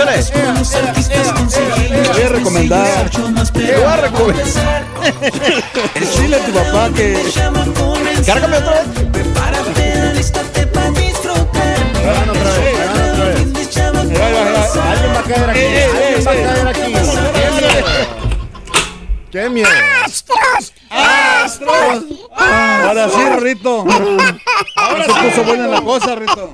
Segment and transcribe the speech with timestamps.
[0.00, 0.24] Échale.
[2.12, 3.10] Voy a recomendar.
[3.10, 4.84] Te voy a recomendar.
[6.18, 7.22] Dile a tu papá que.
[8.24, 8.86] Cárgame otra vez.
[8.88, 10.30] Otra vez.
[10.30, 10.52] Otra
[13.28, 14.76] vez.
[14.76, 15.64] Alguien va a caer aquí.
[16.26, 16.94] Alguien va a caer aquí.
[19.30, 19.68] Qué miedo.
[20.04, 20.72] ¡Astros!
[20.90, 22.04] ¡Astros!
[22.36, 23.84] Ahora sí, Rito.
[24.76, 26.52] Ahora se puso buena la cosa, Rito.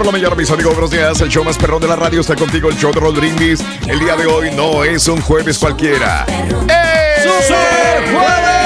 [0.00, 1.20] Por la mañana, mis amigos, buenos días.
[1.20, 3.60] El show más perrón de la radio está contigo, el show de Raúl Brindis.
[3.86, 6.24] El día de hoy no es un jueves cualquiera.
[6.24, 8.56] ¡Es ¡Super Jueves!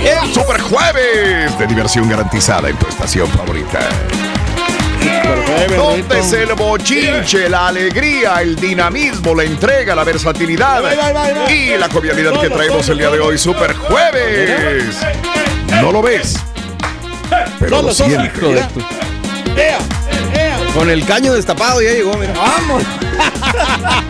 [0.00, 1.58] ¡El Super Jueves!
[1.58, 3.78] De diversión garantizada en tu estación favorita.
[5.76, 10.82] Donde es el bochinche, la alegría, el dinamismo, la entrega, la versatilidad
[11.50, 14.96] y la jovialidad que traemos el día de hoy, Super Jueves.
[15.82, 16.36] ¿No lo ves?
[17.58, 18.32] Pero lo sientes.
[19.56, 19.78] ¡Ea!
[20.34, 20.58] ¡Ea!
[20.74, 22.32] Con el caño destapado ya llegó, mira.
[22.34, 22.82] ¡Vamos!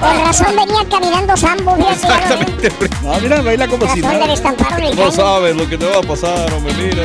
[0.00, 1.76] Con razón venía caminando Sambo.
[1.90, 2.70] Exactamente.
[3.02, 4.32] No, mira, baila como si Razón le nada.
[4.32, 5.12] destamparon el No caño.
[5.12, 7.04] sabes lo que te va a pasar, hombre, mira.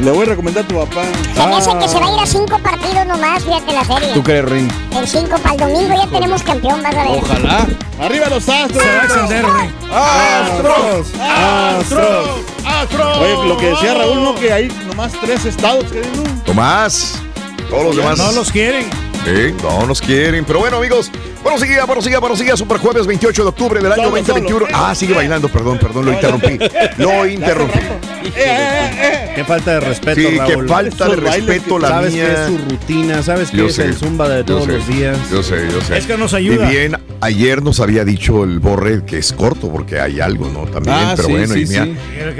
[0.00, 1.02] Le voy a recomendar a tu papá.
[1.34, 4.12] Se me hace que se va a ir a cinco partidos nomás, fíjate la serie.
[4.14, 4.70] ¿Tú crees, Ring?
[4.92, 7.18] En cinco para el domingo ya tenemos campeón, vas a ver.
[7.22, 7.66] Ojalá.
[8.00, 8.82] ¡Arriba los astros!
[8.82, 9.72] Se va a extender, Ring.
[9.92, 11.06] ¡Astros!
[11.20, 12.28] ¡Astros!
[12.64, 13.16] ¡Astros!
[13.18, 14.34] Oye, lo que decía Raúl, ¿no?
[14.36, 16.44] Que hay nomás tres estados que hay, ¿no?
[16.44, 17.20] Tomás.
[17.68, 18.18] Todos los demás.
[18.18, 18.88] No los quieren.
[19.28, 20.44] Sí, no nos quieren.
[20.46, 21.10] Pero bueno, amigos,
[21.42, 22.58] buenos días, buenos días, buenos días.
[22.58, 24.58] Super jueves 28 de octubre del año Solo, 2021.
[24.66, 24.72] solo.
[24.74, 26.58] Ah, sigue bailando, perdón, perdón, lo interrumpí.
[26.96, 27.78] Lo interrumpí.
[27.78, 28.90] ¡Eh, eh,
[29.26, 29.32] eh!
[29.34, 32.24] Qué falta de respeto, Sí, qué falta de respeto la Sabes mía.
[32.24, 35.16] que es su rutina, sabes que es sé, el zumba de todos sé, los días.
[35.30, 35.98] Yo sé, yo sé.
[35.98, 36.68] Es que nos Y ayuda.
[36.68, 40.64] bien, ayer nos había dicho el Borre que es corto porque hay algo, ¿no?
[40.66, 41.96] También, Ah, pero sí, bueno, sí, y mira, sí.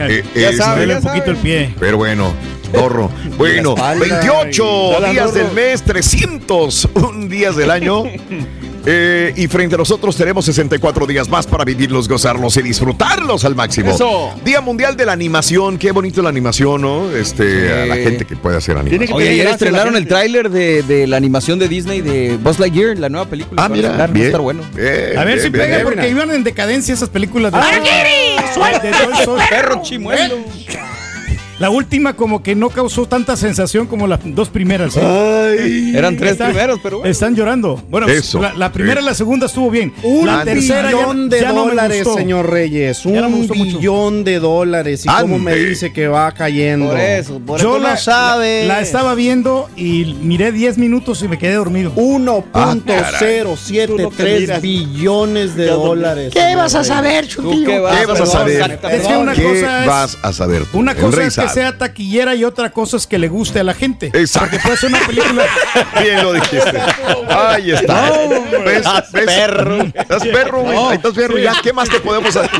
[0.08, 1.74] eh, Ya sabe, ya un poquito el pie.
[1.78, 2.32] Pero bueno,
[2.72, 3.10] Dorro.
[3.36, 8.04] Bueno, espalda, 28 y- Dale, días del mes, 301 días del año.
[8.90, 13.54] Eh, y frente a nosotros tenemos 64 días más para vivirlos, gozarlos y disfrutarlos al
[13.54, 13.90] máximo.
[13.90, 14.32] Eso.
[14.44, 15.76] Día Mundial de la Animación.
[15.76, 17.10] Qué bonito la animación, ¿no?
[17.14, 19.06] Este, a la gente que puede hacer animación.
[19.08, 22.98] que Oye, ayer estrenaron el tráiler de, de la animación de Disney de Buzz Lightyear,
[22.98, 23.62] la nueva película.
[23.62, 24.26] Ah, que va a mira, estrenar, va a bien.
[24.26, 24.62] estar bueno.
[24.74, 25.84] Bien, A ver bien, si bien, pega, bien.
[25.84, 27.58] porque iban en decadencia esas películas de.
[27.58, 29.42] Toy Story.
[29.50, 30.36] Perro chimuelo.
[31.58, 34.96] La última como que no causó tanta sensación como las dos primeras.
[34.96, 35.92] ¿eh?
[35.94, 37.10] Eran tres Están- primeros, pero bueno.
[37.10, 37.82] Están llorando.
[37.90, 38.40] Bueno, Eso.
[38.40, 39.92] la, la primera y la segunda estuvo bien.
[40.04, 43.04] Un la tercera ya, billón de ya dólares, señor Reyes.
[43.04, 43.78] Un gustó mucho.
[43.78, 45.04] billón de dólares.
[45.04, 46.90] ¿Y cómo me dice que va cayendo?
[46.90, 48.64] Por eso, por Yo eso la, no sabe.
[48.66, 51.92] La, la estaba viendo y miré 10 minutos y me quedé dormido.
[52.54, 53.42] Ah, caray.
[53.42, 56.32] 1.073 billones de dólares.
[56.32, 57.66] ¿Qué vas a saber, ¿Tú Chuntillo?
[57.66, 58.54] qué vas, ¿Qué vas a saber?
[58.62, 59.02] exactamente.
[59.02, 60.78] Es que una ¿Qué cosa es- vas a saber tú?
[60.78, 63.74] Una cosa es que sea taquillera y otra cosa es que le guste a la
[63.74, 64.06] gente.
[64.14, 64.50] Exacto.
[64.50, 65.44] Porque puede ser una película.
[66.02, 66.80] Bien lo dijiste.
[67.28, 68.10] Ahí está.
[68.64, 68.86] ¿Ves?
[69.12, 69.24] ¿Ves?
[69.26, 69.82] perro.
[69.82, 70.76] Estás perro, güey.
[70.76, 71.38] Ahí estás perro.
[71.38, 72.50] Ya, ¿qué más te podemos hacer?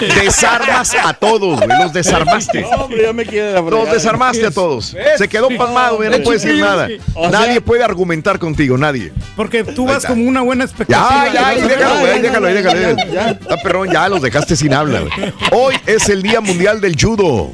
[0.22, 1.78] Desarmas a todos, güey.
[1.82, 2.62] Los desarmaste.
[2.62, 4.96] No, hombre, ya me quiere la Los desarmaste a todos.
[5.16, 6.10] Se quedó pasmado, güey.
[6.10, 6.88] No puede decir nada.
[7.14, 9.12] O Nadie puede argumentar contigo, nadie.
[9.36, 11.26] Porque tú vas como una buena expectativa.
[11.26, 12.12] Ya, ya, ahí déjalo, güey.
[12.12, 12.88] ahí Déjalo, ahí déjalo.
[13.40, 15.32] Está perrón, ya los dejaste sin habla, güey.
[15.52, 17.50] Hoy es el Día Mundial del Judo.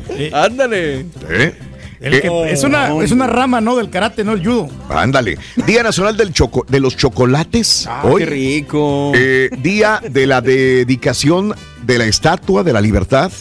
[0.46, 1.06] Ándale.
[1.28, 1.54] ¿Eh?
[2.00, 3.74] El que- es, una, es una rama, ¿no?
[3.76, 4.68] Del karate, no el judo.
[4.90, 5.38] Ándale.
[5.66, 7.88] Día Nacional del choco, de los Chocolates.
[8.02, 8.22] Hoy.
[8.22, 9.12] Qué rico.
[9.14, 13.32] Eh, día de la dedicación de la Estatua de la Libertad.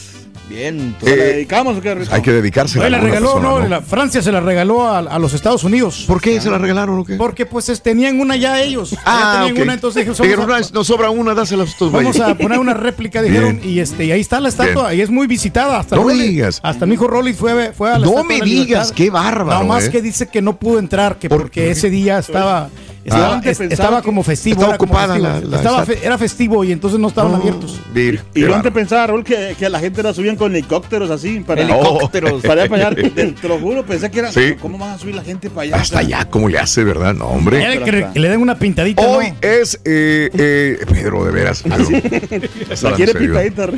[0.48, 0.94] Bien.
[1.02, 2.14] ¿Se la Eh, dedicamos o qué, Rico?
[2.14, 3.66] Hay que dedicarse la regaló, ¿no?
[3.66, 6.04] La Francia se la regaló a, a los Estados Unidos.
[6.06, 7.16] ¿Por qué se la regalaron o qué?
[7.16, 8.94] Porque pues es- tenían una ya ellos.
[9.04, 9.62] Ah, ya tenían ok.
[9.64, 12.30] una, entonces dijeron, Dijeron, vamos, a, "No, nos sobra una, dásela a estos vamos güeyes".
[12.32, 13.74] a poner una réplica, dijeron, Bien.
[13.74, 15.80] y este, y ahí está la estatua, y es muy visitada.
[15.80, 16.60] Hasta No me digas.
[16.62, 18.44] Hasta mi hijo Rolly fue, fue a la No me digas,
[18.90, 18.94] Libertad.
[18.94, 19.90] qué bárbaro, Nada más eh.
[19.90, 21.70] que dice que no pudo entrar, que ¿Por porque qué?
[21.72, 22.66] ese día estaba.
[22.66, 22.70] Estaba,
[23.14, 24.54] antes es- pensaba estaba como festivo.
[24.54, 25.28] estaba era ocupada festivo.
[25.28, 25.86] la- la Estaba estatua.
[26.00, 27.80] fe- era festivo y entonces no estaban abiertos.
[27.92, 31.10] Vir, Y yo antes pensaba, Raúl, que, que a la gente la subían con helicópteros
[31.10, 31.40] así.
[31.40, 32.42] Para, Helicópteros.
[32.42, 32.96] Para allá, para allá.
[33.14, 34.32] Te, te lo juro, pensé que era.
[34.32, 34.54] Sí.
[34.60, 35.76] ¿Cómo van a subir la gente para allá?
[35.76, 37.14] Hasta allá, ¿cómo le hace, verdad?
[37.14, 37.62] No, hombre.
[37.62, 39.02] Era que, que le den una pintadita.
[39.02, 39.36] Hoy ¿no?
[39.40, 41.62] es, eh, eh, Pedro, de veras.
[41.62, 42.48] Pedro.
[42.82, 43.68] La quiere pintadita.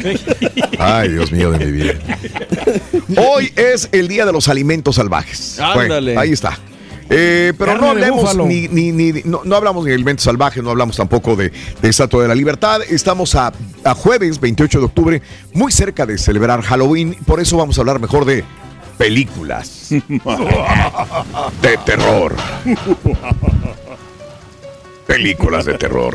[0.79, 1.95] Ay, Dios mío de mi vida.
[3.17, 5.59] Hoy es el Día de los Alimentos Salvajes.
[5.61, 6.13] Ándale.
[6.15, 6.59] Bueno, ahí está.
[7.11, 10.63] Eh, pero Carne no hablemos ni, ni, ni- no, no hablamos ni de alimentos salvajes,
[10.63, 11.51] no hablamos tampoco de,
[11.81, 12.81] de Estatua de la Libertad.
[12.89, 13.53] Estamos a,
[13.85, 15.23] a jueves 28 de octubre,
[15.55, 17.15] muy cerca de celebrar Halloween.
[17.27, 18.45] Por eso vamos a hablar mejor de
[18.99, 19.87] películas
[21.63, 22.35] de terror.
[25.07, 26.15] Películas de terror.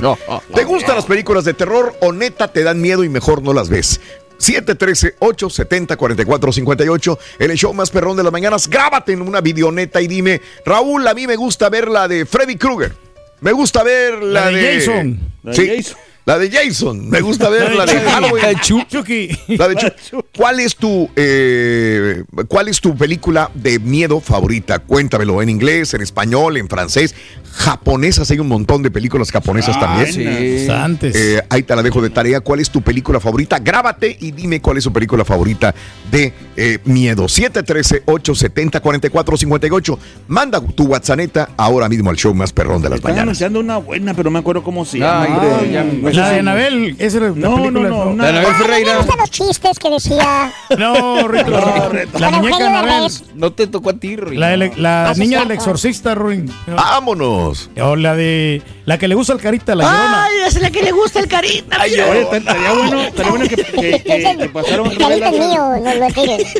[0.53, 3.67] ¿Te gustan las películas de terror o neta te dan miedo y mejor no las
[3.69, 3.99] ves?
[4.43, 8.67] 713-870-4458, el show más perrón de las mañanas.
[8.67, 12.55] Grábate en una videoneta y dime, Raúl, a mí me gusta ver la de Freddy
[12.57, 12.93] Krueger.
[13.41, 15.19] Me gusta ver la, La de Jason.
[15.43, 15.97] La de Sí, Jason.
[16.25, 17.09] La de Jason.
[17.09, 18.55] Me gusta ver la de Halloween.
[18.89, 19.29] Chucky.
[19.57, 19.91] La de Chu-
[20.35, 24.79] ¿Cuál es tu eh, cuál es tu película de miedo favorita?
[24.79, 27.13] Cuéntamelo en inglés, en español, en francés,
[27.53, 28.29] japonesas.
[28.31, 30.11] Hay un montón de películas japonesas también.
[30.13, 30.67] Sí.
[30.69, 31.15] Antes.
[31.15, 32.39] Eh, ahí te la dejo de tarea.
[32.41, 33.59] ¿Cuál es tu película favorita?
[33.59, 35.73] Grábate y dime cuál es tu película favorita
[36.11, 37.25] de eh, miedo.
[37.25, 39.97] 713-870-4458.
[40.27, 41.13] Manda tu WhatsApp
[41.57, 43.23] ahora mismo al show más perrón de las Están mañanas.
[43.23, 45.61] anunciando una buena, pero no me acuerdo cómo se Ay, llama.
[45.71, 47.71] ya- sé la de Anabel, esa era la No, película.
[47.71, 48.97] no, no, de- una- De Anabel Ah, Ferreira.
[48.97, 50.51] gustan los chistes que decía.
[50.77, 52.19] No, Rito, No, la, Rito.
[52.19, 53.11] la muñeca Anabel.
[53.35, 54.39] No te tocó a ti, Rick.
[54.39, 56.51] La, la Ah, niña del exorcista, Ruin.
[56.67, 57.69] ¡Vámonos!
[57.81, 60.27] O la de la que le gusta al carita, la llorona.
[60.47, 61.77] es la que le gusta el carita.
[61.83, 63.63] Oye, esta- estaría bueno, estaría bueno que, que,
[64.03, 66.53] que, que pasaron El carita es mío, no lo tires.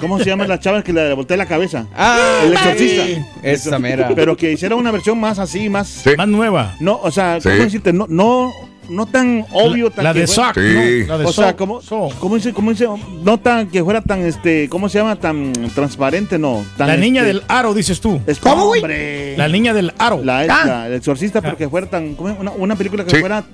[0.00, 1.86] ¿Cómo se llaman las chavas que le voltea la cabeza?
[1.94, 3.02] Ah, El exorcista.
[3.42, 4.10] Esa mera.
[4.14, 5.88] Pero que hiciera una versión más así, más.
[5.88, 6.10] Sí.
[6.16, 6.74] Más nueva.
[6.80, 7.60] No, o sea, ¿cómo Sí.
[7.62, 7.92] decirte?
[7.92, 8.52] No, no,
[8.88, 11.00] no tan obvio, tan la que de fuera- Sock, Sí.
[11.02, 11.06] ¿no?
[11.08, 11.56] La de O sea, Sock.
[11.58, 12.18] ¿cómo, Sock.
[12.18, 12.86] cómo dice, cómo dice?
[13.22, 15.16] No tan que fuera tan, este, ¿cómo se llama?
[15.16, 16.64] Tan transparente, no.
[16.76, 18.20] Tan, La niña este, del aro, dices tú.
[18.26, 18.80] es- ¿Cómo, güey?
[18.80, 19.36] hombre.
[19.36, 20.20] La niña del aro.
[20.24, 20.42] La Ah.
[20.44, 22.14] esta, el exorcista, pero que fuera tan.
[22.14, 22.38] ¿cómo es?
[22.38, 23.20] Una, una película que Sí.
[23.20, 23.44] fuera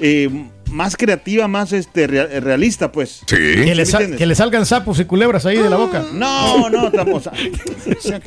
[0.00, 0.28] eh,
[0.72, 3.20] más creativa, más este rea- realista, pues.
[3.26, 3.36] Sí.
[3.36, 6.04] que, le salgan sapos y culebras ahí de la boca.
[6.12, 7.32] No, no, sea,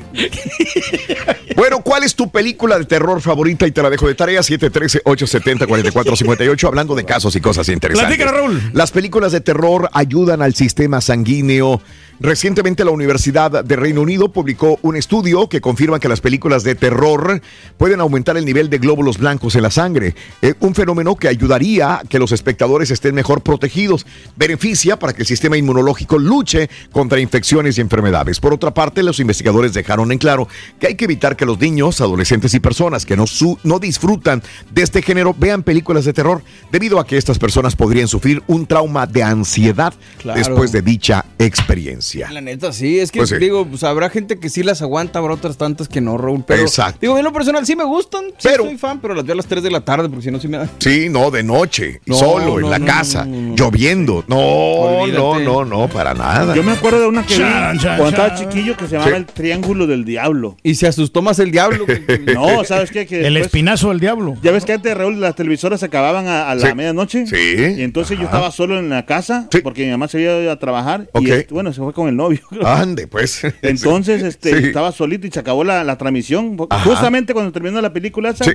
[1.55, 3.65] Bueno, ¿cuál es tu película de terror favorita?
[3.67, 8.17] Y te la dejo de tarea, 713-870-4458, hablando de casos y cosas interesantes.
[8.17, 8.61] Platícala, Raúl.
[8.73, 11.81] Las películas de terror ayudan al sistema sanguíneo.
[12.19, 16.73] Recientemente la Universidad de Reino Unido publicó un estudio que confirma que las películas de
[16.75, 17.41] terror
[17.77, 21.95] pueden aumentar el nivel de glóbulos blancos en la sangre, eh, un fenómeno que ayudaría
[21.95, 27.19] a que los espectadores estén mejor protegidos, beneficia para que el sistema inmunológico luche contra
[27.19, 28.39] infecciones y enfermedades.
[28.39, 30.47] Por otra parte, los investigadores dejaron en claro
[30.79, 34.43] que hay que evitar que los niños, adolescentes y personas que no, su- no disfrutan
[34.71, 38.65] de este género vean películas de terror, debido a que estas personas podrían sufrir un
[38.67, 40.37] trauma de ansiedad Claro.
[40.37, 42.29] después de dicha experiencia.
[42.31, 43.37] La neta, sí, es que Pues sí.
[43.37, 46.43] digo, pues habrá gente que sí las aguanta, habrá otras tantas que no, Raúl.
[46.45, 46.99] Pero, Exacto.
[47.01, 49.37] Digo, en lo personal sí me gustan, sí Pero- soy fan, pero las veo a
[49.37, 50.69] las 3 de la tarde, porque si no, sí me da.
[50.79, 53.55] Sí, no, de noche, No, solo, en la no, casa, no, no, no.
[53.55, 54.23] lloviendo.
[54.27, 55.19] No, Olvídate.
[55.21, 56.55] no, no, no, para nada.
[56.55, 59.11] Yo me acuerdo de una que vi Chan, chan, cuando estaba chiquillo que se llamaba
[59.11, 59.17] Sí.
[59.17, 60.57] el Triángulo del Diablo.
[60.63, 61.85] Y se asustó más el diablo.
[62.33, 63.05] No, ¿sabes qué?
[63.05, 64.35] Que El espinazo del diablo.
[64.41, 66.75] Ya ves que antes, Raúl, las televisoras se acababan a, a la Sí.
[66.75, 67.25] medianoche.
[67.27, 67.35] Sí.
[67.77, 69.59] Y entonces yo estaba solo en la casa Sí.
[69.63, 71.07] porque mi mamá se había ido a trabajar.
[71.19, 72.39] Y este, bueno, se fue con el novio.
[72.65, 73.41] Ande, pues.
[73.61, 74.65] Entonces, este, Sí.
[74.67, 76.57] estaba solito y se acabó la, la transmisión.
[76.69, 76.83] Ajá.
[76.83, 78.45] Justamente cuando terminó la película esa.
[78.45, 78.51] Sí.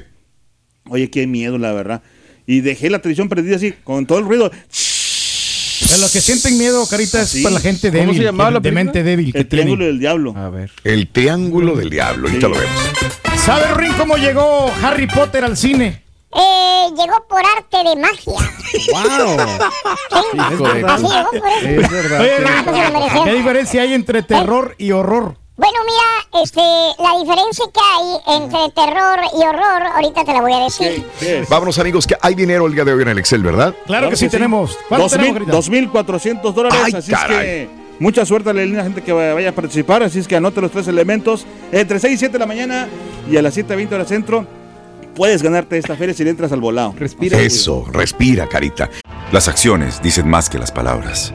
[0.88, 2.02] Oye, qué miedo, la verdad.
[2.50, 4.50] Y dejé la televisión prendida así, con todo el ruido.
[4.50, 7.42] De los que sienten miedo, carita, es Sí.
[7.42, 8.16] para la gente ¿Cómo débil.
[8.16, 9.30] se llamaba la de mente débil.
[9.34, 9.86] El Triángulo tiene.
[9.92, 10.34] del Diablo.
[10.36, 10.70] A ver.
[10.84, 12.80] El triángulo del diablo, ahorita lo vemos.
[13.44, 16.02] ¿Sabe, Rin, cómo llegó Harry Potter al cine?
[16.34, 18.34] Eh, llegó por arte de magia.
[18.92, 19.36] ¡Wow!
[20.10, 21.68] Sí, Hijo de- así llegó por eso.
[21.68, 22.20] Es verdad.
[22.20, 23.22] Oye, Ah.
[23.24, 25.36] ¿qué diferencia hay entre terror y horror?
[25.60, 30.52] Bueno, mira, este, la diferencia que hay entre terror y horror, ahorita te la voy
[30.54, 31.04] a decir.
[31.50, 33.74] Vámonos, amigos, que hay dinero el día de hoy en el Excel, ¿verdad?
[33.86, 34.78] Claro, que sí, tenemos.
[34.88, 36.12] ¿Cuánto Dos tenemos, mil- carita?
[36.40, 36.78] 2.400 dólares.
[36.82, 37.36] Ay, así caray.
[37.36, 40.02] es que mucha suerte a la linda gente que vaya a participar.
[40.02, 41.44] Así es que anote los tres elementos.
[41.72, 42.88] Entre 6 y 7 de la mañana
[43.30, 44.46] y a las 7.20 hora centro.
[45.14, 46.94] Puedes ganarte esta feria si le entras al volado.
[46.98, 47.38] Respira.
[47.38, 48.88] Eso, respira, carita.
[49.30, 51.34] Las acciones dicen más que las palabras.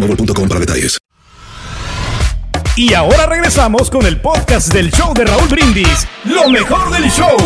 [0.07, 0.97] para detalles.
[2.75, 6.07] Y ahora regresamos con el podcast del show de Raúl Brindis.
[6.23, 7.37] Lo mejor del show.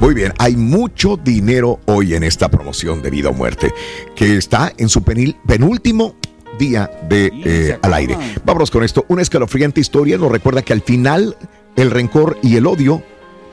[0.00, 3.72] Muy bien, hay mucho dinero hoy en esta promoción de vida o muerte
[4.14, 6.14] que está en su penúltimo
[6.58, 8.16] día de eh, al aire.
[8.44, 9.04] Vámonos con esto.
[9.08, 11.36] Una escalofriante historia nos recuerda que al final
[11.76, 13.02] el rencor y el odio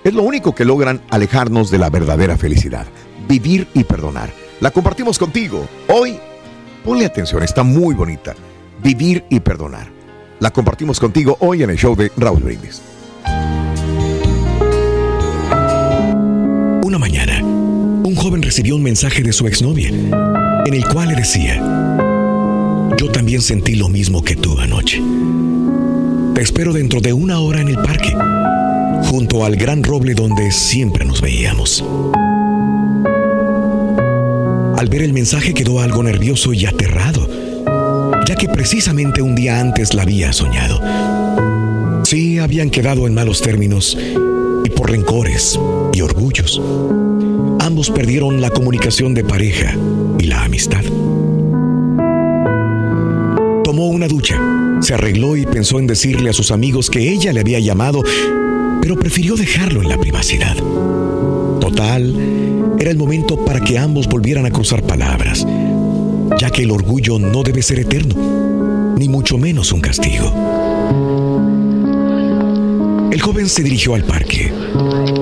[0.04, 2.86] es lo único que logran alejarnos de la verdadera felicidad.
[3.28, 4.32] Vivir y perdonar.
[4.62, 5.68] La compartimos contigo.
[5.88, 6.20] Hoy,
[6.86, 8.36] ponle atención, está muy bonita.
[8.82, 9.88] Vivir y perdonar.
[10.40, 12.82] La compartimos contigo hoy en el show de Raúl Brindis.
[16.84, 21.56] Una mañana, un joven recibió un mensaje de su exnovia, en el cual le decía,
[22.96, 25.02] yo también sentí lo mismo que tú anoche.
[26.36, 28.16] Te espero dentro de una hora en el parque,
[29.10, 31.84] junto al gran roble donde siempre nos veíamos.
[34.78, 37.30] Al ver el mensaje quedó algo nervioso y aterrado,
[38.28, 40.82] ya que precisamente un día antes la había soñado.
[42.04, 43.98] Sí, habían quedado en malos términos
[44.66, 45.58] y por rencores
[45.94, 46.62] y orgullos.
[47.60, 49.76] Ambos perdieron la comunicación de pareja
[50.20, 50.84] y la amistad.
[53.64, 54.40] Tomó una ducha,
[54.82, 58.04] se arregló y pensó en decirle a sus amigos que ella le había llamado,
[58.82, 60.56] pero prefirió dejarlo en la privacidad.
[61.60, 62.14] Total,
[62.80, 65.46] era el momento para que ambos volvieran a cruzar palabras,
[66.40, 70.34] ya que el orgullo no debe ser eterno, ni mucho menos un castigo.
[73.12, 74.52] El joven se dirigió al parque,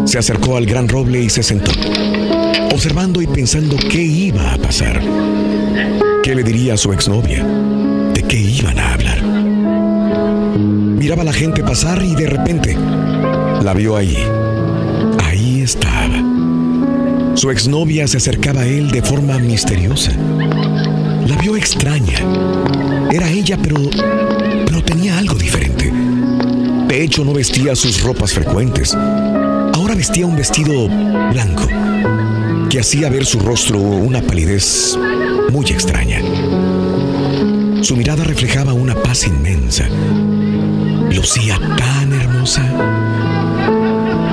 [0.05, 1.71] se acercó al gran roble y se sentó,
[2.73, 5.01] observando y pensando qué iba a pasar.
[6.23, 7.45] ¿Qué le diría a su exnovia?
[8.13, 9.21] ¿De qué iban a hablar?
[10.57, 12.77] Miraba a la gente pasar y de repente
[13.61, 14.17] la vio ahí.
[15.23, 16.02] Ahí estaba.
[17.43, 20.13] Su exnovia se acercaba a él de forma misteriosa.
[21.27, 22.19] La vio extraña.
[23.11, 23.75] Era ella, pero,
[24.65, 25.91] pero tenía algo diferente.
[26.87, 28.95] De hecho, no vestía sus ropas frecuentes.
[28.95, 30.87] Ahora vestía un vestido
[31.33, 31.67] blanco
[32.69, 34.97] que hacía ver su rostro una palidez
[35.51, 36.21] muy extraña.
[37.81, 39.89] Su mirada reflejaba una paz inmensa.
[41.11, 42.63] Lucía tan hermosa.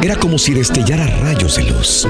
[0.00, 2.06] Era como si destellara rayos de luz.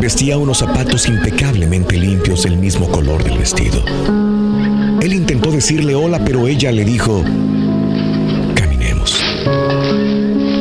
[0.00, 3.82] Vestía unos zapatos impecablemente limpios del mismo color del vestido.
[5.00, 7.24] Él intentó decirle hola, pero ella le dijo,
[8.54, 9.22] caminemos.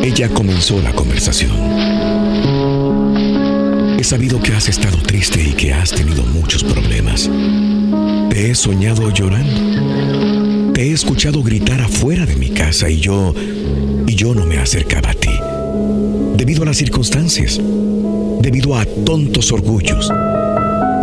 [0.04, 1.52] Ella comenzó la conversación.
[4.00, 7.30] He sabido que has estado triste y que has tenido muchos problemas.
[8.30, 10.74] Te he soñado llorando.
[10.74, 13.34] Te he escuchado gritar afuera de mi casa y yo
[14.06, 15.32] y yo no me acercaba a ti.
[16.46, 17.60] Debido a las circunstancias,
[18.40, 20.14] debido a tontos orgullos.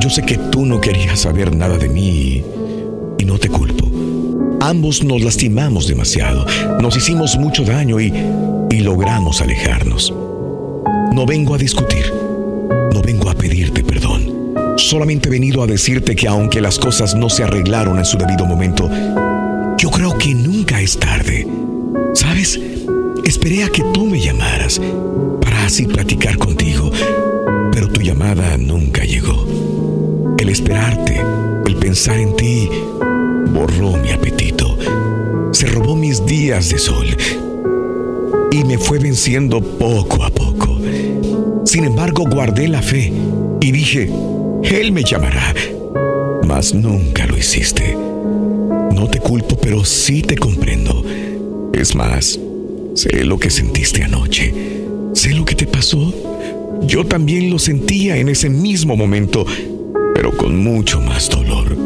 [0.01, 2.45] Yo sé que tú no querías saber nada de mí
[3.19, 3.91] y, no te culpo.
[4.61, 6.47] Ambos nos lastimamos demasiado,
[6.81, 8.15] nos hicimos mucho daño y,
[8.71, 10.15] y logramos alejarnos.
[11.13, 12.05] No vengo a discutir,
[12.95, 14.55] no vengo a pedirte perdón.
[14.77, 18.47] Solamente he venido a decirte que aunque las cosas no se arreglaron en su debido
[18.47, 18.89] momento,
[19.77, 21.49] yo creo que nunca es tarde.
[22.15, 22.61] ¿Sabes?
[23.25, 24.81] Esperé a que tú me llamaras
[25.64, 26.90] así platicar contigo,
[27.73, 29.47] pero tu llamada nunca llegó.
[30.38, 31.21] El esperarte,
[31.66, 32.69] el pensar en ti,
[33.52, 34.76] borró mi apetito,
[35.52, 37.07] se robó mis días de sol
[38.50, 40.78] y me fue venciendo poco a poco.
[41.64, 43.12] Sin embargo, guardé la fe
[43.61, 44.11] y dije,
[44.64, 45.54] Él me llamará,
[46.47, 47.97] mas nunca lo hiciste.
[48.95, 51.04] No te culpo, pero sí te comprendo.
[51.73, 52.38] Es más,
[52.95, 54.72] sé lo que sentiste anoche,
[55.12, 56.12] sé lo que te pasó.
[56.83, 59.45] Yo también lo sentía en ese mismo momento,
[60.14, 61.76] pero con mucho más dolor.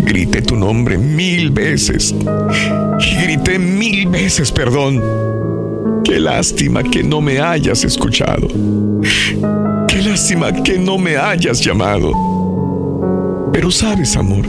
[0.00, 2.14] Grité tu nombre mil veces
[3.22, 5.02] grité mil veces perdón.
[6.04, 8.48] Qué lástima que no me hayas escuchado.
[9.88, 12.12] Qué lástima que no me hayas llamado.
[13.52, 14.44] Pero sabes, amor,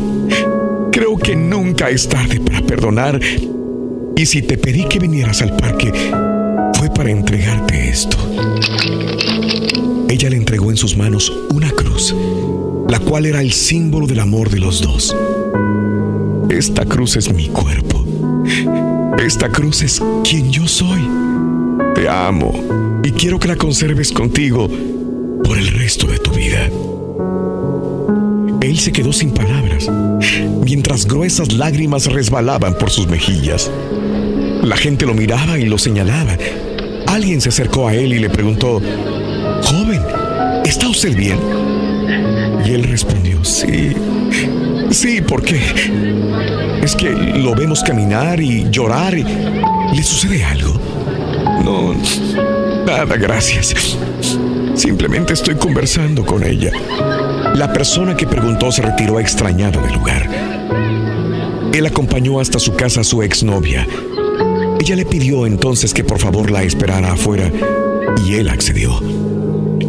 [0.91, 3.20] creo que nunca es tarde para perdonar.
[4.15, 5.91] Y si te pedí que vinieras al parque,
[7.02, 8.16] para entregarte esto.
[10.08, 12.16] Ella le entregó en sus manos una cruz,
[12.88, 15.18] la cual era el símbolo del amor de los dos.
[16.52, 18.06] Esta cruz es mi cuerpo.
[19.18, 21.02] Esta cruz es quien yo soy.
[21.96, 24.70] Te amo y quiero que la conserves contigo
[25.44, 26.70] por el resto de tu vida.
[28.62, 29.90] Él se quedó sin palabras,
[30.64, 33.72] mientras gruesas lágrimas resbalaban por sus mejillas.
[34.62, 36.38] La gente lo miraba y lo señalaba.
[37.12, 38.82] Alguien se acercó a él y le preguntó,
[39.63, 40.02] Joven,
[40.63, 41.38] ¿está usted bien?
[42.65, 43.91] Y él respondió, sí,
[44.91, 45.60] sí, ¿por qué?
[46.82, 49.17] Es que lo vemos caminar y llorar.
[49.17, 49.26] Y...
[49.93, 50.80] ¿Le sucede algo?
[51.65, 51.93] No,
[52.86, 53.97] nada, gracias.
[54.74, 56.71] Simplemente estoy conversando con ella.
[57.56, 60.30] La persona que preguntó se retiró extrañado del lugar.
[61.74, 63.86] Él acompañó hasta su casa a su exnovia.
[64.82, 67.52] Ella le pidió entonces que por favor la esperara afuera
[68.26, 69.00] y él accedió.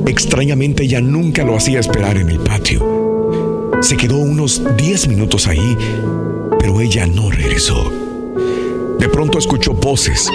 [0.06, 3.70] Extrañamente ella nunca lo hacía esperar en el patio.
[3.80, 5.78] Se quedó unos 10 minutos ahí,
[6.58, 7.90] pero ella no regresó.
[8.98, 10.28] De pronto escuchó voces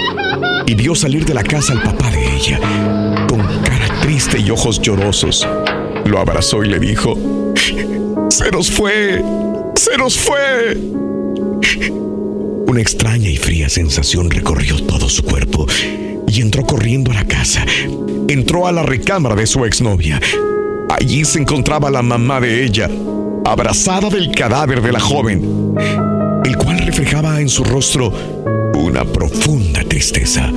[0.66, 2.58] y vio salir de la casa al papá de ella,
[3.28, 5.46] con cara triste y ojos llorosos.
[6.04, 7.16] Lo abrazó y le dijo,
[8.28, 9.22] ¡Se nos fue!
[9.76, 10.76] ¡Se nos fue!
[12.68, 15.66] Una extraña y fría sensación recorrió todo su cuerpo
[16.26, 17.64] y entró corriendo a la casa.
[18.28, 20.20] Entró a la recámara de su exnovia.
[20.90, 22.90] Allí se encontraba la mamá de ella,
[23.46, 25.74] abrazada del cadáver de la joven,
[26.44, 28.12] el cual reflejaba en su rostro
[28.74, 30.52] una profunda tristeza.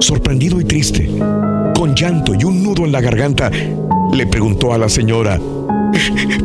[0.00, 1.10] Sorprendido y triste,
[1.76, 3.50] con llanto y un nudo en la garganta,
[4.14, 5.38] le preguntó a la señora,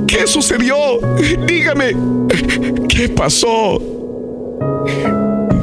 [0.08, 0.76] ¿Qué sucedió?
[1.48, 1.96] Dígame,
[2.90, 4.01] ¿qué pasó?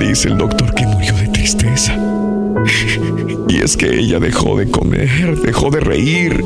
[0.09, 1.95] Dice el doctor que murió de tristeza.
[3.51, 6.43] Y es que ella dejó de comer, dejó de reír.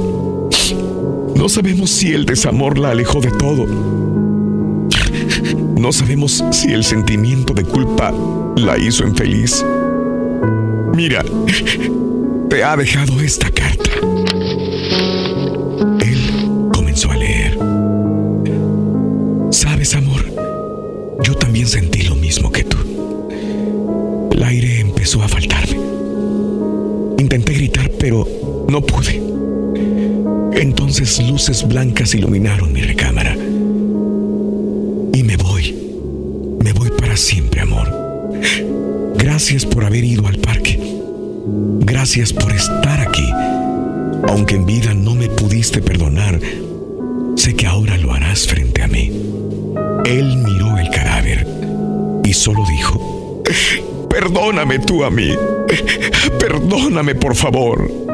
[1.37, 3.67] No sabemos si el desamor la alejó de todo.
[5.79, 8.13] No sabemos si el sentimiento de culpa
[8.57, 9.65] la hizo infeliz.
[10.95, 11.25] Mira,
[12.49, 13.91] te ha dejado esta carta.
[16.01, 17.59] Él comenzó a leer.
[19.51, 20.25] Sabes, amor,
[21.23, 21.92] yo también sentí
[28.73, 29.23] no pude.
[30.55, 33.35] Entonces luces blancas iluminaron mi recámara.
[35.13, 35.77] Y me voy.
[36.65, 37.87] Me voy para siempre, amor.
[39.17, 40.81] Gracias por haber ido al parque.
[41.81, 43.29] Gracias por estar aquí.
[44.29, 46.41] Aunque en vida no me pudiste perdonar,
[47.37, 49.13] sé que ahora lo harás frente a mí.
[50.07, 51.47] Él miró el cadáver
[52.25, 53.43] y solo dijo,
[54.09, 55.35] perdóname tú a mí.
[56.39, 58.12] Perdóname, por favor.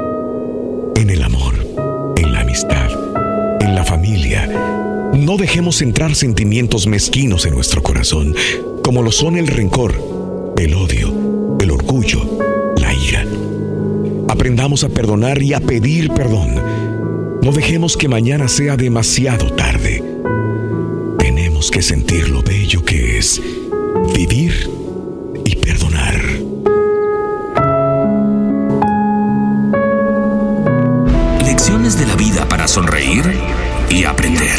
[0.99, 1.55] En el amor,
[2.17, 2.91] en la amistad,
[3.61, 4.49] en la familia,
[5.15, 8.35] no dejemos entrar sentimientos mezquinos en nuestro corazón,
[8.83, 9.95] como lo son el rencor,
[10.59, 12.29] el odio, el orgullo,
[12.79, 13.25] la ira.
[14.29, 16.61] Aprendamos a perdonar y a pedir perdón.
[17.45, 20.03] No dejemos que mañana sea demasiado tarde.
[21.21, 23.41] Tenemos que sentir lo bello que es
[24.17, 24.78] vivir
[32.69, 33.25] para sonreír
[33.89, 34.59] y aprender.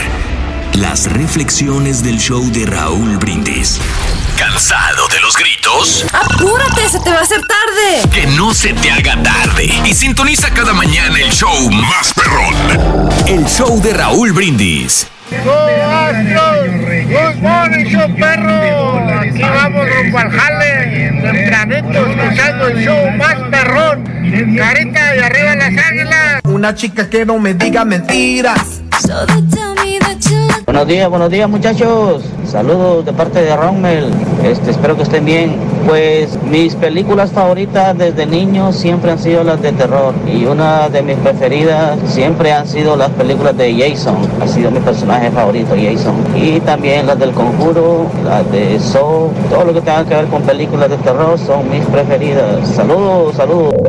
[0.73, 3.79] Las reflexiones del show de Raúl Brindis.
[4.37, 6.05] ¿Cansado de los gritos?
[6.13, 6.89] ¡Apúrate!
[6.89, 8.09] ¡Se te va a hacer tarde!
[8.11, 9.65] Que no se te haga tarde.
[9.85, 12.55] Y sintoniza cada mañana el show más perrón.
[13.27, 15.07] El show de Raúl Brindis.
[15.29, 19.19] Good morning, show perro.
[19.19, 21.11] Aquí vamos rumbo al jale.
[21.21, 24.03] Tempranito escuchando el show más perrón.
[24.57, 26.41] Carita de arriba las águilas.
[26.59, 28.81] Una chica que no me diga mentiras.
[30.65, 32.21] Buenos días, buenos días muchachos.
[32.45, 34.11] Saludos de parte de Rommel.
[34.43, 35.55] Este, espero que estén bien.
[35.87, 40.13] Pues mis películas favoritas desde niño siempre han sido las de terror.
[40.27, 44.17] Y una de mis preferidas siempre han sido las películas de Jason.
[44.41, 46.13] Ha sido mi personaje favorito, Jason.
[46.35, 49.31] Y también las del conjuro, las de Saw.
[49.49, 52.67] Todo lo que tenga que ver con películas de terror son mis preferidas.
[52.67, 53.88] Saludos, saludos.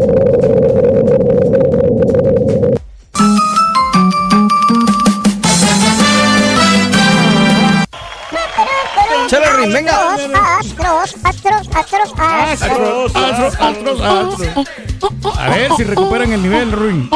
[11.80, 14.68] Astros, astros, astros, Astros, astros.
[15.38, 17.10] A ver si recuperan el nivel, Ruin.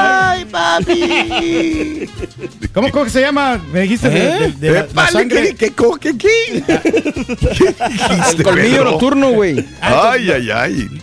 [0.00, 2.08] ¡Ay, papi!
[2.74, 3.60] ¿Cómo, cómo que se llama?
[3.72, 5.54] Me dijiste de, de- de la, la Vale, sangre.
[5.54, 6.64] ¿qué, qué, qué, qué?
[8.36, 9.64] El colmillo nocturno, güey.
[9.80, 11.02] Ay, ay, ay.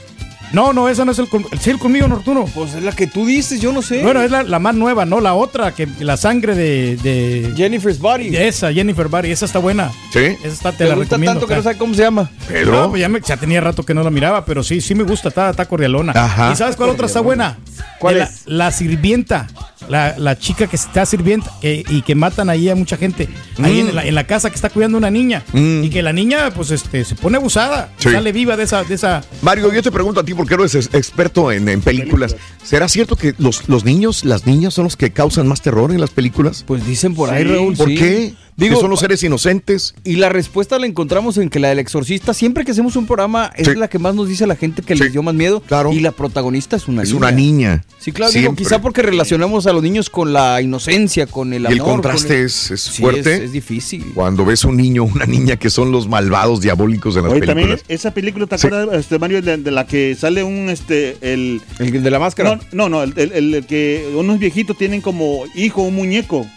[0.56, 1.28] No, no, esa no es el,
[1.60, 2.46] sí, el colmillo nocturno.
[2.46, 4.02] Pues es la que tú dices, yo no sé.
[4.02, 8.00] Bueno, es la, la más nueva, no la otra, que la sangre de, de Jennifer's
[8.00, 8.36] Body.
[8.36, 9.92] esa, Jennifer Body, esa está buena.
[10.14, 10.20] ¿Sí?
[10.20, 11.34] Esa está, te Te la gusta recomiendo.
[11.42, 12.30] tanto que no está- sabe cómo se llama.
[12.66, 15.04] No, pues ya, me- ya tenía rato que no la miraba, pero sí, sí me
[15.04, 16.14] gusta, está, está cordialona.
[16.16, 16.52] Ajá.
[16.54, 17.58] ¿Y sabes cuál otra está buena?
[18.00, 18.42] ¿Cuál De la, es?
[18.46, 19.48] La sirvienta.
[19.90, 23.28] La, la chica que está sirvienta que- y que matan ahí a mucha gente.
[23.62, 23.88] Ahí Mm.
[23.90, 25.44] en, la, en la casa que está cuidando una niña.
[25.54, 25.84] Mm.
[25.84, 27.92] Y que la niña, pues, este, se pone abusada.
[27.98, 28.10] Sí.
[28.12, 29.24] Sale viva de esa, de esa.
[29.42, 32.36] Mario, yo te pregunto a ti, porque eres ex- experto en, en películas.
[32.64, 36.02] ¿Será cierto que los, los niños, las niñas son los que causan más terror en
[36.02, 36.64] las películas?
[36.66, 37.50] Pues dicen por ahí, Sí.
[37.50, 37.76] Raúl.
[37.76, 37.96] ¿Por sí.
[37.96, 38.34] qué?
[38.58, 39.96] Digo, ¿Que son los seres inocentes?
[40.06, 43.52] Y la respuesta la encontramos en que la del exorcista, siempre que hacemos un programa,
[43.56, 43.76] es Sí.
[43.76, 45.04] la que más nos dice a la gente que Sí.
[45.04, 45.60] les dio más miedo.
[45.60, 45.92] Claro.
[45.92, 47.18] Y la protagonista es una Es niña.
[47.18, 47.86] una niña.
[48.00, 51.66] Sí, claro, digo, quizá porque relacionamos a los niños con la inocencia, con el Y
[51.66, 51.78] amor.
[51.78, 53.36] el contraste con el- es, es Sí, fuerte.
[53.36, 54.06] Es, es difícil.
[54.14, 57.42] Cuando ves un niño o una niña que son los malvados diabólicos en las Oye,
[57.46, 57.86] también películas.
[57.90, 58.68] esa película, ¿te Sí.
[58.68, 61.62] acuerdas, este, Mario, de, de la que sale un, este, el...
[61.80, 62.56] El de la máscara.
[62.72, 66.48] No, no, no, el- el que unos viejitos tienen como hijo un muñeco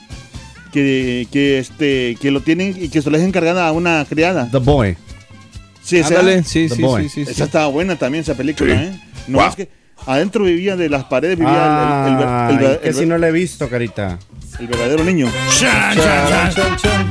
[0.72, 4.48] que, que, este, que lo tienen y que se lo dejan encargada a una criada.
[4.50, 4.96] The Boy.
[5.82, 7.02] Sí, esa, Ándale, sí, The sí, Boy.
[7.04, 7.30] sí, sí, sí.
[7.32, 8.80] Esa estaba buena también, esa película, Sí.
[8.82, 9.00] ¿eh?
[9.26, 9.48] No Wow.
[9.48, 9.68] es que
[10.06, 14.18] adentro vivía de las paredes, vivía el- que el si no la he visto, carita.
[14.60, 15.30] el verdadero niño.
[15.58, 17.10] Chan, chan, chan.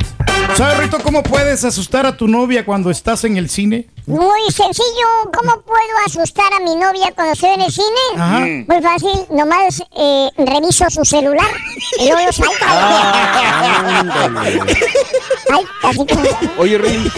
[0.56, 3.88] ¿Sabes, Rito, cómo puedes asustar a tu novia cuando estás en el cine?
[4.08, 5.06] Muy sencillo,
[5.38, 7.88] ¿cómo puedo asustar a mi novia cuando estoy en el cine?
[8.16, 8.40] Ajá.
[8.40, 11.46] Muy fácil, nomás eh, reviso su celular
[12.00, 12.66] y luego salta.
[15.52, 16.24] Ay, así como...
[16.58, 17.12] Oye, Rey,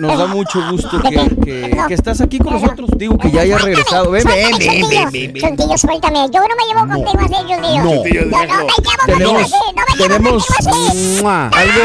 [0.00, 2.90] nos da mucho gusto que, que- que estás aquí con nosotros.
[2.96, 4.10] Digo que ya hayas regresado.
[4.10, 5.34] Ven, ven, ven, ven.
[5.34, 6.26] Chuntillo, suéltame.
[6.32, 7.82] Yo no me llevo contigo así, Chuntillo.
[7.84, 8.04] No.
[8.04, 9.54] Yo no me llevo contigo así.
[9.94, 11.18] No me llevo contigo así.
[11.24, 11.82] algo,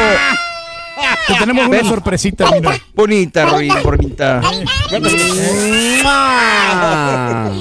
[1.26, 2.78] Te tenemos una sorpresita, mira.
[2.94, 4.40] Bonita, Roy, bonita.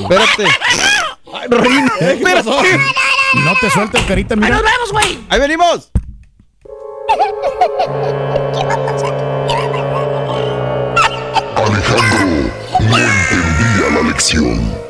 [0.02, 0.46] Espérate.
[1.34, 2.80] Ay, Rorín, espérate.
[3.44, 4.50] No te sueltes, carita, mira.
[4.50, 5.20] ¡Nos vemos, güey!
[5.30, 5.92] Ahí venimos.
[11.56, 14.88] Alejandro no entendía la lección.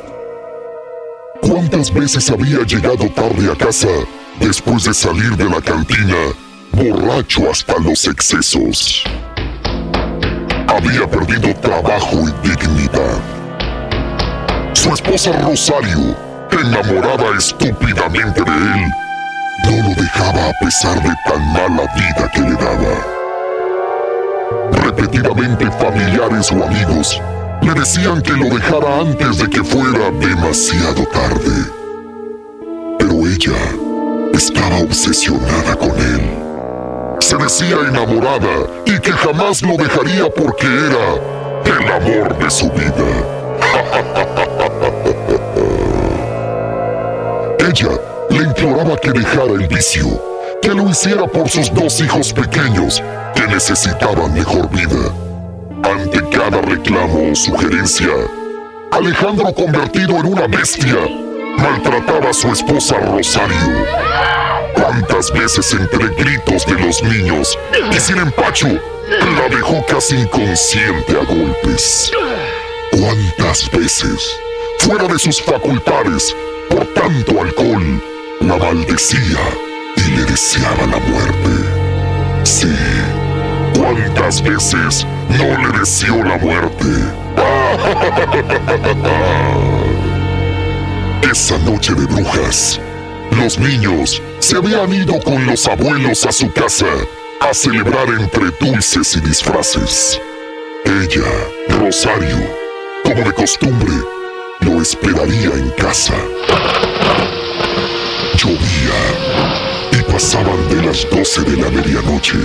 [1.40, 3.88] ¿Cuántas veces había llegado tarde a casa
[4.38, 6.16] después de salir de la cantina,
[6.78, 9.04] borracho hasta los excesos?
[10.68, 13.18] Había perdido trabajo y dignidad.
[14.74, 16.16] Su esposa Rosario,
[16.52, 18.92] enamorada estúpidamente de él,
[19.64, 23.18] no lo dejaba a pesar de tan mala vida que le daba.
[24.84, 27.20] Repetidamente familiares o amigos
[27.62, 31.72] le decían que lo dejara antes de que fuera demasiado tarde.
[32.98, 33.58] Pero ella
[34.32, 36.47] estaba obsesionada con él.
[37.20, 41.14] Se decía enamorada y que jamás lo dejaría porque era
[41.64, 43.04] el amor de su vida.
[47.68, 47.90] Ella
[48.30, 50.06] le imploraba que dejara el vicio,
[50.62, 53.02] que lo hiciera por sus dos hijos pequeños
[53.34, 55.12] que necesitaban mejor vida.
[55.82, 58.08] Ante cada reclamo o sugerencia,
[58.90, 60.96] Alejandro, convertido en una bestia,
[61.58, 64.37] maltrataba a su esposa Rosario.
[64.80, 67.58] ¿Cuántas veces entre gritos de los niños
[67.90, 72.12] y sin empacho la dejó casi inconsciente a golpes?
[72.92, 74.38] ¿Cuántas veces,
[74.78, 76.34] fuera de sus facultades,
[76.70, 78.00] por tanto alcohol,
[78.40, 79.40] la maldecía
[79.96, 81.50] y le deseaba la muerte?
[82.44, 82.72] Sí,
[83.76, 86.86] ¿cuántas veces no le deseó la muerte?
[91.30, 92.80] Esa noche de brujas,
[93.36, 96.86] los niños se habían ido con los abuelos a su casa
[97.40, 100.20] a celebrar entre dulces y disfraces.
[100.84, 101.30] Ella,
[101.68, 102.38] Rosario,
[103.04, 103.92] como de costumbre,
[104.60, 106.14] lo esperaría en casa.
[108.36, 108.98] Llovía
[109.92, 112.38] y pasaban de las 12 de la medianoche.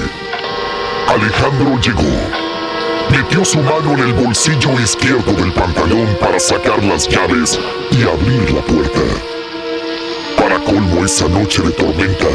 [1.07, 2.53] Alejandro llegó.
[3.11, 7.59] Metió su mano en el bolsillo izquierdo del pantalón para sacar las llaves
[7.91, 9.01] y abrir la puerta.
[10.73, 12.25] Colmo esa noche de tormenta,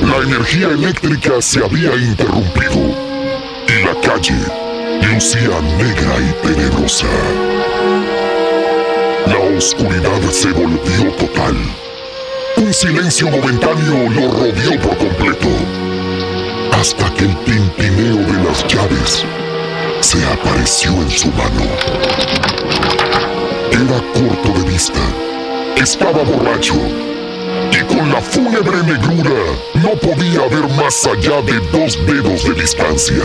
[0.00, 2.80] la energía eléctrica se había interrumpido
[3.68, 4.34] y la calle
[5.02, 7.06] lucía negra y tenebrosa.
[9.26, 11.54] La oscuridad se volvió total.
[12.56, 15.48] Un silencio momentáneo lo rodeó por completo,
[16.72, 19.24] hasta que el tintineo de las llaves
[20.00, 21.66] se apareció en su mano.
[23.70, 25.00] Era corto de vista,
[25.76, 27.05] estaba borracho
[27.72, 29.40] y con la fúnebre negrura
[29.74, 33.24] no podía ver más allá de dos dedos de distancia.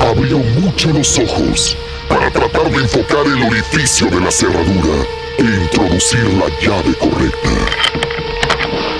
[0.00, 1.76] Abrió mucho los ojos
[2.08, 5.06] para tratar de enfocar el orificio de la cerradura
[5.38, 7.50] e introducir la llave correcta.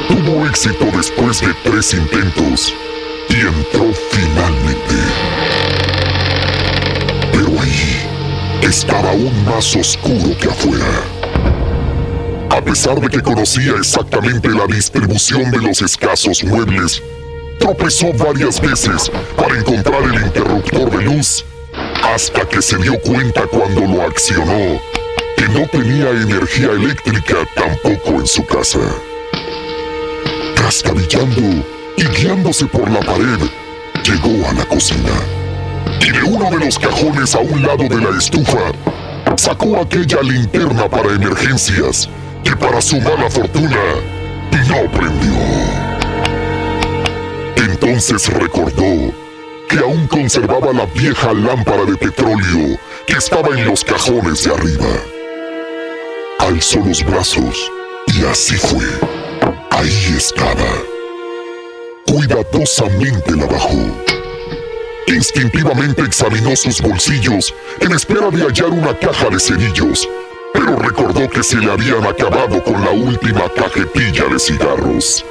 [0.08, 2.74] Tuvo éxito después de tres intentos
[3.28, 4.96] y entró finalmente.
[7.32, 8.06] Pero ahí
[8.62, 11.19] estaba aún más oscuro que afuera.
[12.60, 17.02] A pesar de que conocía exactamente la distribución de los escasos muebles,
[17.58, 21.42] tropezó varias veces para encontrar el interruptor de luz,
[22.04, 24.78] hasta que se dio cuenta cuando lo accionó
[25.38, 28.78] que no tenía energía eléctrica tampoco en su casa.
[30.54, 31.64] Trastabillando
[31.96, 33.40] y guiándose por la pared,
[34.04, 35.14] llegó a la cocina.
[35.98, 38.70] Y de uno de los cajones a un lado de la estufa,
[39.36, 42.10] sacó aquella linterna para emergencias
[42.44, 43.80] que para su mala fortuna
[44.68, 45.34] no prendió.
[47.56, 49.12] Entonces recordó
[49.68, 54.88] que aún conservaba la vieja lámpara de petróleo que estaba en los cajones de arriba.
[56.40, 57.70] Alzó los brazos
[58.08, 58.84] y así fue.
[59.70, 60.82] Ahí estaba.
[62.06, 64.04] Cuidadosamente la bajó.
[65.06, 70.08] Instintivamente examinó sus bolsillos en espera de hallar una caja de cerillos,
[70.52, 75.24] pero recordó que se le habían acabado con la última cajetilla de cigarros.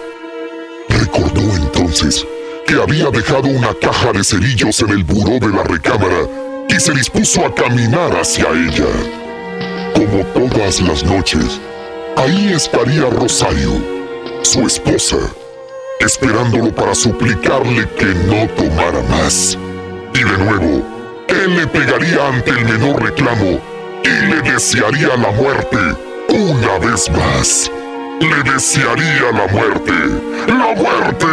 [0.89, 2.25] Recordó entonces
[2.65, 6.27] que había dejado una caja de cerillos en el buró de la recámara
[6.69, 8.85] y se dispuso a caminar hacia ella.
[9.93, 11.59] Como todas las noches,
[12.15, 13.71] ahí estaría Rosario,
[14.43, 15.17] su esposa,
[15.99, 19.57] esperándolo para suplicarle que no tomara más.
[20.13, 20.83] Y de nuevo,
[21.27, 25.77] él le pegaría ante el menor reclamo y le desearía la muerte
[26.29, 27.71] una vez más.
[28.19, 29.93] Le desearía la muerte.
[30.47, 31.27] ¡La muerte!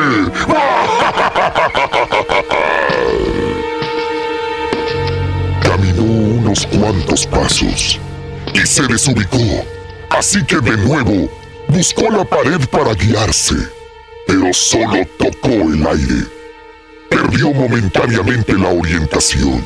[5.62, 7.98] Caminó unos cuantos pasos
[8.55, 9.38] y se desubicó,
[10.11, 11.29] así que de nuevo
[11.68, 13.55] buscó la pared para guiarse,
[14.26, 16.26] pero solo tocó el aire.
[17.11, 19.64] Perdió momentáneamente la orientación.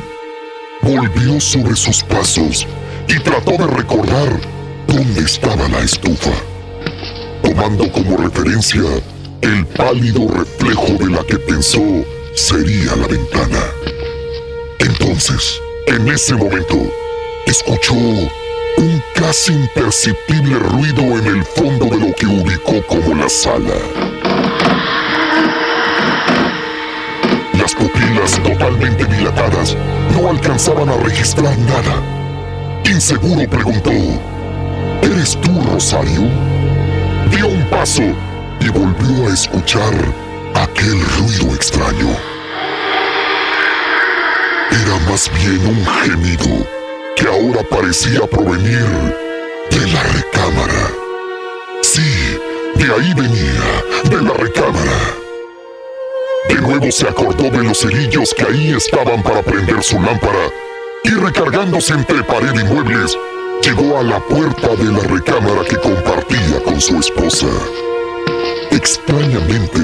[0.83, 2.67] Volvió sobre sus pasos
[3.11, 4.41] y trató de recordar
[4.87, 6.31] dónde estaba la estufa,
[7.43, 8.83] tomando como referencia
[9.41, 11.83] el pálido reflejo de la que pensó
[12.35, 13.65] sería la ventana.
[14.79, 16.77] Entonces, en ese momento,
[17.47, 23.75] escuchó un casi imperceptible ruido en el fondo de lo que ubicó como la sala.
[27.55, 29.77] Las pupilas totalmente dilatadas
[30.13, 32.20] no alcanzaban a registrar nada.
[32.91, 33.93] Inseguro preguntó,
[35.03, 36.23] ¿Eres tú, Rosario?
[37.31, 38.03] Dio un paso
[38.61, 39.95] y volvió a escuchar
[40.55, 42.09] aquel ruido extraño.
[44.73, 46.67] Era más bien un gemido
[47.15, 48.85] que ahora parecía provenir
[49.71, 50.91] de la recámara.
[51.83, 52.41] Sí,
[52.75, 55.15] de ahí venía, de la recámara.
[56.49, 60.51] De nuevo se acordó de los cerillos que ahí estaban para prender su lámpara
[61.05, 63.17] y recargándose entre pared y muebles,
[63.63, 67.47] llegó a la puerta de la recámara que compartía con su esposa.
[68.71, 69.81] Extrañamente,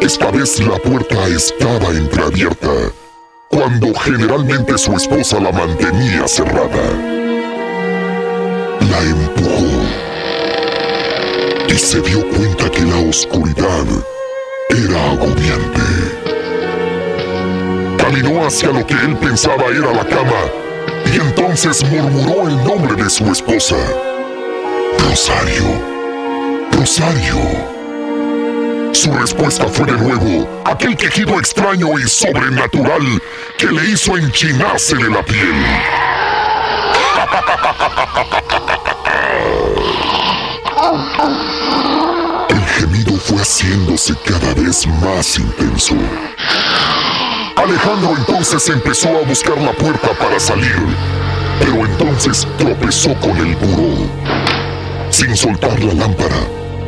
[0.00, 2.72] esta vez la puerta estaba entreabierta,
[3.48, 7.18] cuando generalmente su esposa la mantenía cerrada.
[8.90, 9.82] La empujó
[11.68, 13.86] y se dio cuenta que la oscuridad
[14.70, 16.07] era agobiante.
[18.20, 20.50] Caminó hacia lo que él pensaba era la cama
[21.06, 23.76] y entonces murmuró el nombre de su esposa.
[25.08, 25.62] Rosario.
[26.72, 27.36] Rosario.
[28.92, 33.22] Su respuesta fue de nuevo aquel quejido extraño y sobrenatural
[33.56, 35.54] que le hizo enchinarse de la piel.
[42.48, 45.94] El gemido fue haciéndose cada vez más intenso.
[47.58, 50.76] Alejandro entonces empezó a buscar la puerta para salir,
[51.58, 54.08] pero entonces tropezó con el buró.
[55.10, 56.38] Sin soltar la lámpara,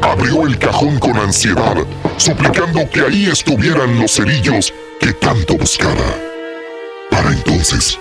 [0.01, 1.75] abrió el cajón con ansiedad,
[2.17, 6.15] suplicando que ahí estuvieran los cerillos que tanto buscaba.
[7.11, 7.99] Para entonces,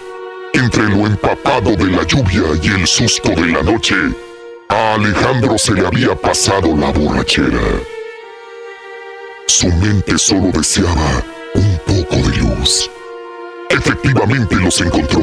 [0.54, 3.96] entre lo empapado de la lluvia y el susto de la noche,
[4.70, 7.82] a Alejandro se le había pasado la borrachera.
[9.48, 11.24] Su mente solo deseaba
[11.56, 12.90] un poco de luz.
[13.70, 15.22] Efectivamente los encontró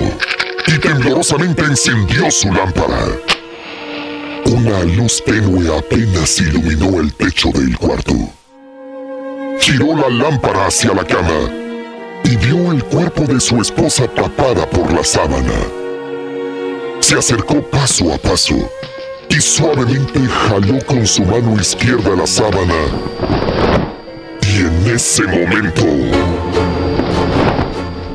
[0.67, 3.07] y temblorosamente encendió su lámpara.
[4.47, 8.15] Una luz tenue apenas iluminó el techo del cuarto.
[9.61, 11.51] Giró la lámpara hacia la cama
[12.25, 15.59] y vio el cuerpo de su esposa tapada por la sábana.
[17.01, 18.55] Se acercó paso a paso
[19.29, 23.96] y suavemente jaló con su mano izquierda la sábana.
[24.49, 25.83] Y en ese momento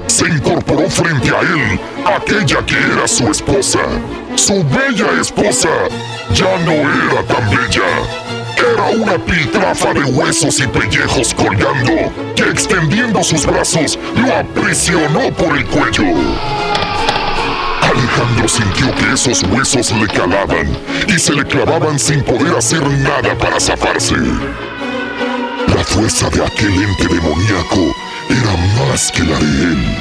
[0.07, 3.79] se incorporó frente a él aquella que era su esposa.
[4.35, 5.69] Su bella esposa
[6.33, 7.83] ya no era tan bella.
[8.57, 15.57] Era una piltrafa de huesos y pellejos colgando, que extendiendo sus brazos lo aprisionó por
[15.57, 16.05] el cuello.
[17.81, 20.69] Alejandro sintió que esos huesos le calaban
[21.07, 24.15] y se le clavaban sin poder hacer nada para zafarse.
[25.81, 27.95] La fuerza de aquel ente demoníaco
[28.29, 29.97] era más que la de él.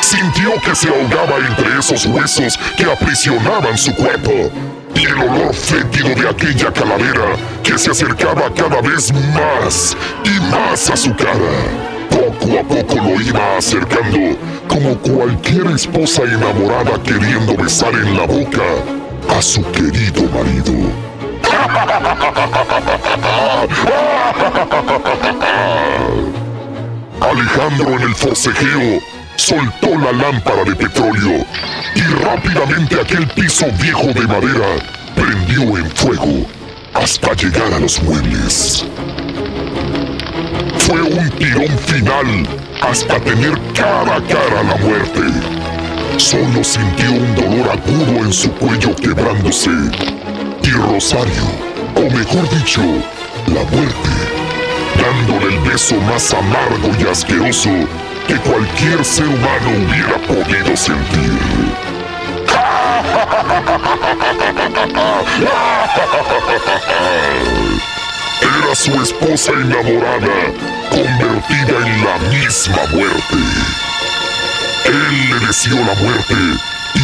[0.00, 4.32] Sintió que se ahogaba entre esos huesos que aprisionaban su cuerpo
[4.94, 10.88] y el olor fétido de aquella calavera que se acercaba cada vez más y más
[10.88, 11.36] a su cara.
[12.08, 18.64] Poco a poco lo iba acercando, como cualquier esposa enamorada queriendo besar en la boca
[19.28, 21.05] a su querido marido.
[27.20, 29.00] Alejandro en el forcejeo
[29.36, 31.44] soltó la lámpara de petróleo
[31.94, 34.66] y rápidamente aquel piso viejo de madera
[35.14, 36.46] prendió en fuego
[36.94, 38.86] hasta llegar a los muebles.
[40.78, 42.48] Fue un tirón final
[42.80, 45.20] hasta tener cara a cara la muerte.
[46.16, 49.70] Solo sintió un dolor agudo en su cuello quebrándose.
[50.66, 51.44] Y Rosario,
[51.94, 52.80] o mejor dicho,
[53.46, 54.10] la muerte,
[55.00, 57.70] dándole el beso más amargo y asqueroso
[58.26, 61.38] que cualquier ser humano hubiera podido sentir.
[68.40, 70.52] Era su esposa enamorada,
[70.90, 73.36] convertida en la misma muerte.
[74.86, 76.34] Él le deseó la muerte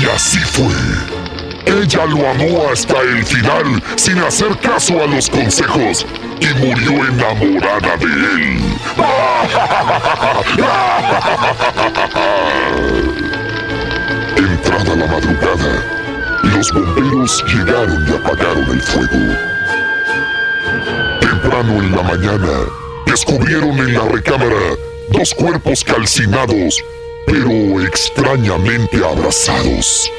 [0.00, 1.21] Y así fue.
[1.66, 6.06] Ella lo amó hasta el final sin hacer caso a los consejos
[6.40, 8.58] y murió enamorada de él.
[14.36, 15.84] Entrada la madrugada,
[16.42, 19.36] los bomberos llegaron y apagaron el fuego.
[21.20, 22.52] Temprano en la mañana,
[23.06, 24.76] descubrieron en la recámara
[25.10, 26.82] dos cuerpos calcinados,
[27.26, 30.10] pero extrañamente abrazados,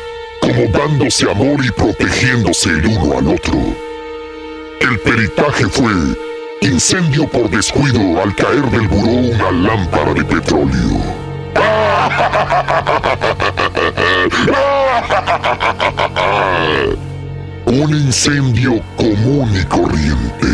[0.44, 3.58] como dándose amor y protegiéndose el uno al otro.
[4.82, 5.94] El peritaje fue
[6.62, 11.02] incendio por descuido al caer del buró una lámpara de petróleo.
[17.66, 20.48] Un incendio común y corriente.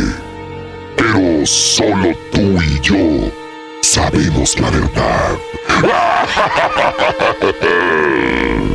[0.97, 3.31] Pero solo tú y yo
[3.81, 5.37] sabemos la verdad.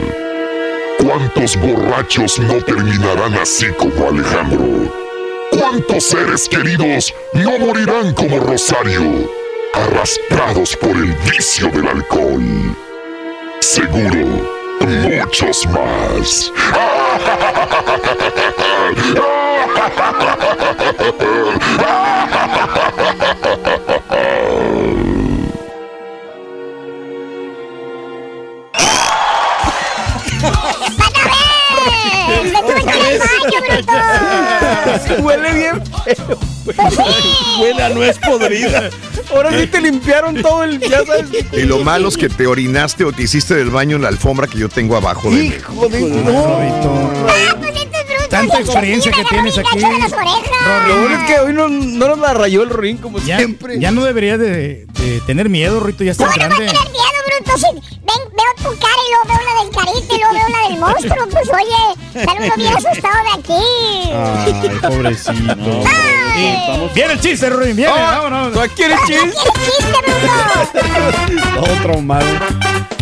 [1.16, 4.92] ¿Cuántos borrachos no terminarán así como Alejandro?
[5.52, 9.30] ¿Cuántos seres queridos no morirán como Rosario,
[9.74, 12.42] arrastrados por el vicio del alcohol?
[13.60, 14.26] Seguro,
[14.80, 16.52] muchos más.
[35.22, 36.38] Huele bien feo.
[37.60, 38.90] Huele a nuez podrida.
[39.34, 40.80] Ahora sí te limpiaron todo el.
[40.80, 41.26] Ya sabes.
[41.52, 44.46] Y lo malo es que te orinaste o te hiciste del baño en la alfombra
[44.46, 46.00] que yo tengo abajo de Hijo de.
[46.00, 46.58] No.
[48.30, 49.78] Tanta experiencia que tienes aquí.
[49.80, 53.78] Lo bueno es que hoy no, no nos la rayó el ring como Ya, siempre.
[53.78, 56.72] ya no deberías de, de tener miedo, Rito, ya estás ¿Cómo no va a grande.
[56.72, 57.04] tener miedo,
[57.56, 60.68] Si ven, veo tu cara y luego veo la del carita y luego veo la
[60.68, 61.28] del monstruo.
[61.30, 63.64] Pues oye, sale uno bien asustado de aquí.
[64.12, 65.84] Ay, pobrecito.
[66.36, 66.90] Ay.
[66.94, 68.52] Viene el chiste, Ruin, viene, Ah, vámonos.
[68.52, 69.38] ¿tú quieres ¿Qué chiste?
[69.64, 69.98] chiste,
[70.72, 71.64] bruto?
[71.64, 72.26] Todo traumado.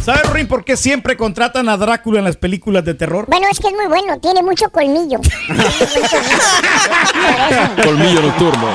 [0.05, 3.27] ¿Sabes, Ruin, por qué siempre contratan a Drácula en las películas de terror?
[3.29, 5.21] Bueno, es que es muy bueno, tiene mucho colmillo.
[7.85, 8.67] Colmillo nocturno.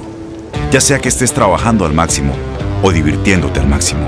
[0.72, 2.36] Ya sea que estés trabajando al máximo
[2.84, 4.08] o divirtiéndote al máximo,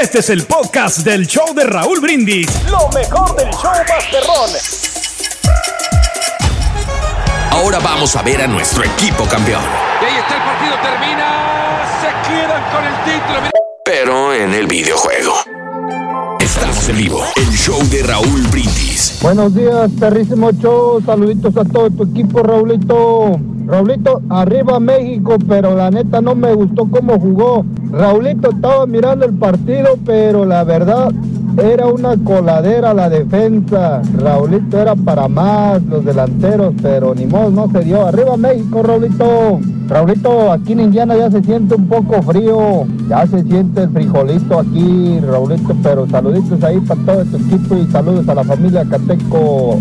[0.00, 2.46] Este es el podcast del show de Raúl Brindis.
[2.70, 4.50] Lo mejor del show Masterrón.
[7.50, 9.62] Ahora vamos a ver a nuestro equipo campeón.
[10.00, 11.82] Y ahí está el partido, termina.
[12.00, 13.50] Se quedan con el título.
[13.84, 15.34] Pero en el videojuego.
[16.40, 17.20] Estamos en vivo.
[17.36, 19.18] El show de Raúl Brindis.
[19.22, 21.02] Buenos días, perrísimo show.
[21.04, 23.38] Saluditos a todo tu equipo, Raulito.
[23.66, 27.64] Raulito, arriba México, pero la neta no me gustó cómo jugó.
[27.92, 31.12] Raulito estaba mirando el partido, pero la verdad
[31.60, 34.02] era una coladera la defensa.
[34.18, 38.06] Raulito era para más los delanteros, pero ni modo, no se dio.
[38.06, 39.60] Arriba México, Raulito.
[39.88, 42.86] Raulito, aquí en Indiana ya se siente un poco frío.
[43.08, 47.86] Ya se siente el frijolito aquí, Raulito, pero saluditos ahí para todo tu equipo y
[47.90, 49.78] saludos a la familia Cateco.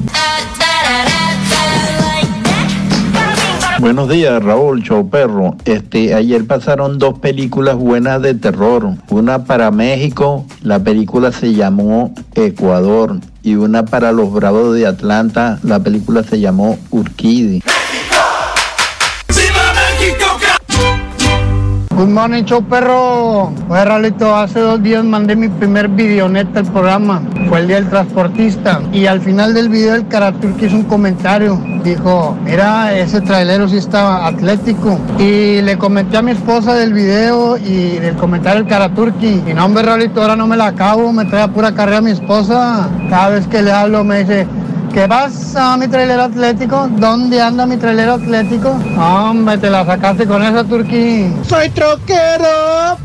[3.80, 5.56] Buenos días, Raúl Choperro.
[5.64, 8.96] Este, ayer pasaron dos películas buenas de terror.
[9.10, 13.22] Una para México, la película se llamó Ecuador.
[13.42, 17.64] Y una para los Bravos de Atlanta, la película se llamó Urquidi.
[22.00, 23.52] Good morning, show perro.
[23.68, 27.22] Oye, Raulito, hace dos días mandé mi primer videoneta al programa.
[27.50, 28.80] Fue el día del transportista.
[28.93, 31.62] Y al final del video el Karaturki hizo un comentario.
[31.84, 34.97] Dijo, mira, ese trailero sí estaba atlético.
[35.18, 39.43] Y le comenté a mi esposa del video y del comentario del Karaturki.
[39.45, 39.86] Y no, hombre,
[40.16, 41.12] ahora no me la acabo.
[41.12, 42.88] Me trae a pura carrera a mi esposa.
[43.10, 44.47] Cada vez que le hablo me dice,
[44.94, 46.88] ¿Qué pasa, mi trailero atlético?
[46.90, 48.70] ¿Dónde anda mi trailero atlético?
[48.98, 51.32] Hombre, te la sacaste con esa turquí.
[51.48, 52.98] Soy troquero.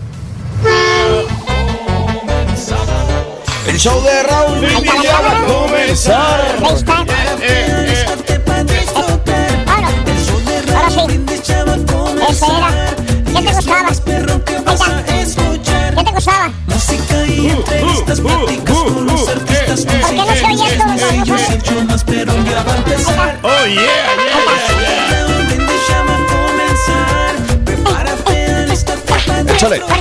[3.68, 6.40] El show de Raúl Brindis ya va a comenzar.
[10.76, 11.20] Ahora sí.
[12.28, 12.70] Ese era.
[13.34, 13.88] ¿Qué te gustaba?
[15.08, 15.42] Ahí está.
[15.96, 16.52] ¿Qué te gustaba?
[16.66, 19.53] Música y entrevistas, pláticas con los artistas.
[19.74, 19.98] ¿Por qué
[21.84, 22.14] no se
[22.48, 23.38] ya va a empezar.
[23.42, 24.14] Oh, yeah,
[25.10, 27.34] Raúl Brindis ya va a comenzar.
[27.64, 29.80] Prepárate, alístate para Échale.
[29.80, 29.96] Venga,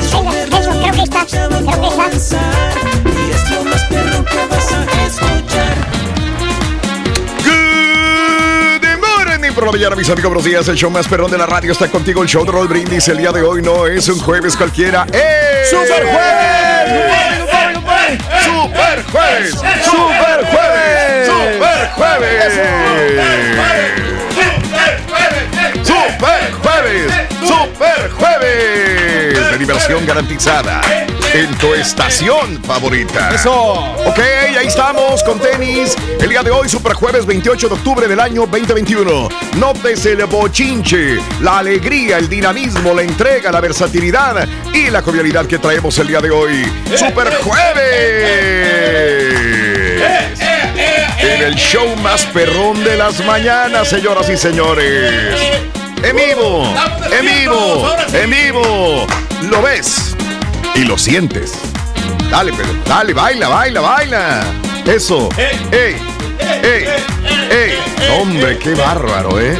[0.00, 1.26] eso, creo que está.
[1.26, 2.40] Creo que está.
[3.04, 3.96] Y es lo más que
[4.48, 4.74] vas a
[5.06, 5.76] escuchar.
[8.82, 10.28] Good morning por la mañana, mis amigos.
[10.28, 10.68] Buenos días.
[10.68, 12.22] El show más perrón de la radio está contigo.
[12.22, 13.08] El show de Roll Brindis.
[13.08, 15.04] El día de hoy no es un jueves cualquiera.
[15.12, 15.64] ¡Eh!
[15.68, 16.67] ¡Super jueves!
[19.08, 19.54] ¡Super jueves!
[19.54, 21.24] ¡Super jueves!
[21.26, 22.52] ¡Super jueves!
[25.82, 27.12] ¡Super jueves!
[27.46, 29.50] ¡Super jueves!
[29.50, 30.82] De diversión garantizada
[31.34, 33.30] en tu estación favorita.
[33.34, 33.52] Eso.
[33.52, 34.18] Ok,
[34.58, 35.94] ahí estamos con tenis.
[36.20, 39.28] El día de hoy, Super Jueves 28 de octubre del año 2021.
[39.56, 45.58] Notes el bochinche, la alegría, el dinamismo, la entrega, la versatilidad y la jovialidad que
[45.58, 46.64] traemos el día de hoy.
[46.96, 47.78] Super Jueves.
[51.20, 55.34] En el show más perrón de las mañanas, señoras y señores.
[56.02, 56.74] En vivo,
[57.12, 59.06] en vivo, en vivo.
[59.42, 60.16] Lo ves
[60.78, 61.52] y lo sientes.
[62.30, 64.44] Dale, Pedro, dale, baila, baila, baila.
[64.86, 65.28] Eso.
[65.36, 65.96] ¡Ey!
[66.62, 66.84] ¡Ey!
[67.50, 67.72] ¡Ey!
[68.20, 69.58] Hombre, qué bárbaro, ¿eh?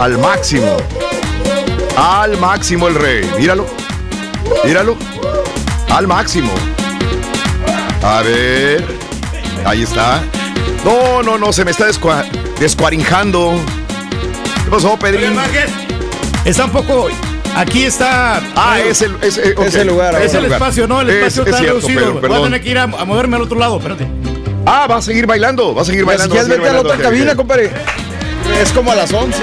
[0.00, 0.76] Al máximo.
[1.96, 3.30] Al máximo el rey.
[3.38, 3.66] Míralo.
[4.64, 4.96] Míralo.
[5.90, 6.52] Al máximo.
[8.02, 8.84] A ver.
[9.66, 10.22] Ahí está.
[10.84, 12.24] No, no, no, se me está descua-
[12.58, 13.60] descuarinjando.
[14.64, 15.36] ¿Qué pasó, Pedrín?
[16.44, 17.08] Está un poco.
[17.58, 18.40] Aquí está.
[18.54, 19.66] Ah, es el, es, eh, ok.
[19.66, 20.14] Es el lugar.
[20.22, 21.00] Es el espacio, ¿no?
[21.00, 22.20] El Es- espacio es está cierto, reducido.
[22.20, 24.06] Pedro, Voy a tener que ir a, a moverme al otro lado, espérate.
[24.64, 26.34] Ah, va a seguir bailando, va a seguir bailando.
[26.34, 27.72] Si va a quieres, seguir vete a la otra bailando, cabina, compadre.
[28.62, 29.38] Es como a las 11.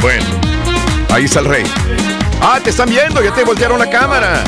[0.00, 0.24] Bueno,
[1.10, 1.64] ahí está el rey.
[2.40, 4.42] Ah, te están viendo, ya te voltearon la cámara.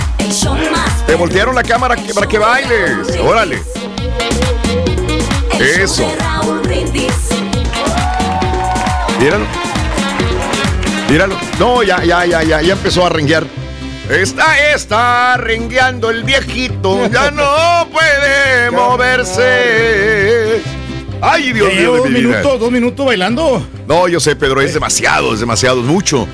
[1.07, 3.18] Te voltearon la cámara para que bailes.
[3.22, 3.62] Órale.
[5.61, 6.11] Eso.
[9.20, 9.66] Míralo.
[11.09, 11.37] Míralo.
[11.59, 13.45] No, ya, ya, ya, ya, ya empezó a renguear.
[14.11, 17.09] Está, está rengueando el viejito.
[17.11, 20.61] Ya no puede moverse.
[21.21, 21.97] Ay, Dios mío.
[21.97, 23.67] dos minutos, dos minutos bailando.
[23.89, 26.27] No, yo sé, Pedro, es demasiado, es demasiado, mucho,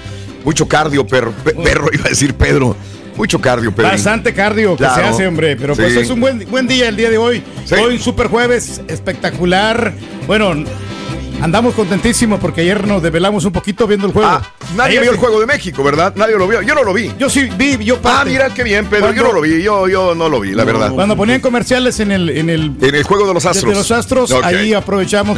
[0.45, 2.75] mucho cardio, perro, pe- perro, iba a decir Pedro,
[3.17, 3.91] mucho cardio, Pedro.
[3.91, 5.09] Bastante cardio que se Claro.
[5.09, 5.57] hace, hombre.
[5.57, 6.01] Pero pues Sí.
[6.01, 7.43] es un buen, buen día el día de hoy.
[7.71, 9.93] Hoy un super jueves espectacular.
[10.27, 10.65] Bueno,
[11.43, 14.29] Andamos contentísimos porque ayer nos desvelamos un poquito viendo el juego.
[14.31, 14.43] Ah,
[14.77, 16.15] nadie Ayer vio el juego de México, ¿verdad?
[16.15, 16.63] Nadie lo vio.
[16.63, 17.11] Yo no lo vi.
[17.19, 18.31] Yo sí vi, yo Ah, parte.
[18.31, 19.13] mira qué bien, Pedro.
[19.13, 19.61] Yo no lo vi.
[19.61, 20.93] Yo, yo no lo vi, la verdad.
[20.93, 23.71] Cuando ponían comerciales en el, en el En el juego de los astros.
[23.73, 25.37] de los astros, ahí aprovechamos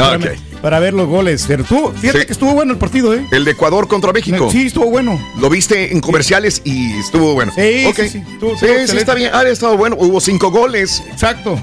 [0.61, 1.46] para, ver los goles.
[1.48, 2.26] Pero tú, fíjate Sí.
[2.26, 3.26] que estuvo bueno el partido, ¿eh?
[3.32, 4.50] El de Ecuador contra México.
[4.50, 5.18] Sí, estuvo bueno.
[5.40, 7.50] Lo viste en comerciales y estuvo bueno.
[7.57, 8.18] Sí, sí, sí.
[8.30, 8.66] Estuvo- Sí,
[8.98, 9.30] está bien.
[9.34, 9.96] Ha estado bueno.
[9.98, 11.02] Hubo cinco goles.
[11.11, 11.59] Exacto.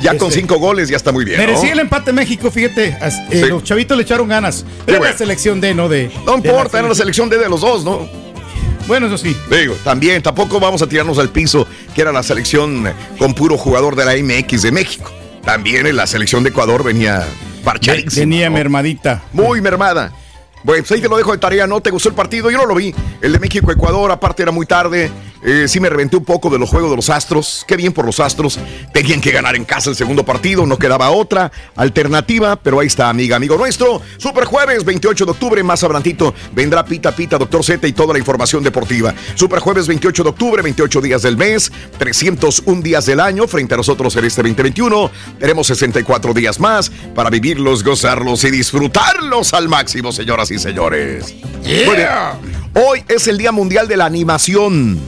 [0.00, 1.38] Ya con Este- cinco goles ya está muy bien.
[1.40, 1.46] ¿no?
[1.46, 2.96] Merecía el empate México, fíjate.
[3.00, 3.44] eh, Sí.
[3.46, 4.64] Los chavitos le echaron ganas.
[4.86, 5.12] Pero bueno.
[5.12, 6.10] la selección de, no de.
[6.24, 8.08] No importa, era la selección D de los dos, ¿no?
[8.86, 9.36] Bueno, eso sí.
[9.50, 13.94] Digo, también tampoco vamos a tirarnos al piso, que era la selección con puro jugador
[13.94, 15.10] de la MX de México.
[15.44, 17.24] También en la selección de Ecuador venía
[17.62, 18.10] parchadísima.
[18.22, 18.56] Tenía ¿no?
[18.56, 19.22] mermadita.
[19.32, 20.12] Muy mermada.
[20.62, 21.80] Bueno, pues ahí te lo dejo de tarea, ¿no?
[21.80, 22.50] ¿Te gustó el partido?
[22.50, 22.94] Yo no lo vi.
[23.22, 25.10] El de México-Ecuador, aparte era muy tarde.
[25.42, 27.64] Eh, sí me reventé un poco de los juegos de los Astros.
[27.66, 28.58] Qué bien por los Astros.
[28.92, 33.08] Tenían que ganar en casa el segundo partido, no quedaba otra alternativa, pero ahí está,
[33.08, 34.02] amiga, amigo nuestro.
[34.18, 38.18] Super jueves, 28 de octubre, más adelantito vendrá Pita Pita, Doctor Z y toda la
[38.18, 39.14] información deportiva.
[39.34, 43.46] Super jueves, 28 de octubre, 28 días del mes, 301 días del año.
[43.46, 49.54] Frente a nosotros en este 2021, tenemos 64 días más para vivirlos, gozarlos y disfrutarlos
[49.54, 51.34] al máximo, señoras y señores.
[52.74, 54.98] Hoy es el Día Mundial de la Animación.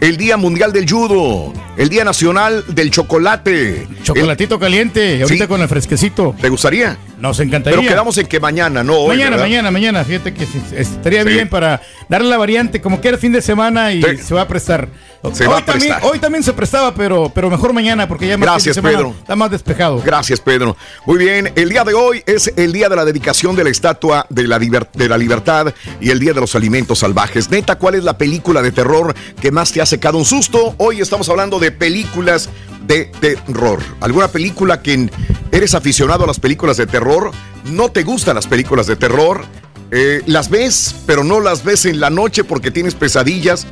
[0.00, 1.52] El Día Mundial del Judo.
[1.76, 3.86] El Día Nacional del Chocolate.
[4.02, 5.48] Chocolatito caliente, ahorita Sí.
[5.48, 6.34] con el fresquecito.
[6.40, 6.98] ¿Te gustaría?
[7.18, 7.78] Nos encantaría.
[7.78, 9.08] Pero quedamos en que mañana, no hoy.
[9.16, 9.44] mañana, ¿verdad?
[9.44, 10.04] mañana, mañana.
[10.04, 10.46] Fíjate que
[10.76, 11.28] estaría Sí.
[11.28, 14.16] bien para darle la variante, como que era fin de semana y Sí.
[14.18, 14.88] se va a prestar.
[15.32, 16.10] Se hoy, va a también, prestar.
[16.10, 19.14] hoy también se prestaba, pero, pero mejor mañana, porque ya Gracias, semana Pedro.
[19.18, 20.02] está más despejado.
[20.04, 20.76] Gracias, Pedro.
[21.06, 24.26] Muy bien, el día de hoy es el día de la dedicación de la estatua
[24.28, 27.50] de la, liber- de la libertad y el día de los alimentos salvajes.
[27.50, 30.74] Neta, ¿cuál es la película de terror que más te ha secado un susto?
[30.78, 32.48] Hoy estamos hablando de películas
[32.86, 33.78] de terror.
[34.00, 35.08] ¿Alguna película que
[35.52, 37.30] eres aficionado a las películas de terror?
[37.64, 39.44] ¿No te gustan las películas de terror?
[39.92, 43.66] Eh, las ves, pero no las ves en la noche porque tienes pesadillas.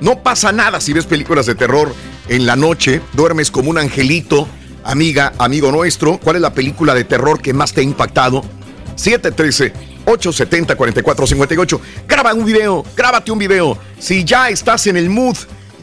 [0.00, 1.94] No pasa nada si ves películas de terror
[2.28, 4.46] en la noche, duermes como un angelito,
[4.84, 6.18] amiga, amigo nuestro.
[6.18, 8.42] ¿Cuál es la película de terror que más te ha impactado?
[8.96, 11.80] 713-870-4458.
[12.08, 13.78] Graba un video, grábate un video.
[13.98, 15.36] Si ya estás en el mood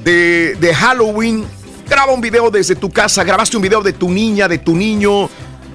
[0.03, 1.45] de, de Halloween,
[1.89, 5.29] graba un video desde tu casa, grabaste un video de tu niña, de tu niño.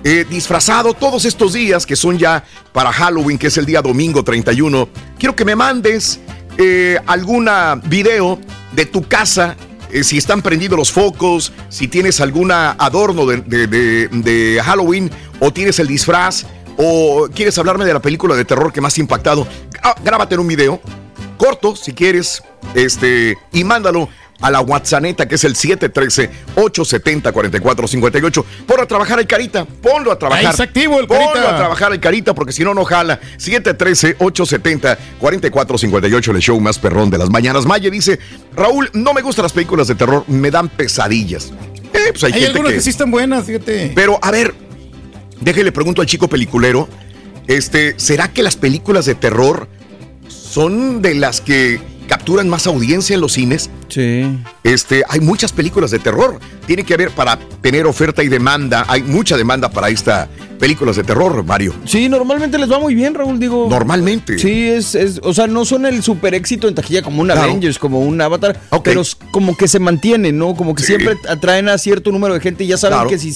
[0.04, 4.22] eh, disfrazado todos estos días que son ya para Halloween, que es el día domingo
[4.22, 4.88] 31.
[5.18, 6.20] Quiero que me mandes
[6.58, 8.38] eh, alguna video
[8.72, 9.56] de tu casa,
[9.90, 15.50] eh, si están prendidos los focos, si tienes alguna adorno de, de- de- Halloween o
[15.52, 16.44] tienes el disfraz
[16.76, 20.40] o quieres hablarme de la película de terror que más ha impactado, Grá- grábate en
[20.42, 20.80] un video
[21.38, 22.42] corto si quieres,
[22.74, 24.08] este y mándalo
[24.40, 28.44] a la WhatsApp que es el 713-870-4458.
[28.66, 30.44] Ponlo a trabajar el carita, ponlo a trabajar.
[30.44, 31.54] Ahí está activo el Ponlo Carita.
[31.54, 33.18] a trabajar el carita porque si no, no jala.
[33.38, 37.66] 713-870-4458, el show más perrón de las mañanas.
[37.66, 38.18] Maye dice,
[38.54, 41.52] Raúl, no me gustan las películas de terror, me dan pesadillas.
[41.92, 42.78] Eh, pues hay, Hay, gente algunas que...
[42.78, 42.82] que...
[42.82, 43.92] sí están buenas, fíjate.
[43.94, 44.54] Pero, a ver,
[45.40, 46.88] déjele pregunto al chico peliculero,
[47.46, 49.68] este, ¿será que las películas de terror
[50.28, 53.70] son de las que capturan más audiencia en los cines?
[53.88, 54.24] Sí.
[54.64, 56.40] Este, hay muchas películas de terror.
[56.66, 58.84] Tiene que haber para tener oferta y demanda.
[58.88, 60.28] Hay mucha demanda para estas
[60.58, 61.72] películas de terror, Mario.
[61.84, 63.68] Sí, normalmente les va muy bien, Raúl, digo.
[63.70, 64.38] Normalmente.
[64.38, 67.42] Sí, es, es, o sea, no son el super éxito en taquilla como un Claro.
[67.42, 68.82] Avengers, como un Avatar, Ok.
[68.84, 70.56] pero como que se mantienen, ¿no?
[70.56, 70.88] Como que Sí.
[70.96, 73.10] siempre atraen a cierto número de gente y ya saben Claro.
[73.10, 73.32] que si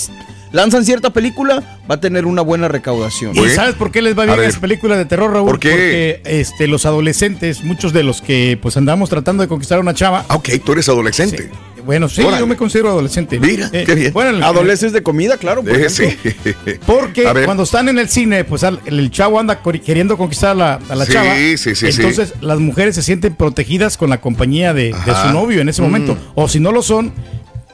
[0.52, 3.36] lanzan cierta película va a tener una buena recaudación.
[3.36, 4.46] ¿Y sabes por qué les va A bien ver.
[4.48, 5.46] las películas de terror, Raúl?
[5.48, 5.70] ¿Por qué?
[5.70, 9.94] Porque este, los adolescentes, muchos de los que pues andamos tratando de conquistar a una
[9.94, 10.24] chava.
[10.28, 11.50] Ah, ok, tú eres adolescente.
[11.84, 12.38] Bueno, sí, Órale.
[12.38, 13.40] yo me considero adolescente.
[13.40, 14.12] Mira, Eh, qué bien.
[14.12, 15.64] Bueno, Adolescentes de comida, claro.
[15.64, 16.16] Por Eh, sí.
[16.86, 20.54] Porque A cuando están en el cine, pues al- el, chavo anda queriendo conquistar a
[20.54, 21.34] la, a la Sí, chava.
[21.34, 21.86] sí, sí, sí.
[21.88, 25.82] Entonces las mujeres se sienten protegidas con la compañía de, de su novio en ese
[25.82, 25.84] Mm.
[25.84, 26.16] momento.
[26.36, 27.12] O si no lo son,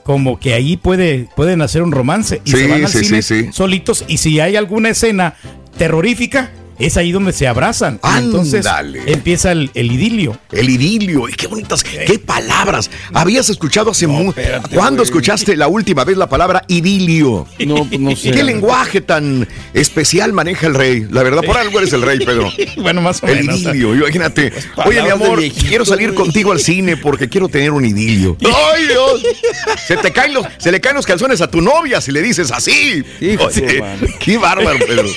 [0.08, 2.40] como que ahí puede, pueden hacer un romance.
[2.42, 4.06] Y Sí, se van al sí, cine solitos.
[4.08, 5.34] Y si hay alguna escena
[5.76, 8.00] terrorífica, es ahí donde se abrazan.
[8.02, 8.66] Y entonces
[9.06, 10.38] empieza el, el idilio.
[10.52, 12.90] El idilio, y qué bonitas, qué palabras.
[13.12, 14.38] Habías escuchado hace mucho.
[14.72, 17.46] ¿Cuándo escuchaste la última vez la palabra idilio?
[17.66, 18.30] No, pues no sé.
[18.30, 21.06] ¿Qué lenguaje tan especial maneja el rey?
[21.10, 22.50] La verdad, por algo eres el rey, Pedro.
[22.76, 23.60] bueno, más o El menos.
[23.60, 24.52] idilio, imagínate.
[24.84, 26.16] Oye, mi amor, viejito, quiero salir güey.
[26.24, 28.36] contigo al cine porque quiero tener un idilio.
[28.44, 29.22] ¡Ay, Dios!
[29.86, 32.50] Se te caen los, se le caen los calzones a tu novia si le dices
[32.50, 33.04] así.
[33.20, 33.82] Hijo Oye,
[34.20, 35.08] qué bárbaro, Pedro.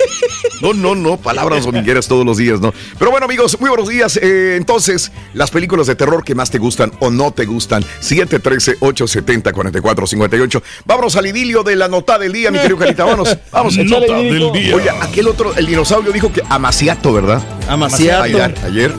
[0.62, 2.73] No, no, no, palabras horas domingueras todos los días, ¿no?
[2.97, 4.17] Pero bueno, amigos, muy buenos días.
[4.21, 10.61] Eh, entonces, las películas de terror que más te gustan o no te gustan, 713-870-4458.
[10.85, 13.03] Vámonos al idilio de la nota del día, mi querido Carita.
[13.05, 13.77] Vámonos, vamos.
[13.91, 14.75] Nota del día.
[14.75, 17.41] Oye, aquel otro, el dinosaurio dijo que amaciato, ¿verdad?
[17.67, 18.23] Amaciato.
[18.23, 18.93] Ayer, ayer.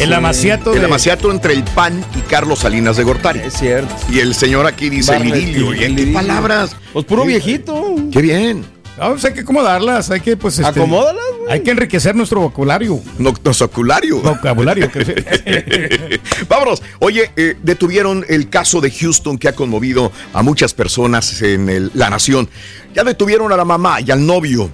[0.00, 3.40] El amaciato El de- amaciato entre el PAN y Carlos Salinas de Gortari.
[3.40, 3.94] Es cierto.
[4.10, 5.74] Y el señor aquí dice el Barnett idilio.
[5.74, 6.76] y ¿Y en el qué palabras?
[6.92, 7.94] Pues puro viejito.
[8.12, 8.64] Qué bien.
[8.98, 13.00] Ah, pues hay que acomodarlas, hay que pues este, Acomódalas, Hay que enriquecer nuestro vocabulario.
[13.18, 14.20] Noctosoculario.
[14.20, 14.88] Vocabulario.
[16.48, 16.82] Vámonos.
[17.00, 21.90] Oye, eh, detuvieron el caso de Houston que ha conmovido a muchas personas en el-
[21.94, 22.48] la nación.
[22.94, 24.70] Ya detuvieron a la mamá y al novio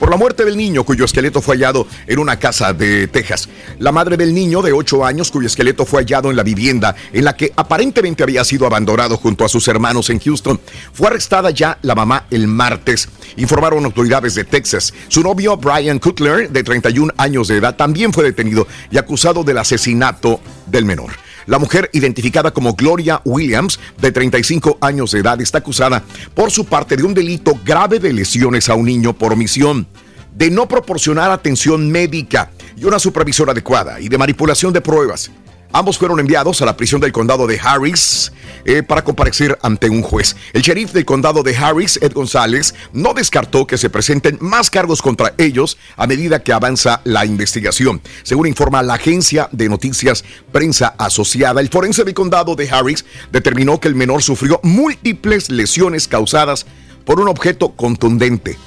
[0.00, 3.48] por la muerte del niño cuyo esqueleto fue hallado en una casa de Texas.
[3.78, 7.24] La madre del niño de 8 años cuyo esqueleto fue hallado en la vivienda en
[7.24, 10.58] la que aparentemente había sido abandonado junto a sus hermanos en Houston.
[10.94, 14.94] Fue arrestada ya la mamá el martes, informaron autoridades de Texas.
[15.08, 19.58] Su novio Brian Cutler, de 31 años de edad, también fue detenido y acusado del
[19.58, 21.10] asesinato del menor.
[21.50, 26.00] La mujer, identificada como Gloria Williams, de 35 años de edad, está acusada
[26.32, 29.88] por su parte de un delito grave de lesiones a un niño por omisión,
[30.32, 35.32] de no proporcionar atención médica y una supervisión adecuada y de manipulación de pruebas.
[35.72, 38.32] Ambos fueron enviados a la prisión del condado de Harris
[38.64, 40.34] eh, para comparecer ante un juez.
[40.52, 45.00] El sheriff del condado de Harris, Ed González, no descartó que se presenten más cargos
[45.00, 48.00] contra ellos a medida que avanza la investigación.
[48.24, 53.78] Según informa la agencia de noticias Prensa Asociada, el forense del condado de Harris determinó
[53.78, 56.66] que el menor sufrió múltiples lesiones causadas
[57.04, 58.58] por un objeto contundente,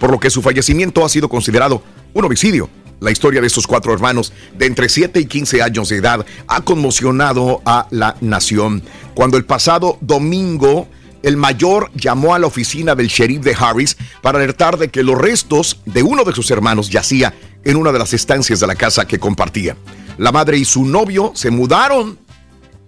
[0.00, 1.84] por lo que su fallecimiento ha sido considerado
[2.14, 2.68] un homicidio.
[3.00, 6.60] La historia de estos cuatro hermanos de entre 7 y 15 años de edad ha
[6.62, 8.82] conmocionado a la nación.
[9.14, 10.88] Cuando el pasado domingo
[11.22, 15.18] el mayor llamó a la oficina del sheriff de Harris para alertar de que los
[15.18, 17.34] restos de uno de sus hermanos yacía
[17.64, 19.76] en una de las estancias de la casa que compartía.
[20.16, 22.18] La madre y su novio se mudaron,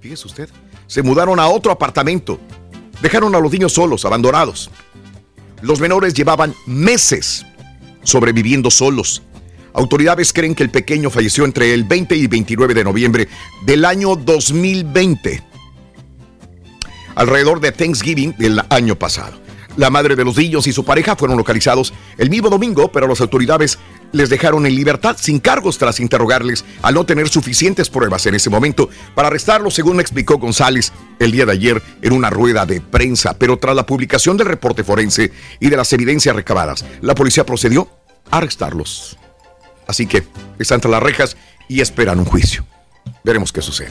[0.00, 0.48] fíjese usted,
[0.86, 2.40] se mudaron a otro apartamento.
[3.02, 4.70] Dejaron a los niños solos, abandonados.
[5.62, 7.46] Los menores llevaban meses
[8.02, 9.22] sobreviviendo solos.
[9.72, 13.28] Autoridades creen que el pequeño falleció entre el 20 y 29 de noviembre
[13.64, 15.42] del año 2020,
[17.14, 19.38] alrededor de Thanksgiving del año pasado.
[19.76, 23.20] La madre de los niños y su pareja fueron localizados el mismo domingo, pero las
[23.20, 23.78] autoridades
[24.12, 28.50] les dejaron en libertad sin cargos tras interrogarles al no tener suficientes pruebas en ese
[28.50, 33.38] momento para arrestarlos, según explicó González el día de ayer en una rueda de prensa.
[33.38, 37.88] Pero tras la publicación del reporte forense y de las evidencias recabadas, la policía procedió
[38.30, 39.19] a arrestarlos.
[39.90, 40.22] Así que
[40.58, 41.36] están tras las rejas
[41.68, 42.64] y esperan un juicio.
[43.24, 43.90] Veremos qué sucede.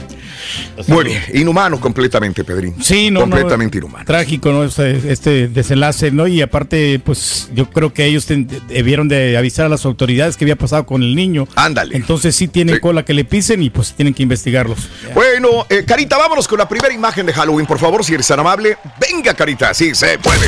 [0.88, 2.82] Muy bien, inhumano completamente, Pedrín.
[2.82, 4.06] Sí, no, completamente no, inhumano.
[4.06, 4.64] Trágico, ¿no?
[4.64, 6.26] Este, este desenlace, ¿no?
[6.26, 10.56] Y aparte, pues yo creo que ellos debieron de avisar a las autoridades que había
[10.56, 11.48] pasado con el niño.
[11.56, 11.96] Ándale.
[11.96, 14.90] Entonces sí tienen cola que le pisen y pues tienen que investigarlos.
[15.14, 18.40] Bueno, eh, Carita, vámonos con la primera imagen de Halloween, por favor, si eres tan
[18.40, 18.78] amable.
[19.00, 20.48] Venga, Carita, sí, se puede.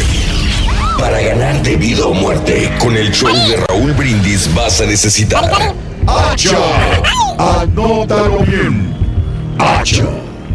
[1.02, 5.52] Para ganar de vida o muerte, con el show de Raúl Brindis vas a necesitar.
[6.06, 6.56] ¡Hacha!
[7.40, 8.94] Anótalo bien.
[9.58, 10.06] ¡Hacha!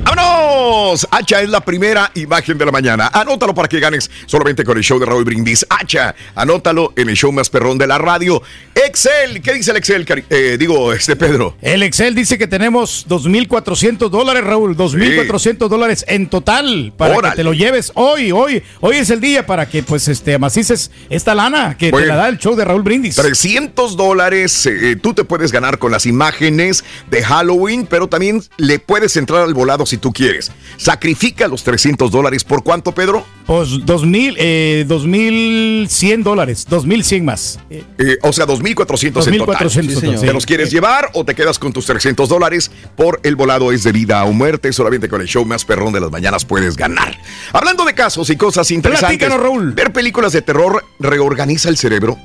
[0.07, 1.05] ¡Vámonos!
[1.11, 3.11] Hacha es la primera imagen de la mañana.
[3.13, 5.67] Anótalo para que ganes solamente con el show de Raúl Brindis.
[5.69, 8.41] Hacha, anótalo en el show más perrón de la radio.
[8.73, 10.07] Excel, ¿qué dice el Excel?
[10.31, 11.57] Eh, digo, este Pedro.
[11.61, 14.77] El Excel dice que tenemos 2.400 dólares, Raúl.
[14.77, 17.33] 2.400 dólares en total para Órale.
[17.33, 18.31] que te lo lleves hoy.
[18.31, 22.15] Hoy hoy es el día para que pues este amacices esta lana que te la
[22.15, 23.17] da el show de Raúl Brindis.
[23.17, 28.79] 300 dólares, eh, tú te puedes ganar con las imágenes de Halloween, pero también le
[28.79, 30.51] puedes entrar al volado si tú quieres.
[30.77, 32.45] Sacrifica los 300 dólares.
[32.45, 33.25] ¿Por cuánto, Pedro?
[33.47, 36.67] Pues 2.000, eh, 2.100 dólares.
[36.69, 37.59] 2.100 más.
[37.71, 39.57] Eh, Eh, o sea, 2.400 en total.
[39.69, 40.21] 2.400 Sí, señor.
[40.21, 42.71] ¿Te los quieres llevar o te quedas con tus 300 dólares?
[42.97, 44.73] Por el volado es de vida o muerte.
[44.73, 47.17] Solamente con el show más perrón de las mañanas puedes ganar.
[47.53, 49.29] Hablando de casos y cosas interesantes.
[49.29, 49.73] Raúl.
[49.73, 52.19] Ver películas de terror reorganiza el cerebro.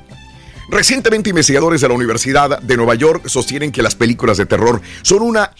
[0.68, 5.22] Recientemente investigadores de la Universidad de Nueva York sostienen que las películas de terror son
[5.22, 5.50] una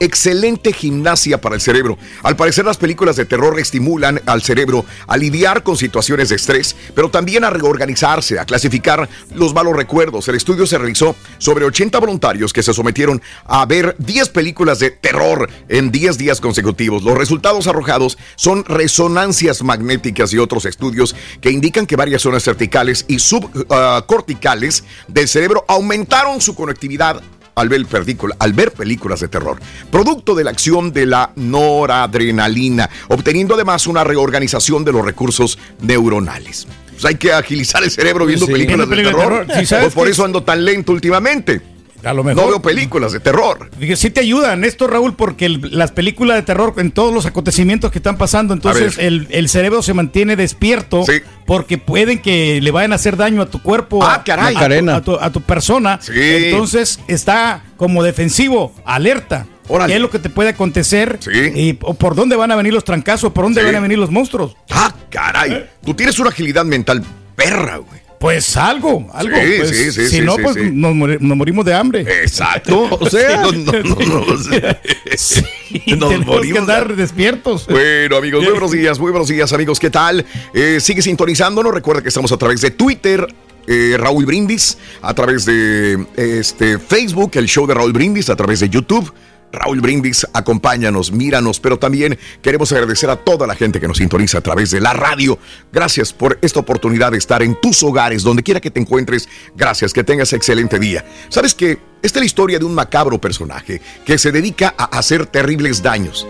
[0.00, 1.98] excelente gimnasia para el cerebro.
[2.22, 6.76] Al parecer las películas de terror estimulan al cerebro a lidiar con situaciones de estrés,
[6.94, 10.28] pero también a reorganizarse, a clasificar los malos recuerdos.
[10.28, 14.90] El estudio se realizó sobre 80 voluntarios que se sometieron a ver 10 películas de
[14.90, 17.02] terror en 10 días consecutivos.
[17.02, 23.04] Los resultados arrojados son resonancias magnéticas y otros estudios que indican que varias zonas verticales
[23.08, 27.22] y subcorticales del cerebro aumentaron su conectividad
[27.60, 29.58] al ver, película- al ver películas de terror,
[29.90, 36.66] producto de la acción de la noradrenalina, obteniendo además una reorganización de los recursos neuronales.
[36.90, 38.52] Pues hay que agilizar el cerebro viendo Sí.
[38.52, 39.20] películas de terror.
[39.46, 39.46] terror.
[39.60, 41.60] Sí, ¿sabes Pues por eso ando tan lento últimamente.
[42.04, 42.42] A lo mejor.
[42.44, 43.70] No veo películas de terror.
[43.78, 47.26] Dije, Sí te ayudan esto, Raúl, porque el- las películas de terror, en todos los
[47.26, 51.04] acontecimientos que están pasando, entonces el, el cerebro se mantiene despierto
[51.46, 54.54] porque pueden que le vayan a hacer daño a tu cuerpo, a, caray.
[54.56, 55.98] a tu, a tu- a tu persona.
[56.00, 56.12] Sí.
[56.14, 59.46] Entonces está como defensivo, alerta.
[59.86, 61.18] ¿Qué es lo que te puede acontecer?
[61.54, 63.66] Y, o por dónde van a venir los trancazos, por dónde Sí.
[63.66, 64.56] van a venir los monstruos.
[64.70, 65.66] Ah, caray.
[65.84, 67.02] Tú tienes una agilidad mental
[67.36, 68.00] perra, güey.
[68.18, 69.36] Pues algo, algo.
[69.36, 70.56] Sí, pues, sí, sí, si no, pues.
[70.56, 72.00] Nos, mori- nos morimos de hambre.
[72.00, 72.88] Exacto.
[73.00, 77.66] o sea, No, no, no, no, o sea, Nos tenemos que morimos de andar despiertos.
[77.68, 79.78] Bueno, amigos, muy buenos días, muy buenos días, amigos.
[79.78, 80.24] ¿Qué tal?
[80.52, 81.72] Eh, sigue sintonizándonos.
[81.72, 83.26] Recuerda que estamos a través de Twitter.
[83.70, 88.60] eh, Raúl Brindis, a través de este, Facebook, el show de Raúl Brindis, a través
[88.60, 89.12] de YouTube.
[89.52, 94.38] Raúl Brindis, acompáñanos, míranos, pero también queremos agradecer a toda la gente que nos sintoniza
[94.38, 95.38] a través de la radio.
[95.72, 99.28] Gracias por esta oportunidad de estar en tus hogares, donde quiera que te encuentres.
[99.56, 101.04] Gracias, que tengas excelente día.
[101.28, 105.26] ¿Sabes que Esta es la historia de un macabro personaje que se dedica a hacer
[105.26, 106.26] terribles daños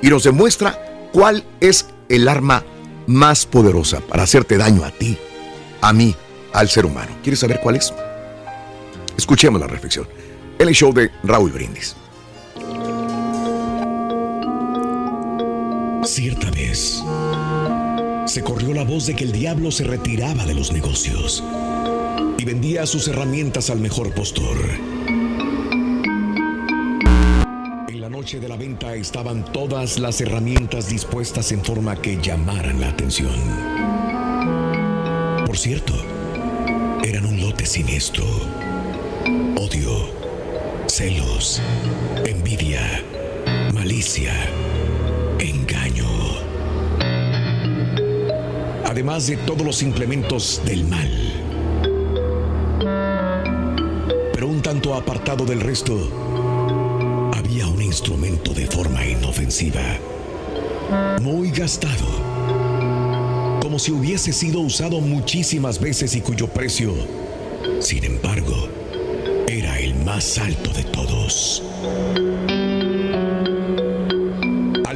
[0.00, 2.64] y nos demuestra cuál es el arma
[3.06, 5.18] más poderosa para hacerte daño a ti,
[5.80, 6.16] a mí,
[6.52, 7.10] al ser humano.
[7.22, 7.92] ¿Quieres saber cuál es?
[9.16, 10.08] Escuchemos la reflexión.
[10.58, 11.96] El show de Raúl Brindis.
[16.04, 17.00] Cierta vez,
[18.26, 21.44] se corrió la voz de que el diablo se retiraba de los negocios
[22.36, 24.56] y vendía sus herramientas al mejor postor.
[27.88, 32.80] En la noche de la venta estaban todas las herramientas dispuestas en forma que llamaran
[32.80, 33.40] la atención.
[35.46, 35.94] Por cierto,
[37.04, 38.24] eran un lote siniestro.
[39.56, 40.10] Odio,
[40.88, 41.62] celos,
[42.26, 43.04] envidia,
[43.72, 44.32] malicia,
[45.38, 46.06] engaño.
[48.84, 51.10] Además de todos los implementos del mal.
[54.32, 55.96] Pero un tanto apartado del resto,
[57.34, 59.98] había un instrumento de forma inofensiva,
[61.20, 62.06] muy gastado,
[63.60, 66.92] como si hubiese sido usado muchísimas veces y cuyo precio,
[67.80, 68.68] sin embargo,
[69.48, 71.62] era el más alto de todos.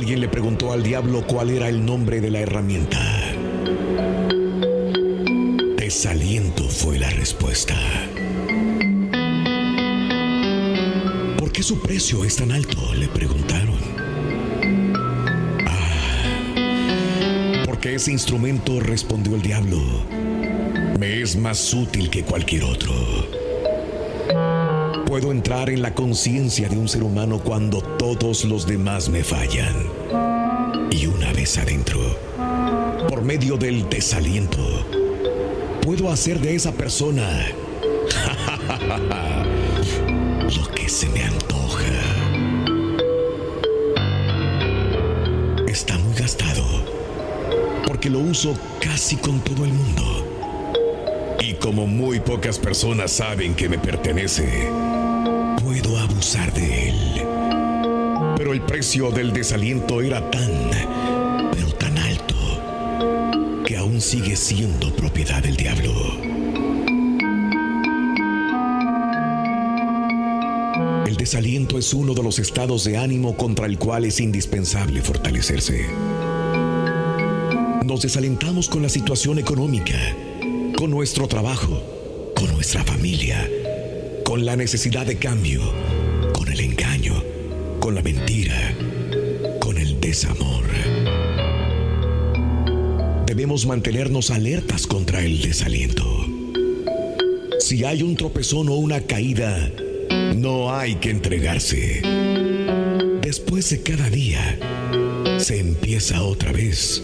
[0.07, 3.00] Alguien le preguntó al diablo cuál era el nombre de la herramienta.
[5.76, 7.74] Desaliento fue la respuesta.
[11.36, 12.94] ¿Por qué su precio es tan alto?
[12.94, 13.80] Le preguntaron.
[15.66, 19.80] Ah, porque ese instrumento, respondió el diablo,
[21.00, 22.94] me es más útil que cualquier otro.
[25.04, 29.95] Puedo entrar en la conciencia de un ser humano cuando todos los demás me fallan.
[30.91, 32.01] Y una vez adentro,
[33.09, 34.84] por medio del desaliento,
[35.82, 37.47] puedo hacer de esa persona
[40.43, 41.84] lo que se me antoja.
[45.66, 46.64] Está muy gastado
[47.87, 50.03] porque lo uso casi con todo el mundo.
[51.41, 54.68] Y como muy pocas personas saben que me pertenece,
[55.62, 57.36] puedo abusar de él.
[58.47, 60.70] Pero el precio del desaliento era tan,
[61.51, 62.36] pero tan alto,
[63.66, 65.92] que aún sigue siendo propiedad del diablo.
[71.09, 75.84] El desaliento es uno de los estados de ánimo contra el cual es indispensable fortalecerse.
[77.84, 79.99] Nos desalentamos con la situación económica,
[80.78, 81.82] con nuestro trabajo,
[82.36, 83.51] con nuestra familia,
[84.24, 85.62] con la necesidad de cambio,
[86.32, 86.95] con el engaño,
[90.16, 90.64] desamor.
[93.26, 96.06] Debemos mantenernos alertas contra el desaliento.
[97.60, 99.70] Si hay un tropezón o una caída,
[100.34, 102.00] no hay que entregarse.
[103.20, 104.58] Después de cada día,
[105.36, 107.02] se empieza otra vez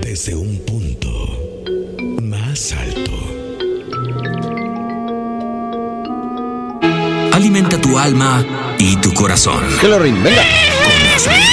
[0.00, 1.64] desde un punto
[2.22, 3.12] más alto.
[7.32, 9.64] Alimenta tu alma y tu corazón.
[9.80, 10.44] Que lo rin, venga.
[10.84, 11.47] Con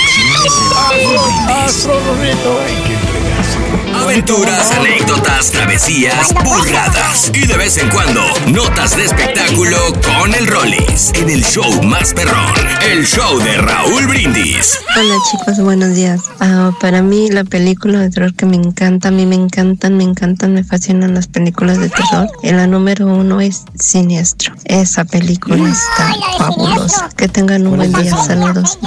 [3.93, 11.11] Aventuras, anécdotas, travesías, burradas y de vez en cuando notas de espectáculo con el Rollis
[11.15, 12.53] en el show más perrón,
[12.89, 14.79] el show de Raúl Brindis.
[14.95, 16.21] Hola chicos, buenos días.
[16.39, 20.03] Ah, para mí la película de terror que me encanta, a mí me encantan, me
[20.03, 22.27] encantan, me fascinan las películas de terror.
[22.43, 24.53] Y la número uno es Siniestro.
[24.65, 27.09] Esa película está fabulosa.
[27.17, 28.15] Que tengan un buen día.
[28.17, 28.77] Saludos.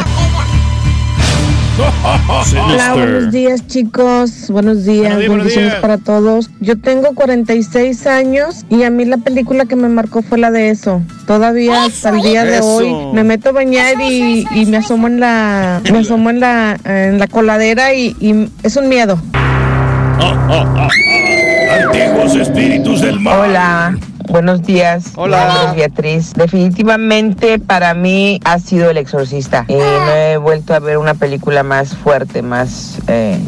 [1.79, 5.81] Hola, buenos días chicos, buenos días, Buenos días, buenos bendiciones días.
[5.81, 6.51] para todos.
[6.59, 10.71] Yo tengo 46 años y a mí la película que me marcó fue la de
[10.71, 11.03] eso.
[11.27, 12.67] Todavía hasta el día de Eso.
[12.67, 16.77] hoy me meto a bañar y, y me asomo en la me asomo en la
[16.85, 19.21] en la coladera y, y es un miedo.
[21.85, 23.39] Antiguos espíritus del mal.
[23.51, 23.99] Hola,
[24.29, 25.13] buenos días.
[25.17, 25.73] Hola.
[25.75, 26.33] Beatriz.
[26.35, 29.65] Definitivamente para mí ha sido El Exorcista.
[29.69, 33.39] Y no he vuelto a ver una película más fuerte, más eh,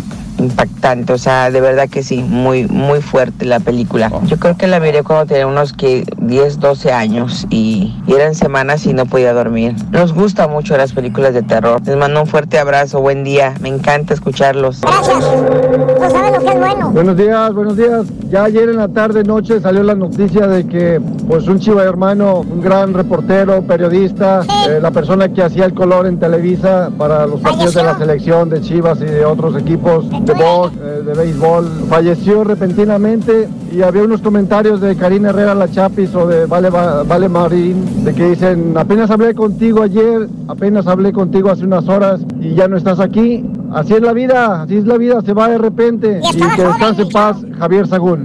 [0.40, 1.12] impactante.
[1.12, 4.10] O sea, de verdad que sí, muy, muy fuerte la película.
[4.24, 8.34] Yo creo que la miré cuando tenía unos que 10, 12 años y, y eran
[8.34, 9.74] semanas y no podía dormir.
[9.90, 11.80] Nos gustan mucho las películas de terror.
[11.84, 13.54] Les mando un fuerte abrazo, buen día.
[13.60, 14.80] Me encanta escucharlos.
[14.82, 16.90] No sabes lo que es bueno.
[16.90, 18.06] Buenos días, buenos días.
[18.30, 22.40] Ya ayer en la tarde, noche salió la noticia de que pues un chiva hermano,
[22.40, 27.40] un gran reportero, periodista, eh, la persona que hacía el color en Televisa para los
[27.40, 31.68] partidos de la selección de Chivas y de otros equipos de box, eh, de béisbol,
[31.88, 37.02] falleció repentinamente y había unos comentarios de Karina Herrera La Chapis o de Vale, Va-
[37.02, 42.20] vale Marín de que dicen apenas hablé contigo ayer, apenas hablé contigo hace unas horas
[42.40, 43.44] y ya no estás aquí.
[43.72, 46.20] Así es la vida, así es la vida, se va de repente.
[46.32, 48.24] Y que descanse en paz, Javier Sagún.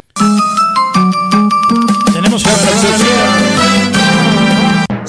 [2.13, 2.43] Tenemos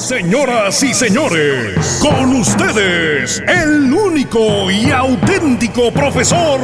[0.06, 6.60] Señoras y señores, con ustedes, el único y auténtico profesor.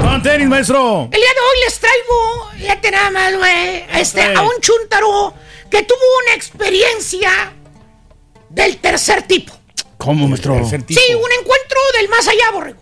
[0.00, 1.08] Con tenis, maestro.
[1.10, 5.34] El día de hoy les traigo, fíjate nada más, güey, este, a un chuntaro
[5.68, 7.52] que tuvo una experiencia
[8.50, 9.55] del tercer tipo.
[9.98, 10.54] ¿Cómo, maestro?
[10.54, 10.74] Sí,
[11.14, 12.80] un encuentro del más allá, borrego.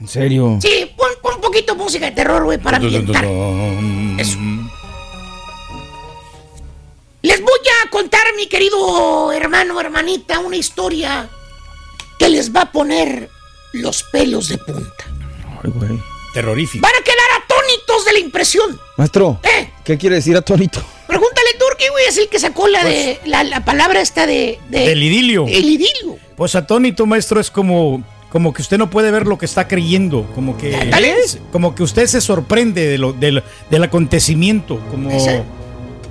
[0.00, 0.58] ¿En serio?
[0.60, 3.24] Sí, pon, pon un poquito de música de terror, güey, para ambientar.
[4.18, 4.38] Eso.
[7.22, 11.28] Les voy a contar, mi querido hermano, hermanita, una historia
[12.18, 13.30] que les va a poner
[13.72, 15.04] los pelos de punta.
[15.62, 15.98] Ay, güey.
[16.34, 16.82] Terrorífico.
[16.82, 18.80] Van a quedar atónitos de la impresión.
[18.96, 19.70] Maestro, ¿Eh?
[19.84, 20.84] ¿qué quiere decir atónito?
[21.14, 24.80] Pregúntale, Turki, güey, es el que sacó la de la, la palabra esta de, de-
[24.88, 25.46] Del idilio.
[25.48, 26.18] El idilio.
[26.36, 30.26] Pues atónito, maestro, es como, como que usted no puede ver lo que está creyendo,
[30.34, 31.14] como que, Ándale.
[31.52, 35.44] como que usted se sorprende de lo, del, del acontecimiento, como, Ese.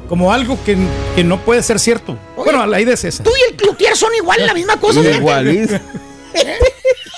[0.07, 0.77] como algo que,
[1.17, 2.17] que no puede ser cierto.
[2.37, 3.23] bueno, la idea es esa.
[3.23, 5.01] Tú y el Cloutier son igual, la misma cosa.
[5.03, 5.81] fíjate.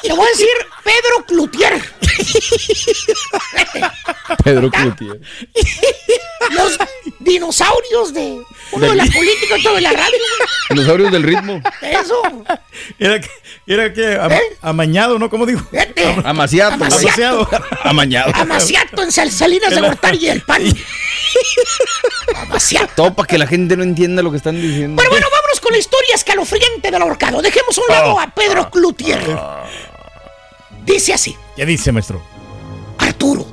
[0.05, 0.07] ¿Eh?
[0.07, 0.47] Te voy a decir
[0.83, 1.81] Pedro Cloutier.
[4.43, 5.19] Pedro Cloutier.
[6.51, 6.77] Los
[7.19, 8.39] dinosaurios de
[8.71, 10.17] uno de la política, otro de la radio.
[10.69, 11.61] Dinosaurios del ritmo.
[11.81, 12.21] Eso.
[12.99, 13.29] Era que,
[13.65, 14.31] era que am-
[14.61, 15.29] amañado, ¿no?
[15.29, 15.61] ¿Cómo digo?
[16.23, 16.75] Amaciato.
[16.75, 17.49] Amaciato.
[17.83, 18.31] Amañado.
[18.35, 20.61] Amaciato en Sal- Salinas de Gortari y el pan.
[22.35, 22.91] Amaciato.
[22.95, 24.97] Todo para que la gente no entienda lo que están diciendo.
[24.97, 27.41] Pero bueno, vámonos con la historia escalofriante del ahorcado.
[27.41, 29.19] Dejemos a un lado a Pedro Cloutier.
[30.85, 31.35] Dice así.
[31.55, 32.21] ¿Qué dice, maestro?
[32.97, 33.45] Arturo.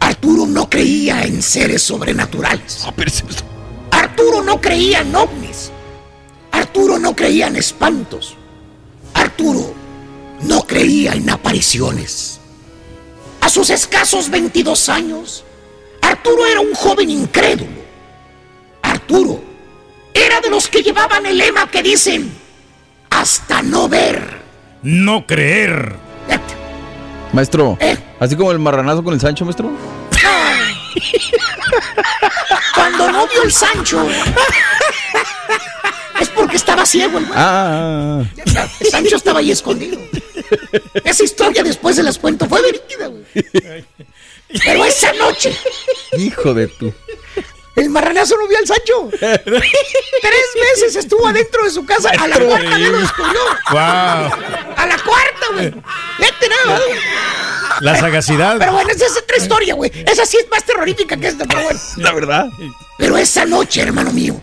[0.00, 2.86] Arturo no creía en seres sobrenaturales.
[3.90, 5.70] Arturo no creía en ovnis.
[6.50, 8.36] Arturo no creía en espantos.
[9.14, 9.74] Arturo
[10.42, 12.40] no creía en apariciones.
[13.40, 15.44] A sus escasos 22 años,
[16.00, 17.82] Arturo era un joven incrédulo.
[18.82, 19.42] Arturo
[20.14, 22.32] era de los que llevaban el lema que dicen,
[23.10, 24.42] hasta no ver.
[24.82, 25.96] No creer.
[27.32, 27.96] Maestro, ¿Eh?
[28.20, 29.70] así como el marranazo con el Sancho, maestro.
[32.74, 34.06] Cuando no vio el Sancho,
[36.20, 37.38] es porque estaba ciego el güey.
[37.38, 38.22] Ah,
[38.80, 39.98] El Sancho estaba ahí escondido.
[41.04, 43.24] Esa historia después se las cuento, fue verídica, güey.
[44.64, 45.56] Pero esa noche,
[46.18, 46.92] hijo de tu.
[47.82, 49.10] El marranazo no vio al Sancho.
[49.18, 52.10] Tres meses estuvo adentro de su casa.
[52.10, 53.40] A la cuarta no lo descubrió.
[53.70, 53.78] Wow.
[53.80, 55.74] A la cuarta, güey.
[56.18, 57.00] Vete nada, güey.
[57.80, 58.56] La sagacidad.
[58.58, 59.90] Pero bueno, esa es otra historia, güey.
[60.06, 61.80] Esa sí es más terrorífica que esta, pero bueno.
[61.96, 62.46] La verdad.
[62.98, 64.40] Pero esa noche, hermano mío,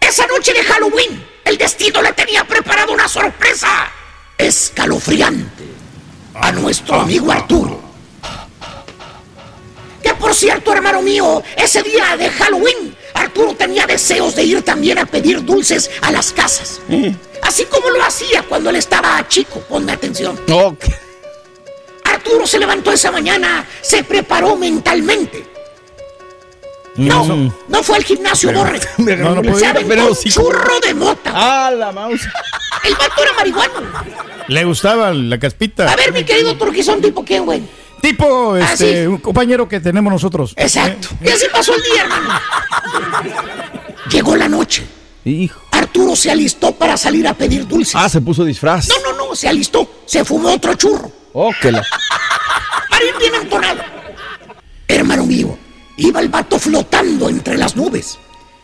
[0.00, 3.90] esa noche de Halloween, el destino le tenía preparado una sorpresa
[4.38, 5.64] escalofriante
[6.34, 7.85] a nuestro amigo Arturo.
[10.06, 14.98] Que por cierto, hermano mío, ese día de Halloween, Arturo tenía deseos de ir también
[14.98, 16.80] a pedir dulces a las casas.
[17.42, 20.38] Así como lo hacía cuando él estaba chico, ponme atención.
[22.04, 25.44] Arturo se levantó esa mañana, se preparó mentalmente.
[26.94, 28.78] No, no fue al gimnasio, Borre.
[28.98, 30.30] No, no Se aventó pero un sí.
[30.30, 31.32] churro de mota.
[31.34, 32.28] Ah, la mouse.
[32.84, 33.80] El vato era marihuano.
[34.46, 35.90] Le gustaba la caspita.
[35.90, 37.62] A ver, mi querido Turquizón, ¿tipo quién, güey?
[38.10, 39.06] Tipo Ah, este, sí.
[39.06, 40.52] un compañero que tenemos nosotros.
[40.56, 41.08] Exacto.
[41.22, 42.40] Y así pasó el día, hermano.
[44.10, 44.86] Llegó la noche.
[45.72, 47.96] Arturo se alistó para salir a pedir dulces.
[47.96, 48.88] Ah, se puso disfraz.
[48.88, 50.02] No, no, no, se alistó.
[50.06, 51.10] Se fumó otro churro.
[51.32, 51.80] Oh, que la.
[51.80, 53.80] Ir bien entonado.
[54.88, 55.58] Hermano mío,
[55.96, 58.18] iba el vato flotando entre las nubes.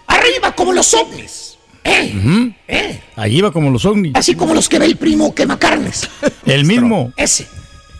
[0.07, 1.59] Arriba como los ovnis.
[1.85, 2.15] ¿Eh?
[2.17, 2.53] Ujú.
[2.69, 3.03] ¿Eh?
[3.17, 4.13] Ahí va como los ovnis.
[4.15, 6.09] Así como los que ve el primo quema carnes.
[6.47, 7.13] El mismo.
[7.17, 7.49] Ese.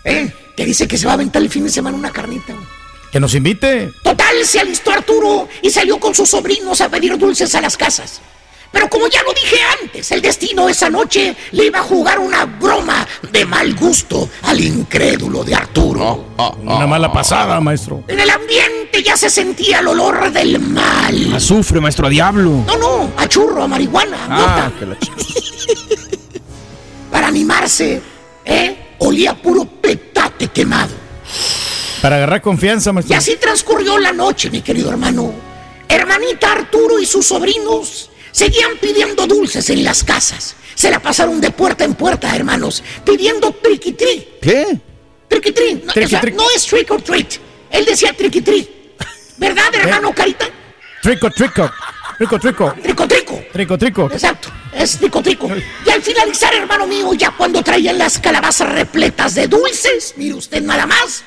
[0.05, 0.33] ¿Eh?
[0.57, 2.53] Que dice que se va a aventar el fin de semana una carnita.
[2.53, 2.67] güey.
[3.11, 3.91] Que nos invite.
[4.03, 8.21] Total, se alistó Arturo y salió con sus sobrinos a pedir dulces a las casas.
[8.71, 12.47] Pero como ya lo dije antes, el destino esa noche le iba a jugar una
[12.47, 16.29] broma de mal gusto al incrédulo de Arturo.
[16.63, 18.03] Una mala pasada, maestro.
[18.09, 21.35] En el ambiente ya se sentía el olor del mal.
[21.35, 22.65] Azufre, maestro, a diablo.
[22.67, 24.97] No, no, a churro, a marihuana, a Ah, que la
[27.11, 28.01] Para animarse,
[28.47, 28.92] ¿eh?
[29.05, 30.93] Olía puro petate quemado.
[32.01, 33.17] Para agarrar confianza, Y maestro.
[33.17, 35.33] así transcurrió la noche, mi querido hermano.
[35.89, 40.55] Hermanita Arturo y sus sobrinos seguían pidiendo dulces en las casas.
[40.75, 44.29] Se la pasaron de puerta en puerta, hermanos, pidiendo triqui-tri.
[44.41, 44.79] ¿Qué?
[45.29, 45.83] Triqui-tri.
[45.85, 47.35] No, o sea, no es trick or treat.
[47.71, 48.69] Él decía triqui-tri.
[49.37, 50.47] ¿Verdad, hermano Carita?
[51.03, 51.71] Trico, trico.
[52.23, 52.73] Trico, trico.
[52.81, 53.43] Trico, trico.
[53.53, 54.09] Trico, trico.
[54.13, 55.49] Exacto, es trico, trico.
[55.85, 60.63] Y al finalizar, hermano mío, ya cuando traían las calabazas repletas de dulces, mire usted
[60.63, 61.25] nada más,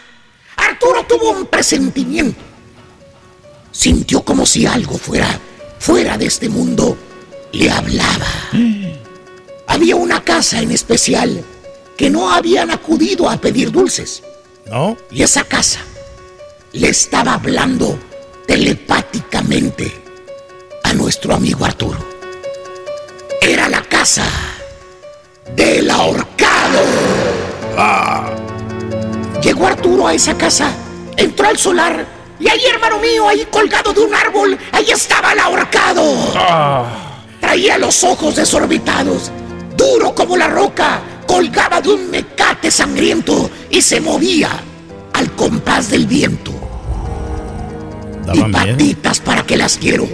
[0.55, 2.39] Arturo tuvo un presentimiento.
[3.73, 5.37] Sintió como si algo fuera
[5.79, 6.97] fuera de este mundo
[7.51, 8.27] le hablaba.
[9.67, 11.43] Había una casa en especial
[11.97, 14.23] que no habían acudido a pedir dulces.
[14.71, 14.95] ¿No?
[15.11, 15.81] Y esa casa
[16.71, 17.99] le estaba hablando
[18.47, 20.04] telepáticamente
[20.95, 21.97] nuestro amigo Arturo.
[23.41, 24.25] Era la casa
[25.55, 26.79] del ahorcado.
[27.77, 28.31] Ah.
[29.41, 30.71] Llegó Arturo a esa casa,
[31.17, 32.05] entró al solar
[32.39, 36.03] y ahí, hermano mío, ahí colgado de un árbol, ahí estaba el ahorcado.
[37.39, 39.31] Traía los ojos desorbitados,
[39.77, 44.49] duro como la roca, colgaba de un mecate sangriento y se movía
[45.13, 46.51] al compás del viento.
[48.33, 50.07] y patitas para que las quiero.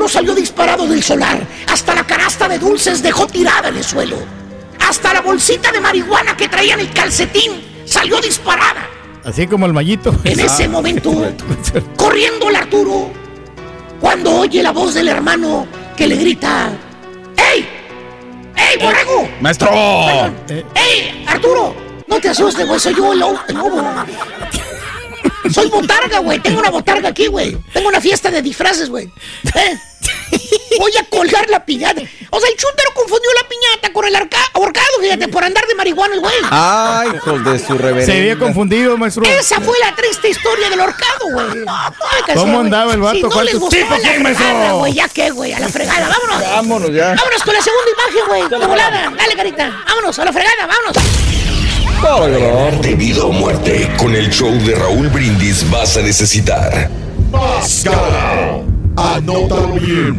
[0.00, 1.46] Arturo salió disparado del solar.
[1.70, 4.16] Hasta la canasta de dulces dejó tirada en el suelo.
[4.88, 8.88] Hasta la bolsita de marihuana que traía en el calcetín salió disparada.
[9.26, 10.14] Así como el mallito.
[10.24, 11.12] En ese momento,
[11.96, 13.10] corriendo el Arturo,
[14.00, 16.70] cuando oye la voz del hermano que le grita:
[17.36, 17.68] ¡Ey!
[18.56, 19.28] ¡Ey, borrego!
[19.42, 19.68] Maestro.
[20.48, 21.76] ¡Ey, Arturo!
[22.06, 23.38] No te asustes, güey, soy yo el lobo.
[23.48, 23.82] el lobo.
[25.52, 26.38] Soy botarga, güey.
[26.40, 27.56] Tengo una botarga aquí, güey.
[27.72, 29.10] Tengo una fiesta de disfraces, güey.
[29.54, 29.78] ¿Eh?
[30.78, 32.00] Voy a colgar la piñata.
[32.30, 35.74] O sea, el chúntaro confundió la piñata con el arca ahorcado, fíjate, por andar de
[35.74, 36.34] marihuana, el güey.
[36.50, 38.14] Ay, hijos de su reverencia.
[38.14, 39.24] Se había confundido, maestro.
[39.24, 41.64] Esa fue la triste historia del ahorcado, güey.
[42.34, 43.16] ¿Cómo andaba el vato?
[43.16, 46.08] Si no ¿Cuál les gustaba tipo, la fregada, güey, ya qué, güey, a la fregada,
[46.08, 46.42] vámonos.
[46.50, 47.14] Vámonos ya.
[47.14, 48.60] Vámonos con la segunda imagen, güey.
[48.60, 49.12] De volada.
[49.16, 49.82] Dale, carita.
[49.86, 51.39] Vámonos, a la fregada, vámonos.
[52.00, 56.88] De vida o muerte, con el show de Raúl Brindis vas a necesitar.
[57.30, 58.62] Máscara.
[58.96, 60.16] Anótalo bien.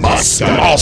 [0.00, 0.72] Máscara.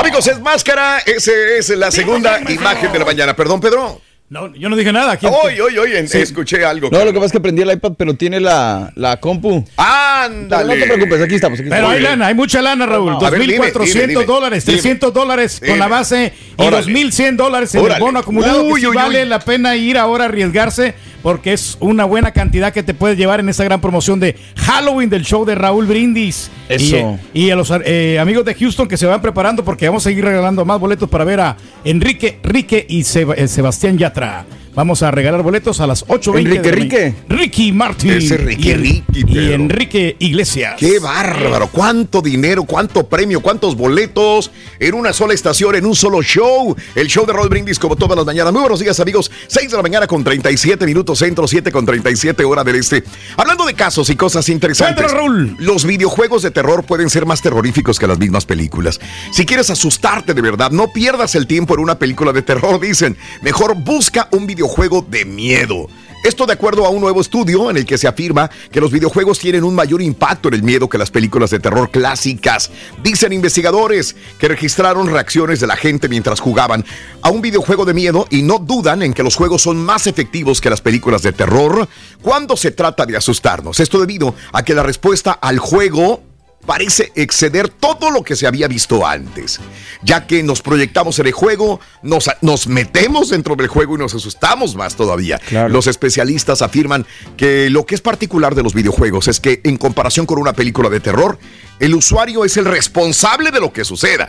[0.00, 0.98] Amigos, es máscara.
[1.06, 3.36] Esa es la segunda imagen de la mañana.
[3.36, 4.00] Perdón, Pedro.
[4.30, 5.12] No, yo no dije nada.
[5.12, 6.90] Aquí Hoy, hoy, hoy, escuché algo.
[6.92, 9.64] No, lo que pasa es que prendí el iPad, pero tiene la, la compu.
[9.78, 10.74] Ándale.
[10.74, 11.58] Pero no te preocupes, aquí estamos.
[11.58, 11.96] Aquí Pero estamos.
[11.96, 13.16] hay lana, hay mucha lana, Raúl.
[13.18, 14.24] Ver, dime, 2.400 dime, dime.
[14.26, 14.78] dólares, Dime.
[14.80, 15.78] 300 dólares con Dime.
[15.78, 16.86] la base y Órale.
[16.92, 17.94] 2.100 dólares en Órale.
[17.94, 18.66] el bono acumulado.
[18.66, 19.28] que Uy, sí uy, vale uy.
[19.28, 23.40] la pena ir ahora a arriesgarse porque es una buena cantidad que te puedes llevar
[23.40, 26.50] en esta gran promoción de Halloween del show de Raúl Brindis.
[26.68, 26.84] Eso.
[26.84, 30.04] Y, eh, y a los eh, amigos de Houston que se van preparando porque vamos
[30.06, 34.44] a seguir regalando más boletos para ver a Enrique, Rique y Seb- eh, Sebastián Yatra.
[34.78, 36.38] Vamos a regalar boletos a las 8.20.
[36.38, 37.14] Enrique, Rique.
[37.28, 38.12] Ricky Martin.
[38.12, 40.76] Ese Ricky, y, Ricky, y Enrique Iglesias.
[40.78, 46.22] Qué bárbaro, cuánto dinero, cuánto premio, cuántos boletos en una sola estación, en un solo
[46.22, 46.76] show.
[46.94, 48.52] El show de Roll Brindis como todas las mañanas.
[48.52, 52.44] Muy buenos días amigos, 6 de la mañana con 37 minutos centro, 7 con 37
[52.44, 53.02] hora del este.
[53.36, 55.10] Hablando de casos y cosas interesantes.
[55.10, 55.56] Raúl.
[55.58, 59.00] Los videojuegos de terror pueden ser más terroríficos que las mismas películas.
[59.32, 63.16] Si quieres asustarte de verdad, no pierdas el tiempo en una película de terror, dicen.
[63.42, 64.67] Mejor busca un videojuego
[65.08, 65.88] de miedo.
[66.24, 69.38] Esto de acuerdo a un nuevo estudio en el que se afirma que los videojuegos
[69.38, 72.70] tienen un mayor impacto en el miedo que las películas de terror clásicas.
[73.02, 76.84] Dicen investigadores que registraron reacciones de la gente mientras jugaban
[77.22, 80.60] a un videojuego de miedo y no dudan en que los juegos son más efectivos
[80.60, 81.88] que las películas de terror
[82.20, 83.80] cuando se trata de asustarnos.
[83.80, 86.22] Esto debido a que la respuesta al juego
[86.68, 89.58] parece exceder todo lo que se había visto antes,
[90.02, 94.14] ya que nos proyectamos en el juego, nos, nos metemos dentro del juego y nos
[94.14, 95.40] asustamos más todavía.
[95.70, 97.06] Los especialistas afirman
[97.38, 100.90] que lo que es particular de los videojuegos es que en comparación con una película
[100.90, 101.38] de terror,
[101.80, 104.28] el usuario es el responsable de lo que suceda.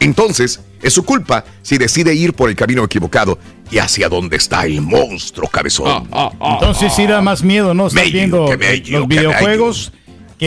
[0.00, 3.38] Entonces, es su culpa si decide ir por el camino equivocado
[3.70, 6.10] y hacia donde está el monstruo cabezón.
[6.42, 7.88] Entonces sí da más miedo, ¿no?
[7.88, 9.92] Medio, viendo los que videojuegos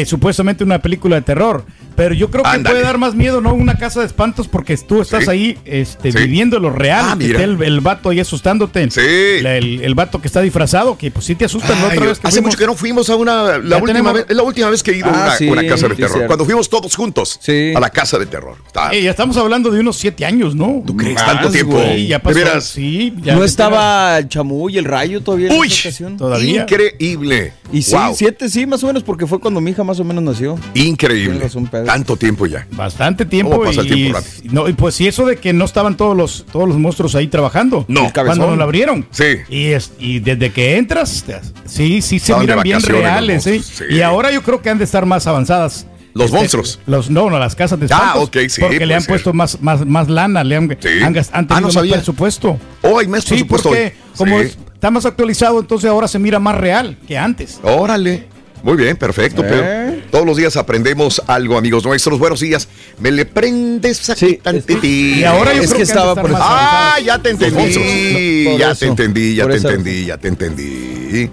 [0.05, 1.65] supuestamente una película de terror.
[1.97, 2.75] Pero yo creo que Ándale.
[2.75, 3.53] puede dar más miedo, ¿no?
[3.53, 5.29] Una casa de espantos porque tú estás Sí.
[5.29, 6.17] ahí este, Sí.
[6.19, 7.03] viviendo lo real.
[7.09, 8.87] Ah, que el, el vato ahí asustándote.
[9.41, 11.71] La- el, el vato que está disfrazado, que pues sí te asustan.
[11.81, 12.49] la Ay, otra vez que hace fuimos.
[12.53, 13.57] mucho que no fuimos a una.
[13.57, 15.49] La última, tenemos- vez, es la última vez que he ido a Ah, una, sí,
[15.49, 16.11] una casa de sí, terror.
[16.11, 16.27] cierto.
[16.27, 17.39] Cuando fuimos todos juntos
[17.75, 18.55] a la casa de terror.
[18.91, 20.83] Eh, ya estamos hablando de unos siete años, ¿no?
[20.85, 21.81] ¿Tú crees tanto tiempo?
[21.83, 22.35] Sí, ya ¿De pasó.
[22.35, 22.63] veras?
[22.65, 25.71] Sí, ya no estaba el chamú y el rayo todavía Uy,
[26.15, 26.61] todavía.
[26.61, 27.53] Increíble.
[27.73, 28.13] Y sí, Wow.
[28.15, 30.57] siete sí, más o menos, porque fue cuando mi hija más o menos nació.
[30.75, 31.31] Increíble.
[31.31, 31.86] Tienes razón, Pedro.
[31.87, 32.67] Tanto tiempo ya.
[32.71, 33.51] Bastante tiempo.
[33.53, 34.19] ¿Cómo pasa el y, tiempo
[34.51, 37.27] no, y pues sí, eso de que no estaban todos los, todos los monstruos ahí
[37.27, 37.85] trabajando.
[37.87, 38.11] No.
[38.13, 39.07] Cuando nos lo abrieron.
[39.11, 39.23] Sí.
[39.49, 41.23] Y, es- y desde que entras,
[41.65, 43.47] sí, sí se miran bien reales.
[43.47, 43.53] ¿eh?
[43.55, 43.95] monstruos, sí.
[43.95, 45.87] Y ahora yo creo que han de estar más avanzadas.
[46.13, 46.79] Los Este, monstruos.
[46.87, 48.23] Los, no, no, las casas de Ah, espantos.
[48.23, 49.09] ok, sí, Porque le puede han ser.
[49.09, 50.63] puesto más, más, más lana, le han,
[51.03, 52.59] han, gas- han Ah, tenido no más presupuesto.
[52.81, 53.91] Oh, hay más Sí, presupuesto porque hoy.
[54.17, 54.45] como Sí.
[54.47, 57.59] es- está más actualizado, entonces ahora se mira más real que antes.
[57.61, 58.25] Órale.
[58.63, 59.43] Muy bien, perfecto.
[59.45, 60.03] Eh.
[60.11, 62.19] Todos los días aprendemos algo, amigos nuestros.
[62.19, 62.67] Buenos días.
[62.99, 64.85] Me le prendes aquí tantitito.
[64.85, 66.39] Y ahora yo Es creo que estaba por eso.
[66.41, 67.55] Ah, ya te entendí.
[67.55, 68.79] Por Ya eso.
[68.79, 69.69] te entendí, ya Por te eso.
[69.69, 71.29] entendí, ya te entendí.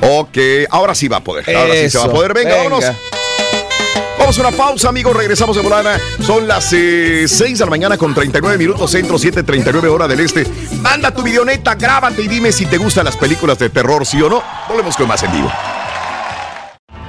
[0.00, 0.38] Ok,
[0.70, 1.44] ahora sí va a poder.
[1.54, 2.34] Ahora sí se va a poder.
[2.34, 2.64] Venga, venga.
[2.64, 2.96] vámonos.
[4.18, 5.14] Vamos a una pausa, amigos.
[5.16, 6.00] Regresamos de volada.
[6.24, 10.46] Son las 6 de la mañana con 39 minutos, centro 7:39 hora del este.
[10.80, 14.28] Manda tu videoneta, grábate y dime si te gustan las películas de terror, sí o
[14.28, 14.42] no.
[14.68, 15.50] Volvemos con más en vivo.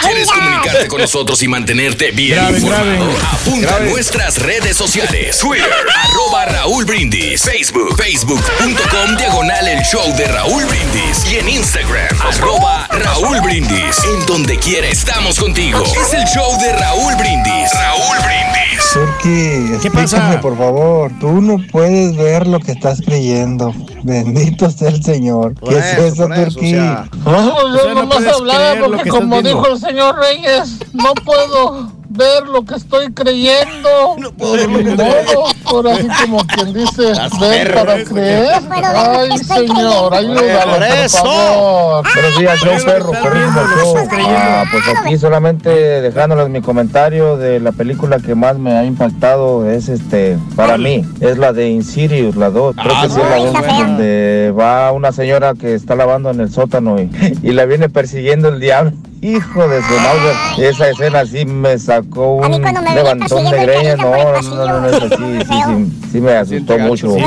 [0.00, 2.84] ¿Quieres comunicarte con nosotros y mantenerte bien Graben, informado?
[2.84, 3.16] graben.
[3.32, 3.90] Apunta a Graben.
[3.90, 5.38] nuestras redes sociales.
[5.38, 5.66] Twitter,
[6.04, 7.42] arroba Raúl Brindis.
[7.42, 11.30] Facebook, facebook.com, diagonal el show de Raúl Brindis.
[11.30, 13.98] Y en Instagram, arroba Raúl Brindis.
[14.04, 15.82] En donde quiera estamos contigo.
[15.84, 17.70] Es el show de Raúl Brindis.
[17.72, 18.56] Raúl Brindis.
[18.92, 20.40] Turki, ¿Qué pasa?
[20.40, 21.10] por favor.
[21.20, 23.74] Tú no puedes ver lo que estás creyendo.
[24.02, 25.54] Bendito sea el Señor.
[25.54, 26.74] Por ¿Qué es eso, Turki?
[26.74, 27.08] o sea.
[27.18, 29.68] Vamos, O sea, no puedes creer lo que estás viendo.
[29.68, 34.16] el señor Reyes, no puedo ver lo que estoy creyendo.
[34.18, 38.62] No puedo modo, ahora así como quien dice, ver para creer.
[38.70, 41.18] Ay, señor, ayúdalo, Por por eso.
[41.18, 42.04] favor.
[42.14, 43.96] Buenos días, show perro, perrísimo show.
[44.28, 49.68] Ah, pues aquí solamente dejándoles mi comentario de la película que más me ha impactado
[49.70, 52.76] es este, para mí, es la de Insidious, la 2.
[52.76, 56.50] Creo que sí es la dos, donde va una señora que está lavando en el
[56.50, 57.10] sótano y,
[57.42, 58.92] y la viene persiguiendo el diablo.
[59.26, 64.12] Hijo de su madre, esa escena sí me sacó un me levantón de greñas, no,
[64.12, 67.10] no, no, no, eso sí, sí, sí, sí me asustó mucho.
[67.12, 67.24] Sí,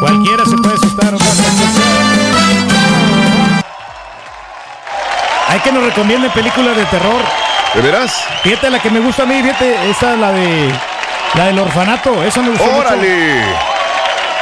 [0.00, 1.14] Cualquiera se puede asustar.
[5.48, 7.20] Hay que nos recomienden películas de terror.
[7.74, 8.14] ¿De veras?
[8.42, 10.72] Fíjate la que me gusta a mí, fíjate, esa la de
[11.34, 12.88] la del orfanato, esa me gustó mucho.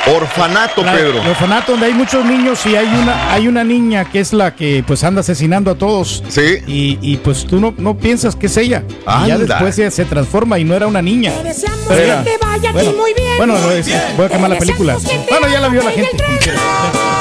[0.07, 1.23] Orfanato, La- Pedro.
[1.23, 4.55] El orfanato donde hay muchos niños y hay una hay una niña que es la
[4.55, 6.23] que pues anda asesinando a todos.
[6.29, 6.59] Sí.
[6.67, 8.83] Y, y, pues tú no, no piensas que es ella.
[8.89, 9.39] Y ya Anda.
[9.39, 11.33] después ella se transforma y no era una niña.
[11.37, 12.25] Pero Espera.
[12.61, 12.93] ya- bueno,
[13.39, 14.97] bueno, no es- voy a quemar la película.
[15.31, 16.25] Bueno, ya la vio la gente.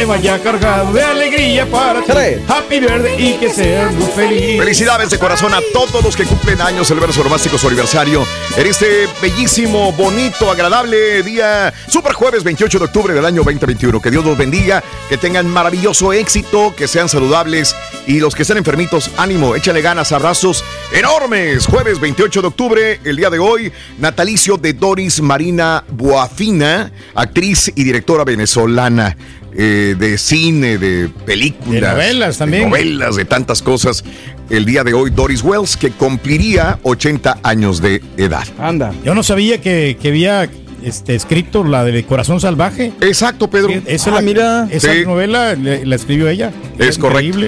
[0.00, 2.42] Que vaya cargado de alegría para ti.
[2.48, 4.58] Happy birthday y que seas muy feliz.
[4.58, 8.66] Felicidades de corazón a todos los que cumplen años, celebran su nomástico su aniversario en
[8.66, 14.00] este bellísimo, bonito, agradable día, super jueves 28 de octubre del año 2021.
[14.00, 18.56] Que Dios los bendiga, que tengan maravilloso éxito, que sean saludables y los que estén
[18.56, 20.64] enfermitos, ánimo, échale ganas, abrazos
[20.94, 21.66] enormes.
[21.66, 27.84] Jueves 28 de octubre, el día de hoy, natalicio de Doris Marina Boafina, actriz y
[27.84, 29.14] directora venezolana.
[29.62, 32.62] Eh, de cine, de películas, De novelas también.
[32.64, 34.02] de novelas, de tantas cosas.
[34.48, 38.44] El día de hoy, Doris Wells, que cumpliría 80 años de edad.
[38.58, 38.92] Anda.
[39.04, 40.48] Yo no sabía que, que había
[40.82, 42.92] este, escrito la de Corazón Salvaje.
[43.02, 43.70] Exacto, Pedro.
[43.84, 44.68] esa Ah, la, mira.
[44.70, 45.04] Esa Sí.
[45.04, 46.52] novela la escribió ella.
[46.78, 47.38] Es correcto.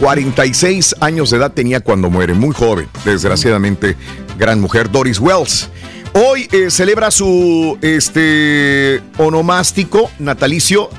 [0.00, 3.94] 46 años de edad tenía cuando muere, muy joven, desgraciadamente,
[4.38, 5.68] gran mujer, Doris Wells.
[6.14, 10.90] Hoy eh, celebra su este, onomástico natalicio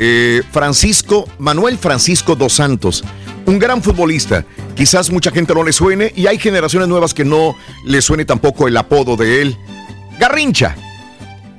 [0.00, 3.04] eh, Francisco, Manuel Francisco dos Santos,
[3.46, 4.44] un gran futbolista.
[4.74, 7.54] Quizás mucha gente no le suene y hay generaciones nuevas que no
[7.84, 9.56] le suene tampoco el apodo de él.
[10.18, 10.74] Garrincha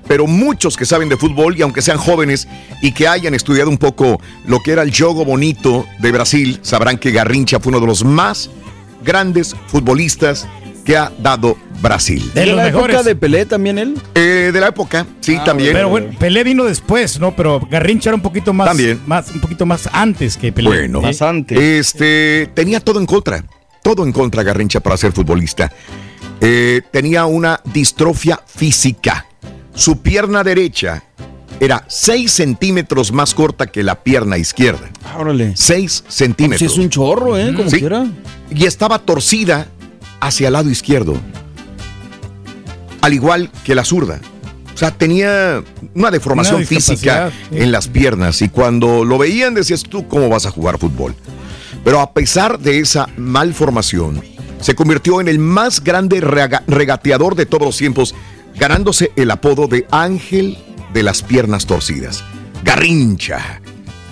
[0.07, 2.45] pero muchos que saben de fútbol y aunque sean jóvenes
[2.81, 6.97] y que hayan estudiado un poco lo que era el jogo bonito de Brasil, sabrán
[6.97, 8.49] que Garrincha fue uno de los más
[9.05, 10.49] grandes futbolistas
[10.81, 12.31] que ha dado Brasil.
[12.33, 13.95] ¿De la época de Pelé también él?
[14.15, 15.73] Eh, de la época, sí, Ah, también.
[15.73, 17.35] Pero bueno, Pelé vino después, ¿no?
[17.35, 19.01] Pero Garrincha era un poquito más, También.
[19.07, 20.67] más un poquito más antes que Pelé.
[20.69, 21.79] Bueno, ¿eh?
[21.79, 23.43] Este, tenía todo en contra,
[23.81, 25.71] todo en contra Garrincha para ser futbolista.
[26.39, 29.25] Eh, tenía una distrofia física.
[29.73, 31.03] Su pierna derecha
[31.59, 34.89] era 6 centímetros más corta que la pierna izquierda.
[35.17, 35.53] Órale.
[35.55, 36.59] 6 centímetros.
[36.59, 37.53] Si es un chorro, ¿eh?
[37.55, 37.79] Como Sí.
[37.79, 38.05] quiera.
[38.53, 39.67] Y estaba torcida
[40.21, 41.19] hacia el lado izquierdo.
[43.01, 44.19] Al igual que la zurda.
[44.73, 48.41] O sea, tenía una deformación Una física en las piernas.
[48.41, 51.13] Y cuando lo veían decías tú, ¿cómo vas a jugar fútbol?
[51.83, 54.21] Pero a pesar de esa malformación,
[54.59, 58.15] se convirtió en el más grande rega- regateador de todos los tiempos,
[58.57, 60.57] ganándose el apodo de Ángel
[60.93, 62.23] de las piernas torcidas.
[62.63, 63.61] Garrincha.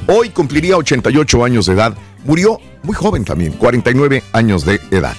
[0.07, 1.93] Hoy cumpliría 88 años de edad.
[2.25, 5.15] Murió muy joven también, 49 años de edad.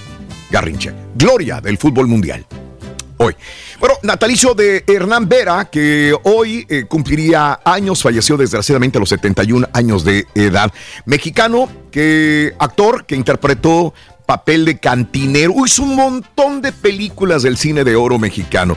[0.50, 0.94] Garrincha.
[1.14, 2.46] Gloria del fútbol mundial.
[3.18, 3.36] Hoy.
[3.78, 9.68] Bueno, natalicio de Hernán Vera, que hoy eh, cumpliría años, falleció desgraciadamente a los 71
[9.74, 10.72] años de edad.
[11.04, 13.92] Mexicano, que actor que interpretó
[14.30, 15.54] papel de cantinero.
[15.66, 18.76] Hizo un montón de películas del cine de oro mexicano.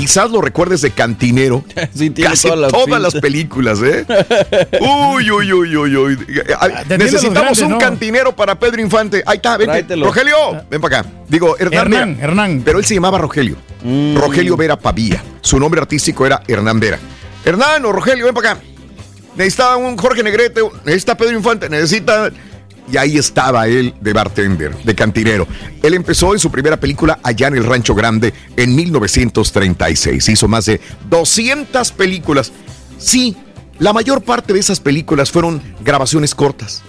[0.00, 1.62] Quizás lo recuerdes de cantinero.
[1.94, 2.98] tiene Casi toda la todas pinta.
[3.00, 4.06] las películas, ¿eh?
[4.80, 6.18] Uy, uy, uy, uy, uy.
[6.58, 7.78] Ah, de Necesitamos grandes, un ¿no?
[7.78, 9.22] cantinero para Pedro Infante.
[9.26, 9.72] Ahí está, vente.
[9.72, 10.06] Tráetelo.
[10.06, 10.36] Rogelio,
[10.70, 11.10] ven para acá.
[11.28, 12.24] Digo, Hernán, Hernán, Vera.
[12.28, 12.62] Hernán.
[12.64, 13.56] Pero él se llamaba Rogelio.
[13.84, 14.16] Mm.
[14.16, 15.22] Rogelio Vera Pavía.
[15.42, 16.98] Su nombre artístico era Hernán Vera.
[17.44, 18.60] Hernán o Rogelio, ven para acá.
[19.36, 22.30] Necesita un Jorge Negrete, necesita Pedro Infante, necesita.
[22.90, 25.46] Y ahí estaba él de bartender, de cantinero.
[25.82, 30.28] Él empezó en su primera película allá en el Rancho Grande en 1936.
[30.28, 32.52] Hizo más de 200 películas.
[32.98, 33.36] Sí,
[33.78, 36.82] la mayor parte de esas películas fueron grabaciones cortas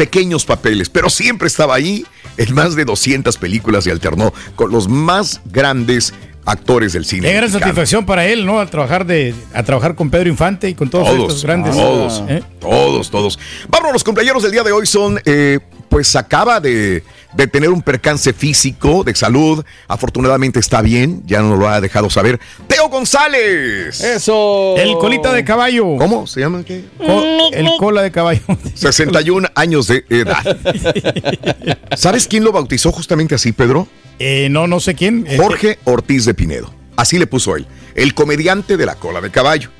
[0.00, 2.06] pequeños papeles, pero siempre estaba ahí
[2.38, 6.14] en más de 200 películas y alternó con los más grandes
[6.44, 7.22] actores del cine.
[7.28, 7.64] Qué gran mexicano.
[7.66, 8.60] satisfacción para él, ¿no?
[8.60, 11.76] Al trabajar de, a trabajar con Pedro Infante y con todos Todos, estos grandes.
[11.76, 12.42] todos, ¿eh?
[12.60, 13.38] todos, todos.
[13.68, 15.58] Vámonos, los compañeros del día de hoy son eh,
[15.90, 17.02] pues acaba de,
[17.34, 19.62] de tener un percance físico de salud.
[19.88, 22.40] Afortunadamente está bien, ya no lo ha dejado saber.
[22.68, 24.00] Teo González.
[24.00, 24.76] Eso.
[24.78, 25.96] El colita de caballo.
[25.98, 26.62] ¿Cómo se llama?
[26.64, 26.84] ¿Qué?
[26.96, 28.40] Co- el cola de caballo.
[28.74, 30.56] 61 años de edad.
[31.96, 33.86] ¿Sabes quién lo bautizó justamente así, Pedro?
[34.18, 35.24] Eh, no, no sé quién.
[35.28, 36.72] Eh, Jorge Ortiz de Pinedo.
[36.96, 37.66] Así le puso él.
[37.94, 39.70] El comediante de la cola de caballo.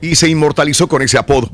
[0.00, 1.50] Y se inmortalizó con ese apodo.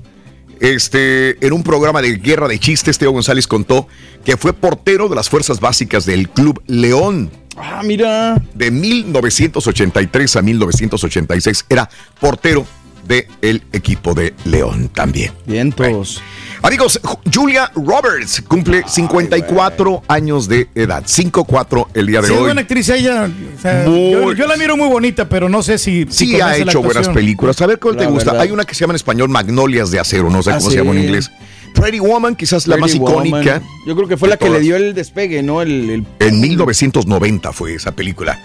[0.60, 3.88] Este, en un programa de guerra de chistes, Teo González contó
[4.24, 7.30] que fue portero de las fuerzas básicas del Club León.
[7.56, 8.42] Ah, mira.
[8.54, 11.88] De 1983 a 1986 era
[12.20, 12.66] portero
[13.06, 15.32] del equipo de León también.
[15.46, 16.22] Vientos.
[16.62, 21.04] Amigos, Ju- Julia Roberts cumple 54 años de edad.
[21.06, 22.44] 5-4 el día de Sí, es hoy.
[22.46, 23.28] buena actriz ella.
[23.56, 26.06] o sea, Muy- yo, yo la miro muy bonita, pero no sé si.
[26.10, 27.60] si Sí, ha la hecho buenas películas.
[27.62, 28.32] A ver cuál te gusta.
[28.32, 28.42] verdad.
[28.42, 30.76] Hay una que se llama en español Magnolias de Acero, no sé Ah, cómo se
[30.78, 31.30] llama en inglés.
[31.74, 33.36] Pretty Woman, quizás la más icónica.
[33.60, 33.62] Woman.
[33.86, 35.60] Yo creo que fue la que le dio el despegue, ¿no?
[35.60, 38.40] El, el En 1990 fue esa película.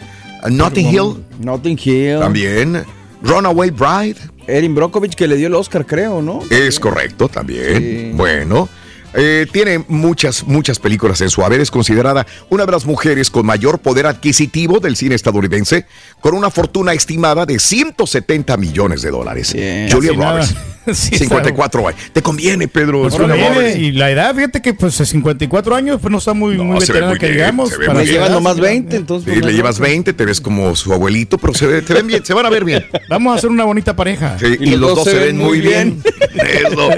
[0.49, 2.19] Notting Hill Notting Hill.
[2.19, 2.83] también.
[3.23, 4.15] Runaway Bride.
[4.47, 6.41] Erin Brockovich que le dio el Oscar, creo, ¿no?
[6.49, 7.77] Es correcto también.
[7.77, 8.11] Sí.
[8.13, 8.69] Bueno.
[9.13, 11.61] Eh, tiene muchas, muchas películas en su haber.
[11.61, 15.85] Es considerada una de las mujeres con mayor poder adquisitivo del cine estadounidense,
[16.19, 19.55] con una fortuna estimada de 170 millones de dólares.
[19.91, 20.11] Julia.
[20.13, 20.55] Roberts,
[20.93, 22.01] Sí, 54 años.
[22.11, 23.01] Te conviene, Pedro.
[23.03, 23.77] Pues Julia conviene, Roberts.
[23.77, 26.91] y la edad, fíjate que pues a 54 años pues no está muy, muy se
[26.91, 27.69] ve veterana muy que bien, digamos.
[27.71, 28.15] para muy bien.
[28.15, 29.33] edad, Llevan nomás sí, 20, entonces.
[29.33, 32.25] Sí, le llevas 20, te ves como su abuelito, pero se, ve- te ven bien,
[32.25, 32.83] se van a ver bien.
[33.09, 34.37] Vamos a hacer una bonita pareja.
[34.39, 36.01] Sí, y, los, dos se ven muy bien.
[36.33, 36.89] Eso.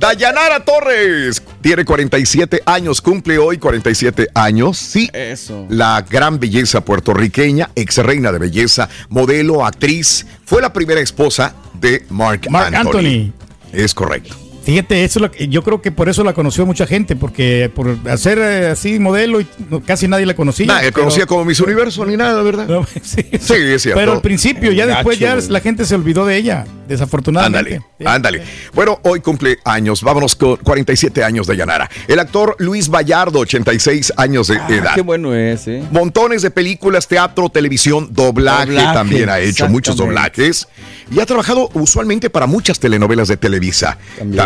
[0.00, 4.78] Dayanara Torres tiene 47 años, cumple hoy 47 años.
[4.78, 5.66] Sí, Eso.
[5.68, 12.06] la gran belleza puertorriqueña, ex reina de belleza, modelo, actriz, fue la primera esposa de
[12.08, 13.30] Mark, Mark Anthony.
[13.74, 14.49] Es correcto.
[14.70, 17.68] Fíjate, eso es lo que- yo creo que por eso la conoció mucha gente, porque
[17.74, 20.66] por hacer eh, así modelo y no- casi nadie la conocía.
[20.66, 22.68] Nadie pero- conocía como Miss Universo ni nada, ¿verdad?
[22.68, 23.98] No, sí, Sí, es cierto.
[23.98, 27.80] Pero al principio, ya Gacho, después ya la gente se olvidó de ella, desafortunadamente.
[27.98, 28.42] Ándale, ándale.
[28.72, 30.02] Bueno, hoy cumple años.
[30.04, 31.90] Vámonos con 47 años de Yanara.
[32.06, 34.86] El actor Luis Vallardo, 86 años de edad.
[34.90, 35.82] Ah, Qué bueno es, ¿eh?
[35.90, 40.68] Montones de películas, teatro, televisión, doblaje, Doblaje, también ha hecho muchos doblajes.
[41.10, 43.98] Y ha trabajado usualmente para muchas telenovelas de Televisa.
[44.16, 44.36] También,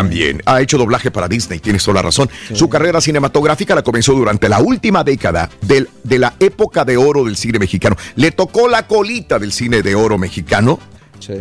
[0.45, 2.29] ha hecho doblaje para Disney, tienes toda la razón.
[2.53, 7.23] Su carrera cinematográfica la comenzó durante la última década del- de la época de oro
[7.25, 7.95] del cine mexicano.
[8.15, 10.79] Le tocó la colita del cine de oro mexicano.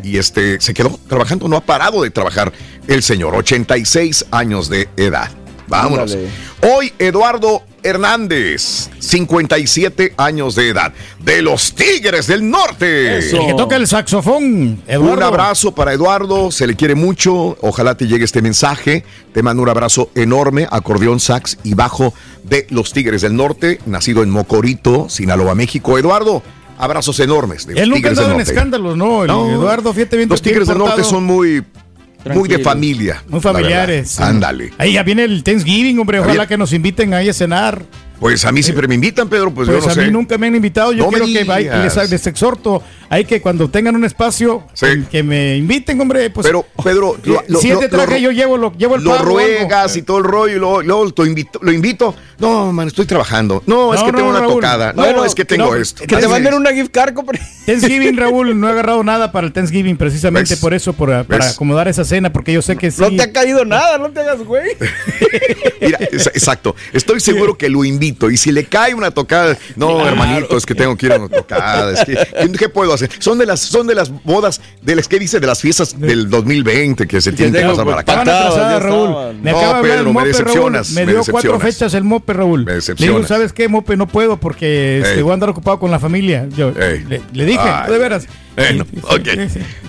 [0.02, 2.52] Y este se quedó trabajando, no ha parado de trabajar
[2.86, 5.30] el señor, 86 años de edad.
[5.66, 6.16] Vámonos.
[6.62, 13.19] Hoy Eduardo Hernández, 57 años de edad, de los Tigres del Norte.
[13.19, 15.12] El que toca el saxofón, Eduardo.
[15.12, 19.05] Un abrazo para Eduardo, se le quiere mucho, ojalá te llegue este mensaje.
[19.35, 24.23] Te mando un abrazo enorme, acordeón, sax y bajo de los Tigres del Norte, nacido
[24.23, 25.98] en Mocorito, Sinaloa, México.
[25.98, 26.43] Eduardo,
[26.78, 29.23] abrazos enormes de los Él nunca ha en escándalos, ¿no?
[29.23, 30.28] El No, Eduardo, fíjate bien.
[30.28, 31.62] Los bien Tigres del Norte son muy,
[32.32, 33.22] muy de familia.
[33.28, 34.18] Muy familiares.
[34.20, 34.72] Ándale.
[34.78, 36.20] Ahí ya viene el Thanksgiving, hombre.
[36.20, 37.82] Ojalá que nos inviten ahí a cenar.
[38.20, 40.02] Pues a mí siempre me invitan, Pedro, pues, Pues yo no a sé.
[40.06, 40.92] mí nunca me han invitado.
[40.92, 41.96] Yo No quiero que vaya- digas.
[41.96, 42.82] les, les exhorto.
[43.10, 46.30] Hay que cuando tengan un espacio, que, que me inviten, hombre.
[46.30, 49.04] Pues, Pero, Pedro, lo- lo- si es de traje, lo- yo llevo, lo, llevo el
[49.04, 49.34] lo pavo o algo.
[49.34, 52.14] ruegas y todo el rollo y luego, luego lo, invito, lo invito.
[52.38, 53.62] No, man, estoy trabajando.
[53.66, 54.54] No, es No, que no, tengo una Raúl.
[54.54, 54.92] tocada.
[54.92, 56.04] No, Bueno, es que tengo no, esto.
[56.06, 57.40] que te manden una gift card, compadre.
[57.66, 60.60] Thanksgiving, Raúl, no he agarrado nada para el Thanksgiving, precisamente ¿Ves?
[60.60, 61.54] por eso, por- para ¿Ves?
[61.54, 63.00] acomodar esa cena, porque yo sé que sí.
[63.02, 64.70] No te ha caído nada, no te hagas güey.
[65.80, 66.74] Mira, exacto.
[66.92, 68.03] Estoy seguro que lo invito.
[68.31, 70.09] Y si le cae una tocada, no, Claro.
[70.09, 71.93] hermanito, es que tengo que ir a una tocada.
[71.93, 73.10] Es que, ¿qué, puedo hacer?
[73.18, 76.28] Son de las, son de las bodas, de las que dice de las fiestas del
[76.31, 78.12] 2020 que se tienen que pasar para acá.
[78.12, 79.35] Estaban atrasadas, Raúl.
[79.43, 80.94] Me No, acaba Pedro, el me Mope, decepcionas, Raúl.
[80.94, 81.62] Me me dio cuatro decepcionas.
[81.62, 82.64] fechas el Mope, Raúl.
[82.64, 83.16] Me Le decepcionas.
[83.16, 83.97] digo, ¿sabes qué, Mope?
[83.97, 86.47] No puedo porque este, voy a andar ocupado con la familia.
[86.56, 87.90] Yo le, le dije, Ay.
[87.93, 88.26] de veras.
[88.56, 89.28] Bueno, ok.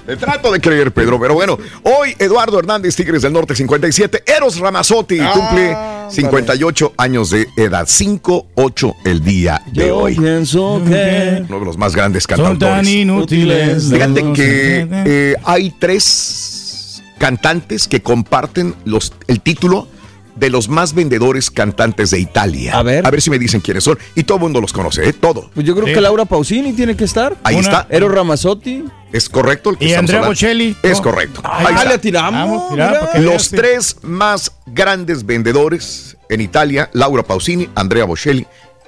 [0.06, 1.58] Te trato de creer, Pedro, pero bueno.
[1.84, 4.24] Hoy Eduardo Hernández, Tigres del Norte, 57.
[4.26, 5.76] Eros Ramazotti cumple
[6.10, 7.86] 58 años de edad.
[7.88, 10.16] 5-8 el día de Yo hoy.
[10.16, 13.90] pienso que Uno de los más grandes Son tan inútiles.
[13.92, 19.88] Fíjate que eh, hay tres cantantes que comparten los, el título
[20.36, 22.78] de los más vendedores cantantes de Italia.
[22.78, 23.06] A ver.
[23.06, 23.98] A ver si me dicen quiénes son.
[24.16, 25.14] Y todo el mundo los conoce, ¿eh?
[25.14, 25.49] Todo.
[25.53, 25.94] Pues yo creo Sí.
[25.94, 27.36] que Laura Pausini tiene que estar.
[27.44, 27.88] Ahí Una- está.
[27.90, 28.84] Ero Ramazzotti.
[29.14, 30.32] ¿Es correcto el que Y Andrea hablando?
[30.34, 30.76] Bocelli.
[30.84, 31.03] Es ¿no?
[31.03, 31.41] correcto.
[31.44, 32.78] Ahí Ahí Ah, le tiramos.
[33.20, 38.45] Los tres más grandes vendedores en Italia, Laura Pausini, Andrea Bocelli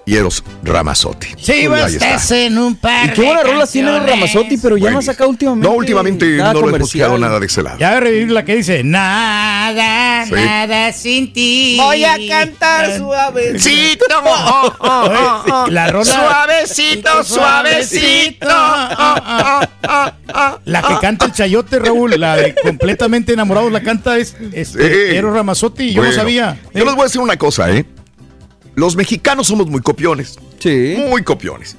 [0.07, 1.27] y Eros Ramazzotti.
[1.37, 2.05] Si Ahí vos está.
[2.07, 3.99] estás en un par Y qué buena de rola tiene.
[3.99, 5.67] Ramazotti, pero ya no ha sacado últimamente.
[5.67, 7.77] No, últimamente nada no lo he escuchado nada de ese lado.
[7.77, 10.31] Ya voy a revivir la que dice Nada, Sí.
[10.33, 11.77] nada sin ti.
[11.77, 14.05] Voy a cantar suavecito.
[15.69, 18.47] La rola Suavecito, suavecito.
[20.65, 24.77] La que canta el chayote, Raúl, la de completamente enamorados, la canta es, es Sí.
[24.79, 26.57] Eros Ramazzotti, yo Bueno, no sabía.
[26.73, 27.85] Yo les voy a decir una cosa, ¿eh?
[28.77, 30.37] Los mexicanos somos muy copiones.
[30.59, 30.95] Sí.
[31.09, 31.75] Muy copiones.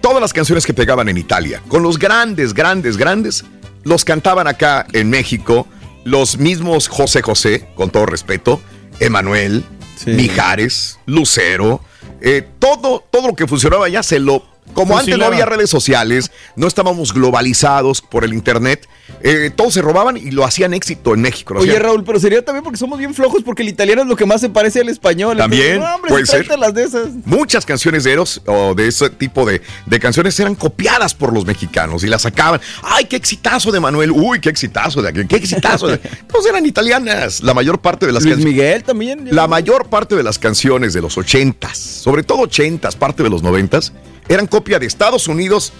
[0.00, 3.44] Todas las canciones que pegaban en Italia, con los grandes, grandes, grandes,
[3.84, 5.66] los cantaban acá en México
[6.04, 8.62] los mismos José José, con todo respeto,
[8.98, 9.62] Emanuel,
[10.06, 11.82] Mijares, Lucero,
[12.22, 14.42] eh, todo, todo lo que funcionaba allá se lo...
[14.74, 18.88] Como antes no había redes sociales, no estábamos globalizados por el internet,
[19.22, 21.54] eh, todos se robaban y lo hacían éxito en México.
[21.58, 24.26] Oye, Raúl, pero sería también porque somos bien flojos, porque el italiano es lo que
[24.26, 25.36] más se parece al español.
[25.36, 26.46] También, Entonces, no, hombre, puede sí, ser.
[26.46, 27.08] tráete las de esas.
[27.24, 31.44] Muchas canciones de Eros o de ese tipo de, de canciones eran copiadas por los
[31.44, 32.60] mexicanos y las sacaban.
[32.82, 34.10] ¡Ay, qué exitazo de Manuel!
[34.10, 35.26] ¡Uy, qué exitazo de aquel!
[35.26, 35.88] ¡Qué exitazo!
[35.88, 35.98] De...
[35.98, 37.42] Pues eran italianas.
[37.42, 38.44] La mayor parte de las canciones.
[38.44, 39.28] Miguel también.
[39.30, 43.42] La mayor parte de las canciones de los ochentas, sobre todo ochentas, parte de los
[43.42, 43.92] noventas,
[44.28, 45.72] eran copia de Estados Unidos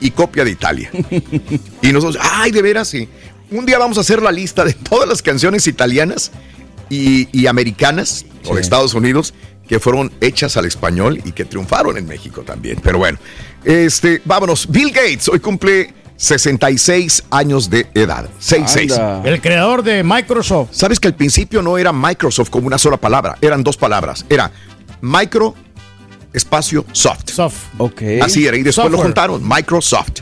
[0.00, 0.90] y copia de Italia.
[1.82, 2.88] y nosotros, ¡ay, de veras!
[2.88, 3.08] Sí.
[3.50, 6.32] Un día vamos a hacer la lista de todas las canciones italianas
[6.90, 9.34] y, y americanas o de Estados Unidos
[9.68, 12.80] que fueron hechas al español y que triunfaron en México también.
[12.82, 13.18] Pero bueno,
[13.64, 14.70] este, vámonos.
[14.70, 18.28] Bill Gates hoy cumple 66 años de edad.
[18.38, 18.92] 66.
[18.92, 19.28] Anda.
[19.28, 20.70] El creador de Microsoft.
[20.72, 24.24] Sabes que al principio no era Microsoft como una sola palabra, eran dos palabras.
[24.28, 24.50] Era
[25.00, 25.54] micro
[26.36, 27.30] espacio soft.
[27.30, 27.56] Soft.
[27.78, 28.02] Ok.
[28.22, 30.20] Así era, y después lo juntaron, Microsoft.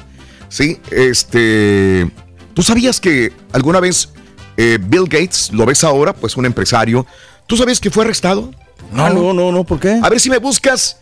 [0.49, 2.11] Sí, este.
[2.55, 4.11] ¿Tú sabías que alguna vez
[4.57, 7.05] eh, Bill Gates, lo ves ahora, pues un empresario,
[7.47, 8.53] ¿tú sabías que fue arrestado?
[8.93, 9.99] No, no, no, no, ¿por qué?
[10.03, 10.99] A ver si me buscas.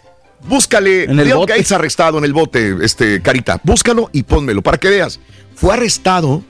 [0.49, 1.53] Búscale En el Bill bote.
[1.53, 3.61] Gates arrestado en el bote, este, Carita.
[3.63, 5.21] Búscalo y pónmelo para que veas.
[5.55, 6.43] Fue arrestado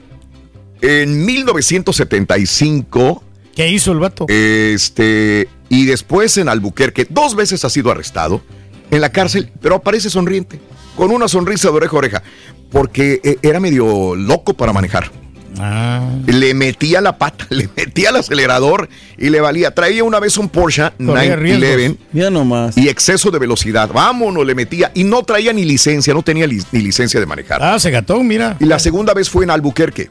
[0.80, 3.22] en 1975.
[3.54, 4.26] ¿Qué hizo el vato?
[4.28, 8.42] Este, y después en Albuquerque, dos veces ha sido arrestado
[8.90, 10.60] en la cárcel, pero aparece sonriente,
[10.96, 12.22] con una sonrisa de oreja a oreja,
[12.70, 15.10] porque eh, era medio loco para manejar.
[15.58, 16.08] Ah.
[16.26, 18.88] Le metía la pata, le metía el acelerador
[19.18, 19.74] y le valía.
[19.74, 22.78] Traía una vez un Porsche Corría 911 Ya nomás.
[22.78, 23.90] y exceso de velocidad.
[23.92, 24.90] Vámonos, le metía.
[24.94, 27.62] Y no traía ni licencia, no tenía li- ni licencia de manejar.
[27.62, 28.56] Ah, se gató, mira.
[28.60, 30.10] Y la segunda vez fue en Albuquerque.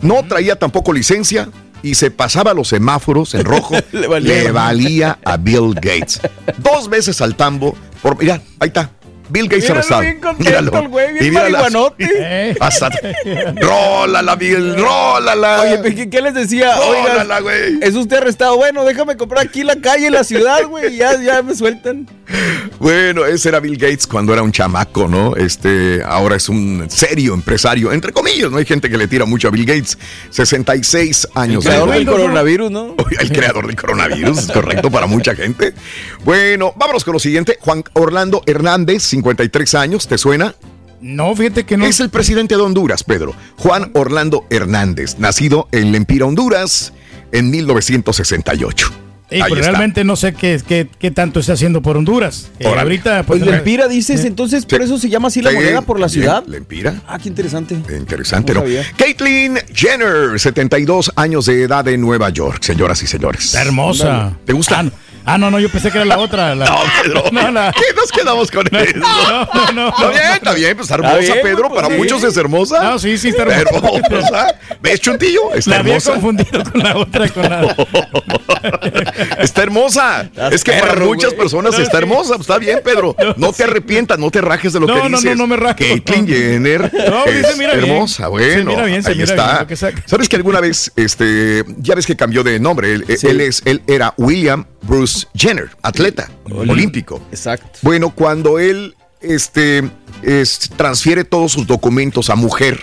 [0.00, 1.50] No traía tampoco licencia
[1.82, 3.74] y se pasaba los semáforos en rojo.
[3.92, 5.18] Le valía.
[5.24, 6.20] a Bill Gates.
[6.58, 7.76] Dos veces al tambo.
[8.02, 8.90] Por, mira, ahí está.
[9.28, 10.00] Bill Gates Míralo arrestado.
[10.02, 12.10] bien contento el güey, bien Y marihuanote.
[12.16, 12.56] Eh.
[12.60, 12.90] Hasta-
[13.60, 15.62] Rólala, Bill, rólala.
[15.62, 16.76] Oye, ¿pero ¿qué, qué les decía?
[16.76, 17.78] Rólala, güey.
[17.82, 18.56] es usted arrestado.
[18.56, 20.96] Bueno, déjame comprar aquí la calle, en la ciudad, güey.
[20.96, 22.08] Ya, ya me sueltan.
[22.78, 25.34] Bueno, ese era Bill Gates cuando era un chamaco, ¿no?
[25.36, 28.58] Este, ahora es un serio empresario, entre comillas, ¿no?
[28.58, 29.98] Hay gente que le tira mucho a Bill Gates.
[30.30, 32.04] 66 años El creador de edad.
[32.12, 32.94] del coronavirus, ¿no?
[33.20, 35.74] El creador del coronavirus, es correcto para mucha gente.
[36.24, 37.58] Bueno, vámonos con lo siguiente.
[37.60, 40.54] Juan Orlando Hernández, 53 años, ¿te suena?
[41.00, 41.84] No, fíjate que no.
[41.86, 43.34] Es el presidente de Honduras, Pedro.
[43.56, 46.92] Juan Orlando Hernández, nacido en Lempira, Honduras,
[47.32, 48.90] en 1968.
[49.30, 49.72] Ey, Ahí pero está.
[49.72, 52.48] realmente no sé qué, qué, qué tanto está haciendo por Honduras.
[52.58, 55.82] Eh, ahorita, Pues pues, Lempira dices, entonces por eso se llama así la Sí, moneda
[55.82, 56.44] por la sí, ciudad.
[56.46, 57.02] Lempira.
[57.06, 57.74] Ah, qué interesante.
[57.94, 58.66] Interesante, No ¿no?
[58.96, 63.44] Caitlyn Jenner, 72 años de edad en Nueva York, señoras y señores.
[63.44, 64.32] Está hermosa.
[64.46, 64.78] ¿Te gusta?
[64.78, 64.92] Ah, no,
[65.28, 66.54] ah, no, no, yo pensé que era la otra.
[66.54, 67.24] la- No, Pedro.
[67.32, 68.96] No, la- ¿Qué nos quedamos con eso?
[68.98, 69.88] no, no, no.
[69.90, 71.68] Está bien, está bien, pues hermosa, Está bien, Pedro.
[71.68, 72.00] pues, Para sí.
[72.00, 72.82] muchos es hermosa.
[72.82, 73.88] No, sí, sí, está hermosa.
[74.10, 74.54] hermosa.
[74.80, 75.54] ¿Ves, Chuntillo?
[75.54, 76.12] Está La había hermosa.
[76.12, 77.76] confundido con la otra, con la...
[79.38, 80.30] Está hermosa.
[80.50, 81.38] es que para muchas güey.
[81.40, 82.02] personas No, está sí.
[82.02, 82.36] hermosa.
[82.40, 83.14] Está bien, Pedro.
[83.36, 85.36] No te arrepientas, no te rajes de lo No, que no, no, dices.
[85.36, 85.76] no me rajo.
[85.78, 87.90] Caitlyn Jenner No, sí es se mira bien.
[87.90, 88.24] hermosa.
[88.24, 89.66] Se Bueno, mira bien, se ahí mira bien está.
[89.66, 89.76] que.
[89.76, 92.92] ¿Sabes que alguna vez, este, ya ves que cambió de nombre?
[92.94, 93.26] Él, Sí.
[93.26, 97.20] él es, él era William Bruce Jenner, atleta olímpico.
[97.30, 97.78] Exacto.
[97.82, 99.82] Bueno, cuando él este,
[100.22, 102.78] es- transfiere todos sus documentos a mujer,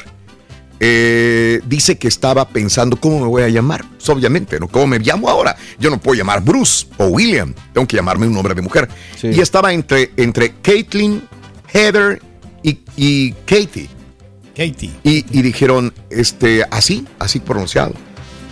[0.80, 3.86] eh, dice que estaba pensando cómo me voy a llamar.
[3.90, 4.68] Pues, obviamente, ¿no?
[4.68, 5.56] ¿Cómo me llamo ahora?
[5.80, 7.54] Yo no puedo llamar Bruce o William.
[7.74, 8.90] Tengo que llamarme un nombre de mujer.
[9.20, 9.28] Sí.
[9.30, 11.22] Y estaba entre, entre Caitlyn,
[11.74, 12.22] Heather
[12.62, 13.90] y, y Katie.
[14.56, 14.92] Katie.
[15.04, 17.94] Y, y dijeron, este, así, así pronunciado.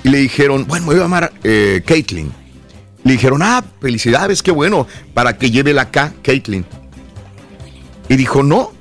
[0.04, 2.32] Y le dijeron, bueno, me voy a llamar eh, Caitlyn.
[3.04, 6.66] Le dijeron, ah, felicidades, qué bueno, para que lleve la K, Caitlyn.
[8.10, 8.72] Y dijo, no,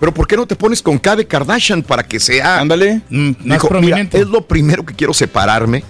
[0.00, 2.60] pero ¿por qué no te pones con K de Kardashian para que sea...
[2.60, 3.00] Ándale.
[3.08, 5.82] Mm, más Dijo, mira, es lo primero que quiero separarme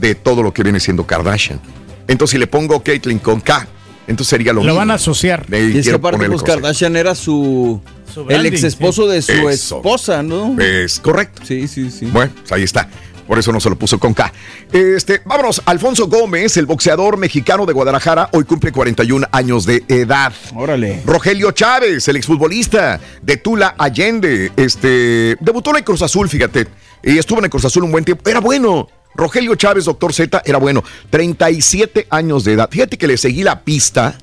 [0.00, 1.60] de todo lo que viene siendo Kardashian.
[2.08, 3.66] Entonces, si le pongo Caitlyn con K
[4.06, 4.76] Entonces sería lo, Lo mismo.
[4.78, 5.46] van a asociar.
[5.50, 6.42] Y es que aparte, pues.
[6.42, 7.80] Kardashian era su.
[8.12, 9.76] Su el ex esposo de su Eso.
[9.76, 10.58] esposa, ¿no?
[10.60, 11.42] Es correcto.
[11.44, 12.06] Sí, sí, sí.
[12.06, 12.88] Bueno, pues ahí está.
[13.26, 14.32] Por eso no se lo puso con K.
[14.72, 20.32] Este, vámonos, Alfonso Gómez, el boxeador mexicano de Guadalajara, hoy cumple 41 años de edad.
[20.54, 21.02] Órale.
[21.04, 26.66] Rogelio Chávez, el exfutbolista de Tula Allende, este, debutó en el Cruz Azul, fíjate,
[27.02, 28.28] y estuvo en el Cruz Azul un buen tiempo.
[28.28, 28.88] Era bueno.
[29.14, 30.84] Rogelio Chávez, doctor Z, era bueno.
[31.08, 32.68] 37 años de edad.
[32.70, 34.18] Fíjate que le seguí la pista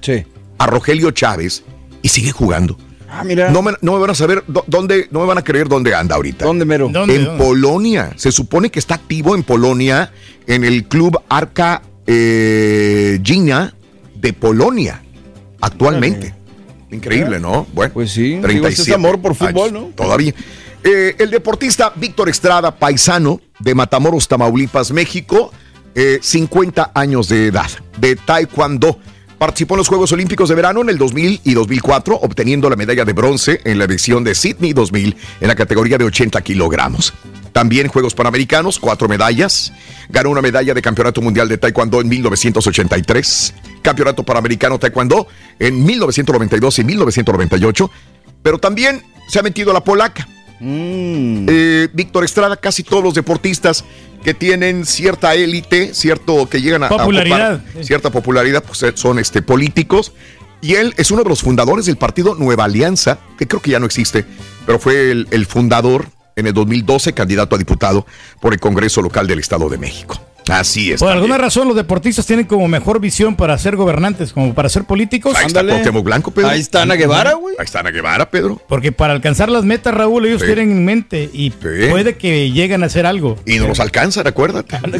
[0.60, 1.64] a Rogelio Chávez
[2.04, 2.78] y sigue jugando.
[3.16, 3.52] Ah, mira.
[3.52, 5.94] No me, no me van a saber dó- dónde, no me van a creer dónde
[5.94, 6.46] anda ahorita.
[6.46, 6.90] ¿Dónde, mero?
[6.92, 7.44] ¿Dónde, en dónde?
[7.44, 8.12] Polonia.
[8.16, 10.12] Se supone que está activo en Polonia,
[10.48, 13.74] en el club Arca eh, Gina
[14.16, 15.02] de Polonia,
[15.62, 16.34] actualmente.
[16.92, 17.66] Increíble, ¿no?
[17.74, 19.88] Bueno, Pues sí, digo, 37 ese es amor por fútbol, años, ¿no?
[19.96, 20.34] Todavía.
[20.84, 25.52] Eh, el deportista Víctor Estrada, paisano de Matamoros, Tamaulipas, México,
[25.96, 29.00] eh, 50 años de edad, de Taekwondo.
[29.44, 33.04] Participó en los Juegos Olímpicos de Verano en el 2000 y 2004, obteniendo la medalla
[33.04, 37.14] de bronce en la edición de Sydney 2000 en la categoría de 80 kilogramos.
[37.52, 39.74] También Juegos Panamericanos, cuatro medallas.
[40.08, 45.28] Ganó una medalla de Campeonato Mundial de Taekwondo en 1983, Campeonato Panamericano Taekwondo
[45.60, 47.92] en 1992 y 1998,
[48.42, 50.26] pero también se ha metido a la polaca.
[50.66, 53.84] Eh, Víctor Estrada, casi todos los deportistas
[54.24, 57.56] que tienen cierta élite, cierto que llegan a, a Popularidad.
[57.56, 60.14] ocupar cierta popularidad, pues eh, son este políticos.
[60.62, 63.80] Y él es uno de los fundadores del partido Nueva Alianza, que creo que ya
[63.80, 64.26] no existe,
[64.66, 66.08] pero fue el, el fundador
[66.38, 68.06] en el 2012, candidato a diputado
[68.40, 70.20] por el Congreso Local del Estado de México.
[70.50, 71.00] Así es.
[71.00, 71.24] Por también.
[71.24, 75.36] alguna razón los deportistas tienen como mejor visión para ser gobernantes, como para ser políticos.
[75.38, 76.50] Ahí está Cuauhtémoc Blanco, Pedro.
[76.50, 77.56] Ahí está Ana Guevara, güey.
[77.58, 78.62] Ahí está Ana Guevara, Pedro.
[78.68, 80.48] Porque para alcanzar las metas, Raúl, ellos Sí.
[80.48, 83.38] tienen en mente y puede que lleguen a hacer algo.
[83.46, 84.78] Y no los alcanzan, acuérdate.
[84.80, 84.92] Con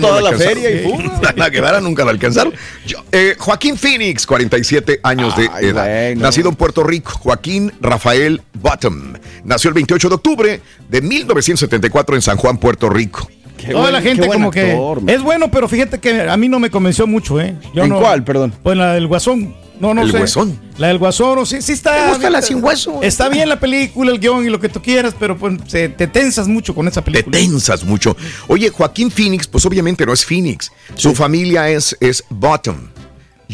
[0.00, 0.92] toda la feria y.
[1.26, 2.52] Ana Guevara nunca la alcanzaron.
[2.86, 6.14] Yo- eh, Joaquín Phoenix, 47 años de edad.
[6.16, 9.14] Nacido en Puerto Rico, Joaquín Rafael Bottom.
[9.44, 13.28] Nació el 28 de octubre de 1974 en San Juan, Puerto Rico.
[13.70, 14.76] Toda la gente como que
[15.06, 17.56] es bueno, pero fíjate que a mí no me convenció mucho, ¿eh?
[17.74, 18.52] Yo ¿En no- cuál, perdón?
[18.62, 19.54] Pues la del Guasón.
[19.80, 20.18] No, no ¿El sé.
[20.18, 20.60] Guasón?
[20.78, 22.04] La del Guasón, o sí, sí está.
[22.04, 23.00] ¿Te gusta la sin hueso?
[23.02, 26.06] Está bien la película, el guion y lo que tú quieras, pero pues se- te
[26.06, 27.36] tensas mucho con esa Te película.
[27.36, 28.16] tensas mucho.
[28.46, 30.70] Oye, Joaquín Phoenix, pues obviamente no es Phoenix.
[30.94, 32.76] Su familia es, es Bottom.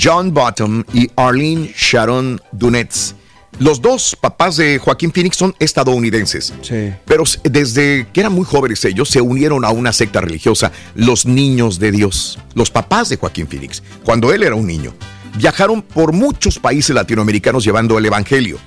[0.01, 3.15] John Bottom y Arlene Sharon Dunetz.
[3.59, 6.53] Los dos papás de Joaquín Phoenix son estadounidenses.
[6.63, 6.93] Sí.
[7.05, 11.79] Pero desde que eran muy jóvenes ellos, se unieron a una secta religiosa, los Niños
[11.81, 14.95] de Dios, los papás de Joaquín Phoenix, cuando él era un niño.
[15.37, 18.59] Viajaron por muchos países latinoamericanos llevando el Evangelio.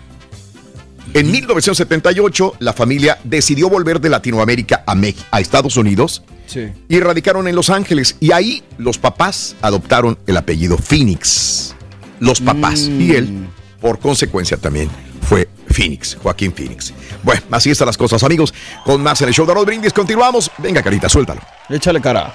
[1.14, 6.68] En 1978, la familia decidió volver de Latinoamérica a, Mex- a Estados Unidos Sí.
[6.90, 8.16] y radicaron en Los Ángeles.
[8.20, 11.76] Y ahí los papás adoptaron el apellido Phoenix.
[12.20, 12.82] Los papás.
[12.82, 13.48] Y él,
[13.82, 14.90] por consecuencia, también
[15.28, 16.94] fue Phoenix, Joaquín Phoenix.
[17.24, 18.53] Bueno, así están las cosas, amigos.
[18.86, 20.52] Con más en el show de Rod Brindis, continuamos.
[20.60, 21.41] Venga, carita, suéltalo.
[21.70, 22.34] Échale cara.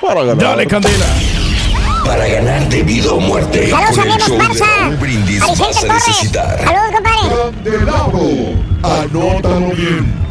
[0.00, 0.38] Para ganar.
[0.38, 1.06] Dale, Candela.
[2.04, 3.70] Para ganar de vida o muerte.
[3.70, 4.80] Saludos, con el amigos, show de Barça.
[4.80, 6.06] Raúl Brindis Vicente vas a Torres.
[6.08, 6.64] necesitar.
[6.64, 8.56] Saludos, compadre.
[8.82, 10.22] Anótalo bien.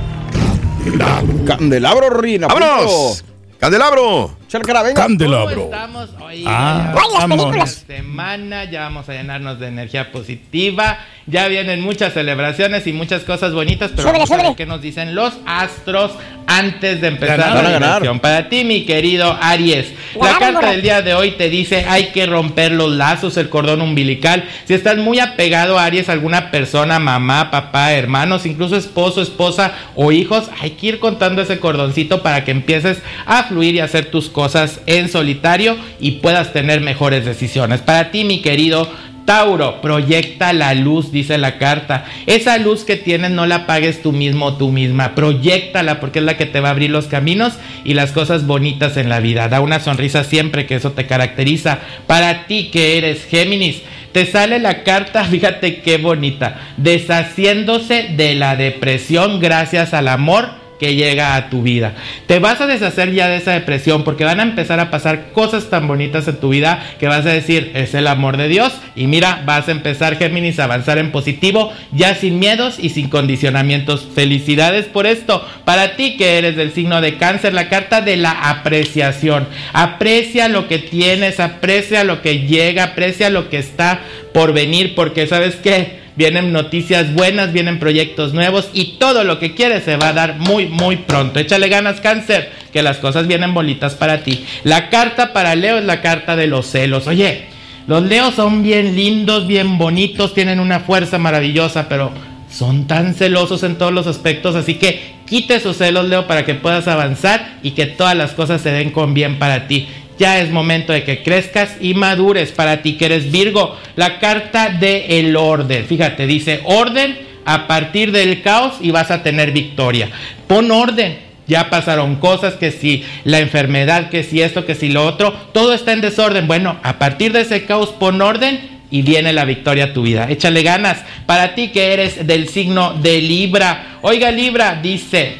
[1.45, 2.47] Candelabro Rina.
[2.47, 3.23] ¡Vámonos!
[3.59, 4.40] ¡Candelabro!
[4.51, 4.93] Venga.
[4.93, 5.63] Candelabro.
[5.65, 6.43] Estamos hoy.
[6.45, 7.39] Ah, vamos.
[7.39, 7.85] películas.
[7.87, 13.53] semana, ya vamos a llenarnos de energía positiva, ya vienen muchas celebraciones y muchas cosas
[13.53, 16.11] bonitas, pero Súbele, vamos a ver qué nos dicen los astros
[16.47, 17.63] antes de empezar Ganaron.
[17.63, 18.21] la ganar.
[18.21, 22.25] Para ti, mi querido Aries, la carta del día de hoy te dice hay que
[22.25, 24.43] romper los lazos, el cordón umbilical.
[24.65, 30.11] Si estás muy apegado a Aries, alguna persona, mamá, papá, hermanos, incluso esposo, esposa o
[30.11, 34.27] hijos, hay que ir contando ese cordoncito para que empieces a fluir y hacer tus
[34.27, 34.40] cosas
[34.85, 37.81] en solitario y puedas tener mejores decisiones.
[37.81, 38.89] Para ti, mi querido
[39.25, 42.05] Tauro, proyecta la luz, dice la carta.
[42.25, 45.15] Esa luz que tienes no la apagues tú mismo o tú misma.
[45.15, 47.53] Proyectala porque es la que te va a abrir los caminos
[47.83, 49.47] y las cosas bonitas en la vida.
[49.47, 51.79] Da una sonrisa siempre que eso te caracteriza.
[52.07, 58.55] Para ti que eres Géminis, te sale la carta, fíjate qué bonita, deshaciéndose de la
[58.55, 61.93] depresión gracias al amor que llega a tu vida.
[62.25, 65.69] Te vas a deshacer ya de esa depresión porque van a empezar a pasar cosas
[65.69, 68.73] tan bonitas en tu vida que vas a decir, es el amor de Dios.
[68.95, 73.09] Y mira, vas a empezar, Géminis, a avanzar en positivo, ya sin miedos y sin
[73.09, 74.07] condicionamientos.
[74.15, 75.47] Felicidades por esto.
[75.65, 79.47] Para ti que eres del signo de cáncer, la carta de la apreciación.
[79.73, 83.99] Aprecia lo que tienes, aprecia lo que llega, aprecia lo que está
[84.33, 89.55] por venir, porque sabes que vienen noticias buenas, vienen proyectos nuevos y todo lo que
[89.55, 91.39] quieres se va a dar muy, muy pronto.
[91.39, 94.45] Échale ganas, cáncer, que las cosas vienen bonitas para ti.
[94.63, 97.07] La carta para Leo es la carta de los celos.
[97.07, 97.45] Oye,
[97.87, 102.11] Los leos son bien lindos, bien bonitos, tienen una fuerza maravillosa, pero
[102.51, 106.53] son tan celosos en todos los aspectos, así que quite esos celos, Leo, para que
[106.53, 109.87] puedas avanzar y que todas las cosas se den con bien para ti.
[110.21, 113.75] Ya es momento de que crezcas y madures para ti que eres Virgo.
[113.95, 115.83] La carta de el orden.
[115.87, 120.09] Fíjate, dice orden a partir del caos y vas a tener victoria.
[120.45, 121.17] Pon orden.
[121.47, 125.73] Ya pasaron cosas, que si la enfermedad, que si esto, que si lo otro, todo
[125.73, 126.45] está en desorden.
[126.45, 128.59] Bueno, a partir de ese caos pon orden
[128.91, 130.27] y viene la victoria a tu vida.
[130.29, 131.03] Échale ganas.
[131.25, 133.97] Para ti que eres del signo de Libra.
[134.03, 135.37] Oiga Libra, dice,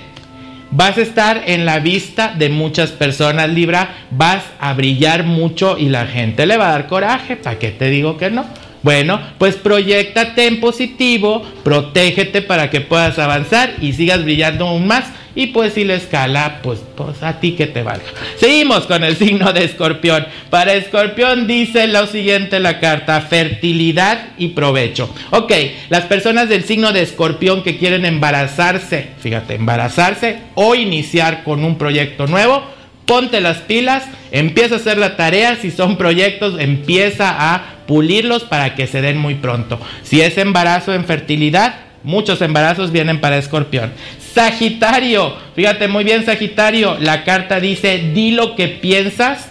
[0.71, 5.89] vas a estar en la vista de muchas personas Libra, vas a brillar mucho y
[5.89, 7.35] la gente le va a dar coraje.
[7.35, 8.45] ¿Para qué te digo que no?
[8.83, 15.05] Bueno, pues proyectate en positivo, protégete para que puedas avanzar y sigas brillando aún más.
[15.35, 18.03] Y pues si la escala, pues, pues a ti que te valga.
[18.37, 20.27] Seguimos con el signo de escorpión.
[20.49, 25.13] Para escorpión dice lo siguiente la carta, fertilidad y provecho.
[25.29, 25.53] Ok,
[25.89, 31.77] las personas del signo de escorpión que quieren embarazarse, fíjate, embarazarse o iniciar con un
[31.77, 32.63] proyecto nuevo,
[33.05, 38.75] ponte las pilas, empieza a hacer la tarea, si son proyectos, empieza a pulirlos para
[38.75, 39.79] que se den muy pronto.
[40.03, 43.91] Si es embarazo en fertilidad, muchos embarazos vienen para escorpión.
[44.33, 49.49] Sagitario, fíjate muy bien Sagitario, la carta dice, di lo que piensas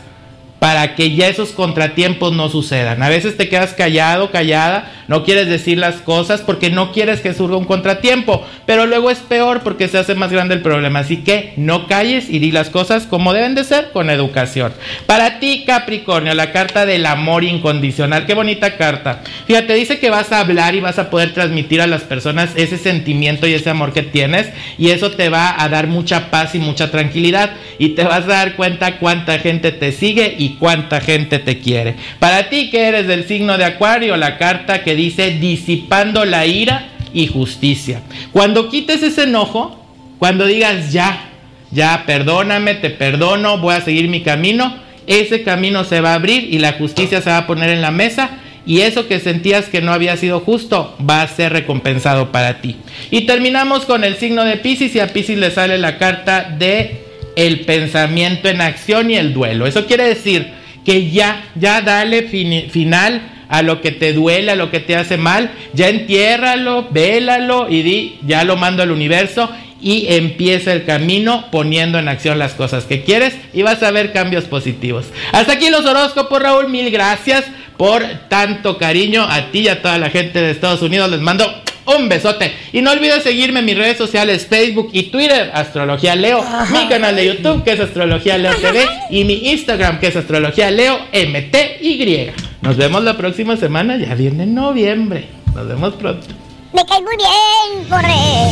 [0.58, 3.02] para que ya esos contratiempos no sucedan.
[3.02, 7.34] A veces te quedas callado, callada, no quieres decir las cosas porque no quieres que
[7.34, 11.00] surja un contratiempo, pero luego es peor porque se hace más grande el problema.
[11.00, 14.72] Así que no calles y di las cosas como deben de ser con educación.
[15.06, 19.24] Para ti, Capricornio, la carta del amor incondicional, qué bonita carta.
[19.48, 22.78] Fíjate, dice que vas a hablar y vas a poder transmitir a las personas ese
[22.78, 24.46] sentimiento y ese amor que tienes
[24.78, 28.28] y eso te va a dar mucha paz y mucha tranquilidad y te vas a
[28.28, 31.96] dar cuenta cuánta gente te sigue y cuánta gente te quiere.
[32.20, 36.88] Para ti que eres del signo de Acuario, la carta que dice disipando la ira
[37.12, 38.02] y justicia.
[38.32, 39.84] Cuando quites ese enojo,
[40.18, 41.30] cuando digas ya,
[41.70, 44.74] ya, perdóname, te perdono, voy a seguir mi camino,
[45.06, 47.90] ese camino se va a abrir y la justicia se va a poner en la
[47.90, 48.30] mesa
[48.66, 52.76] y eso que sentías que no había sido justo va a ser recompensado para ti.
[53.10, 57.04] Y terminamos con el signo de Pisces y a Pisces le sale la carta de
[57.36, 59.66] el pensamiento en acción y el duelo.
[59.66, 60.48] Eso quiere decir
[60.84, 65.16] que ya, ya dale final a lo que te duele, a lo que te hace
[65.18, 69.50] mal, ya entiérralo, vélalo y di, ya lo mando al universo
[69.82, 74.12] y empieza el camino poniendo en acción las cosas que quieres y vas a ver
[74.12, 75.06] cambios positivos.
[75.32, 77.44] Hasta aquí los horóscopos, Raúl, mil gracias
[77.76, 81.10] por tanto cariño a ti y a toda la gente de Estados Unidos.
[81.10, 81.50] Les mando
[81.86, 82.52] un besote.
[82.72, 87.16] Y no olvides seguirme en mis redes sociales, Facebook y Twitter, Astrología Leo, mi canal
[87.16, 92.32] de YouTube, que es Astrología Leo TV, y mi Instagram, que es Astrología Leo MTY.
[92.62, 95.28] Nos vemos la próxima semana, ya viene noviembre.
[95.54, 96.26] Nos vemos pronto.
[96.72, 98.08] Me cae muy bien, corre,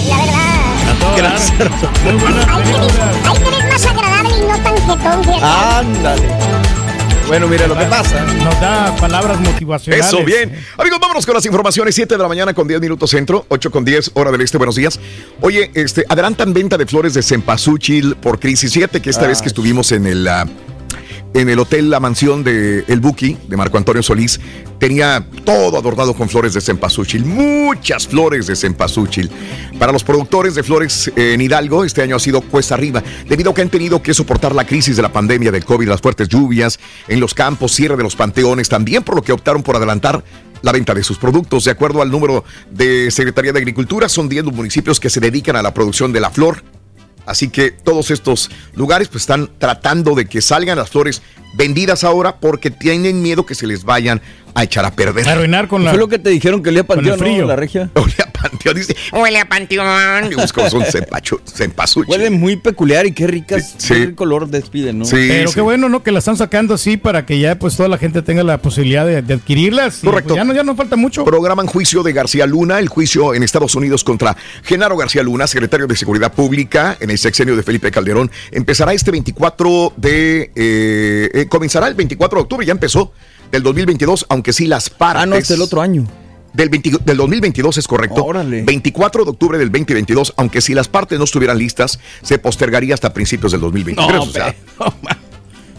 [0.08, 1.16] la verdad.
[1.16, 1.52] Gracias.
[2.04, 2.54] Muy buena.
[2.54, 5.44] Ahí eres más agradable y no tan jetón, fíjate.
[5.44, 6.28] Ándale.
[7.28, 8.24] Bueno, mira lo que pasa.
[8.24, 10.06] Nos da palabras motivacionales.
[10.06, 10.50] Eso, bien.
[10.78, 11.94] Amigos, vámonos con las informaciones.
[11.94, 14.56] 7 de la mañana con 10 minutos centro, 8 con 10 hora del este.
[14.56, 14.98] Buenos días.
[15.42, 18.72] Oye, este, adelantan venta de flores de cempasúchil por crisis.
[18.72, 20.26] Fíjate que esta Ah, vez que estuvimos en el...
[20.26, 20.46] ah,
[21.34, 24.40] en el hotel La Mansión de El Buki, de Marco Antonio Solís,
[24.78, 29.30] tenía todo adornado con flores de cempasúchil, muchas flores de cempasúchil.
[29.78, 33.50] Para los productores de flores eh, en Hidalgo, este año ha sido cuesta arriba, debido
[33.50, 36.28] a que han tenido que soportar la crisis de la pandemia del COVID, las fuertes
[36.28, 36.78] lluvias
[37.08, 40.22] en los campos, cierre de los panteones, también por lo que optaron por adelantar
[40.62, 41.64] la venta de sus productos.
[41.64, 45.56] De acuerdo al número de Secretaría de Agricultura, son 10 los municipios que se dedican
[45.56, 46.62] a la producción de la flor.
[47.28, 51.22] Así que todos estos lugares pues están tratando de que salgan las flores
[51.54, 54.22] vendidas ahora porque tienen miedo que se les vayan
[54.58, 55.28] a echar a perder.
[55.28, 55.90] Arruinar con la.
[55.90, 57.24] Fue lo que te dijeron que olía panteón, ¿no?
[57.24, 57.46] frío.
[57.46, 57.90] La regia.
[57.94, 60.32] Olía a panteón, dice, huele a panteón.
[60.32, 62.10] Y buscamos un cempacho- cempasúchil.
[62.10, 63.94] Huele muy peculiar y qué ricas, Sí.
[63.94, 65.04] qué color despiden, ¿no?
[65.04, 65.54] Sí, Pero sí.
[65.56, 66.02] qué bueno, ¿no?
[66.02, 69.04] Que la están sacando así para que ya pues toda la gente tenga la posibilidad
[69.06, 70.02] de, de adquirirlas.
[70.02, 70.28] Y, Correcto.
[70.34, 71.24] pues, ya no, ya no falta mucho.
[71.24, 75.86] Programan juicio de García Luna, el juicio en Estados Unidos contra Genaro García Luna, secretario
[75.86, 78.30] de Seguridad Pública en el sexenio de Felipe Calderón.
[78.52, 80.50] Empezará este 24 de...
[80.54, 83.12] eh, eh, comenzará el 24 de octubre, ya empezó,
[83.50, 85.22] del 2022, aunque sí las partes...
[85.22, 86.06] Ah, no, hasta el otro año.
[86.52, 88.24] Del, 20 del 2022 es correcto.
[88.24, 88.62] Órale.
[88.62, 93.12] 24 de octubre del 2022, aunque si las partes no estuvieran listas, se postergaría hasta
[93.12, 94.16] principios del 2023.
[94.16, 94.54] No, o sea,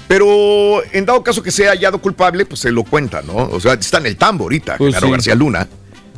[0.07, 3.35] pero en dado caso que sea hallado culpable, pues se lo cuenta, ¿no?
[3.35, 5.11] O sea, está en el tambo ahorita, Pues Genaro sí.
[5.11, 5.67] García Luna.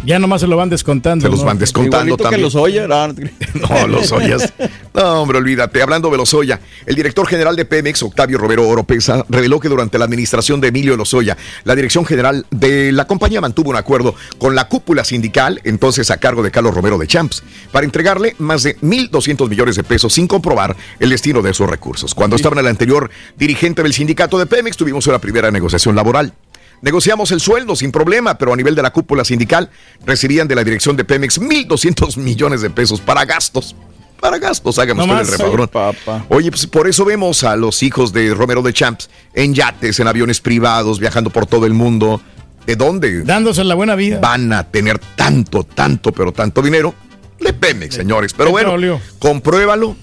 [0.03, 1.25] Ya nomás se lo van descontando.
[1.25, 1.45] Se los ¿no?
[1.45, 2.41] van descontando Igualito que también.
[2.41, 2.87] los Oya.
[3.53, 4.53] No, los Ollas.
[4.93, 5.81] No, hombre, olvídate.
[5.81, 10.05] Hablando de Lozoya, el director general de Pemex, Octavio Romero Oropesa, reveló que durante la
[10.05, 14.67] administración de Emilio Lozoya, la dirección general de la compañía mantuvo un acuerdo con la
[14.67, 19.49] cúpula sindical, entonces a cargo de Carlos Romero de Champs, para entregarle más de 1.200
[19.49, 22.15] millones de pesos sin comprobar el destino de esos recursos.
[22.15, 26.33] Cuando estaba en el anterior dirigente del sindicato de Pemex, tuvimos una primera negociación laboral.
[26.81, 29.69] Negociamos el sueldo sin problema, pero a nivel de la cúpula sindical
[30.05, 33.75] recibían de la dirección de Pemex 1.200 millones de pesos para gastos.
[34.19, 35.67] Para gastos, hágame No usted el.
[35.67, 36.25] Papá.
[36.29, 40.07] Oye, pues por eso vemos a los hijos de Romero de Champs en yates, en
[40.07, 42.21] aviones privados, viajando por todo el mundo.
[42.67, 44.19] ¿De dónde Dándose la buena vida.
[44.19, 46.93] van a tener tanto, tanto, pero tanto dinero?
[47.39, 48.33] De Pemex, señores.
[48.33, 49.01] Pero bueno, Petróleo.
[49.17, 49.95] compruébalo,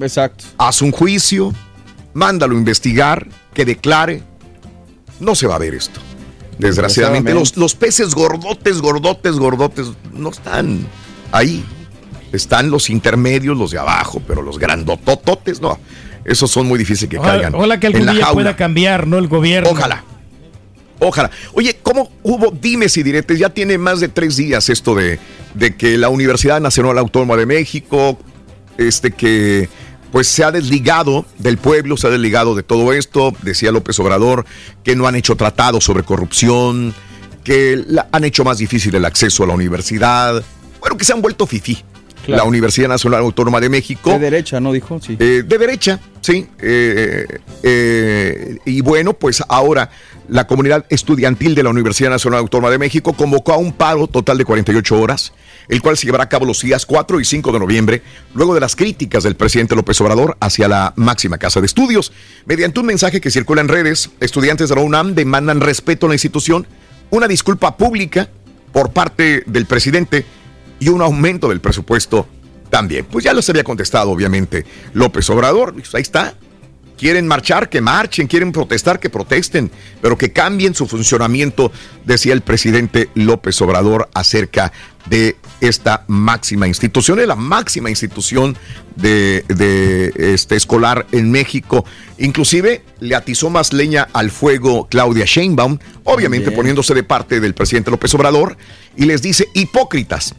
[0.00, 0.44] Exacto.
[0.58, 1.52] haz un juicio,
[2.14, 4.22] mándalo a investigar, que declare.
[5.18, 6.00] No se va a ver esto.
[6.58, 10.86] Desgraciadamente, los, los peces gordotes, gordotes, gordotes no están
[11.32, 11.64] ahí.
[12.32, 15.78] Están los intermedios, los de abajo, pero los grandotototes no.
[16.24, 17.54] Esos son muy difíciles que Ojalá, caigan.
[17.54, 18.34] ojalá que en algún la día jaula.
[18.34, 19.18] pueda cambiar, ¿no?
[19.18, 19.70] El gobierno.
[19.70, 20.04] Ojalá.
[20.98, 21.30] Ojalá.
[21.52, 23.38] Oye, ¿cómo hubo dimes y diretes?
[23.38, 25.18] Ya tiene más de tres días esto de,
[25.54, 28.18] de que la Universidad Nacional Autónoma de México,
[28.78, 29.68] este que
[30.16, 34.46] pues se ha desligado del pueblo, se ha desligado de todo esto, decía López Obrador,
[34.82, 36.94] que no han hecho tratados sobre corrupción,
[37.44, 40.42] que han hecho más difícil el acceso a la universidad,
[40.80, 41.84] bueno, que se han vuelto fifí.
[42.26, 42.42] Claro.
[42.42, 44.10] La Universidad Nacional Autónoma de México.
[44.10, 44.72] De derecha, ¿no?
[44.72, 45.16] Dijo, sí.
[45.20, 46.44] Eh, de derecha, sí.
[46.58, 47.24] Eh,
[47.62, 49.90] eh, y bueno, pues ahora
[50.28, 54.38] la comunidad estudiantil de la Universidad Nacional Autónoma de México convocó a un paro total
[54.38, 55.32] de 48 horas,
[55.68, 58.02] el cual se llevará a cabo los días 4 y 5 de noviembre,
[58.34, 62.12] luego de las críticas del presidente López Obrador hacia la máxima casa de estudios.
[62.44, 66.16] Mediante un mensaje que circula en redes, estudiantes de la UNAM demandan respeto a la
[66.16, 66.66] institución,
[67.10, 68.28] una disculpa pública
[68.72, 70.26] por parte del presidente
[70.78, 72.26] y un aumento del presupuesto
[72.70, 73.06] también.
[73.06, 75.74] Pues ya les había contestado, obviamente, López Obrador.
[75.74, 76.34] Pues ahí está.
[76.98, 79.70] Quieren marchar, que marchen, quieren protestar, que protesten,
[80.00, 81.70] pero que cambien su funcionamiento,
[82.06, 84.72] decía el presidente López Obrador acerca
[85.04, 88.56] de esta máxima institución, es la máxima institución
[88.96, 91.84] de, de, este, escolar en México.
[92.16, 96.56] Inclusive le atizó más leña al fuego Claudia Sheinbaum, obviamente Bien.
[96.56, 98.56] poniéndose de parte del presidente López Obrador,
[98.96, 100.34] y les dice hipócritas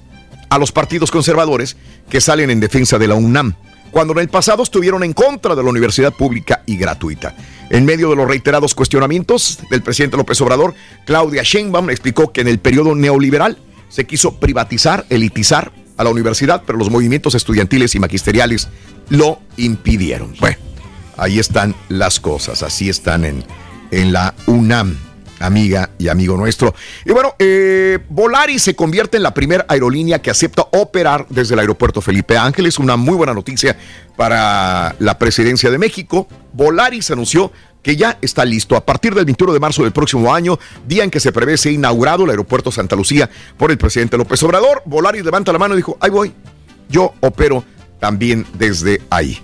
[0.50, 1.78] a los partidos conservadores
[2.10, 3.54] que salen en defensa de la UNAM,
[3.92, 7.36] cuando en el pasado estuvieron en contra de la universidad pública y gratuita.
[7.70, 10.74] En medio de los reiterados cuestionamientos del presidente López Obrador,
[11.06, 13.58] Claudia Sheinbaum explicó que en el periodo neoliberal
[13.90, 18.70] se quiso privatizar, elitizar a la universidad, pero los movimientos estudiantiles y magisteriales
[19.10, 20.34] lo impidieron.
[20.40, 20.58] Bueno,
[21.18, 23.44] ahí están las cosas, así están en,
[23.92, 25.07] en la UNAM
[25.40, 26.74] amiga y amigo nuestro.
[27.06, 31.60] Y bueno, eh, Volaris se convierte en la primera aerolínea que acepta operar desde el
[31.60, 32.80] aeropuerto Felipe Ángeles.
[32.80, 33.78] Una muy buena noticia
[34.16, 36.28] para la presidencia de México.
[36.54, 37.52] Volaris anunció
[37.82, 41.12] que ya está listo a partir del 21 de marzo del próximo año, día en
[41.12, 44.82] que se prevé ser inaugurado el aeropuerto Santa Lucía por el presidente López Obrador.
[44.86, 46.34] Volaris levanta la mano y dijo, ahí voy,
[46.90, 47.64] yo opero
[48.00, 49.40] también desde ahí.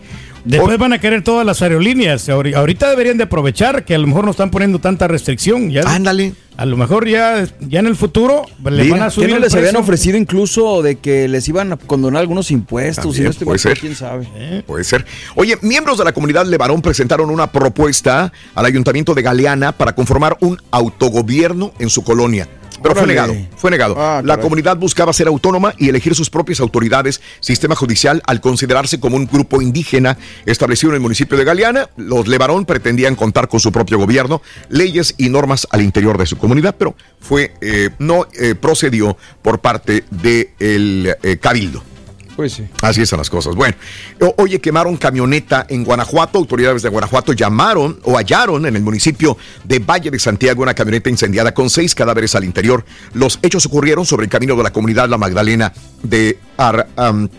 [0.46, 2.28] Después van a querer todas las aerolíneas.
[2.30, 5.70] Ahori- Ahorita deberían de aprovechar que a lo mejor no están poniendo tanta restricción.
[5.72, 6.34] Ya, Ándale.
[6.56, 9.56] A lo mejor ya, ya en el futuro le van a ¿Qué subir el les
[9.56, 13.06] habían ofrecido incluso de que les iban a condonar algunos impuestos?
[13.06, 13.80] También y no estoy puede ser.
[13.80, 14.28] quién sabe.
[14.68, 15.04] Puede ser.
[15.36, 20.38] Oye, miembros de la comunidad Levarón presentaron una propuesta al ayuntamiento de Galeana para conformar
[20.42, 22.48] un autogobierno en su colonia.
[22.84, 23.96] Pero fue negado, fue negado.
[23.98, 29.00] Ah, la comunidad buscaba ser autónoma y elegir sus propias autoridades, sistema judicial, al considerarse
[29.00, 31.90] como un grupo indígena establecido en el municipio de Galeana.
[31.98, 36.38] Los Levarón pretendían contar con su propio gobierno, leyes y normas al interior de su
[36.38, 41.93] comunidad, pero fue eh, no eh, procedió por parte del cabildo.
[42.36, 42.64] Pues sí.
[42.82, 43.54] Así están las cosas.
[43.56, 43.76] Bueno,
[44.22, 46.40] o- oye, quemaron camioneta en Guanajuato.
[46.40, 51.10] Autoridades de Guanajuato llamaron o hallaron en el municipio de Valle de Santiago una camioneta
[51.12, 52.84] incendiada con seis cadáveres al interior.
[53.14, 57.30] Los hechos ocurrieron sobre el camino de la comunidad La Magdalena de Ar- am,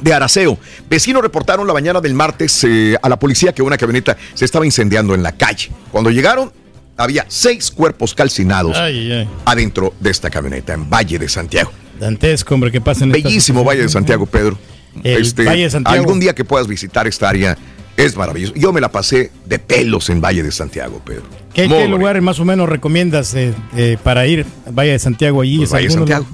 [0.00, 0.58] de Araceo.
[0.88, 4.64] Vecinos reportaron la mañana del martes eh, a la policía que una camioneta se estaba
[4.64, 5.70] incendiando en la calle.
[5.92, 6.52] Cuando llegaron,
[6.96, 9.28] había seis cuerpos calcinados Ay, ay.
[9.44, 11.70] adentro de esta camioneta en Valle de Santiago.
[11.98, 14.58] Dantesco, hombre, que pasen Bellísimo Valle de Santiago, Pedro.
[15.04, 15.98] Este, Valle de Santiago.
[16.00, 17.56] Algún día que puedas visitar esta área
[17.96, 18.54] es maravilloso.
[18.54, 21.22] Yo me la pasé de pelos en Valle de Santiago, Pedro.
[21.52, 21.98] ¿Qué, qué bonito.
[21.98, 24.46] lugares más o menos recomiendas eh, eh, para ir?
[24.70, 25.58] Vaya de Santiago allí.
[25.58, 25.94] Pues ¿es Valle de?
[25.94, 26.26] Santiago.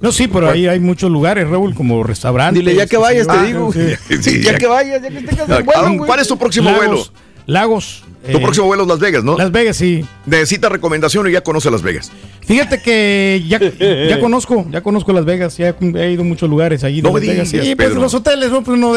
[0.00, 2.58] No, sí, pero ahí hay muchos lugares, Raúl, como restaurantes.
[2.58, 3.72] Dile, ya que vayas, te digo.
[4.20, 6.04] Sí, ya ya- que vayas, ya que tengas el vuelo.
[6.04, 7.04] ¿Cuál es tu próximo Lagos, vuelo?
[7.46, 8.04] Lagos.
[8.30, 9.36] Tu próximo vuelo es Las Vegas, ¿no?
[9.36, 10.04] Las Vegas, sí.
[10.26, 12.12] Necesita recomendación y ya conoce Las Vegas.
[12.46, 13.58] Fíjate que ya,
[14.08, 16.96] ya conozco, ya conozco Las Vegas, ya he ido a muchos lugares allí.
[17.00, 17.50] de No me Las Vegas.
[17.50, 18.94] digas, Sí, pues los hoteles, no, pues, no,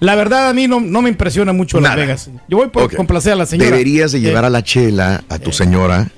[0.00, 1.96] la verdad a mí no, no me impresiona mucho Las.
[1.96, 2.30] Vegas.
[2.48, 2.96] Yo voy por Ok.
[2.96, 3.70] complacer a la señora.
[3.70, 6.10] Deberías de llevar Eh, a la chela, a tu señora,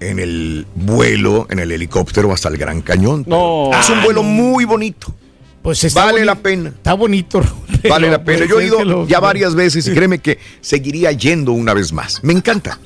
[0.00, 3.24] en el vuelo, en el helicóptero hasta el Gran Cañón.
[3.28, 3.70] No.
[3.78, 5.14] Es un vuelo muy bonito.
[5.64, 6.68] Pues está vale la pena.
[6.68, 7.40] Está bonito.
[7.88, 8.40] Vale la pena.
[8.40, 11.92] Yo he pues, ido lo- ya varias veces y créeme que seguiría yendo una vez
[11.92, 12.22] más.
[12.22, 12.78] Me encanta.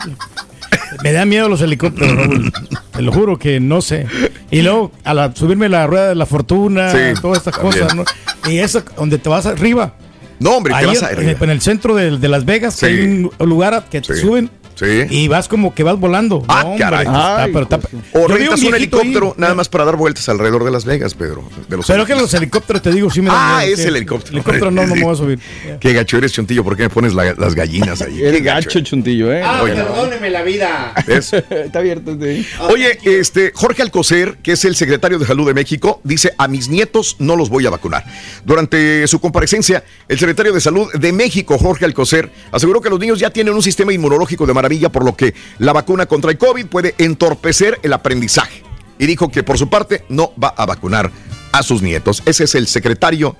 [1.04, 2.52] Me da miedo los helicópteros, Raúl.
[2.92, 4.06] Te lo juro que no sé.
[4.50, 7.82] Y luego, a la, subirme la rueda de la fortuna, Sí, todas estas también.
[7.84, 8.04] cosas, ¿no?
[8.50, 9.94] Y eso, donde te vas arriba.
[10.40, 11.32] No, hombre, te Ahí vas en- arriba.
[11.40, 14.20] En, el centro de, de Las Vegas, que hay un lugar que te Sí.
[14.20, 14.50] suben.
[14.78, 15.06] Sí.
[15.10, 16.44] Y vas como que vas volando.
[16.46, 17.06] Ah, No, caray.
[17.06, 17.80] está- Ay, pero está-
[18.12, 21.14] O Yo vi rentas un, helicóptero nada más para dar vueltas alrededor de Las Vegas,
[21.14, 21.42] Pedro.
[21.68, 23.88] De los Pero que los helicópteros, te digo, sí me dan Ah, miedo, es sí.
[23.88, 24.34] el helicóptero.
[24.36, 25.40] Helicóptero no, no me voy a subir.
[25.80, 26.62] Qué gacho eres, Chuntillo.
[26.62, 28.22] ¿Por qué me pones la- las gallinas ahí?
[28.22, 29.42] El Qué gacho, chuntillo, ¿eh?
[29.62, 29.74] Oye.
[29.74, 30.92] perdóneme la vida.
[31.06, 31.32] ¿Ves?
[31.50, 32.46] Está abierto, sí.
[32.70, 36.68] Oye, este Jorge Alcocer, que es el secretario de Salud de México, dice a mis
[36.68, 38.04] nietos no los voy a vacunar.
[38.44, 43.18] Durante su comparecencia, el secretario de Salud de México, Jorge Alcocer, aseguró que los niños
[43.18, 46.66] ya tienen un sistema inmunológico de maravilla, por lo que la vacuna contra el COVID
[46.66, 48.62] puede entorpecer el aprendizaje.
[48.98, 51.10] Y dijo que por su parte no va a vacunar
[51.52, 52.22] a sus nietos.
[52.26, 53.36] Ese es el secretario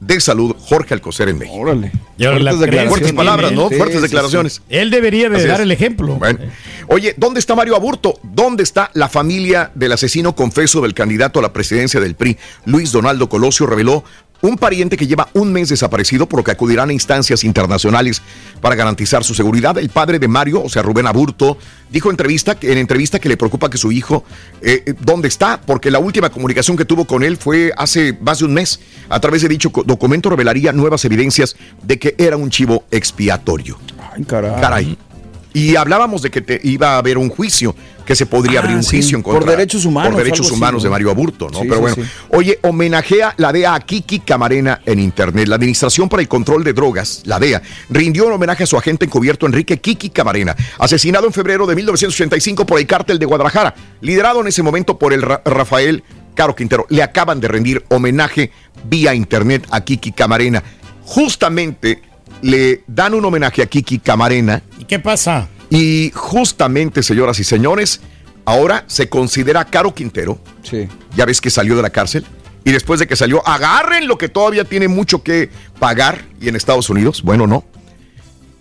[0.00, 1.58] de Salud, Jorge Alcocer en México.
[1.60, 1.92] Órale.
[2.18, 3.52] Y ahora la Fuertes, creencia fuertes palabras.
[3.52, 3.68] ¿no?
[3.68, 4.52] Sí, Fuertes sí, declaraciones.
[4.54, 4.60] sí.
[4.68, 5.64] Él debería de Así dar es.
[5.64, 6.14] el ejemplo.
[6.16, 6.40] Bueno.
[6.88, 8.18] Oye, ¿dónde está Mario Aburto?
[8.22, 12.36] ¿Dónde está la familia del asesino confeso del candidato a la presidencia del PRI,
[12.66, 13.66] Luis Donaldo Colosio?
[13.66, 14.04] Reveló
[14.44, 18.20] un pariente que lleva un mes desaparecido, por lo que acudirán a instancias internacionales
[18.60, 19.78] para garantizar su seguridad.
[19.78, 21.56] El padre de Mario, o sea, Rubén Aburto,
[21.90, 24.24] dijo entrevista, que- en entrevista que le preocupa que su hijo,
[24.60, 25.60] eh, eh, ¿dónde está?
[25.60, 28.80] Porque la última comunicación que tuvo con él fue hace más de un mes.
[29.08, 33.78] A través de dicho documento revelaría nuevas evidencias de que era un chivo expiatorio.
[34.14, 34.60] Ay, caray.
[34.60, 34.98] Caray.
[35.54, 37.74] Y hablábamos de que te iba a haber un juicio,
[38.04, 40.46] que se podría Ah, abrir un sí, juicio en por contra derechos humanos, Por derechos
[40.46, 40.90] así, humanos de.
[40.90, 41.60] Mario Aburto, ¿no?
[41.60, 42.02] Sí, Pero bueno, sí.
[42.30, 45.46] oye, homenajea la DEA a Kiki Camarena en Internet.
[45.48, 49.06] La Administración para el Control de Drogas, la DEA, rindió un homenaje a su agente
[49.06, 54.40] encubierto Enrique Kiki Camarena, asesinado en febrero de 1985 por el cártel de Guadalajara, liderado
[54.40, 56.02] en ese momento por el Ra- Rafael
[56.34, 56.84] Caro Quintero.
[56.90, 58.50] Le acaban de rendir homenaje
[58.90, 60.64] vía Internet a Kiki Camarena.
[61.04, 62.02] Justamente
[62.44, 64.62] le dan un homenaje a Kiki Camarena.
[64.78, 65.48] ¿Y qué pasa?
[65.70, 68.02] Y justamente, señoras y señores,
[68.44, 70.38] ahora se considera Caro Quintero.
[70.62, 70.86] Sí.
[71.16, 72.26] Ya ves que salió de la cárcel.
[72.62, 75.48] Y después de que salió, agarren lo que todavía tiene mucho que
[75.78, 76.26] pagar.
[76.38, 77.64] Y en Estados Unidos, bueno, no.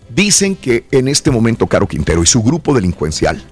[0.10, 3.43] Dicen que en este momento Caro Quintero y su grupo delincuencial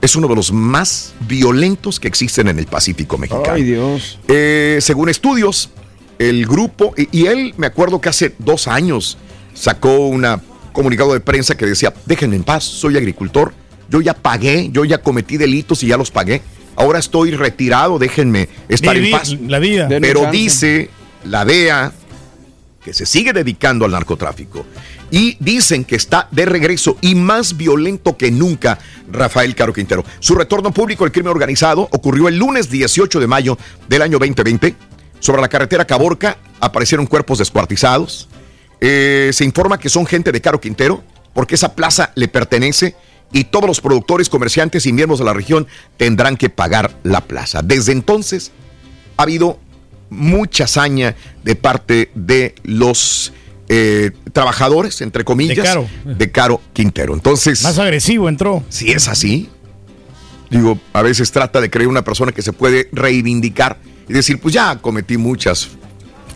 [0.00, 3.52] es uno de los más violentos que existen en el Pacífico mexicano.
[3.52, 4.18] Ay, Dios.
[4.26, 5.70] Eh, según estudios,
[6.18, 9.18] el grupo, y, y él me acuerdo que hace dos años
[9.56, 10.24] sacó un
[10.72, 13.52] comunicado de prensa que decía, déjenme en paz, soy agricultor,
[13.88, 16.42] yo ya pagué, yo ya cometí delitos y ya los pagué,
[16.76, 19.36] ahora estoy retirado, déjenme estar Vivir en paz.
[19.48, 19.88] la vida.
[19.88, 20.90] Pero dice
[21.24, 21.92] la DEA
[22.84, 24.64] que se sigue dedicando al narcotráfico
[25.10, 28.78] y dicen que está de regreso y más violento que nunca
[29.10, 30.04] Rafael Caro Quintero.
[30.20, 33.58] Su retorno público al crimen organizado ocurrió el lunes 18 de mayo
[33.88, 34.74] del año 2020.
[35.18, 38.28] Sobre la carretera Caborca aparecieron cuerpos descuartizados.
[38.80, 42.94] Eh, se informa que son gente de Caro Quintero porque esa plaza le pertenece
[43.32, 45.66] y todos los productores, comerciantes y miembros de la región
[45.96, 47.62] tendrán que pagar la plaza.
[47.62, 48.52] Desde entonces
[49.16, 49.58] ha habido
[50.10, 53.32] mucha hazaña de parte de los
[53.68, 55.88] eh, trabajadores, entre comillas, De Caro.
[56.04, 57.14] de Caro Quintero.
[57.14, 58.62] Entonces, Más agresivo entró.
[58.68, 59.48] si es así,
[60.50, 63.78] digo, a veces trata de creer una persona que se puede reivindicar
[64.08, 65.68] y decir, pues ya cometí muchas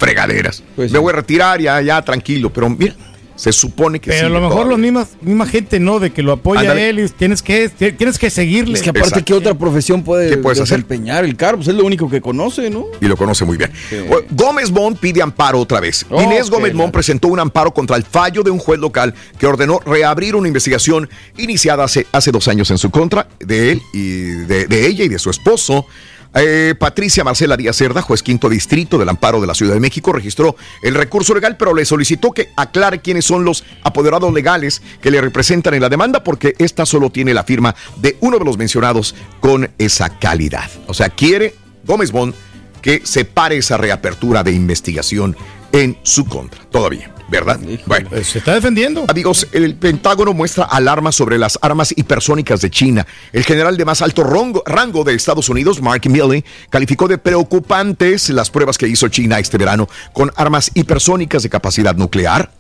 [0.00, 2.94] fregaderas, Pues me voy a retirar, ya, ya, tranquilo, pero mira,
[3.40, 4.72] se supone que Pero a lo mejor todavía.
[4.72, 8.28] la misma, misma gente no, de que lo apoya él y tienes que, tienes que
[8.28, 8.74] seguirle.
[8.74, 9.24] Es que aparte, Exacto.
[9.24, 10.76] ¿qué otra profesión puede ¿Qué puedes hacer?
[10.78, 11.56] desempeñar el carro?
[11.56, 12.84] Pues es lo único que conoce, ¿no?
[13.00, 13.70] y lo conoce muy bien.
[13.88, 13.96] Sí.
[14.32, 16.04] Gómez Mont pide amparo otra vez.
[16.10, 19.14] Oh, Inés Gómez Mont la- presentó un amparo contra el fallo de un juez local
[19.38, 21.08] que ordenó reabrir una investigación
[21.38, 25.08] iniciada hace, hace dos años en su contra de él y de, de ella y
[25.08, 25.86] de su esposo.
[26.32, 30.12] Eh, Patricia Marcela Díaz Cerda, juez quinto distrito del amparo de la Ciudad de México,
[30.12, 35.10] registró el recurso legal, pero le solicitó que aclare quiénes son los apoderados legales que
[35.10, 38.58] le representan en la demanda, porque esta solo tiene la firma de uno de los
[38.58, 40.70] mencionados con esa calidad.
[40.86, 41.54] O sea, quiere
[41.84, 42.34] Gómez Bond
[42.82, 45.36] que se pare esa reapertura de investigación
[45.72, 46.64] en su contra.
[46.64, 47.60] Todavía, ¿verdad?
[47.86, 48.08] Bueno.
[48.10, 49.04] Pues se está defendiendo.
[49.08, 53.06] Amigos, el Pentágono muestra alarmas sobre las armas hipersónicas de China.
[53.32, 58.30] El general de más alto rango, rango de Estados Unidos, Mark Milley, calificó de preocupantes
[58.30, 62.50] las pruebas que hizo China este verano con armas hipersónicas de capacidad nuclear.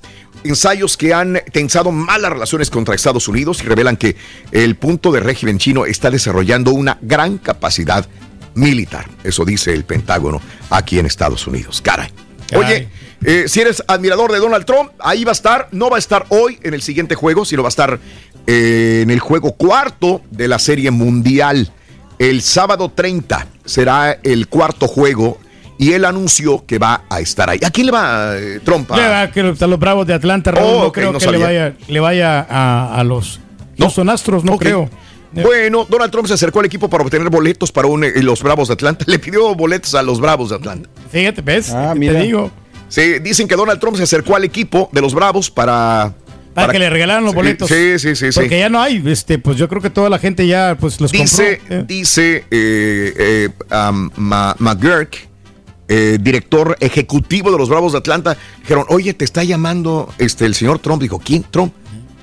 [0.44, 4.16] Ensayos que han tensado malas relaciones contra Estados Unidos y revelan que
[4.52, 8.06] el punto de régimen chino está desarrollando una gran capacidad
[8.54, 9.08] militar.
[9.24, 10.40] Eso dice el Pentágono
[10.70, 11.80] aquí en Estados Unidos.
[11.80, 12.10] Caray.
[12.54, 12.88] Oye,
[13.24, 15.68] eh, si eres admirador de Donald Trump, ahí va a estar.
[15.72, 18.00] No va a estar hoy en el siguiente juego, sino va a estar
[18.46, 21.72] eh, en el juego cuarto de la Serie Mundial.
[22.18, 25.38] El sábado 30 será el cuarto juego
[25.80, 27.58] y él anunció que va a estar ahí.
[27.64, 28.90] ¿A quién le va eh, Trump?
[28.90, 30.68] Le va a, que los Bravos de Atlanta, Raúl.
[30.70, 31.38] Oh, no ok, creo no que sabía.
[31.38, 33.40] le vaya, le vaya a, a los
[33.78, 34.90] Houston Astros, no creo.
[35.32, 38.68] Bueno, Donald Trump se acercó al equipo para obtener boletos para un- eh, los Bravos
[38.68, 39.04] de Atlanta.
[39.08, 40.88] Le pidió boletos a los Bravos de Atlanta.
[41.10, 41.70] Fíjate, ¿ves?
[41.72, 42.50] Ah, te digo.
[42.88, 46.12] Sí, dicen que Donald Trump se acercó al equipo de los Bravos para...
[46.52, 47.68] Para, que le regalaran los boletos.
[47.68, 48.32] Sí, sí, sí.
[48.32, 48.40] sí.
[48.40, 51.12] Porque ya no hay, este, pues yo creo que toda la gente ya pues los
[51.12, 51.76] Dice, compró.
[51.78, 53.48] Eh, dice eh, eh,
[53.88, 55.29] um, Ma- McGurk,
[55.90, 60.54] eh, director ejecutivo de los Bravos de Atlanta, dijeron, oye, te está llamando este, el
[60.54, 61.02] señor Trump.
[61.02, 61.44] Dijo, ¿quién?
[61.50, 61.74] Trump.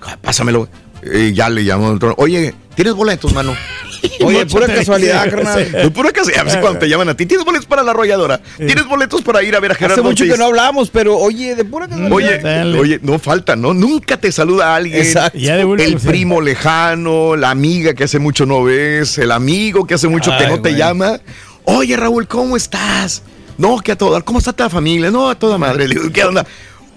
[0.02, 0.68] "Ah, Pásamelo.
[1.03, 2.15] Eh, ya le llamó Trump.
[2.18, 3.53] Oye, ¿tienes boletos, mano?
[4.23, 5.68] Oye, pura casualidad, carnal.
[5.84, 6.41] No, pura casualidad.
[6.41, 8.39] A veces cuando te llaman a ti, ¿tienes boletos para la arrolladora?
[8.57, 10.34] ¿Tienes boletos para ir a ver a Gerardo Hace mucho Ortiz?
[10.34, 12.72] que no hablamos, pero oye, de pura casualidad.
[12.73, 13.73] Oye, oye, no falta, ¿no?
[13.73, 14.99] Nunca te saluda alguien.
[14.99, 15.38] Exacto.
[15.38, 16.07] Ya el sí.
[16.07, 20.45] primo lejano, la amiga que hace mucho no ves, el amigo que hace mucho que
[20.45, 21.19] Ay, no te llama.
[21.64, 23.23] Oye, Raúl, ¿cómo estás?
[23.57, 24.23] No, que a todo.
[24.23, 25.09] ¿Cómo está tu familia?
[25.11, 25.88] No, a toda madre.
[25.88, 26.45] Le digo, ¿qué onda?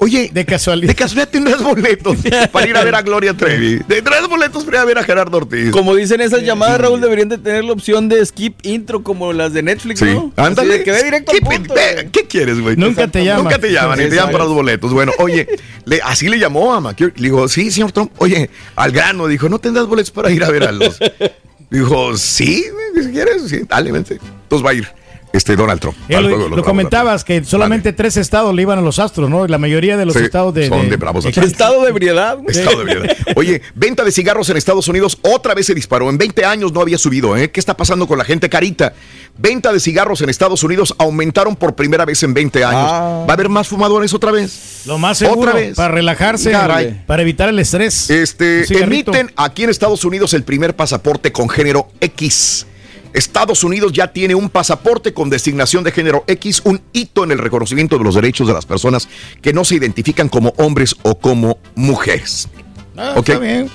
[0.03, 0.89] Oye, de casualidad.
[0.89, 2.17] de casualidad tendrás boletos
[2.53, 3.81] para ir a ver a Gloria Trevi.
[3.87, 5.71] Tendrás boletos para ir a ver a Gerardo Ortiz.
[5.73, 9.53] Como dicen esas llamadas, Raúl, deberían de tener la opción de skip intro como las
[9.53, 10.33] de Netflix, Sí, ¿no?
[10.37, 10.79] Ándale.
[10.79, 11.75] de que ve directo al ¿Qué, punto.
[11.75, 12.77] ve- ¿Qué quieres, güey?
[12.77, 13.45] Nunca te llaman.
[13.45, 14.91] Nunca te llaman y te llaman para los boletos.
[14.95, 15.47] Bueno, oye,
[15.85, 17.13] le- así le llamó a McCure.
[17.17, 18.11] Le dijo, sí, señor Trump.
[18.17, 19.27] Oye, al grano.
[19.27, 20.99] Dijo, ¿no tendrás boletos para ir a ver a los...?
[21.71, 22.65] Dijo, sí,
[22.95, 24.15] güey, si quieres, sí, dale, vente.
[24.15, 24.89] Entonces va a ir
[25.33, 25.97] este Donald Trump.
[26.13, 29.47] Al lo, comentabas que solamente tres estados le iban a los Astros, ¿no?
[29.47, 32.39] La mayoría de los Sí, estados de, son de Bravos de Estado de ebriedad.
[32.49, 33.17] Estado de ebriedad.
[33.37, 36.11] Oye, venta de cigarros en Estados Unidos otra vez se disparó.
[36.11, 37.51] En 20 años no había subido, ¿eh?
[37.51, 38.93] ¿Qué está pasando con la gente carita?
[39.39, 42.83] Venta de cigarros en Estados Unidos aumentaron por primera vez en 20 años.
[42.85, 43.25] Ah.
[43.27, 44.83] ¿Va a haber más fumadores otra vez?
[44.87, 45.77] Lo más seguro, Otra vez.
[45.77, 47.05] para relajarse, Caray.
[47.07, 48.11] para evitar el estrés.
[48.11, 52.67] Este, emiten aquí en Estados Unidos el primer pasaporte con género X.
[53.13, 57.39] Estados Unidos ya tiene un pasaporte con designación de género X, un hito en el
[57.39, 59.09] reconocimiento de los derechos de las personas
[59.43, 62.49] que no se identifican como hombres o como mujeres.
[62.97, 63.29] Ah, Ok.
[63.31, 63.71] Está bien.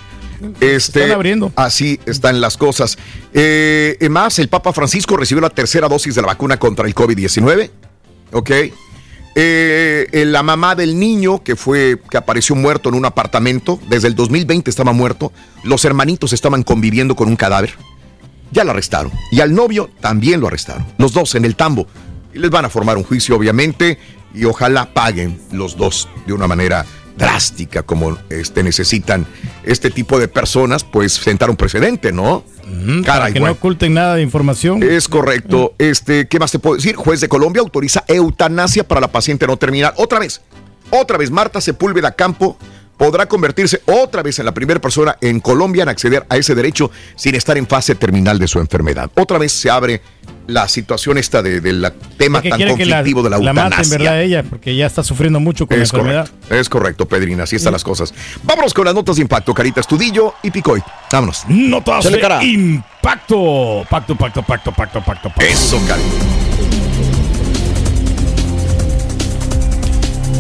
[0.60, 1.52] Este, Están abriendo.
[1.56, 2.98] Así están las cosas.
[3.34, 6.94] Eh, eh, más, el Papa Francisco recibió la tercera dosis de la vacuna contra el
[6.94, 7.72] COVID-19.
[8.34, 8.52] Ok.
[9.38, 14.08] Eh, eh, la mamá del niño que fue que apareció muerto en un apartamento desde
[14.08, 15.34] el 2020 estaba muerto.
[15.64, 17.76] Los hermanitos estaban conviviendo con un cadáver.
[18.56, 19.12] Ya lo arrestaron.
[19.32, 20.86] Y al novio también lo arrestaron.
[20.98, 21.88] Los dos en el tambo.
[22.34, 24.00] Y les van a formar un juicio, obviamente.
[24.34, 26.86] Y ojalá paguen los dos de una manera
[27.18, 29.26] drástica, como este, necesitan
[29.64, 32.44] este tipo de personas, pues sentar un precedente, ¿no?
[33.06, 34.82] Caray, que no oculten nada de información.
[34.84, 35.74] Es correcto.
[35.78, 36.96] Este, ¿qué más te puedo decir?
[36.96, 39.94] Juez de Colombia autoriza eutanasia para la paciente no terminal.
[39.98, 40.42] Otra vez,
[40.90, 42.58] otra vez, Marta Sepúlveda Campo
[42.98, 46.92] podrá convertirse otra vez en la primera persona en Colombia en acceder a ese derecho
[47.16, 49.10] sin estar en fase terminal de su enfermedad.
[49.16, 50.02] Otra vez se abre
[50.48, 53.64] la situación esta de- del tema tan quiere que la, conflictivo de la la maten,
[53.80, 53.98] eutanasia.
[53.98, 54.22] ¿verdad?
[54.22, 56.28] Ella, porque ya está sufriendo mucho con Es la enfermedad.
[56.30, 58.14] correcto, es correcto, Pedrina, así están las cosas.
[58.44, 60.82] Vámonos con las notas de impacto, Carita Estudillo y Picoy.
[61.12, 61.44] Vámonos.
[61.48, 62.86] Notas de impacto.
[63.90, 65.32] Pacto, pacto, pacto, pacto, pacto, pacto.
[65.40, 66.02] Eso, Cari.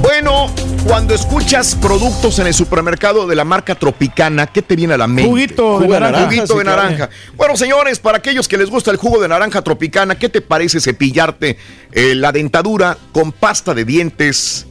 [0.05, 0.53] Bueno,
[0.85, 5.07] cuando escuchas productos en el supermercado de la marca Tropicana, ¿qué te viene a la
[5.07, 5.27] mente?
[5.27, 6.83] Juguito de naranja, Juguito sí, de claro.
[6.83, 7.09] naranja.
[7.35, 10.79] Bueno, señores, para aquellos que les gusta el jugo de naranja Tropicana, ¿qué te parece
[10.79, 11.57] cepillarte
[11.91, 14.67] eh, la dentadura con pasta de dientes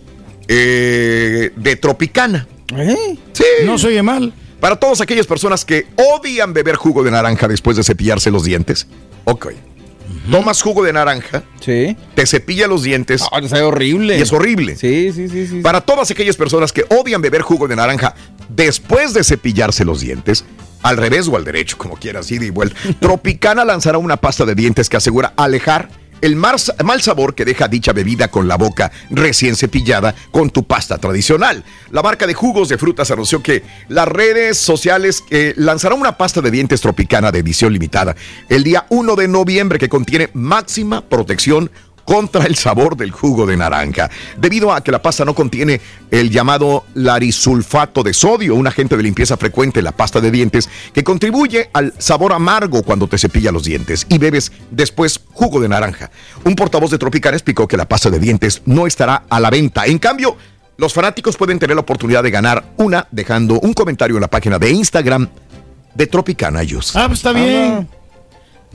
[0.46, 2.46] eh, de Tropicana?
[3.32, 3.44] Sí.
[3.64, 4.32] No se oye mal.
[4.60, 8.86] Para todas aquellas personas que odian beber jugo de naranja después de cepillarse los dientes,
[9.24, 9.48] ok.
[10.30, 11.96] Tomas jugo de naranja, Sí.
[12.14, 14.18] te cepilla los dientes Ah, es horrible.
[14.18, 14.76] y es horrible.
[14.76, 15.60] Sí, sí, sí, sí.
[15.60, 18.14] Para todas aquellas personas que odian beber jugo de naranja
[18.48, 20.44] después de cepillarse los dientes,
[20.82, 24.54] al revés o al derecho, como quieras, ida y vuelta, Tropicana lanzará una pasta de
[24.54, 25.88] dientes que asegura alejar
[26.24, 30.96] el mal sabor que deja dicha bebida con la boca recién cepillada con tu pasta
[30.96, 31.62] tradicional.
[31.90, 36.40] La marca de jugos de frutas anunció que las redes sociales eh, lanzará una pasta
[36.40, 38.16] de dientes tropicana de edición limitada
[38.48, 41.70] el día 1 de noviembre que contiene máxima protección
[42.04, 46.30] contra el sabor del jugo de naranja, debido a que la pasta no contiene el
[46.30, 51.04] llamado larisulfato de sodio, un agente de limpieza frecuente en la pasta de dientes que
[51.04, 56.10] contribuye al sabor amargo cuando te cepilla los dientes y bebes después jugo de naranja.
[56.44, 59.86] Un portavoz de Tropicana explicó que la pasta de dientes no estará a la venta.
[59.86, 60.36] En cambio,
[60.76, 64.58] los fanáticos pueden tener la oportunidad de ganar una dejando un comentario en la página
[64.58, 65.28] de Instagram
[65.94, 66.98] de Tropicana Juice.
[66.98, 67.88] Ah, pues está bien.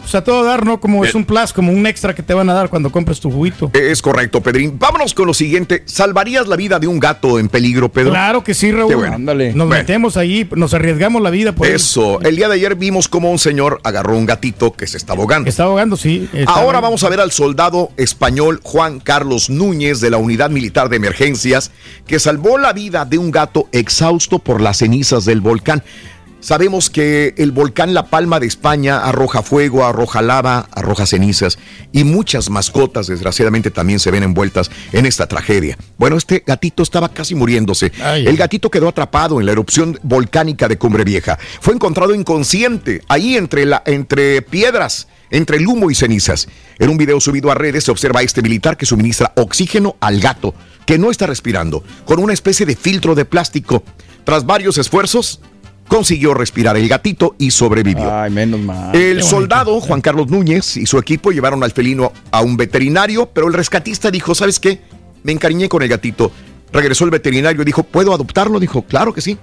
[0.04, 0.80] O sea, todo dar, ¿no?
[0.80, 3.30] Como es un plus, como un extra que te van a dar cuando compres tu
[3.32, 3.70] juguito.
[3.74, 4.78] Es correcto, Pedrín.
[4.80, 5.84] Vámonos con lo siguiente.
[5.86, 8.10] ¿Salvarías la vida de un gato en peligro, Pedro?
[8.12, 8.96] Claro que sí, Raúl.
[8.96, 9.18] Bueno.
[9.20, 9.66] Nos Bueno.
[9.68, 11.76] metemos ahí, nos arriesgamos la vida por él.
[11.76, 12.20] Eso.
[12.22, 15.50] El día de ayer vimos cómo un señor agarró un gatito que se está ahogando.
[15.50, 16.28] Está ahogando, sí.
[16.34, 16.82] Está Ahora ahogando.
[16.82, 21.72] vamos a ver al soldado español Juan Carlos Núñez de la Unidad Militar de Emergencias
[22.08, 25.84] que salvó la vida de un gato exhausto por las cenizas del volcán.
[26.42, 31.60] Sabemos que el volcán La Palma de España arroja fuego, arroja lava, arroja cenizas
[31.92, 35.78] y muchas mascotas desgraciadamente también se ven envueltas en esta tragedia.
[35.98, 37.92] Bueno, este gatito estaba casi muriéndose.
[38.02, 41.38] Ay, el gatito quedó atrapado en la erupción volcánica de Cumbre Vieja.
[41.60, 46.48] Fue encontrado inconsciente ahí entre, la, entre piedras entre el humo y cenizas.
[46.80, 50.20] En un video subido a redes se observa a este militar que suministra oxígeno al
[50.20, 50.56] gato,
[50.86, 53.84] que no está respirando, con una especie de filtro de plástico.
[54.24, 55.42] Tras varios esfuerzos,
[55.90, 58.10] consiguió respirar el gatito y sobrevivió.
[58.14, 58.96] Ay, menos mal.
[58.96, 63.48] El soldado Juan Carlos Núñez y su equipo llevaron al felino a un veterinario, pero
[63.48, 64.80] el rescatista dijo, ¿sabes qué?
[65.24, 66.32] Me encariñé con el gatito.
[66.72, 68.60] Regresó el veterinario y dijo, ¿puedo adoptarlo?
[68.60, 69.38] Dijo, claro que sí.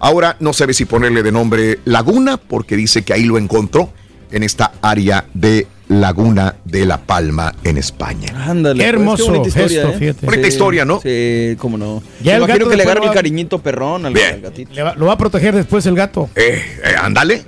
[0.00, 3.92] Ahora no sabe si ponerle de nombre Laguna, porque dice que ahí lo encontró
[4.32, 8.28] en esta área de Laguna de la Palma en España.
[8.46, 8.78] Ándale.
[8.84, 9.98] Qué pues, hermoso bonita historia, gesto, ¿eh?
[9.98, 10.26] fíjate.
[10.26, 11.00] Bonita historia, ¿no?
[11.02, 12.00] Sí, cómo no.
[12.22, 14.34] Ya el gato que le agarre lo el va- cariñito perrón al, Bien.
[14.34, 14.72] al gatito.
[14.72, 16.30] Le va- lo va a proteger después el gato.
[16.36, 17.44] Eh, eh, ándale.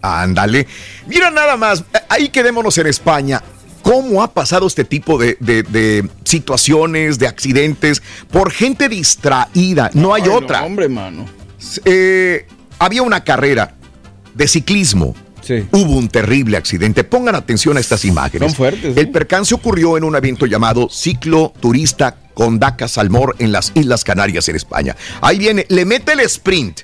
[0.00, 0.66] Ándale.
[1.08, 3.42] Mira nada más, ahí quedémonos en España.
[3.82, 8.00] ¿Cómo ha pasado este tipo de, de- de situaciones, de accidentes,
[8.30, 9.90] por gente distraída?
[9.94, 10.60] No hay Ay, otra.
[10.60, 11.26] no, hombre, mano.
[11.84, 12.46] Eh,
[12.78, 13.74] había una carrera
[14.34, 15.16] de ciclismo.
[15.72, 17.04] Hubo un terrible accidente.
[17.04, 18.52] Pongan atención a estas imágenes.
[18.52, 23.72] Son fuertes, El percance ocurrió en un evento llamado Ciclo Turista Condaca Salmor en las
[23.74, 24.96] Islas Canarias, en España.
[25.20, 26.80] Ahí viene, le mete el sprint.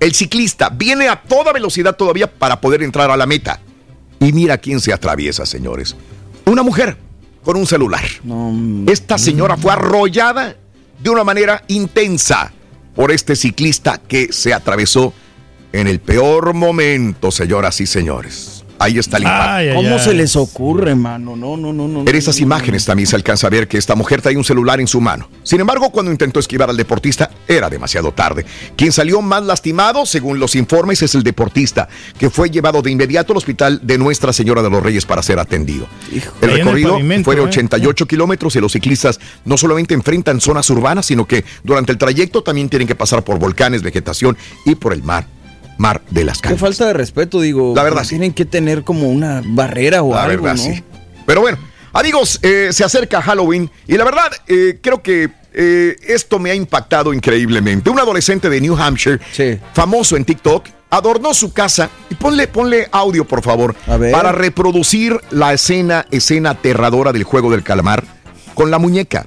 [0.00, 3.60] El ciclista viene a toda velocidad todavía para poder entrar a la meta.
[4.20, 5.96] Y mira quién se atraviesa, señores.
[6.46, 6.96] Una mujer
[7.42, 8.04] con un celular.
[8.86, 10.56] Esta señora fue arrollada
[10.98, 12.52] de una manera intensa
[12.94, 15.12] por este ciclista que se atravesó
[15.74, 18.64] en el peor momento, señoras y señores.
[18.78, 19.74] Ahí está el impacto.
[19.74, 21.34] ¿Cómo se les ocurre, mano?
[21.34, 22.00] No, no, no, no.
[22.02, 24.86] En esas imágenes también se alcanza a ver que esta mujer trae un celular en
[24.86, 25.28] su mano.
[25.42, 28.44] Sin embargo, cuando intentó esquivar al deportista, era demasiado tarde.
[28.76, 31.88] Quien salió más lastimado, según los informes, es el deportista,
[32.18, 35.40] que fue llevado de inmediato al hospital de Nuestra Señora de los Reyes para ser
[35.40, 35.88] atendido.
[36.40, 37.46] El recorrido fue de ¿eh?
[37.46, 42.44] 88 kilómetros y los ciclistas no solamente enfrentan zonas urbanas, sino que durante el trayecto
[42.44, 45.26] también tienen que pasar por volcanes, vegetación y por el mar,
[45.78, 46.60] mar de las Qué calles.
[46.60, 47.72] falta de respeto, digo.
[47.74, 50.74] La verdad, Tienen que tener como una barrera o La algo, verdad, ¿no?
[50.74, 50.82] sí.
[51.26, 51.58] Pero bueno,
[51.92, 56.54] amigos, eh, se acerca Halloween y la verdad, eh, creo que eh, esto me ha
[56.54, 57.88] impactado increíblemente.
[57.90, 59.20] Un adolescente de New Hampshire,
[59.72, 63.74] famoso en TikTok, adornó su casa y ponle, ponle audio, por favor,
[64.12, 68.04] para reproducir la escena, escena aterradora del juego del calamar
[68.54, 69.26] con la muñeca.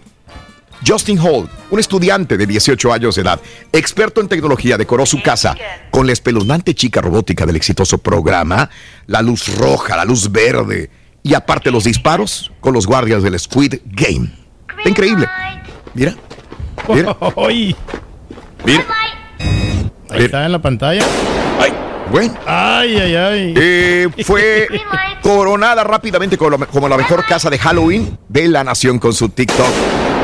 [0.86, 3.40] Justin Hall, un estudiante de 18 años de edad,
[3.72, 5.56] experto en tecnología, decoró su casa
[5.92, 8.70] con la espeluznante chica robótica del exitoso programa,
[9.06, 10.90] la luz roja, la luz verde
[11.24, 14.32] y aparte los disparos con los guardias del Squid Game.
[14.78, 15.28] Está increíble.
[15.94, 16.16] Mira.
[16.88, 17.18] Mira.
[18.66, 18.86] Mira.
[20.10, 21.06] Ahí está en la pantalla.
[22.12, 22.34] Bueno.
[22.46, 23.54] Ay, ay, ay.
[23.58, 24.68] Eh, fue
[25.22, 30.17] coronada rápidamente como la mejor casa de Halloween de la nación con su TikTok.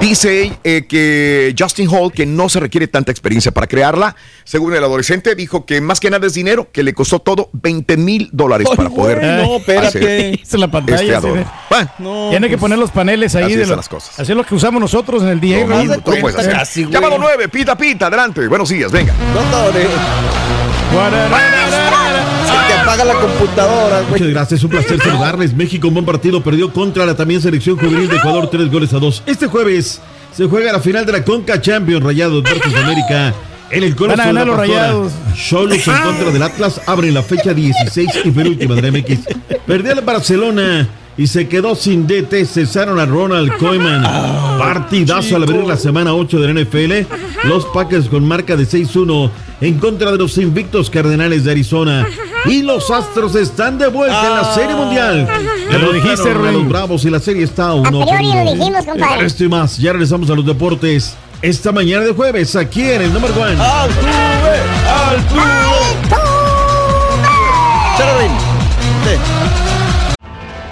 [0.00, 4.14] Dice eh, que Justin Hall que no se requiere tanta experiencia para crearla.
[4.44, 7.96] Según el adolescente, dijo que más que nada es dinero, que le costó todo 20
[7.96, 9.22] mil dólares para poder.
[9.22, 10.40] no, espérate.
[10.42, 11.16] Hizo la pantalla.
[11.16, 11.46] Este.
[11.70, 14.20] Bueno, Tiene que poner los paneles ahí así de están lo- las cosas.
[14.20, 16.90] Así es lo que usamos nosotros en el tú lo puedes hacer.
[16.90, 18.46] Llámalo 9, pita, pita, adelante.
[18.46, 19.14] Buenos días, venga.
[22.84, 24.10] Apaga la computadora, güey.
[24.10, 25.54] Muchas gracias, un placer saludarles.
[25.54, 28.98] México, un buen partido, perdió contra la también selección juvenil de Ecuador, tres goles a
[28.98, 29.22] dos.
[29.24, 30.02] Este jueves
[30.36, 33.32] se juega la final de la Conca Champions, Rayados versus América.
[33.70, 34.56] En el Coloso Van a de ganar la los.
[34.58, 35.12] Rayados.
[35.34, 39.20] Cholos en contra del Atlas abren la fecha 16 y penúltima de la MX.
[39.66, 40.86] Perdió el Barcelona
[41.16, 42.44] y se quedó sin DT.
[42.46, 44.02] Cesaron a Ronald Koeman.
[44.58, 46.92] Partidazo al abrir la semana 8 de la NFL.
[47.48, 49.30] Los Packers con marca de 6-1
[49.60, 52.06] en contra de los invictos Cardenales de Arizona.
[52.46, 55.28] Y los Astros están de vuelta en la Serie Mundial.
[55.70, 56.52] Ya lo dijiste, Rey.
[56.52, 58.52] los Bravos y la serie está a uno A priori por lo uno.
[58.52, 59.26] dijimos, compadre.
[59.26, 61.16] Esto y más, ya regresamos a los deportes.
[61.40, 63.56] Esta mañana de jueves, aquí en el número one.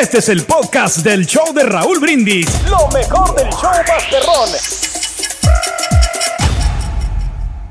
[0.00, 2.48] Este es el podcast del show de Raúl Brindis.
[2.68, 4.50] Lo mejor del show Masterrón.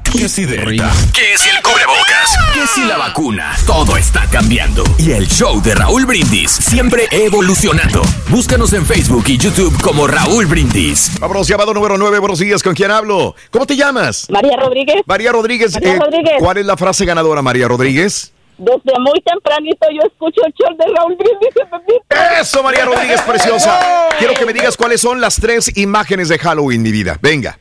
[0.06, 0.90] ¿Qué si Delta?
[1.14, 2.38] ¿Qué si el cubrebocas?
[2.54, 3.58] ¿Qué si la vacuna?
[3.68, 4.86] Todo está cambiando.
[4.98, 8.04] Y el show de Raúl Brindis siempre evolucionando.
[8.30, 11.12] Búscanos en Facebook y YouTube como Raúl Brindis.
[11.20, 12.20] Vámonos, llamado número 9.
[12.20, 13.36] Buenos días, ¿con quién hablo?
[13.52, 14.28] ¿Cómo te llamas?
[14.30, 15.04] María Rodríguez.
[15.06, 15.74] María Rodríguez.
[15.74, 16.36] María eh, Rodríguez.
[16.40, 18.32] ¿Cuál es la frase ganadora, María Rodríguez?
[18.58, 21.50] Desde muy tempranito yo escucho el show de Raúl Brindis.
[22.40, 24.08] Eso, María Rodríguez, preciosa.
[24.18, 27.18] Quiero que me digas cuáles son las tres imágenes de Halloween, mi vida.
[27.22, 27.60] Venga.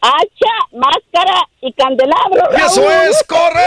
[0.00, 2.48] Hacha, máscara y candelabro.
[2.58, 3.62] ¡Y eso es correcto!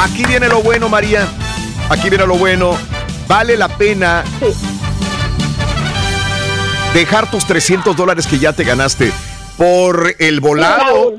[0.00, 1.26] Aquí viene lo bueno, María.
[1.88, 2.76] Aquí viene lo bueno.
[3.26, 4.22] Vale la pena
[6.92, 9.10] dejar tus 300 dólares que ya te ganaste
[9.56, 11.14] por el volado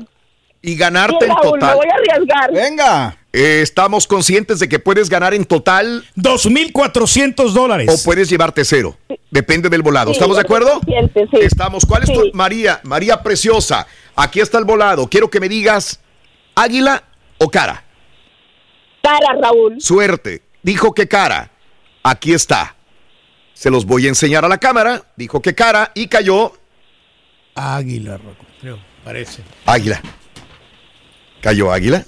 [0.62, 1.68] y ganarte Sí, en Raúl, total.
[1.70, 2.52] me voy a arriesgar.
[2.52, 3.18] Venga.
[3.32, 7.88] Eh, estamos conscientes de que puedes ganar en total 2.400 dólares.
[7.90, 8.96] o puedes llevarte cero.
[9.30, 10.10] Depende del volado.
[10.10, 10.80] Sí, ¿Estamos de acuerdo?
[10.86, 11.28] sí.
[11.40, 11.84] Estamos.
[11.84, 12.30] ¿Cuál es tu.
[12.32, 12.80] María?
[12.84, 13.86] María preciosa.
[14.14, 15.06] Aquí está el volado.
[15.08, 16.00] Quiero que me digas
[16.54, 17.04] águila
[17.38, 17.84] o cara.
[19.02, 19.76] Cara, Raúl.
[19.80, 20.42] Suerte.
[20.62, 21.50] Dijo que cara.
[22.02, 22.74] Aquí está.
[23.52, 25.02] Se los voy a enseñar a la cámara.
[25.16, 26.52] Dijo que cara y cayó
[27.54, 29.42] Águila, Rocco, creo, parece.
[29.64, 30.00] águila.
[31.46, 32.02] ¿Cayó águila?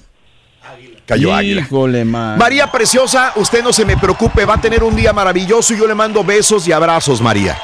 [1.07, 1.61] Cayó águila.
[1.61, 2.37] Híjole, man.
[2.37, 5.87] María Preciosa, usted no se me preocupe, va a tener un día maravilloso y yo
[5.87, 7.57] le mando besos y abrazos, María.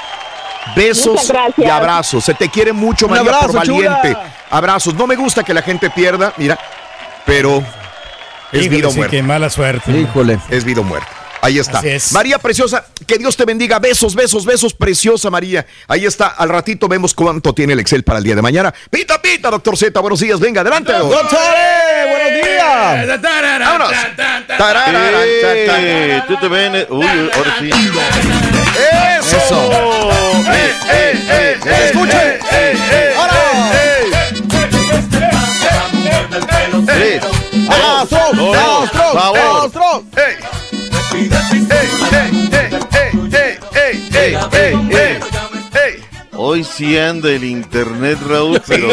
[0.77, 2.23] Besos y abrazos.
[2.25, 3.91] Se te quiere mucho, Un María, por abrazo, chula.
[4.03, 4.17] valiente.
[4.51, 4.95] Abrazos.
[4.95, 6.57] No me gusta que la gente pierda, mira,
[7.27, 7.57] pero
[8.53, 9.17] es Híjole, vida o sí, muerte.
[9.17, 9.91] qué mala suerte.
[9.99, 10.39] Híjole.
[10.51, 11.09] Es vida o muerte.
[11.45, 11.81] Ahí está.
[11.81, 12.13] Así es.
[12.13, 13.79] María Preciosa, que Dios te bendiga.
[13.79, 15.67] Besos, besos, besos, preciosa María.
[15.89, 16.29] Ahí está.
[16.29, 18.73] Al ratito vemos cuánto tiene el Excel para el día de mañana.
[18.91, 20.01] Pita, pita, doctor Z.
[20.01, 20.41] Buenos días.
[20.41, 20.93] Venga, adelante.
[20.93, 21.39] ¡Doctor!
[21.55, 23.21] eh, ¡Buenos días!
[23.63, 23.93] Vámonos.
[25.69, 26.87] Eh, tú te ven.
[26.89, 27.71] Uy, ahora sí.
[29.19, 30.11] Eso.
[30.51, 31.55] Eh, eh, eh.
[38.33, 39.13] No, no, ¡Astro!
[39.13, 39.67] favor.
[39.67, 40.64] ¡Astro!
[46.37, 48.89] Hoy sí anda el internet, Raúl, pero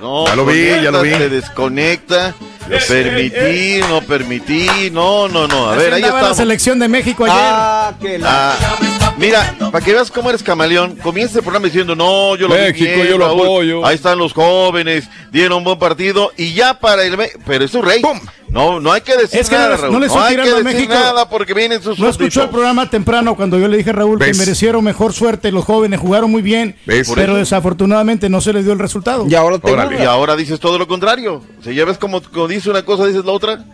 [0.00, 1.10] no, Ya lo vi, ya lo vi.
[1.14, 2.34] Se desconecta.
[2.68, 5.70] Permití, no permití, no, no, no.
[5.70, 7.36] A ver, ahí andaba la selección de México ayer.
[7.38, 8.52] Ah, que la...
[8.52, 12.54] Ah, mira, para que veas cómo eres camaleón, comienza el programa diciendo, no, yo lo
[12.54, 13.86] vi México, bien, yo lo Raúl, apoyo.
[13.86, 17.16] Ahí están los jóvenes, dieron un buen partido y ya para el...
[17.46, 18.02] Pero es su rey.
[18.48, 20.00] No, no hay que decir Es que no nada, les- no Raúl.
[20.00, 20.92] le estoy hay que tirando a decir México.
[20.94, 24.18] nada porque vienen sus No escuchó el programa temprano cuando yo le dije a Raúl
[24.18, 24.30] ¿Ves?
[24.32, 25.50] que merecieron mejor suerte.
[25.50, 26.76] Los jóvenes jugaron muy bien,
[27.14, 29.26] pero desafortunadamente no se les dio el resultado.
[29.26, 29.58] Y ahora
[29.98, 31.42] Y ahora dices todo lo contrario.
[31.64, 33.64] Si ya ves como, como dice una cosa, dices la otra.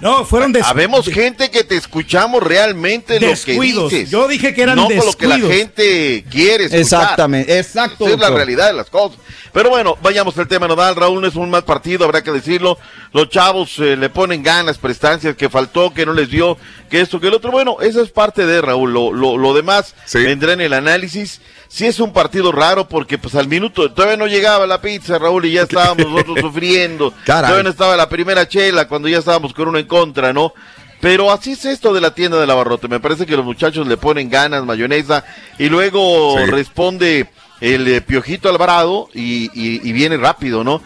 [0.00, 3.82] No, fueron des- Habemos gente que te escuchamos realmente Descuidos.
[3.84, 4.10] lo que dices.
[4.12, 5.58] Yo dije que eran no por lo que la descuidos.
[5.58, 6.80] gente quiere escuchar.
[7.02, 9.18] Exactamente, exacto, Esa es la realidad de las cosas.
[9.52, 10.94] Pero bueno, vayamos al tema nodal.
[10.94, 12.78] Raúl no es un mal partido, habrá que decirlo.
[13.12, 16.56] Los chavos eh, le ponen ganas, prestancias, que faltó, que no les dio,
[16.88, 17.50] que esto, que el otro.
[17.50, 18.92] Bueno, eso es parte de Raúl.
[18.92, 21.40] Lo, lo, lo demás vendrá en el análisis.
[21.68, 25.44] Sí es un partido raro porque pues al minuto todavía no llegaba la pizza, Raúl,
[25.46, 27.12] y ya estábamos nosotros sufriendo.
[27.24, 27.42] Caray.
[27.50, 30.52] Todavía no estaba la primera chela cuando ya estábamos con uno en contra, ¿no?
[31.00, 32.88] Pero así es esto de la tienda del abarrote.
[32.88, 35.24] Me parece que los muchachos le ponen ganas, mayonesa,
[35.58, 36.50] y luego Sí.
[36.50, 37.28] responde
[37.60, 40.82] el eh, Piojito Alvarado y, y- y viene rápido, ¿no?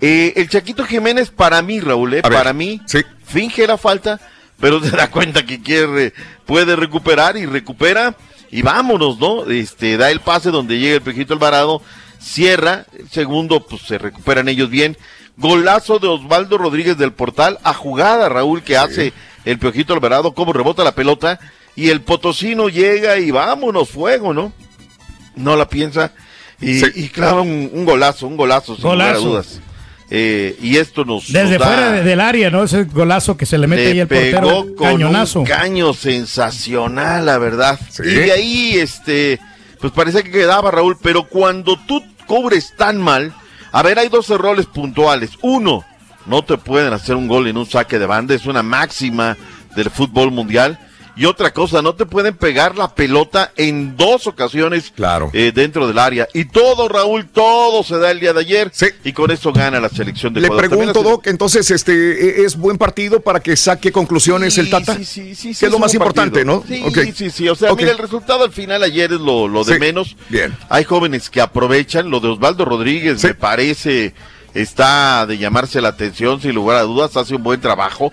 [0.00, 2.80] Eh, el Chaquito Jiménez, para mí, Raúl, eh, ver, para mí,
[3.26, 4.18] finge la falta,
[4.60, 6.12] pero se da cuenta que quiere,
[6.46, 8.14] puede recuperar y recupera,
[8.50, 9.44] y vámonos, ¿no?
[9.44, 11.82] Este, da el pase donde llega el Piojito Alvarado,
[12.20, 14.96] cierra, el segundo, pues se recuperan ellos bien.
[15.36, 19.12] Golazo de Osvaldo Rodríguez del Portal, a jugada, Raúl, que hace
[19.44, 21.40] el Piojito Alvarado, cómo rebota la pelota,
[21.74, 24.52] y el Potosino llega y vámonos, fuego, ¿no?
[25.36, 26.12] No la piensa,
[26.60, 29.28] y, y clava un, un golazo, un golazo, sin lugar a Golazo.
[29.28, 29.60] dudas.
[30.12, 32.64] Eh, y esto nos, Desde nos da- fuera de- del área, ¿no?
[32.64, 34.74] Ese golazo que se le mete le ahí el pegó portero.
[34.76, 35.40] con Cañonazo.
[35.40, 37.78] un caño sensacional, la verdad.
[38.02, 39.38] Y de ahí, este,
[39.80, 43.32] pues parece que quedaba Raúl, pero cuando tú cubres tan mal,
[43.72, 45.30] a ver, hay dos errores puntuales.
[45.42, 45.84] Uno,
[46.26, 49.36] no te pueden hacer un gol en un saque de banda, es una máxima
[49.76, 50.78] del fútbol mundial.
[51.16, 54.92] Y otra cosa, no te pueden pegar la pelota en dos ocasiones
[55.32, 56.28] eh, dentro del área.
[56.32, 58.72] Y todo, Raúl, todo se da el día de ayer.
[59.04, 60.68] Y con eso gana la selección de Le Ecuador.
[60.68, 64.96] Pregunto, Doc, entonces, este, ¿e- ¿es buen partido para que saque conclusiones el Tata?
[64.96, 65.54] Sí, sí, sí.
[65.54, 66.64] Que es lo más importante, ¿no?
[66.66, 66.82] Sí,
[67.14, 67.48] sí, sí.
[67.48, 67.78] O sea, Ok.
[67.80, 69.80] mira, el resultado al final ayer es lo, lo de Sí.
[69.80, 70.16] menos.
[70.28, 70.56] Bien.
[70.68, 72.10] Hay jóvenes que aprovechan.
[72.10, 74.14] Lo de Osvaldo Rodríguez me parece
[74.54, 77.16] está de llamarse la atención, sin lugar a dudas.
[77.16, 78.12] Hace un buen trabajo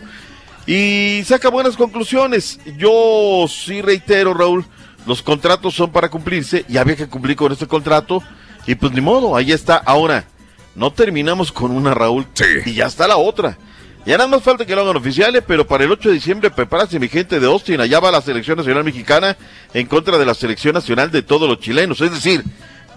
[0.67, 2.59] y saca buenas conclusiones.
[2.77, 4.65] Yo sí reitero, Raúl,
[5.05, 8.21] los contratos son para cumplirse y había que cumplir con este contrato.
[8.67, 9.77] Y pues ni modo, ahí está.
[9.77, 10.25] Ahora,
[10.75, 12.27] no terminamos con una, Raúl.
[12.65, 13.57] Y ya está la otra.
[14.05, 16.99] Ya nada más falta que lo hagan oficiales, pero para el 8 de diciembre prepárase
[16.99, 17.79] mi gente de Austin.
[17.79, 19.37] Allá va la selección nacional mexicana
[19.73, 22.01] en contra de la selección nacional de todos los chilenos.
[22.01, 22.43] Es decir,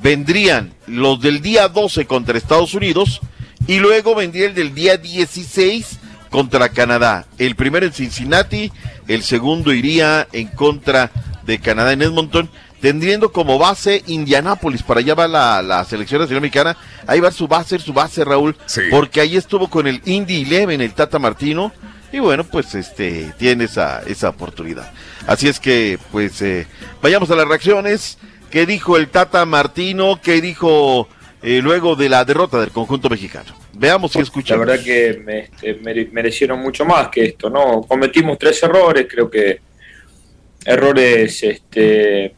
[0.03, 3.21] vendrían los del día 12 contra Estados Unidos
[3.69, 6.01] y luego vendría el del día 16
[6.31, 7.27] contra Canadá.
[7.39, 8.73] El primero en Cincinnati,
[9.09, 11.11] el segundo iría en contra
[11.45, 12.49] de Canadá en Edmonton,
[12.81, 14.83] teniendo como base Indianápolis.
[14.83, 16.77] Para allá va la, la selección nacional mexicana.
[17.07, 18.57] Ahí va su base, su base, Raúl,
[18.91, 21.73] porque ahí estuvo con el Indy Eleven, el Tata Martino.
[22.13, 24.91] Y bueno, pues este tiene esa, esa oportunidad.
[25.27, 26.67] Así es que, pues, eh,
[27.03, 28.19] vayamos a las reacciones.
[28.51, 30.21] ¿Qué dijo el Tata Martino?
[30.21, 31.09] ¿Qué dijo
[31.43, 33.55] eh, luego de la derrota del conjunto mexicano?
[33.81, 34.67] Veamos y La escuchamos.
[34.67, 37.81] verdad que me- este, mere- merecieron mucho más que esto, ¿no?
[37.89, 39.59] Cometimos tres errores, creo que
[40.67, 42.35] errores este,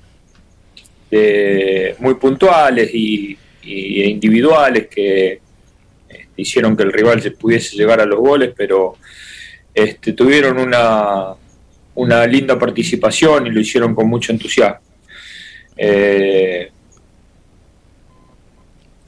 [1.10, 5.40] de- muy puntuales y, y individuales que
[6.08, 8.96] este, hicieron que el rival se pudiese llegar a los goles, pero
[9.74, 11.34] este, tuvieron una,
[11.96, 14.78] una linda participación y lo hicieron con mucho entusiasmo.
[15.76, 16.70] Eh,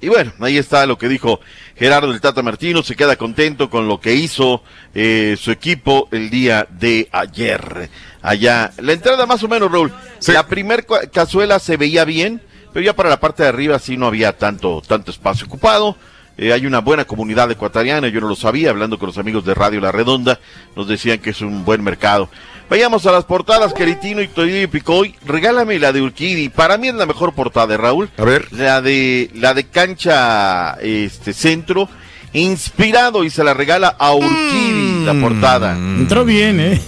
[0.05, 1.40] Y bueno, ahí está lo que dijo
[1.76, 2.82] Gerardo del Tata Martino.
[2.82, 4.62] Se queda contento con lo que hizo
[4.94, 7.89] eh, su equipo el día de ayer.
[8.20, 9.90] Allá, la entrada más o menos, Raúl.
[10.26, 12.43] La primer cazuela se veía bien,
[12.74, 15.97] pero ya para la parte de arriba sí no había tanto, tanto espacio ocupado.
[16.36, 19.55] Eh, hay una buena comunidad ecuatoriana, yo no lo sabía, hablando con los amigos de
[19.55, 20.39] Radio La Redonda,
[20.76, 22.28] nos decían que es un buen mercado.
[22.74, 25.14] Vayamos a las portadas, Queritino y Torino y Picoy.
[25.24, 26.48] Regálame la de Urquidi.
[26.48, 28.10] Para mí es la mejor portada de Raúl.
[28.16, 28.52] A ver.
[28.52, 31.88] La de, la de cancha este centro.
[32.32, 35.76] Inspirado y se la regala a Urquidi la portada.
[35.76, 36.80] Entró bien, ¿eh?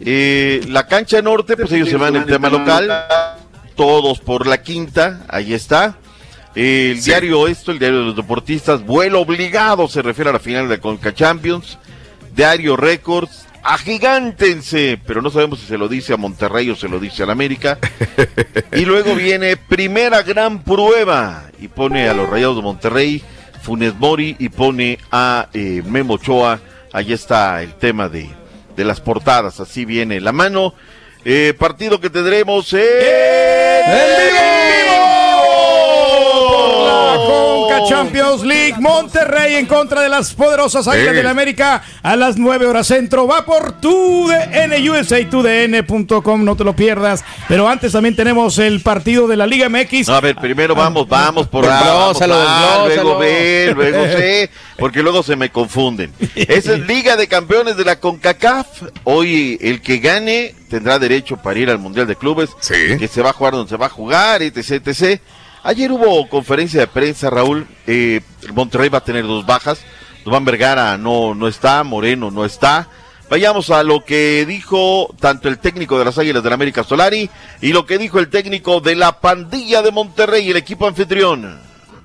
[0.00, 3.06] Eh, la cancha norte, pues ellos se van en el tema local.
[3.76, 5.96] Todos por la quinta, ahí está.
[6.54, 10.68] El diario esto, el diario de los deportistas, vuelo obligado, se refiere a la final
[10.68, 11.78] de Conca Champions.
[12.36, 16.98] Diario Records, agigántense, pero no sabemos si se lo dice a Monterrey o se lo
[16.98, 17.78] dice al América.
[18.72, 23.22] y luego viene primera gran prueba y pone a los Rayados de Monterrey,
[23.62, 26.60] Funes Mori y pone a eh, Memo Ochoa.
[26.92, 28.28] Ahí está el tema de,
[28.76, 30.74] de las portadas, así viene la mano.
[31.24, 34.59] Eh, partido que tendremos en...
[37.82, 38.74] La Champions League.
[38.78, 41.16] Monterrey en contra de las poderosas Águilas Sí.
[41.16, 43.26] del América a las 9 horas centro.
[43.26, 47.24] Va por tu DN USA, tudn.com, no te lo pierdas.
[47.48, 50.08] Pero antes también tenemos el partido de la Liga MX.
[50.08, 52.26] A ver, primero vamos, vamos por A, vamos A,
[52.86, 53.18] luego.
[53.18, 56.12] B, luego C, porque luego se me confunden.
[56.34, 58.66] Esa es Liga de Campeones de la CONCACAF.
[59.04, 63.30] Hoy el que gane tendrá derecho para ir al Mundial de Clubes, que se va
[63.30, 65.20] a jugar donde se va a jugar, etc, etc.
[65.62, 67.66] Ayer hubo conferencia de prensa, Raúl.
[67.86, 68.20] Eh,
[68.54, 69.80] Monterrey va a tener dos bajas.
[70.24, 72.88] Dubán Vergara no, no está, Moreno no está.
[73.28, 77.30] Vayamos a lo que dijo tanto el técnico de las Águilas del América Solari
[77.60, 81.60] y lo que dijo el técnico de la pandilla de Monterrey, el equipo anfitrión.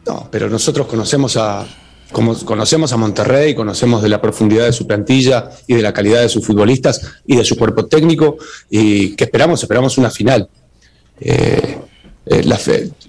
[0.05, 1.65] No, pero nosotros conocemos a,
[2.11, 6.21] como conocemos a Monterrey, conocemos de la profundidad de su plantilla y de la calidad
[6.21, 8.37] de sus futbolistas y de su cuerpo técnico
[8.69, 10.47] y que esperamos, esperamos una final.
[11.19, 11.79] Eh,
[12.25, 12.43] eh,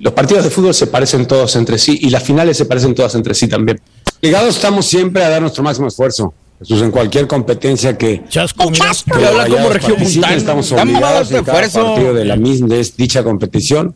[0.00, 3.14] los partidos de fútbol se parecen todos entre sí y las finales se parecen todas
[3.14, 3.80] entre sí también.
[4.20, 6.34] Ligados estamos siempre a dar nuestro máximo esfuerzo.
[6.58, 8.82] Jesús, en cualquier competencia que, Chasco, que
[9.26, 10.36] Habla como regiomontano.
[10.36, 11.94] estamos obligados en cada esfuerzo.
[11.94, 13.94] partido de la misma de dicha competición,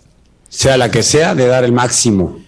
[0.48, 2.38] sea la que sea, de dar el máximo.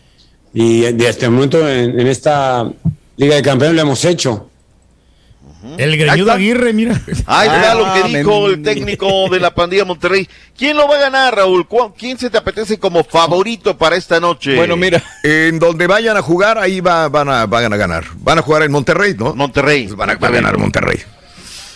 [0.53, 2.70] Y de este momento en, en esta
[3.16, 4.51] Liga de Campeones lo hemos hecho.
[5.78, 7.01] El greñudo Aguirre, mira.
[7.27, 10.28] Ahí está Ah, lo que me- dijo el técnico de la pandilla Monterrey.
[10.59, 11.66] ¿Quién lo va a ganar, Raúl?
[11.69, 14.56] ¿Cu- ¿Quién se te apetece como favorito para esta noche?
[15.23, 18.05] En donde vayan a jugar, ahí va- van, a, van a ganar.
[18.16, 19.35] Van a jugar en Monterrey, ¿no?
[19.35, 19.86] Monterrey.
[19.89, 20.98] van a, va a ganar Monterrey.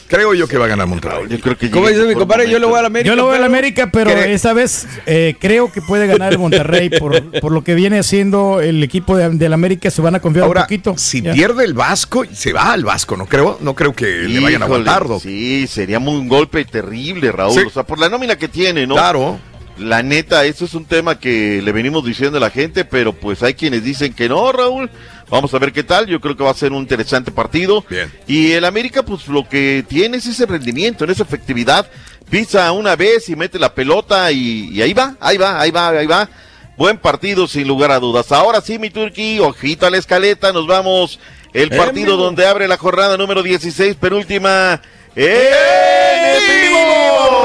[0.09, 1.25] Creo yo que va a ganar Monterrey.
[1.29, 2.49] Yo creo que ¿Cómo dice mi compadre?
[2.49, 3.09] Yo le voy a la América.
[3.09, 4.33] Yo lo voy a la pero- América, pero ¿Qué?
[4.35, 8.61] esta vez eh, creo que puede ganar el Monterrey por, por lo que viene haciendo
[8.61, 9.91] el equipo de, del América.
[9.91, 10.95] Se van a confiar Ahora, un poquito.
[10.97, 11.33] si Ya.
[11.33, 14.67] pierde el Vasco, se va al Vasco, no creo, no creo que le vayan a
[14.67, 15.23] aguantar, Doc.
[15.23, 17.55] Sí, sería muy un golpe terrible, Raúl.
[17.61, 17.67] Sí.
[17.67, 18.95] O sea, por la nómina que tiene, ¿no?
[18.95, 19.39] Claro.
[19.79, 23.43] La neta, eso es un tema que le venimos diciendo a la gente, pero pues
[23.43, 24.89] hay quienes dicen que no, Raúl.
[25.29, 26.07] Vamos a ver qué tal.
[26.07, 27.85] Yo creo que va a ser un interesante partido.
[27.89, 28.13] Bien.
[28.27, 31.91] Y el América, pues lo que tiene es ese rendimiento, en esa efectividad.
[32.31, 35.89] Pisa una vez y mete la pelota y, y ahí va, ahí va, ahí va,
[35.89, 36.29] ahí va.
[36.77, 38.31] Buen partido sin lugar a dudas.
[38.33, 41.19] Ahora sí, mi Turqui, ojito a la escaleta, nos vamos.
[41.53, 44.83] El En partido donde abre la jornada número 16, penúltima.
[45.15, 45.25] ¡En
[46.63, 47.36] vivo!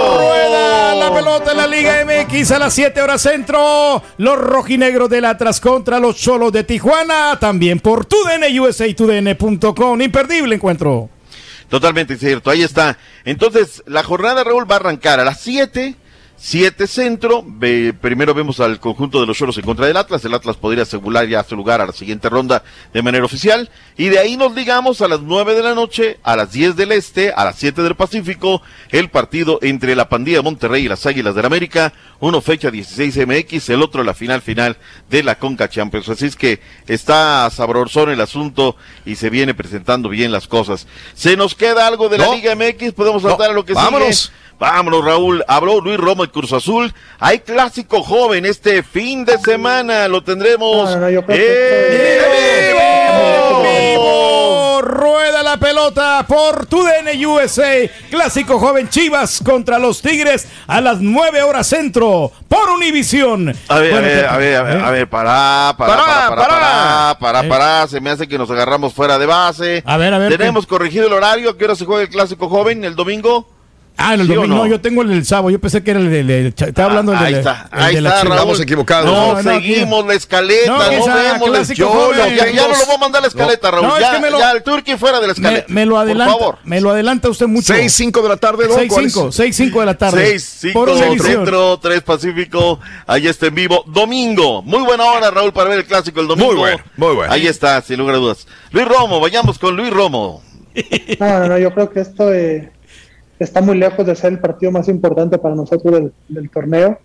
[1.21, 4.01] Pelota en la Liga MX a las 7 horas centro.
[4.17, 7.37] Los rojinegros del Atlas contra los Cholos de Tijuana.
[7.39, 10.01] También por TUDN USA y TUDN.com.
[10.01, 11.11] Imperdible encuentro.
[11.69, 12.97] Totalmente cierto, ahí está.
[13.23, 15.93] Entonces, la jornada, Raúl, va a arrancar a las 7,
[16.43, 17.43] 7 centro.
[17.45, 20.25] Ve- primero vemos al conjunto de los Choros en contra del Atlas.
[20.25, 23.69] El Atlas podría asegurar ya su lugar a la siguiente ronda de manera oficial.
[23.95, 26.93] Y de ahí nos ligamos a las 9 de la noche, a las 10 del
[26.93, 31.05] Este, a las 7 del Pacífico, el partido entre la pandilla de Monterrey y las
[31.05, 31.93] Águilas del América.
[32.19, 34.77] Uno fecha 16 MX, el otro la final final
[35.11, 36.09] de la Conca Champions.
[36.09, 40.87] Así es que está sabrosón el asunto y se viene presentando bien las cosas.
[41.13, 42.33] ¿Se nos queda algo de la.
[42.33, 42.93] Liga MX?
[42.93, 44.15] ¿Podemos saltar a lo que vámonos.
[44.17, 44.41] sigue?
[44.65, 45.43] Vámonos, Raúl.
[45.47, 46.93] Habló Luis Romo y Cruz Azul.
[47.19, 50.07] Hay clásico joven este fin de semana.
[50.07, 50.91] Lo tendremos.
[50.93, 51.23] ¡En vivo!
[53.63, 57.89] Vivo, Rueda la pelota por TUDN USA.
[58.11, 63.55] Clásico joven Chivas contra los Tigres a las 9 horas centro por Univisión.
[63.67, 64.81] A ver, a Bueno, ver, a ver, a ver, ¿eh?
[64.85, 67.49] a ver, pará, pará, Pará, pará, pará, pará, pará, Eh.
[67.49, 69.81] pará, se me hace que nos agarramos fuera de base.
[69.87, 72.47] A ver, a ver, Tenemos corregido el horario, ¿a qué hora se juega el clásico
[72.47, 72.85] joven?
[72.85, 73.47] ¿El domingo?
[74.01, 74.47] Ah, el ¿Sí domingo.
[74.55, 74.63] No?
[74.63, 74.67] no?
[74.67, 75.49] yo tengo el del sábado.
[75.49, 76.53] Yo pensé que era el del.
[76.57, 78.37] estaba hablando del ahí de- está, el ahí de la está, Chivas.
[78.37, 78.49] Raúl.
[78.51, 79.05] Estamos equivocados.
[79.05, 82.51] No, No, no, aquí- seguimos la escaleta, No, no, vemos el clásico yo, no, ya,
[82.51, 83.87] ya no lo voy a mandar a la escaleta, No, Raúl.
[83.87, 85.65] no, es ya, que me lo- ya, el Turqui fuera de la Me, escaleta.
[85.69, 86.33] me lo adelanta.
[86.33, 86.57] Por favor.
[86.63, 87.73] Me lo adelanta usted mucho.
[87.73, 88.77] 6, 5 de la tarde, Doc.
[88.77, 89.13] 6, ¿cuál es?
[89.13, 90.25] 5, 6, 5 de la tarde.
[90.27, 91.19] 6, 5 Por Univisión.
[91.37, 92.79] Centro, 3 Pacífico.
[93.07, 93.83] Ahí está en vivo.
[93.87, 94.61] Domingo.
[94.63, 96.51] Muy buena hora, Raúl, para ver el clásico el domingo.
[96.51, 97.31] Muy bueno, muy bueno.
[97.33, 98.47] Ahí está, sin lugar a dudas.
[98.71, 100.41] Luis Romo, vayamos con Luis Romo.
[101.19, 102.71] No, no, no, yo creo que esto eh,
[103.43, 106.99] está muy lejos de ser el partido más importante para nosotros del, del torneo.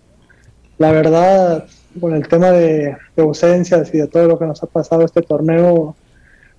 [0.77, 1.65] La verdad,
[1.99, 5.21] con el tema de, de ausencias y de todo lo que nos ha pasado este
[5.21, 5.95] torneo,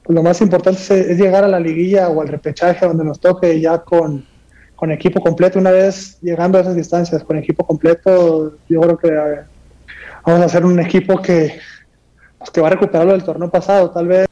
[0.03, 3.21] pues lo más importante es, es llegar a la liguilla o al repechaje donde nos
[3.21, 4.25] toque ya con,
[4.75, 5.59] con equipo completo.
[5.59, 9.41] Una vez llegando a esas distancias con equipo completo, yo creo que eh,
[10.27, 11.59] vamos a hacer un equipo que,
[12.39, 14.27] pues, que va a recuperar lo del torneo pasado, tal vez.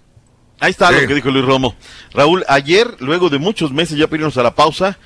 [0.59, 1.03] Ahí está Sí.
[1.03, 1.75] lo que dijo Luis Romo.
[2.15, 4.97] Raúl, ayer, luego de muchos meses ya pedimos a la pausa,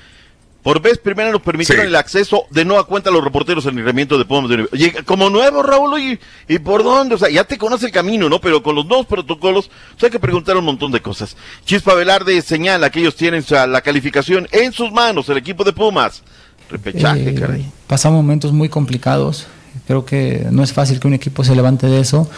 [0.63, 1.89] por vez primera nos permitieron Sí.
[1.89, 4.93] el acceso de nueva cuenta a los reporteros en el regimiento de Pumas de Oye,
[5.05, 7.15] como nuevo, Raúl, oye, ¿y por dónde?
[7.15, 8.39] O sea, ya te conoce el camino, ¿no?
[8.39, 11.35] Pero con los nuevos protocolos, o sea, hay que preguntar un montón de cosas.
[11.65, 15.63] Chispa Velarde señala que ellos tienen o sea, la calificación en sus manos, el equipo
[15.63, 16.21] de Pumas.
[16.69, 17.65] Repechaje, Eh, caray.
[17.87, 19.47] Pasamos momentos muy complicados.
[19.87, 22.29] Creo que no es fácil que un equipo se levante de eso.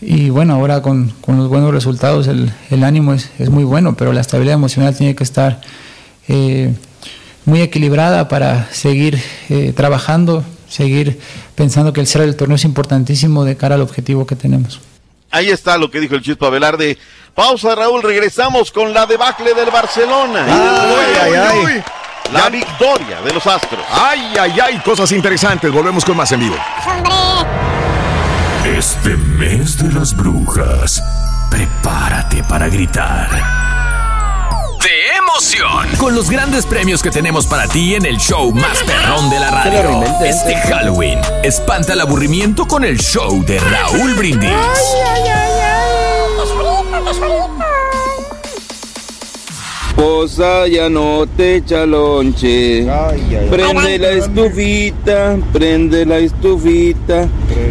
[0.00, 3.96] y bueno, ahora con, con los buenos resultados el, el ánimo es, es, muy bueno,
[3.96, 5.60] pero la estabilidad emocional tiene que estar
[6.28, 6.74] eh,
[7.44, 11.20] muy equilibrada para seguir eh, trabajando, seguir
[11.54, 14.80] pensando que el ser del torneo es importantísimo de cara al objetivo que tenemos.
[15.30, 16.96] Ahí está lo que dijo el Chispa Velarde.
[17.34, 20.44] Pausa, Raúl, regresamos con la debacle del Barcelona.
[20.46, 21.82] Ay, ay, ay.
[22.32, 23.84] La victoria de los Astros.
[23.90, 25.70] Ay, ay, ay, cosas interesantes.
[25.70, 26.56] Volvemos con más en vivo.
[28.64, 31.02] Este mes de las brujas,
[31.50, 33.63] prepárate para gritar.
[34.82, 35.96] De emoción.
[35.98, 39.50] Con los grandes premios que tenemos para ti en el show más perrón de la
[39.50, 40.02] radio.
[40.24, 44.50] Este Halloween, espanta el aburrimiento con el show de Raúl Brindis.
[49.88, 52.86] Esposa ya no te echa lonche.
[53.50, 57.28] Prende la estufita, prende la estufita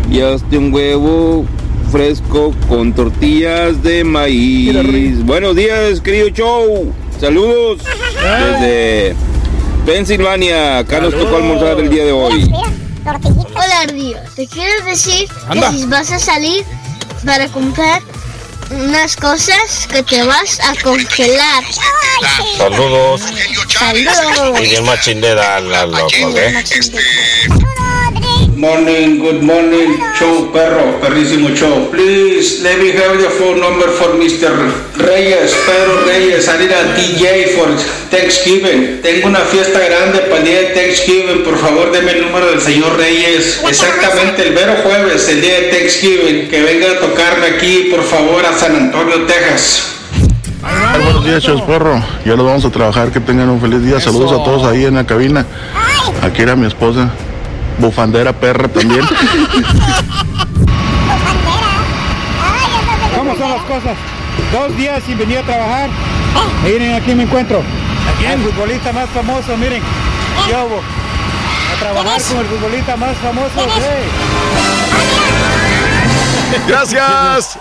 [0.10, 1.46] y hazte un huevo
[1.94, 5.24] fresco con tortillas de maíz.
[5.24, 6.92] Buenos días, querido show.
[7.22, 7.84] Saludos
[8.16, 9.16] desde
[9.86, 10.80] Pensilvania.
[10.80, 12.52] Acá nos tocó almorzar el día de hoy.
[13.06, 14.18] Hola, Ardillo.
[14.36, 15.70] Te quiero decir Anda.
[15.70, 16.66] que si vas a salir
[17.24, 18.02] para comprar
[18.72, 21.64] unas cosas que te vas a congelar.
[22.58, 23.22] Saludos.
[23.70, 24.62] Saludos.
[24.62, 26.64] Y bien machín de darla, loco, ¿eh?
[28.64, 31.92] Morning, good morning, show perro, perrísimo show.
[31.92, 34.56] Please, let me have the phone number for Mr.
[35.04, 37.68] Reyes, Pedro Reyes, salir a DJ for
[38.08, 39.02] Thanksgiving.
[39.02, 42.62] Tengo una fiesta grande para el día de Thanksgiving, por favor deme el número del
[42.62, 43.60] señor Reyes.
[43.68, 48.46] Exactamente, el vero jueves, el día de Thanksgiving, que venga a tocarme aquí, por favor,
[48.46, 49.90] a San Antonio, Texas.
[51.04, 52.02] Buenos días, shows perro.
[52.24, 53.12] Ya los vamos a trabajar.
[53.12, 54.00] Que tengan un feliz día.
[54.00, 55.46] Saludos a todos ahí en la cabina.
[56.22, 57.12] Aquí era mi esposa.
[57.80, 59.02] Bufandera perra también.
[63.18, 63.98] ¿Cómo son las cosas?
[64.52, 65.90] Dos días sin venir a trabajar.
[66.64, 67.62] Miren, aquí me encuentro.
[68.26, 69.82] El futbolista más famoso, miren.
[70.50, 70.80] Yo voy
[71.76, 73.68] a trabajar con el futbolista más famoso.
[76.68, 77.58] Gracias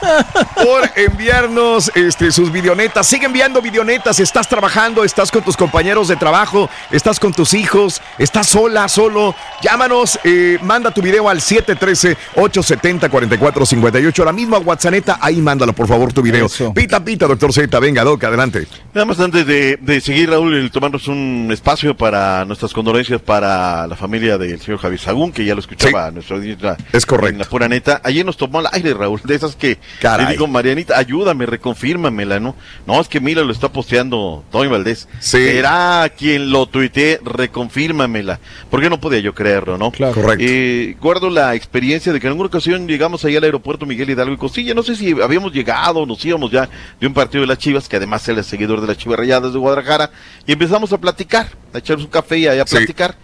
[0.55, 3.07] por enviarnos este, sus videonetas.
[3.07, 4.21] Sigue enviando videonetas.
[4.21, 9.35] Estás trabajando, estás con tus compañeros de trabajo, estás con tus hijos, estás sola, solo.
[9.63, 14.25] Llámanos, eh, manda tu video al 713-870-4458.
[14.25, 16.49] La misma WhatsApp, ahí mándalo, por favor, tu video.
[16.75, 17.81] Pita, pita, doctor Z.
[17.81, 18.67] Venga, Doc, adelante.
[18.93, 23.87] Nada más antes de, de seguir, Raúl, el tomarnos un espacio para nuestras condolencias para
[23.87, 26.77] la familia del señor Javier Sagún, que ya lo escuchaba nuestra audiencia.
[26.93, 27.33] Es correcto.
[27.33, 28.01] En la pura neta.
[28.05, 30.27] Ayer nos tomó al aire, Raúl, de esas que Caray.
[30.27, 32.57] le digo, Marianita, ayúdame, reconfírmamela, ¿no?
[32.87, 35.09] No, es que mira, lo está posteando Tony Valdés.
[35.21, 38.41] Será quien lo tuitee, reconfírmamela.
[38.71, 39.91] Porque no podía yo creerlo, ¿no?
[39.91, 40.15] Claro.
[40.15, 40.45] Correcto.
[40.47, 44.35] Eh, guardo la experiencia de que en alguna ocasión llegamos ahí al aeropuerto Miguel Hidalgo
[44.35, 44.75] y Costilla.
[44.75, 46.69] No sé si habíamos llegado, nos íbamos ya
[47.01, 49.53] de un partido de las Chivas, que además él es seguidor de las Chivas Rayadas
[49.53, 50.11] de Guadalajara,
[50.47, 53.17] y empezamos a platicar, a echarnos un café y a platicar.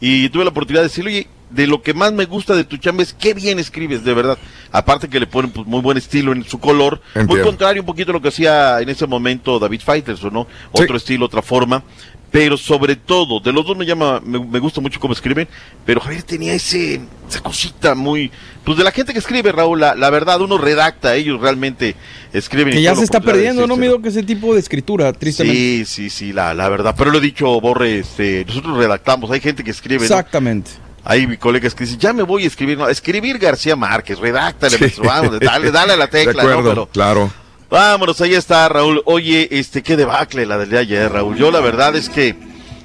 [0.00, 2.76] Y tuve la oportunidad de decirle, oye, de lo que más me gusta de tu
[2.76, 4.38] chamba es qué bien escribes, de verdad.
[4.72, 7.00] Aparte que le ponen pues, muy buen estilo en su color.
[7.28, 10.46] Muy contrario un poquito a lo que hacía en ese momento David Fighters, ¿o no?
[10.72, 11.82] Otro estilo, otra forma.
[12.34, 15.46] Pero sobre todo, de los dos me llama, me, me gusta mucho cómo escriben,
[15.86, 18.28] pero Javier tenía ese, esa cosita muy,
[18.64, 21.94] pues de la gente que escribe, Raúl, la, la verdad, uno redacta, ellos realmente
[22.32, 22.74] escriben.
[22.74, 23.76] Que ya se está perdiendo, ¿no.
[23.76, 24.02] Mido?
[24.02, 25.56] Que ese tipo de escritura, tristemente.
[25.56, 26.96] Sí, sí, sí, la, la verdad.
[26.98, 30.08] Pero lo he dicho, Borre, este, nosotros redactamos, hay gente que escribe.
[30.08, 30.08] ¿no?
[31.04, 32.78] Hay mi colegas que dicen, ya me voy a escribir.
[32.78, 35.00] No, escribir García Márquez, redáctale, Sí.
[35.04, 36.68] vamos, dale, dale a la tecla, de acuerdo, ¿no?
[36.70, 37.30] Pero claro.
[37.70, 39.02] vámonos, ahí está, Raúl.
[39.04, 41.36] Oye, este, qué debacle la del día de ayer, Raúl.
[41.36, 42.34] Yo la verdad es que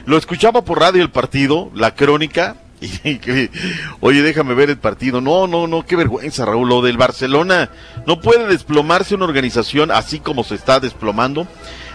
[0.05, 2.55] lo escuchaba por radio el partido, la crónica.
[3.03, 3.49] Y que,
[3.99, 5.19] oye, déjame ver el partido.
[5.19, 6.69] No, no, no, qué vergüenza, Raúl.
[6.69, 7.69] Lo del Barcelona.
[8.07, 11.45] No puede desplomarse una organización así como se está desplomando.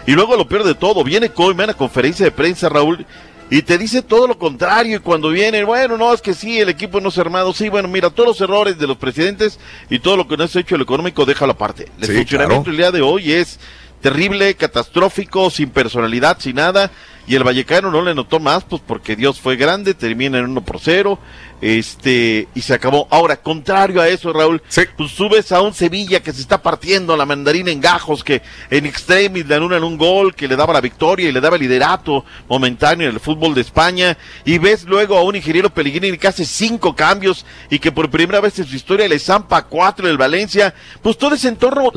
[0.05, 3.03] Y luego lo peor de todo, viene Koeman a conferencia de prensa, Raúl,
[3.49, 4.97] y te dice todo lo contrario.
[4.97, 7.53] Y cuando viene, bueno, no, es que sí, el equipo no se ha armado.
[7.53, 9.59] Sí, bueno, mira, todos los errores de los presidentes
[9.89, 11.87] y todo lo que no has hecho el económico, déjalo aparte.
[11.99, 12.71] El Sí, funcionamiento claro.
[12.71, 13.59] el día de hoy es
[14.01, 16.91] terrible, catastrófico, sin personalidad, sin nada.
[17.27, 20.61] Y el Vallecano no le notó más, pues porque Dios fue grande, termina en 1
[20.61, 21.17] por 0,
[21.59, 23.07] este, y se acabó.
[23.09, 24.61] Ahora, contrario a eso, Raúl,
[24.95, 28.85] pues subes a un Sevilla que se está partiendo la mandarina en gajos, que en
[28.85, 32.25] extremis le anulan un gol, que le daba la victoria y le daba el liderato
[32.47, 36.45] momentáneo en el fútbol de España, y ves luego a un ingeniero Pellegrini que hace
[36.45, 40.75] cinco cambios y que por primera vez en su historia le zampa cuatro el Valencia,
[41.01, 41.91] pues todo ese entorno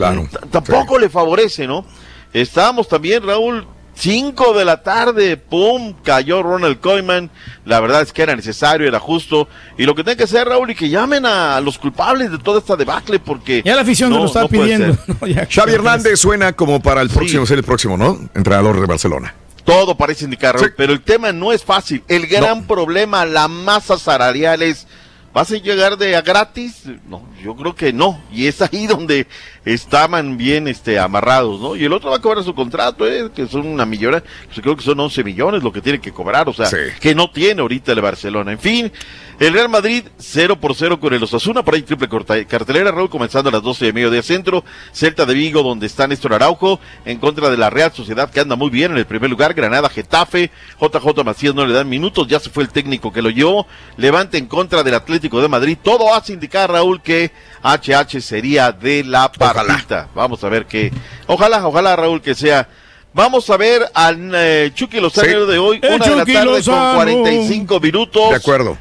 [0.50, 1.84] tampoco le favorece, ¿no?
[2.32, 3.66] Estábamos también, Raúl,
[3.98, 7.30] 5 de la tarde, pum, cayó Ronald Koeman.
[7.64, 9.48] La verdad es que era necesario, era justo.
[9.76, 12.60] Y lo que tiene que hacer, Raúl, y que llamen a los culpables de toda
[12.60, 13.60] esta debacle, porque.
[13.64, 14.94] Ya la afición no, lo está no pidiendo.
[14.94, 15.16] ser.
[15.20, 18.18] No, ya- Xavi Hernández suena como para el próximo, ser el próximo, ¿no?
[18.34, 19.34] Entrenador de Barcelona.
[19.64, 22.02] Todo parece indicar, Raúl, pero el tema no es fácil.
[22.08, 24.86] El gran problema, la masa salarial es.
[25.34, 26.84] ¿Vas a llegar de a gratis?
[27.06, 28.20] No, yo creo que no.
[28.32, 29.26] Y es ahí donde
[29.72, 31.76] estaban bien este, amarrados, ¿no?
[31.76, 33.30] Y el otro va a cobrar su contrato, ¿eh?
[33.34, 34.22] que son una millonada.
[34.46, 36.66] Pues creo que son 11 millones lo que tiene que cobrar, o sea,
[37.00, 38.52] que no tiene ahorita el Barcelona.
[38.52, 38.90] En fin,
[39.38, 43.10] el Real Madrid 0 por 0 con el Osasuna, por ahí triple corta- cartelera, Raúl,
[43.10, 44.64] comenzando a las 12 de mediodía centro.
[44.92, 48.56] Celta de Vigo, donde está Néstor Araujo, en contra de la Real Sociedad, que anda
[48.56, 49.54] muy bien en el primer lugar.
[49.54, 53.30] Granada, Getafe, JJ Macías no le dan minutos, ya se fue el técnico que lo
[53.30, 53.66] llevó.
[53.96, 55.76] Levante en contra del Atlético de Madrid.
[55.82, 57.30] Todo hace indicar, Raúl, que
[57.62, 59.30] HH sería de la
[59.66, 60.08] partita.
[60.14, 60.92] Vamos a ver qué.
[61.26, 62.68] Ojalá, ojalá, Raúl, que sea.
[63.14, 65.50] Vamos a ver al eh, Chucky Lozano Sí.
[65.52, 66.76] de hoy, El una de la tarde Lozano.
[66.86, 68.30] con 45 minutos.
[68.30, 68.78] De acuerdo.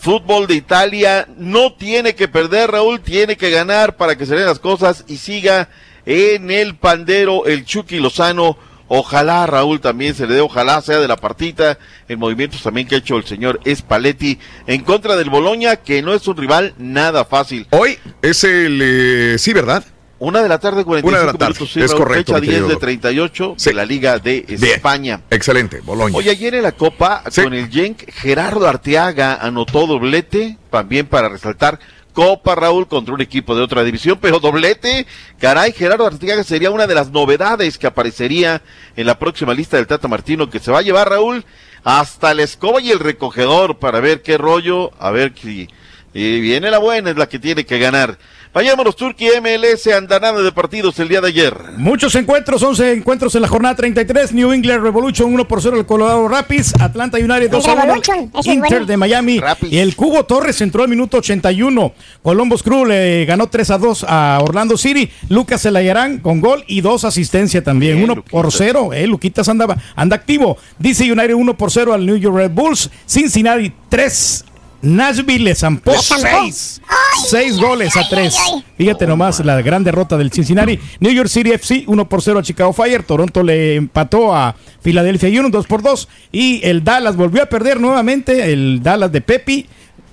[0.00, 4.46] Fútbol de Italia no tiene que perder, Raúl, tiene que ganar para que se den
[4.46, 5.68] las cosas y siga
[6.06, 8.56] en el pandero el Chucky Lozano.
[8.90, 12.94] Ojalá, Raúl, también se le dé, ojalá sea de la partita, en movimientos también que
[12.94, 17.24] ha hecho el señor Spalletti en contra del Boloña, que no es un rival nada
[17.26, 17.66] fácil.
[17.70, 19.84] Hoy es el, eh, sí, ¿verdad?
[20.20, 22.40] Una de la tarde, 45 Una de la tarde, minutos, sí, es Raúl, correcto, fecha
[22.40, 22.82] mi 10 querido de Doc.
[22.82, 24.64] 38 de la Liga de Bien.
[24.64, 25.20] España.
[25.30, 26.16] Excelente, Boloña.
[26.16, 31.78] Oye, ayer en la Copa, con el Genk, Gerardo Arteaga anotó doblete, también para resaltar
[32.12, 35.06] Copa Raúl contra un equipo de otra división, pero doblete,
[35.38, 38.60] caray, Gerardo Arteaga sería una de las novedades que aparecería
[38.96, 41.44] en la próxima lista del Tata Martino, que se va a llevar Raúl
[41.84, 45.68] hasta la escoba y el recogedor para ver qué rollo, a ver si
[46.14, 48.18] y viene la buena, es la que tiene que ganar.
[48.52, 51.54] Vayámonos, Turquía MLS, andanada de partidos el día de ayer.
[51.76, 54.32] Muchos encuentros, 11 encuentros en la jornada 33.
[54.32, 56.72] New England Revolution 1 por 0 el Colorado Rapids.
[56.80, 57.82] Atlanta United 2 a 1.
[57.82, 58.86] Revolution, ese es Inter bueno.
[58.86, 59.40] de Miami.
[59.70, 61.92] Y el Cubo Torres entró al minuto 81.
[62.22, 65.10] Columbus Crew le ganó 3 a 2 a Orlando City.
[65.28, 68.02] Lucas Elayarán con gol y dos asistencias también.
[68.02, 68.92] 1 por 0.
[68.94, 70.56] Eh, Luquitas andaba, anda activo.
[70.78, 72.90] DC United 1 por 0 al New York Red Bulls.
[73.06, 74.44] Cincinnati 3.
[74.82, 75.92] Nashville le zampó.
[75.92, 76.80] 6.
[77.26, 78.36] 6 goles a 3.
[78.76, 80.78] Fíjate nomás la gran derrota del Cincinnati.
[81.00, 83.02] New York City FC 1 por 0 a Chicago Fire.
[83.02, 86.08] Toronto le empató a Philadelphia Union 2 por 2.
[86.32, 88.52] Y el Dallas volvió a perder nuevamente.
[88.52, 89.66] El Dallas de Pepi.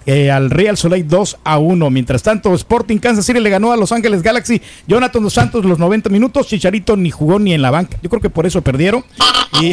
[0.08, 1.90] eh, al Real Soleil 2 a 1.
[1.90, 4.62] Mientras tanto, Sporting Kansas City le ganó a Los Ángeles Galaxy.
[4.88, 6.48] Jonathan Dos Santos los 90 minutos.
[6.48, 7.98] Chicharito ni jugó ni en la banca.
[8.04, 9.04] Yo creo que por eso perdieron.
[9.62, 9.72] Y,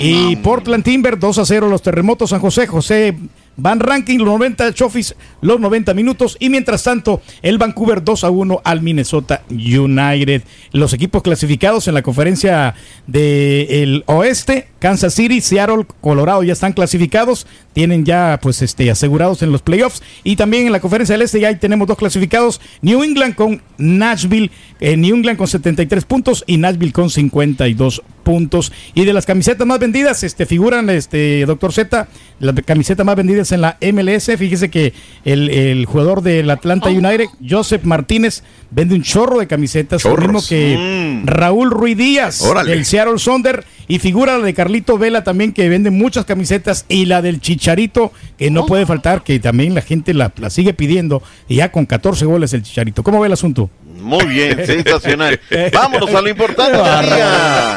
[0.00, 2.66] y Portland Timber 2 a 0 los terremotos San José.
[2.66, 3.14] José
[3.58, 6.36] Van Ranking, los 90 Chofis, los 90 minutos.
[6.38, 10.42] Y mientras tanto, el Vancouver 2 a 1 al Minnesota United.
[10.72, 12.76] Los equipos clasificados en la conferencia
[13.08, 17.46] del oeste, Kansas City, Seattle, Colorado ya están clasificados.
[17.72, 20.02] Tienen ya, pues, este, asegurados en los playoffs.
[20.24, 22.60] Y también en la conferencia del este ya tenemos dos clasificados.
[22.82, 24.50] New England con Nashville,
[24.80, 28.72] eh, New England con 73 puntos y Nashville con 52 puntos.
[28.94, 32.08] Y de las camisetas más vendidas, este, figuran, este, doctor Z,
[32.40, 34.30] las camisetas más vendidas en la MLS.
[34.36, 34.92] Fíjese que
[35.24, 40.40] el, el jugador del Atlanta United, Joseph Martínez, vende un chorro de camisetas, lo mismo
[40.46, 42.70] que Raúl Ruiz Díaz, Órale.
[42.70, 47.06] del Seattle Sonder, y figura la de Carlito Vela también, que vende muchas camisetas, y
[47.06, 51.22] la del Chicharito, que no puede faltar, que también la gente la, la sigue pidiendo,
[51.48, 53.02] y ya con 14 goles el Chicharito.
[53.02, 53.70] ¿Cómo ve el asunto?
[54.08, 55.38] Muy bien, sensacional.
[55.70, 57.76] Vámonos a lo importante del día.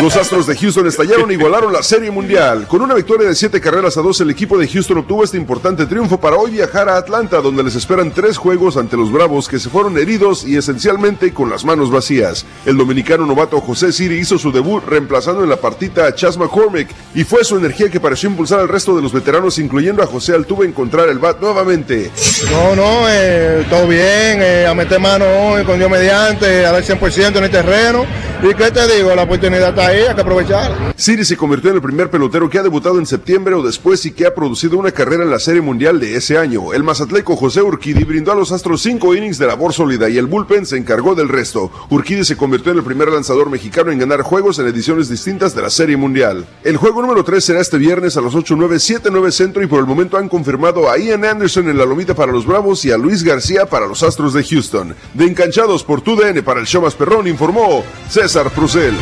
[0.00, 2.68] Los Astros de Houston estallaron e igualaron la Serie Mundial.
[2.68, 5.86] Con una victoria de siete carreras a dos, el equipo de Houston obtuvo este importante
[5.86, 9.58] triunfo para hoy viajar a Atlanta, donde les esperan tres juegos ante los Bravos que
[9.58, 12.46] se fueron heridos y esencialmente con las manos vacías.
[12.64, 16.90] El dominicano novato José Siri hizo su debut reemplazando en la partita a Chas McCormick
[17.12, 20.32] y fue su energía que pareció impulsar al resto de los veteranos, incluyendo a José
[20.32, 22.12] Altuve, a encontrar el bat nuevamente.
[22.52, 27.36] No, no, eh, todo bien, eh, a meter mano con Dios mediante, a dar 100%
[27.36, 28.04] en el terreno.
[28.42, 29.14] ¿Y qué te digo?
[29.14, 30.94] La oportunidad está ahí, hay que aprovechar.
[30.96, 34.12] Siri se convirtió en el primer pelotero que ha debutado en septiembre o después y
[34.12, 36.72] que ha producido una carrera en la Serie Mundial de ese año.
[36.72, 40.26] El mazatleco José Urquidi brindó a los Astros cinco innings de labor sólida y el
[40.26, 41.70] bullpen se encargó del resto.
[41.90, 45.62] Urquidi se convirtió en el primer lanzador mexicano en ganar juegos en ediciones distintas de
[45.62, 46.46] la Serie Mundial.
[46.64, 49.86] El juego número 3 será este viernes a las 8.9, 7.9 centro y por el
[49.86, 53.22] momento han confirmado a Ian Anderson en la lomita para los Bravos y a Luis
[53.22, 54.94] García para los Astros de Houston.
[55.14, 58.94] De enganchados por TUDN para el show más perrón informó César Prusel.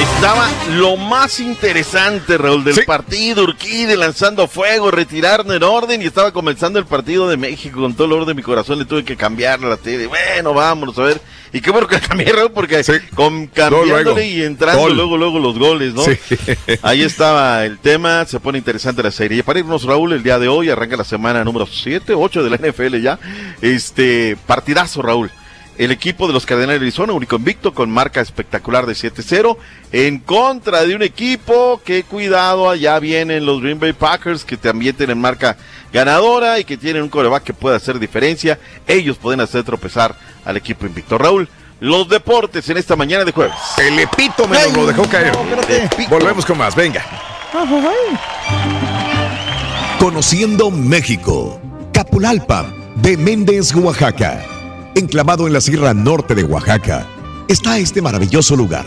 [0.00, 3.44] Estaba lo más interesante, Raúl, del partido.
[3.44, 8.06] Urquide lanzando fuego, retirarnos en orden y estaba comenzando el partido de México con todo
[8.06, 8.78] el orden de mi corazón.
[8.78, 10.06] Le tuve que cambiar la tele.
[10.06, 11.20] Bueno, vámonos a ver.
[11.52, 12.82] Y qué bueno que cambié, Raúl, porque
[13.14, 14.96] con, cambiándole y entrando Gol.
[14.96, 16.02] luego, luego los goles, ¿no?
[16.02, 16.16] Sí.
[16.80, 19.40] Ahí estaba el tema, se pone interesante la serie.
[19.40, 22.50] Y para irnos, Raúl, el día de hoy arranca la semana número 7, 8 de
[22.50, 23.18] la NFL ya.
[23.60, 25.30] Este, partidazo, Raúl.
[25.80, 29.56] El equipo de los Cardenales de Arizona, único invicto, con marca espectacular de 7-0,
[29.92, 34.94] en contra de un equipo que, cuidado, allá vienen los Green Bay Packers, que también
[34.94, 35.56] tienen marca
[35.90, 38.58] ganadora y que tienen un coreback que puede hacer diferencia.
[38.86, 41.16] Ellos pueden hacer tropezar al equipo invicto.
[41.16, 41.48] Raúl,
[41.80, 43.56] los deportes en esta mañana de jueves.
[43.78, 45.32] El epítome nos lo dejó caer.
[46.10, 47.02] Volvemos con más, venga.
[49.98, 51.58] Conociendo México.
[51.94, 54.59] Capulalpa, de Méndez, Oaxaca.
[55.00, 57.06] Enclavado en la Sierra Norte de Oaxaca,
[57.48, 58.84] está este maravilloso lugar,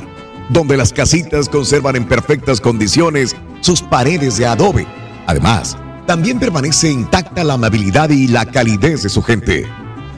[0.49, 4.85] donde las casitas conservan en perfectas condiciones sus paredes de adobe.
[5.25, 5.75] Además,
[6.05, 9.67] también permanece intacta la amabilidad y la calidez de su gente.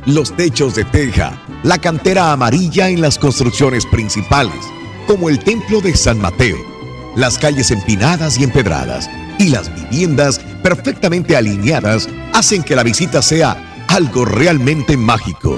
[0.06, 4.66] Los techos de teja, la cantera amarilla en las construcciones principales,
[5.08, 6.58] como el templo de San Mateo,
[7.16, 9.10] las calles empinadas y empedradas
[9.40, 15.58] y las viviendas perfectamente alineadas hacen que la visita sea algo realmente mágico.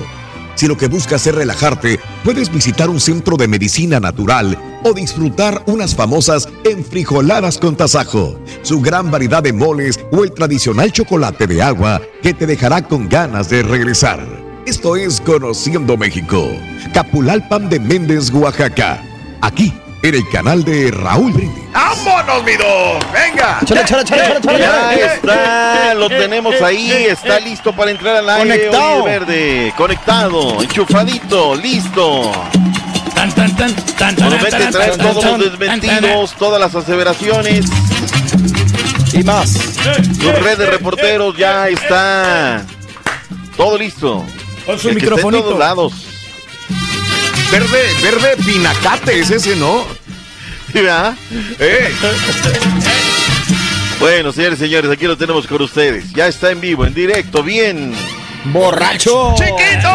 [0.58, 5.62] Si lo que buscas es relajarte, puedes visitar un centro de medicina natural o disfrutar
[5.68, 11.62] unas famosas enfrijoladas con tasajo, su gran variedad de moles o el tradicional chocolate de
[11.62, 14.20] agua que te dejará con ganas de regresar.
[14.66, 16.50] Esto es Conociendo México,
[16.92, 19.04] Capulalpan de Méndez, Oaxaca.
[19.42, 19.72] Aquí,
[20.08, 21.64] en el canal de Raúl Brindis.
[21.74, 23.00] ¡Vámonos, mi don!
[23.12, 23.60] ¡Venga!
[23.66, 24.96] Chala, chala, chala, chala, chala.
[24.96, 28.68] Ya está, lo tenemos ahí, está listo para entrar al aire.
[28.68, 29.04] Conectado.
[29.04, 32.32] Verde, conectado, enchufadito, listo.
[33.14, 36.74] Tan, tan, tan, tan, tan, Promete tan, traer tan, todos tan, los desmentidos, todas las
[36.74, 37.66] aseveraciones.
[39.12, 39.50] Y más.
[39.50, 42.66] Su red de reporteros ya está
[43.58, 44.24] todo listo.
[44.66, 45.44] Con su El que está en microfonito.
[45.44, 45.94] todos lados.
[47.52, 49.86] Verde, verde pinacate es ese, ¿no?
[50.72, 51.16] ¿Sí, verdad?
[51.60, 51.92] ¡Eh!
[54.00, 56.12] Bueno, señores y señores, aquí lo tenemos con ustedes.
[56.14, 57.94] Ya está en vivo, en directo, bien.
[58.46, 59.34] ¡Borracho!
[59.38, 59.90] ¡Chiquito!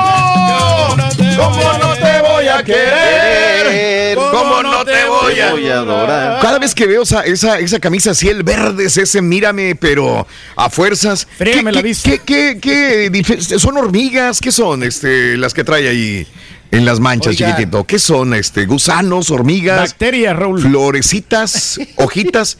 [1.37, 4.17] ¿Cómo no te voy a querer?
[4.17, 6.41] ¿Cómo no te voy a voy a adorar?
[6.43, 10.27] Cada vez que veo esa, esa, esa camisa así, el verde es ese, mírame, pero
[10.57, 11.27] a fuerzas.
[11.39, 12.11] Frégame ¿Qué- la qué- vista.
[12.11, 14.41] ¿Qué, qué, qué son hormigas?
[14.41, 16.27] ¿Qué son este, las que trae ahí
[16.73, 17.85] en las manchas, chiquitito?
[17.85, 18.35] ¿Qué son?
[18.35, 20.61] Este, ¿Gusanos, hormigas, Bacterias, Raúl.
[20.61, 22.59] florecitas, hojitas?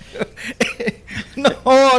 [1.37, 1.51] No,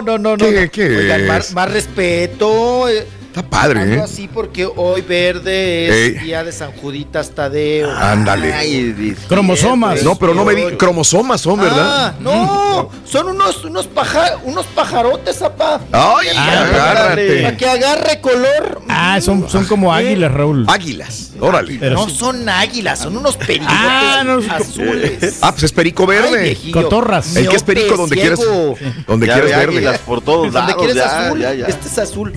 [0.01, 0.37] no, no, no.
[0.37, 0.71] ¿Qué- no.
[0.71, 1.53] qué Oigan, más, es?
[1.53, 2.87] más respeto.
[2.89, 4.01] eh, Está padre, algo ¿eh?
[4.01, 6.23] así porque hoy verde es Ey.
[6.23, 7.91] día de San Juditas Tadeo.
[7.91, 9.15] Ándale.
[9.27, 10.03] Cromosomas.
[10.03, 11.79] No, pero no me di cromosomas son, ¿verdad?
[12.09, 15.81] Ah, no, son unos unos paja- unos pajarotes, zapá.
[15.91, 17.41] Ay, agárrate.
[17.41, 18.81] Para que agarre color.
[18.87, 20.65] Ah, son, son como águilas, Raúl.
[20.69, 21.77] Águilas, órale.
[21.79, 22.15] Pero no sí.
[22.17, 25.37] son águilas, son unos pericotes Ah, no, azules.
[25.41, 26.43] Ah, pues es perico Ay, verde.
[26.43, 26.81] viejillo.
[26.83, 27.35] Cotorras.
[27.35, 28.75] El que es perico Miope, donde quieras, ciego.
[29.07, 29.63] donde Ya ve verde.
[29.77, 30.75] águilas por todos Donde lados.
[30.77, 31.65] quieres ya, azul, ya, ya.
[31.67, 32.33] este es azul.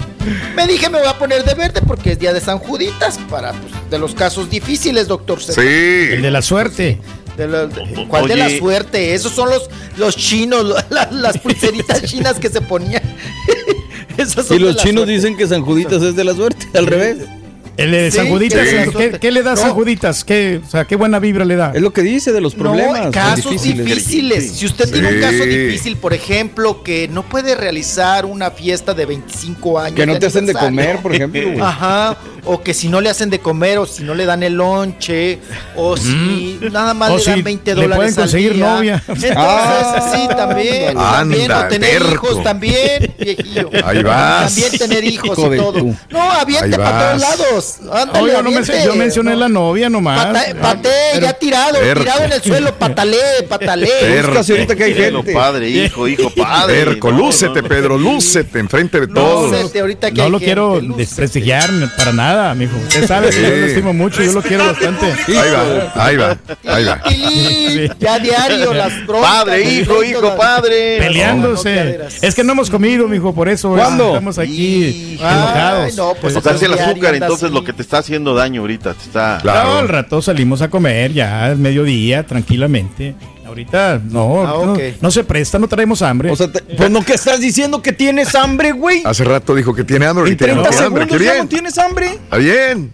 [0.54, 3.52] Me dije me voy a poner de verde porque es día de San Juditas para
[3.52, 5.40] pues, de los casos difíciles, doctor.
[5.42, 5.52] Sí.
[5.60, 7.00] El de la suerte.
[7.36, 9.14] De la- de- ¿Cuál de la suerte?
[9.14, 9.68] Esos son los,
[9.98, 13.02] los chinos, la- las pulseritas chinas que se ponían.
[14.16, 15.12] Esas son Y los chinos suerte.
[15.12, 17.18] dicen que San Juditas es de la suerte, al revés.
[17.76, 18.76] El de Sí, San Juditas, sí.
[18.96, 19.74] ¿qué, qué le da a San No.
[19.74, 20.24] Juditas?
[20.24, 21.72] ¿Qué, o sea, ¿qué buena vibra le da?
[21.74, 23.06] Es lo que dice de los problemas.
[23.06, 23.86] no, casos difíciles.
[23.86, 24.52] difíciles.
[24.52, 25.20] Si usted tiene un Sí.
[25.20, 29.96] caso difícil, por ejemplo, que no puede realizar una fiesta de 25 años.
[29.96, 31.42] Que no te hacen de comer, por ejemplo.
[31.42, 31.60] güey.
[31.60, 34.54] Ajá, o que si no le hacen de comer, o si no le dan el
[34.54, 35.38] lonche,
[35.74, 37.96] o si nada más O le dan si 20 le dólares.
[37.96, 38.74] pueden al conseguir día.
[38.74, 38.94] novia.
[39.06, 40.94] Entonces, Ah, sí, también.
[40.94, 42.12] también anda, o tener terco.
[42.28, 43.70] hijos también, viejillo.
[43.84, 44.54] Ahí vas.
[44.54, 45.72] También tener hijos Hijo y todo.
[45.74, 45.94] tu.
[46.10, 47.65] No, aviente para todos vas.
[47.92, 48.50] Ándale, no
[48.84, 49.36] yo mencioné No.
[49.36, 50.26] la novia nomás.
[50.26, 53.18] Pata- patee, ya tirado, tirado en el suelo, patalee.
[54.00, 54.28] Terco.
[54.28, 55.32] Búscase ahorita que hay gente.
[55.32, 56.84] padre, hijo, hijo, padre.
[56.84, 57.68] Perco, No, lúcete, no, no.
[57.68, 59.50] Pedro, lúcete enfrente de No, todos.
[59.52, 60.96] lúcete, ahorita que No hay lo gente, quiero lúcete.
[60.98, 62.76] desprestigiar para nada, mijo.
[62.76, 65.06] Usted sabe que yo lo estimo mucho, yo lo quiero bastante.
[65.28, 67.02] Ahí va, ahí va, ahí va.
[67.98, 69.30] Ya diario las broncas.
[69.30, 70.98] Padre, hijo, hijo, padre.
[70.98, 72.00] Peleándose.
[72.22, 75.96] es que no hemos comido, mijo, por eso eh, estamos aquí Ay, enojados.
[75.96, 77.50] no, pues O sea, es el azúcar, entonces.
[77.60, 78.94] Lo que te está haciendo daño ahorita.
[78.94, 79.38] Te está...
[79.42, 79.70] Claro.
[79.72, 83.14] No, al rato salimos a comer ya al mediodía, tranquilamente.
[83.46, 86.30] Ahorita no, Ah, no, no se presta, no traemos hambre.
[86.30, 89.02] O sea, te- pues no que estás diciendo que tienes hambre, güey.
[89.04, 91.06] Hace rato dijo que tiene hambre, ahorita no 30 tiene hambre.
[91.06, 91.42] ¡Qué ya bien!
[91.44, 92.06] no tienes hambre.
[92.08, 92.92] Está bien.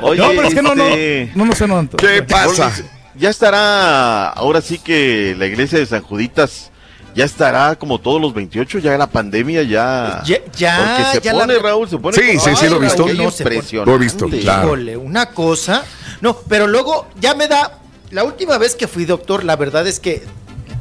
[0.00, 1.88] Oye, no, pero es que no, no, este, no, no sé, no.
[1.96, 2.72] ¿Qué pasa?
[3.16, 6.70] ya estará, ahora sí que la iglesia de San Juditas
[7.18, 10.22] ya estará como todos los 28, ya la pandemia ya...
[10.24, 12.16] Ya, ya, Porque se ya pone, la- Raúl, se pone...
[12.16, 13.04] Sí, sí, sí, lo he visto.
[13.06, 13.84] No, impresionante.
[13.90, 14.66] Lo he visto, claro.
[14.68, 15.82] Híjole, una cosa.
[16.20, 17.78] No, pero luego ya me da.
[18.12, 20.22] La última vez que fui doctor, la verdad es que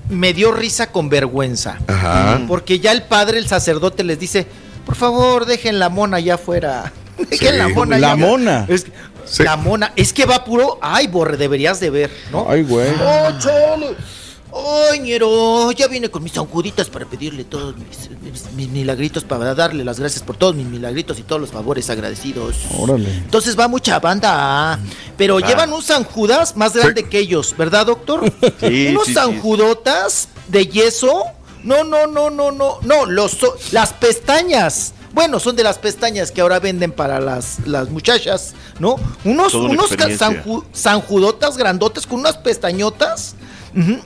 [0.10, 1.80] me dio risa con vergüenza.
[1.88, 2.40] Ajá.
[2.48, 4.46] Porque ya el padre, el sacerdote, les dice:
[4.86, 6.94] Por favor, dejen la mona allá afuera.
[7.18, 7.58] Dejen Sí.
[7.58, 8.32] la mona La allá afuera".
[8.32, 8.66] mona.
[8.70, 8.92] Es que-
[9.26, 9.44] Sí.
[9.44, 9.92] La mona.
[9.98, 10.80] Es que va puro.
[10.82, 12.46] Ay, borre, deberías de ver, ¿no?
[12.50, 12.88] Ay, güey.
[13.04, 13.30] ¡Oh!
[14.92, 15.72] ¡Ay, ñero!
[15.72, 20.00] Ya vine con mis sanjuditas para pedirle todos mis, mis- mis milagritos, para darle las
[20.00, 22.56] gracias por todos mis milagritos y todos los favores agradecidos.
[22.78, 23.10] Órale.
[23.14, 24.80] Entonces va mucha banda,
[25.18, 28.32] pero llevan un San Judas más grande que ellos, ¿verdad, doctor?
[28.60, 29.14] Sí, Unos sí, sí.
[29.14, 31.24] San Judotas de yeso.
[31.64, 33.38] No, no, no, no, no, no, los,
[33.72, 34.94] las pestañas.
[35.14, 38.96] Bueno, son de las pestañas que ahora venden para las, las muchachas, ¿no?
[39.26, 39.90] Unos, Toda unos
[40.74, 43.36] sanjudotas grandotes con unas pestañotas.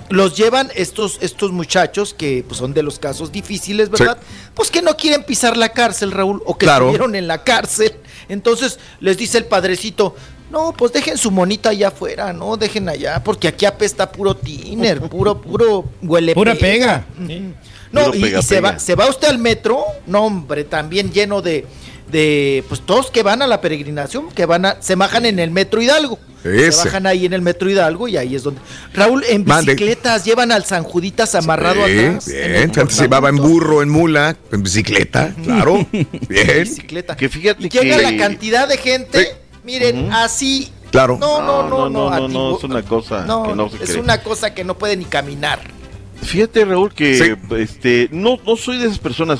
[0.09, 4.17] Los llevan estos, estos muchachos que pues, son de los casos difíciles, ¿verdad?
[4.53, 6.85] Pues que no quieren pisar la cárcel, Raúl, o que Claro.
[6.87, 7.93] estuvieron en la cárcel.
[8.29, 10.15] Entonces les dice el padrecito,
[10.49, 15.01] no, pues dejen su monita allá afuera, no, dejen allá, porque aquí apesta puro tiner,
[15.09, 17.05] puro, puro huele Pura pega.
[17.91, 18.71] No, Puro y, pega, y se, pega.
[18.73, 21.65] va, se va usted al metro, no hombre, también lleno de,
[22.11, 25.51] de, pues todos que van a la peregrinación, que van a, se bajan en el
[25.51, 26.19] metro Hidalgo.
[26.43, 26.71] Ese.
[26.71, 28.61] Se bajan ahí en el metro Hidalgo y ahí es donde.
[28.93, 29.73] Raúl, en Mande.
[29.73, 32.27] bicicletas llevan al San Juditas amarrado Sí, atrás.
[32.27, 32.63] en bien.
[32.79, 35.85] Antes se llevaba en burro, en mula, en bicicleta, claro.
[35.91, 36.63] Bien.
[36.63, 37.15] Bicicleta.
[37.15, 39.27] Que fíjate Y llega que- la cantidad de gente, Sí.
[39.63, 40.71] miren, así.
[40.89, 41.17] Claro.
[41.19, 43.89] No, no, no, no, no, no, antiguo- es una cosa no, que no se es
[43.91, 44.01] cree.
[44.01, 45.59] una cosa que no puede ni caminar.
[46.23, 47.55] Fíjate, Raúl, que Sí.
[47.57, 49.39] este no, no soy de esas personas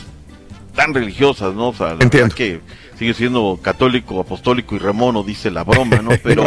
[0.75, 1.69] tan religiosas, ¿no?
[1.69, 2.33] O sea, la Entiendo.
[2.35, 2.59] que
[2.97, 6.11] sigue siendo católico, apostólico y ramono, dice la broma, ¿no?
[6.23, 6.45] Pero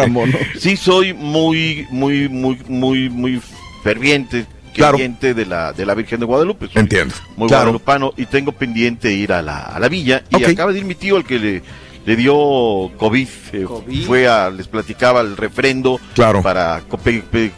[0.59, 3.41] sí soy muy, muy, muy, muy, muy
[3.83, 4.95] ferviente, Claro.
[4.97, 6.67] creyente de la, de la Virgen de Guadalupe.
[6.67, 7.15] Soy Entiendo.
[7.37, 7.65] Muy Claro.
[7.67, 10.25] guadalupano y tengo pendiente ir a la, a la villa.
[10.31, 11.63] Y acaba de ir mi tío, el que le,
[12.05, 12.35] le dio
[12.97, 13.29] COVID.
[13.53, 14.05] eh, COVID.
[14.05, 16.43] Fue a, les platicaba el refrendo Claro.
[16.43, 16.83] para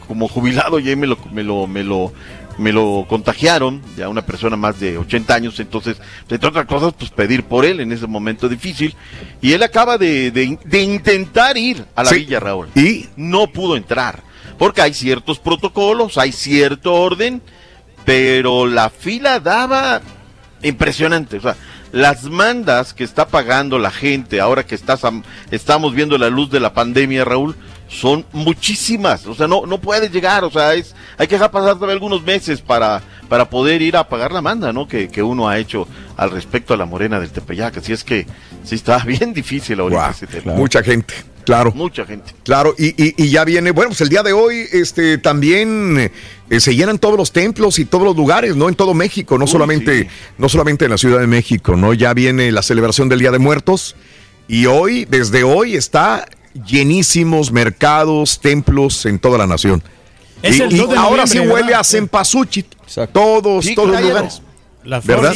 [0.07, 2.12] como jubilado y ahí me lo, me lo, me lo,
[2.59, 7.10] me lo contagiaron, ya una persona más de 80 años, entonces, entre otras cosas, pues
[7.10, 8.94] pedir por él en ese momento difícil.
[9.43, 12.17] Y él acaba de, de- de intentar ir a la Sí.
[12.20, 12.68] villa, Raúl.
[12.75, 14.23] Y No pudo entrar,
[14.59, 17.43] porque hay ciertos protocolos, hay cierto orden,
[18.05, 20.01] pero la fila daba
[20.62, 21.36] impresionante.
[21.39, 21.57] O sea,
[21.93, 26.51] las mandas que está pagando la gente ahora que estás am- estamos viendo la luz
[26.51, 27.55] de la pandemia, Raúl,
[27.89, 29.27] son muchísimas.
[29.27, 30.45] O sea, no, no puedes llegar.
[30.45, 34.09] O sea, es, hay que dejar pasar todavía algunos meses para, para poder ir a
[34.09, 34.89] pagar la manda, ¿no?
[34.89, 37.77] Que, que uno ha hecho al respecto a la morena del Tepeyac.
[37.79, 38.27] Así es que
[38.65, 40.53] sí está bien difícil ahorita guau, ese tema.
[40.55, 41.73] mucha gente, claro.
[41.75, 42.33] Mucha gente.
[42.45, 46.11] Claro, y, y- y ya viene, bueno, pues el día de hoy este, también
[46.51, 48.69] eh, se llenan todos los templos y todos los lugares, ¿no?
[48.69, 50.09] En todo México, no Uy, solamente, sí.
[50.39, 51.95] no solamente en la Ciudad de México, ¿no?
[51.95, 53.95] Ya viene la celebración del Día de Muertos
[54.49, 56.27] y hoy, desde hoy, está
[56.65, 59.83] llenísimos mercados, templos en toda la nación.
[60.43, 61.81] Es y el y 2 de ahora sí huele ¿verdad?
[61.81, 63.20] a cempasúchil, Exacto.
[63.20, 64.43] todos, Sí, todos los lugares.
[64.85, 65.35] La ¿Verdad?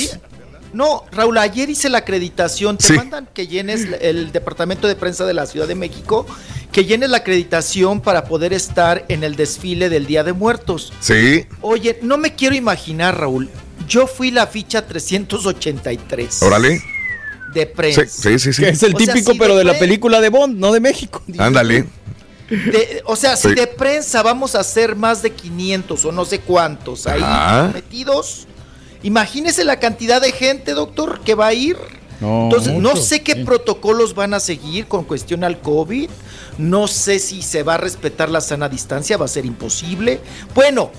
[0.73, 2.78] No, Raúl, ayer hice la acreditación.
[2.78, 2.92] Te Sí.
[2.92, 6.26] mandan que llenes el departamento de prensa de la Ciudad de México,
[6.70, 10.92] que llenes la acreditación para poder estar en el desfile del Día de Muertos.
[11.00, 13.50] Sí, Oye, no me quiero imaginar, Raúl.
[13.89, 16.81] Yo fui la ficha 383 órale.
[17.53, 18.05] De prensa.
[18.07, 18.62] Sí, sí, sí.
[18.62, 21.23] Que es el O sea, típico, pero de la película de Bond, no de México.
[21.39, 21.87] Ándale.
[22.49, 23.55] De- o sea, si Sí.
[23.55, 27.70] de prensa vamos a hacer más de 500 o no sé cuántos ahí Ajá.
[27.73, 28.49] metidos,
[29.05, 31.77] imagínese la cantidad de gente, doctor, que va a ir.
[32.20, 33.45] No, Entonces, no sé qué sí.
[33.45, 36.11] protocolos van a seguir con cuestión al COVID.
[36.59, 40.20] No sé si se va a respetar la sana distancia, va a ser imposible.
[40.55, 40.91] Bueno,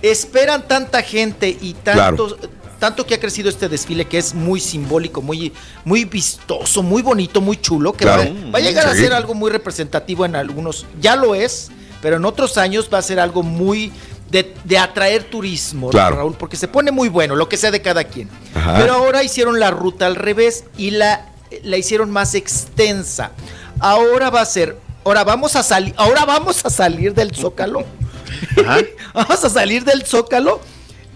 [0.00, 2.38] esperan tanta gente y tanto,
[2.80, 5.52] tanto que ha crecido este desfile que es muy simbólico, muy,
[5.84, 8.24] muy vistoso, muy bonito, muy chulo, que Claro.
[8.24, 11.70] va, va a llegar a ser algo muy representativo en algunos, ya lo es,
[12.02, 13.92] pero en otros años va a ser algo muy
[14.30, 16.16] de, de atraer turismo, Claro.
[16.16, 18.28] Raúl, porque se pone muy bueno, lo que sea de cada quien.
[18.54, 18.76] Ajá.
[18.78, 21.26] Pero ahora hicieron la ruta al revés y la,
[21.62, 23.32] la hicieron más extensa.
[23.80, 27.84] Ahora va a ser, ahora vamos a salir, ahora vamos a salir del Zócalo.
[29.14, 30.60] vamos a salir del Zócalo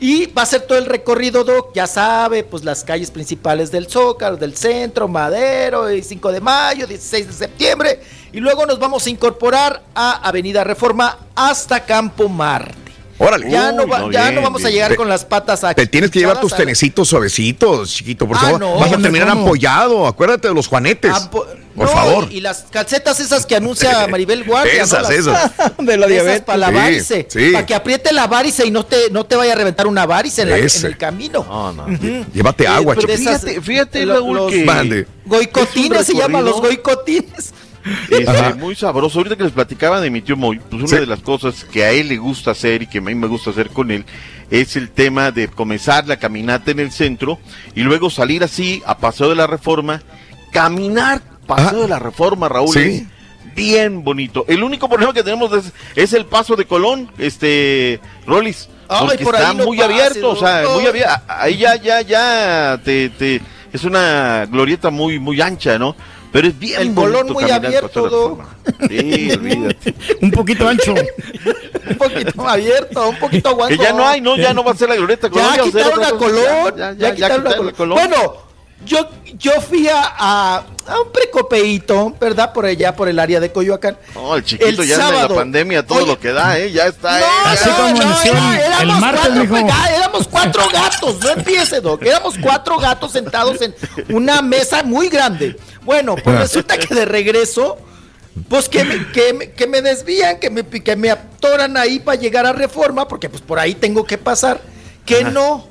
[0.07, 3.87] y va a ser todo el recorrido, Doc, ya sabe, pues las calles principales del
[3.87, 8.01] Zócalo, del centro, Madero, y 5 de mayo, 16 de septiembre,
[8.31, 12.84] y luego nos vamos a incorporar a Avenida Reforma hasta Campo Marte.
[13.19, 13.49] Órale.
[13.51, 15.63] Ya, no, Uy, va- no, ya bien, no vamos a llegar Te- con las patas
[15.65, 15.81] aquí.
[15.81, 18.61] Te tienes que llevar tus tenecitos suavecitos, chiquito, por Ah, favor.
[18.61, 18.79] no.
[18.79, 19.43] Vas a terminar cómo.
[19.43, 21.13] ampollado, acuérdate de los juanetes.
[21.13, 22.29] Ampo- por No, favor.
[22.31, 24.83] Y, y las calcetas esas que anuncia Maribel Guardia.
[24.83, 25.09] Esas, ¿no?
[25.11, 25.53] Las- esas.
[25.79, 26.43] De la diabetes.
[26.43, 27.27] Para la varice.
[27.31, 27.51] sí.
[27.53, 30.43] Para que apriete la varice y no te, no te vaya a reventar una varice
[30.43, 30.87] en, la- en Ese.
[30.87, 31.45] el camino.
[31.49, 31.87] No, no.
[32.33, 33.31] Llévate agua, pero chico.
[33.31, 35.07] esas- Fíjate, fíjate, lo- Raúl, los que.
[35.27, 37.53] Goicotines Es se llaman los goicotines.
[38.11, 39.19] Este, muy sabroso.
[39.19, 40.97] Ahorita que les platicaba de mi tío Moy, pues una Sí.
[40.97, 43.51] de las cosas que a él le gusta hacer y que a mí me gusta
[43.51, 44.05] hacer con él
[44.51, 47.39] es el tema de comenzar la caminata en el centro
[47.75, 50.03] y luego salir así a Paseo de la Reforma,
[50.53, 52.73] caminar Paseo de la Reforma, Raúl.
[52.73, 53.07] Sí.
[53.55, 54.45] Bien bonito.
[54.49, 58.69] El único problema que tenemos es, es el paso de Colón, este, Rolis.
[58.89, 61.13] Ay, Porque por ahí está no muy abierto, o sea, muy abierto.
[61.29, 63.41] Ahí ya, ya, ya, te, te,
[63.73, 65.95] es una glorieta muy, muy ancha, ¿no?
[66.35, 68.43] Pero es bien El Colón muy abierto, Doc.
[68.89, 69.95] Sí, olvídate.
[70.21, 70.93] Un poquito ancho.
[71.91, 73.77] un poquito abierto, un poquito aguanto.
[73.77, 74.37] Que ya no hay, ¿no?
[74.37, 75.31] Ya no va a ser la glorieta.
[75.33, 76.11] Ya quitaron a.
[76.11, 76.75] Colón.
[76.77, 77.99] Ya, Ya, ya, ya, quitaron a Colón.
[77.99, 78.37] Bueno,
[78.85, 82.53] yo, yo fui a, a, a un precopeíto, ¿verdad?
[82.53, 83.97] Por allá, por el área de Coyoacán.
[84.15, 85.35] No, el chiquito El ya en la sábado.
[85.37, 86.71] pandemia, todo Oye, lo que da, ¿eh?
[86.73, 87.25] Ya está, ¿eh?
[87.45, 91.21] No, Así no, como no, inició era- el- éramos el martes, cuatro, éramos cuatro gatos,
[91.21, 92.03] no empiece, Doc.
[92.05, 93.75] Éramos cuatro gatos sentados en
[94.15, 95.57] una mesa muy grande.
[95.83, 97.79] Bueno, pues resulta que de regreso,
[98.49, 102.21] pues que me, que, me- que me desvían, que me, que me atoran ahí para
[102.21, 104.61] llegar a Reforma, porque pues por ahí tengo que pasar.
[105.07, 105.31] Que Ajá.
[105.31, 105.69] no,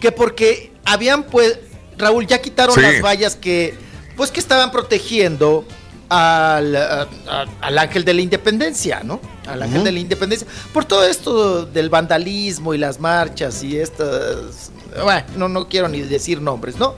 [0.00, 1.58] que porque habían pues,
[1.98, 2.80] Raúl, ya quitaron Sí.
[2.80, 3.74] las vallas que,
[4.16, 5.64] pues que estaban protegiendo
[6.08, 9.20] al, a- a- al ángel de la independencia, ¿no?
[9.46, 10.46] Al ángel de la independencia.
[10.72, 14.70] Por todo esto del vandalismo y las marchas y estas...
[15.02, 16.96] Bueno, no, no quiero ni decir nombres, ¿no?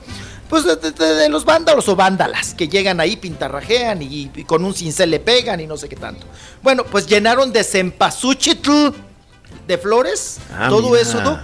[0.49, 4.43] Pues de, de- de- de los vándalos o vándalas que llegan ahí, pintarrajean y, y
[4.43, 6.27] con un cincel le pegan y no sé qué tanto.
[6.61, 8.89] Bueno, pues llenaron de cempasúchitl
[9.67, 11.01] de flores, Ah, todo mira.
[11.01, 11.39] eso, ¿no?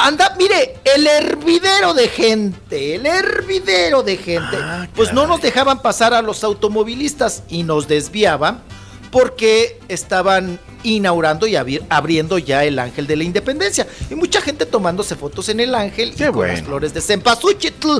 [0.00, 4.56] Anda, mire, el hervidero de gente, el hervidero de gente.
[4.60, 8.62] Ah, pues no nos dejaban pasar a los automovilistas y nos desviaban
[9.10, 13.86] porque estaban inaugurando y abri- abriendo ya el Ángel de la Independencia.
[14.08, 17.98] Y mucha gente tomándose fotos en el Ángel Qué y con las flores de cempasúchitl.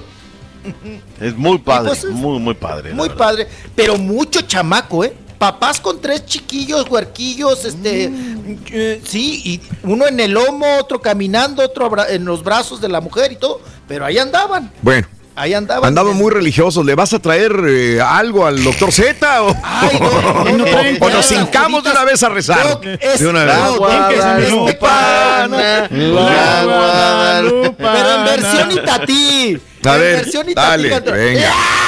[1.20, 2.92] Es muy padre, pues es- muy, muy padre.
[2.92, 3.18] Muy verdad.
[3.18, 5.12] padre, pero mucho chamaco, ¿eh?
[5.38, 8.56] Papás con tres chiquillos, huerquillos, este, Mm.
[8.72, 13.00] eh, sí, y uno en el lomo, otro caminando, otro en los brazos de la
[13.00, 15.84] mujer y todo, pero ahí andaban, Bueno, ahí andaban.
[15.86, 16.84] andaban muy religiosos.
[16.84, 19.42] ¿Le vas a traer eh, algo al doctor Z?
[19.44, 22.80] ¿O, Ay, no, no, no, o no, nos no, hincamos de una vez a rezar?
[23.00, 23.54] Es- de una vez.
[23.54, 27.92] no, Doc, Guadalupana, la Guadalupana.
[27.92, 29.60] Pero en versión Itatí.
[29.84, 31.52] A en ver, versión Itatí dale, venga.
[31.54, 31.84] ¡Ah!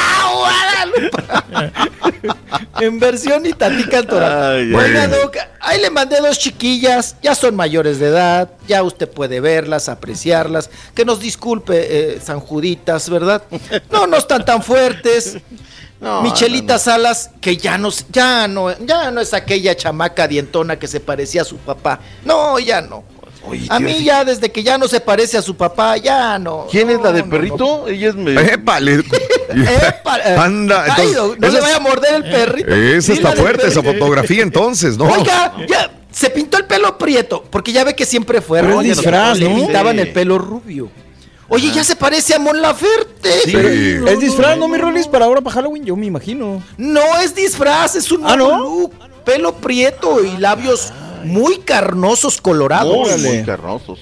[2.80, 4.72] en versión Itatí Cantoral.
[4.74, 5.08] Ay.
[5.08, 9.88] Doc, ahí le mandé dos chiquillas, ya son mayores de edad, ya usted puede verlas,
[9.88, 10.70] apreciarlas.
[10.94, 13.42] Que nos disculpe, eh, San Juditas, ¿verdad?
[13.90, 15.38] No, no están tan fuertes.
[16.00, 20.88] No, Michelita Salas, que ya no, ya no, ya no es aquella chamaca dientona que
[20.88, 22.00] se parecía a su papá.
[22.24, 23.04] No, ya no.
[23.50, 26.66] Oye, A mí ya desde que ya no se parece a su papá, ya no.
[26.70, 27.88] ¿Quién es la No, del no, perrito?
[27.88, 28.14] Ella es.
[28.14, 28.94] me- Épale.
[29.50, 32.70] Epa, eh, Anda, ay, entonces, no, no esa le vaya a morder el perrito.
[32.74, 33.98] Esa está fuerte, esa perrito.
[34.04, 35.04] fotografía entonces, ¿no?
[35.06, 39.38] Oiga, ya se pintó el pelo prieto, porque ya ve que siempre fue Pero disfraz,
[39.38, 39.56] le ¿no?
[39.56, 40.02] pintaban Sí.
[40.02, 40.88] el pelo rubio.
[41.48, 43.32] Oye, ya se parece a Mon Laferte.
[43.44, 43.50] Sí.
[43.52, 45.08] Pero- Es disfraz, ¿no, mi Rolis?
[45.08, 46.62] Para ahora, para Halloween, yo me imagino.
[46.76, 48.62] No es disfraz, es un ¿Ah, nuevo no?
[48.64, 48.92] look.
[49.24, 50.92] Pelo prieto y labios
[51.24, 53.20] muy carnosos colorados.
[53.20, 53.98] Muy, carnosos.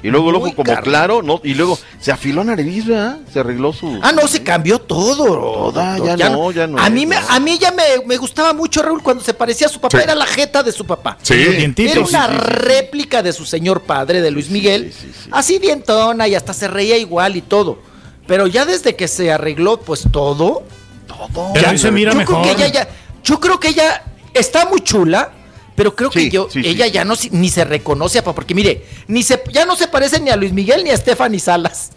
[0.00, 1.40] Y luego ojo como claro, ¿no?
[1.42, 3.18] Y luego se afiló nariz, ¿verdad?
[3.32, 3.98] Se arregló su.
[4.00, 5.72] Ah, no, se cambió todo.
[6.16, 9.02] Ya no, ya no A mí, me, a mí ya me, me gustaba mucho, Raúl,
[9.02, 9.98] cuando se parecía a su papá.
[9.98, 10.04] Sí.
[10.04, 11.18] Era la jeta de su papá.
[11.22, 11.34] Sí.
[11.34, 11.96] Dientitos.
[11.96, 12.54] Era una sí, sí, sí.
[12.54, 14.92] réplica de su señor padre, de Luis Miguel.
[14.92, 15.30] sí, sí.
[15.32, 17.80] Así dientona y hasta se reía igual y todo.
[18.28, 20.62] Pero ya desde que se arregló, pues todo.
[21.08, 21.52] Todo.
[21.54, 22.42] Pero hoy se mira yo mejor.
[22.42, 22.88] Creo que ella ya,
[23.24, 24.04] yo creo que ella
[24.34, 25.32] está muy chula.
[25.78, 26.68] Pero creo que yo, sí, sí.
[26.68, 30.18] ella ya no ni se reconoce, papá, porque mire, ni se, ya no se parece
[30.20, 31.92] ni a Luis Miguel ni a Stephanie Salas.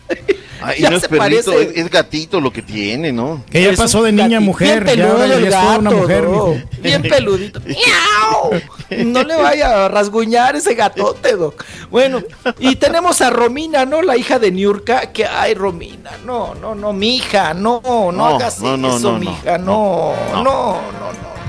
[0.61, 1.71] Ay, y Ya no es se perrito, parece.
[1.79, 3.43] es, es gatito lo que tiene, ¿no?
[3.49, 4.83] Que ya Es pasó de niña a mujer.
[4.83, 6.29] Bien peludo el ya es una gato, mujer, ¿no?
[6.29, 6.57] mijo.
[6.83, 7.59] Bien peludito.
[7.65, 8.61] ¡Miau!
[9.03, 11.65] No le vaya a rasguñar ese gatote, Doc.
[11.89, 12.21] Bueno,
[12.59, 14.03] y tenemos a Romina, ¿no?
[14.03, 18.25] La hija de Niurka, que, ay, Romina, no, no, no, mi hija, no, no, No,
[18.27, 20.81] hagas no, no, eso, no, mi no, hija, no, no, no, no,
[21.13, 21.40] No.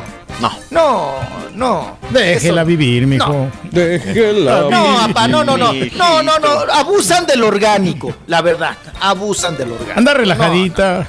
[0.71, 1.13] No,
[1.55, 1.99] no.
[2.11, 3.49] Déjela Eso- vivir, mijo.
[3.71, 4.63] Déjela.
[4.71, 9.73] No, papá, no, no, no, no, no, no, abusan del orgánico, la verdad, abusan del
[9.73, 9.99] orgánico.
[9.99, 11.09] Anda relajadita.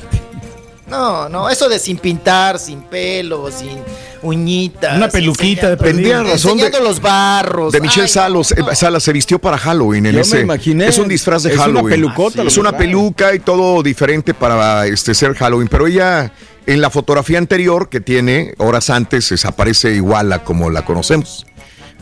[0.87, 3.79] No, no, eso de sin pintar, sin pelo, sin
[4.21, 4.95] uñitas.
[4.95, 6.33] Una peluquita de Tendría perdido.
[6.33, 7.73] razón de, Enseñando los barros.
[7.73, 8.69] de Michelle Ay, Salos, no.
[8.69, 10.35] eh, Salas se vistió para Halloween en Yo ese.
[10.37, 10.87] me imaginé.
[10.87, 11.89] Es un disfraz de Es una Halloween.
[11.89, 12.81] pelucota es lo que una trae.
[12.85, 16.31] peluca y todo diferente para este ser Halloween, pero ella
[16.65, 21.45] en la fotografía anterior que tiene horas antes desaparece igual a como la conocemos.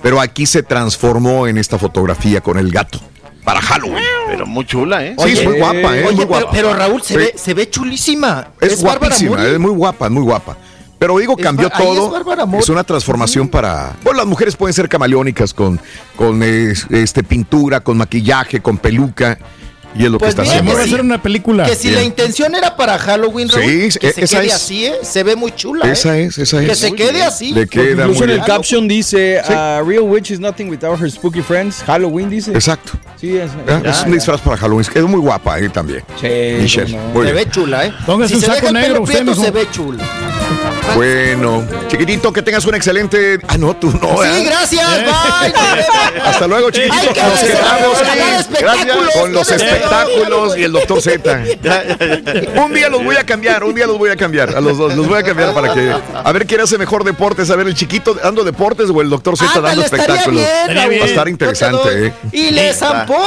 [0.02, 3.00] Pero aquí se transformó en esta fotografía con el gato
[3.44, 4.04] para Halloween.
[4.28, 5.16] Pero muy chula, ¿eh?
[5.20, 6.06] Sí, es muy guapa, ¿eh?
[6.06, 6.50] Oye, muy pero, guapa.
[6.52, 7.18] pero Raúl, se, Sí.
[7.18, 8.50] ve, se ve chulísima.
[8.60, 10.58] Es, guapísima, es muy guapa, es muy guapa.
[11.00, 12.14] Pero digo, cambió todo.
[12.60, 13.96] es una transformación para.
[14.04, 15.80] Bueno, las mujeres pueden ser camaleónicas con,
[16.16, 19.38] con eh, este, pintura, con maquillaje, con peluca.
[19.94, 20.76] Y es lo Pues que está haciendo.
[20.78, 21.66] que sí, una película.
[21.66, 24.54] Que si la intención era para Halloween, Raúl, Sí, que e- se esa quede es.
[24.54, 24.94] así, ¿eh?
[25.04, 25.92] Se ve muy chula.
[25.92, 26.26] Esa ¿eh?
[26.26, 26.70] es, esa es.
[26.70, 27.52] Que se quede así.
[27.54, 29.52] Le queda Incluso muy en el caption dice, Sí.
[29.54, 31.84] uh, Real Witch is nothing without her spooky friends.
[31.86, 32.52] Halloween dice.
[32.54, 32.94] Exacto.
[33.20, 34.14] Sí, es, Ah, ya, es un ya.
[34.16, 34.88] disfraz para Halloween.
[34.94, 36.04] Es muy guapa ahí también.
[36.20, 36.28] Sí,
[36.62, 36.92] Michelle.
[36.92, 37.14] cómo no.
[37.14, 37.46] Muy Se bien.
[37.46, 37.94] ve chula, ¿eh?
[38.06, 40.04] Póngase si un se saco deja negro, pelo usted, prieto, se ve chula.
[40.96, 43.40] Bueno, chiquitito, que tengas un excelente.
[43.48, 44.22] Ah, no, tú no.
[44.24, 44.44] Sí, ¿eh?
[44.46, 46.22] gracias, bye.
[46.22, 47.06] Hasta luego, chiquitito.
[47.06, 48.02] Nos quedamos
[48.40, 49.56] espectáculos, con los no
[49.90, 51.44] me espectáculos y el doctor Z.
[52.66, 54.56] Un día los voy a cambiar, un día los voy a cambiar.
[54.56, 55.94] A los dos los voy a cambiar para que.
[56.14, 57.50] A ver quién hace mejor deportes.
[57.50, 60.42] A ver, el chiquito dando deportes o el doctor Z dando espectáculos.
[60.68, 62.14] bien, Va a estar interesante, ¿eh?
[62.32, 63.18] Y le zampó,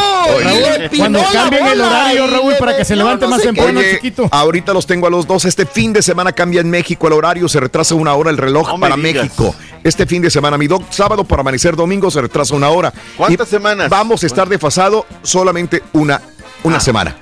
[0.40, 0.44] y
[0.80, 3.48] le pinó Cuando cambien el horario, y Raúl, para que se levante no más sé
[3.48, 3.54] qué.
[3.54, 4.28] temprano, Oye, chiquito.
[4.30, 5.44] ahorita los tengo a los dos.
[5.44, 8.68] Este fin de semana cambia en México el horario, se retrasa una hora el reloj
[8.68, 8.96] No para.
[8.96, 9.54] México.
[9.82, 12.92] Este fin de semana, mi doc, sábado para amanecer domingo se retrasa una hora.
[13.16, 13.90] ¿Cuántas Y semanas?
[13.90, 16.22] Vamos a estar desfasado solamente una,
[16.64, 17.16] una semana.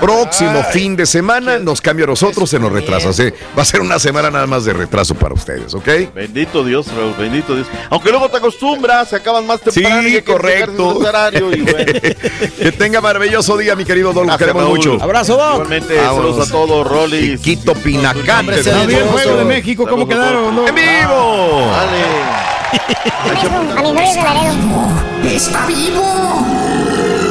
[0.00, 3.12] Próximo fin de semana nos cambia a nosotros, se nos retrasa.
[3.12, 3.24] sí.
[3.58, 5.88] Va a ser una semana nada más de retraso para ustedes, ¿ok?
[6.14, 7.66] Bendito Dios, Raúl, bendito Dios.
[7.90, 10.02] Aunque luego te acostumbras, se acaban más temprano.
[10.02, 10.92] y Sí, que correcto.
[10.92, 11.92] su horario y bueno.
[12.58, 14.28] que tenga maravilloso día, mi querido Don.
[14.28, 14.76] Los queremos Raúl.
[14.76, 14.96] mucho.
[15.02, 15.54] Abrazo, Doc.
[15.54, 17.36] Igualmente, saludos a todos, Rolly.
[17.38, 18.30] Chiquito Pinacate.
[18.30, 19.18] Hombre, se Está bien, Hermoso.
[19.18, 20.54] juego de México, ¿cómo quedaron?
[20.54, 20.68] no?
[20.68, 21.72] ¡En vivo!
[21.72, 22.60] Dale.
[23.76, 24.54] A mi novio de Laredo.
[25.24, 26.69] ¡Está vivo!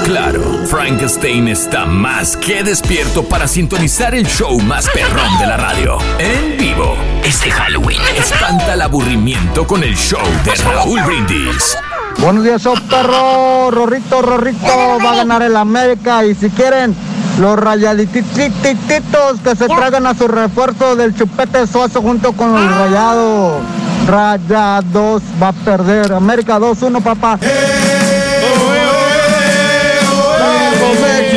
[0.09, 5.99] Claro, Frankenstein está más que despierto para sintonizar el show más perrón de la radio.
[6.17, 8.01] En vivo, este Halloween.
[8.17, 11.77] Espanta el aburrimiento con el show de Raúl Brindis.
[12.17, 13.69] Buenos días, show perro.
[13.69, 16.25] Rorrito, Rorrito va a ganar el América.
[16.25, 16.95] Y si quieren,
[17.39, 23.61] los rayadititos que se traigan a su refuerzo del chupete suazo junto con los rayados.
[24.07, 26.13] Rayados va a perder.
[26.13, 27.37] América 2-1, papá.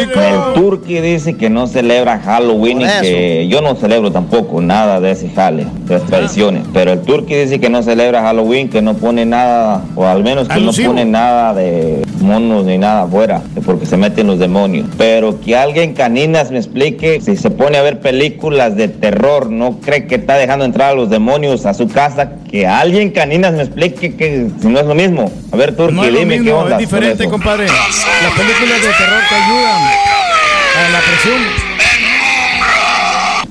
[0.01, 5.11] El Turqui dice que no celebra Halloween y que yo no celebro tampoco nada de
[5.13, 6.65] ese jale, de las tradiciones.
[6.73, 10.49] Pero el Turqui dice que no celebra Halloween, que no pone nada, o al menos
[10.49, 10.89] que Alusivo.
[10.89, 14.87] no pone nada de monos ni nada afuera, porque se meten los demonios.
[14.97, 19.79] Pero que alguien caninas me explique si se pone a ver películas de terror, no
[19.81, 23.63] cree que está dejando entrar a los demonios a su casa, que alguien caninas me
[23.63, 25.31] explique que si no es lo mismo.
[25.53, 26.77] A ver, Turqui, No dime qué mismo, onda.
[26.77, 27.67] es diferente, compadre.
[27.67, 31.62] Las películas de terror te ayudan a la presión.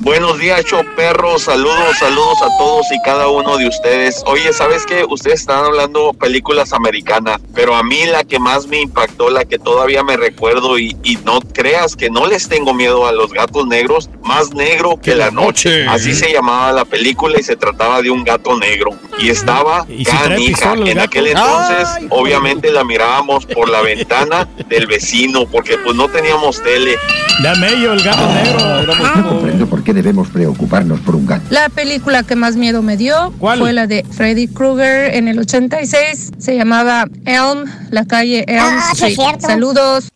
[0.02, 1.38] Buenos días, show perro.
[1.38, 4.24] Saludos, saludos a todos y cada uno de ustedes.
[4.26, 5.06] Oye, ¿sabes qué?
[5.08, 9.60] Ustedes están hablando películas americanas, pero a mí la que más me impactó, la que
[9.60, 13.68] todavía me recuerdo y, y no creas que no les tengo miedo a los gatos
[13.68, 15.86] negros, más negro que la noche.
[15.88, 18.92] Así se llamaba la película y se trataba de un gato negro.
[19.20, 20.74] Y estaba Y canija.
[20.74, 26.10] En aquel entonces, Ay, obviamente la mirábamos por la ventana del vecino, porque pues no
[26.10, 26.98] teníamos tele.
[27.44, 28.82] Dame yo el gato negro.
[28.82, 31.44] No comprendo por qué debemos preocuparnos por un gato.
[31.50, 36.32] La película que más miedo me dio fue la de Freddy Krueger en el 86.
[36.38, 39.16] Se llamaba Elm, la calle Elm Ah, Street.
[39.16, 39.48] cierto.
[39.48, 40.10] Saludos.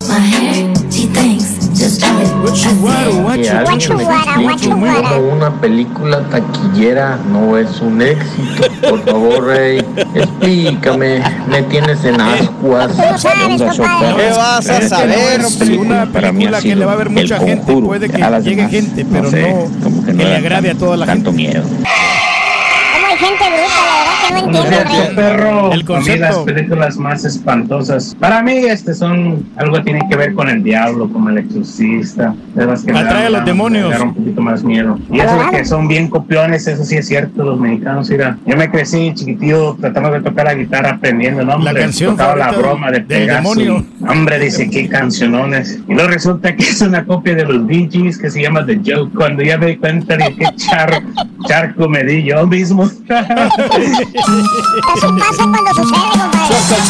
[5.20, 8.68] Una película taquillera no es un éxito.
[8.90, 11.22] Por favor, Rey, explícame.
[11.48, 12.92] Me tienes en ascuas.
[12.94, 15.42] ¿Qué vas a saber?
[15.78, 20.06] Una película que le va a ver mucha gente, puede que llegue gente, pero no,
[20.06, 21.32] que le agrade a toda la gente.
[21.32, 21.64] miedo.
[21.64, 23.95] Como hay gente bruta,
[24.32, 25.16] no entiendo.
[25.16, 25.72] perro.
[25.72, 26.46] El mí las concepto.
[26.46, 28.16] películas más espantosas.
[28.20, 32.34] Para mí, este son algo que tiene que ver con el diablo, como el exorcista.
[32.54, 33.90] De las que me Atrae dan- a los me demonios.
[33.90, 34.98] me un poquito más miedo.
[35.12, 38.10] Y eso de que son bien copiones, eso sí es cierto, los mexicanos.
[38.10, 41.56] Mira, yo me crecí chiquitillo tratando de tocar la guitarra, aprendiendo, ¿no?
[41.56, 43.38] Hombre, canción tocaba la broma de Pegaso.
[43.56, 43.86] demonio.
[44.08, 45.80] Hombre, dice qué cancionones.
[45.88, 48.80] Y luego resulta que es una copia de los Bee Gees que se llama The
[48.86, 49.12] Joke.
[49.16, 51.02] Cuando ya me di cuenta de qué char,
[51.48, 52.90] charco me di yo mismo.
[54.16, 56.86] Eso pasa cuando sucede, compadre.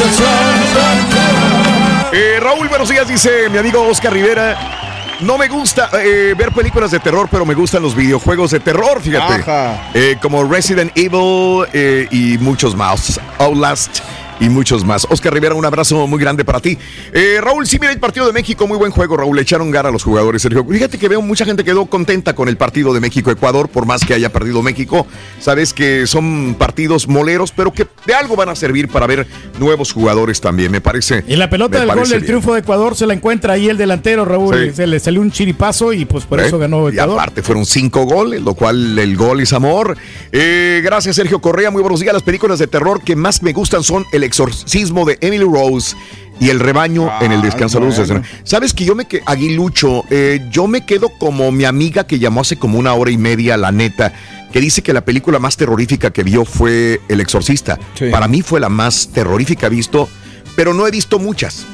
[2.13, 4.85] Eh, Raúl, buenos días, dice mi amigo Oscar Rivera.
[5.21, 9.01] No me gusta eh, ver películas de terror, pero me gustan los videojuegos de terror,
[9.01, 9.33] fíjate.
[9.35, 9.89] Ajá.
[9.93, 13.19] Eh, como Resident Evil eh, y muchos más.
[13.39, 14.01] Outlast.
[14.39, 15.07] Y muchos más.
[15.09, 16.77] Oscar Rivera, un abrazo muy grande para ti.
[17.13, 19.35] Eh, Raúl, sí, mira el partido de México, muy buen juego, Raúl.
[19.35, 20.65] Le echaron gara a los jugadores, Sergio.
[20.65, 24.13] Fíjate que veo mucha gente quedó contenta con el partido de México-Ecuador, por más que
[24.13, 25.07] haya perdido México.
[25.39, 29.25] Sabes que son partidos moleros, pero que de algo van a servir para ver
[29.59, 31.23] nuevos jugadores también, me parece.
[31.27, 32.25] Y la pelota del gol del bien.
[32.25, 34.67] triunfo de Ecuador se la encuentra ahí el delantero, Raúl.
[34.69, 34.75] Sí.
[34.75, 36.47] Se le salió un chiripazo y pues por ¿Eh?
[36.47, 37.19] eso ganó Y Ecuador.
[37.19, 39.97] aparte fueron cinco goles, lo cual el gol es amor.
[40.31, 41.71] Eh, gracias, Sergio Correa.
[41.71, 42.13] Muy buenos días.
[42.13, 45.95] Las películas de terror que más me gustan son El exorcismo de Emily Rose
[46.39, 47.79] y El rebaño en el descanso.
[47.79, 47.93] bueno.
[47.95, 52.05] Saludos desde- Sabes que yo me que Aguilucho, eh, yo me quedo como mi amiga
[52.05, 54.11] que llamó hace como una hora y media, la neta,
[54.51, 57.79] que dice que la película más terrorífica que vio fue El exorcista.
[58.11, 60.09] Para mí fue la más terrorífica visto,
[60.57, 61.65] pero no he visto muchas.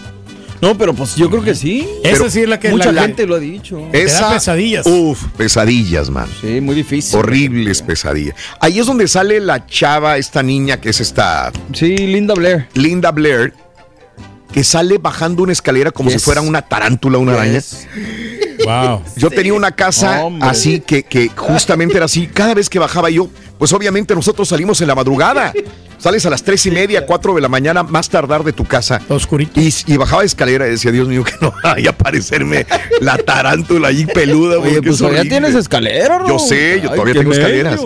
[0.62, 1.88] No, pero pues yo creo que sí.
[2.04, 3.88] Esa sí es la que Mucha la- gente lo ha dicho.
[3.92, 4.38] Esa,
[4.86, 6.28] Uf, pesadillas, man.
[6.40, 7.18] Sí, muy difícil.
[7.18, 8.36] Horribles pesadillas.
[8.60, 11.52] Ahí es donde sale la chava, esta niña que es esta.
[11.74, 12.68] Sí, Linda Blair.
[12.76, 13.54] Linda Blair,
[14.54, 16.22] que sale bajando una escalera como Yes.
[16.22, 17.60] si fuera una tarántula, una araña.
[18.66, 19.02] Wow.
[19.18, 20.48] Yo tenía una casa Hombre.
[20.50, 22.28] así que, que justamente era así.
[22.28, 25.54] Cada vez que bajaba yo, pues obviamente nosotros salimos en la madrugada.
[25.98, 29.00] Sales a las tres y media, cuatro de la mañana, más tardar de tu casa.
[29.08, 29.60] Oscurito.
[29.62, 32.66] Y, y bajaba escalera y decía, Dios mío, que no vaya a aparecerme
[33.02, 34.58] la tarántula ahí peluda.
[34.58, 35.40] Oye, pues es todavía horrible".
[35.40, 36.28] tienes escalera, ¿no?
[36.28, 37.42] Yo sé, yo Ay, todavía tengo medio.
[37.44, 37.82] escaleras.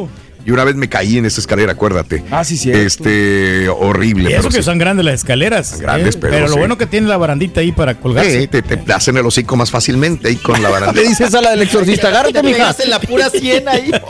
[0.46, 2.24] Y una vez me caí en esa escalera, acuérdate.
[2.30, 2.80] Ah, sí, cierto.
[2.86, 4.30] Este, horrible.
[4.30, 4.64] Y eso pero que sí.
[4.64, 5.80] son grandes las escaleras.
[5.82, 6.20] grandes, ¿eh?
[6.22, 6.60] pero lo sí.
[6.60, 8.44] bueno que tiene la barandita ahí para colgarse.
[8.44, 10.94] Eh, te, te hacen el hocico más fácilmente ahí con la baranda.
[11.02, 12.76] Le dices a la del exorcista, agárrate, Te mija.
[12.78, 13.92] en la pura 100 ahí.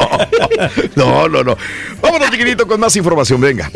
[0.96, 1.58] No, no, no.
[2.02, 3.70] Vámonos, chiquitito, con más información, venga.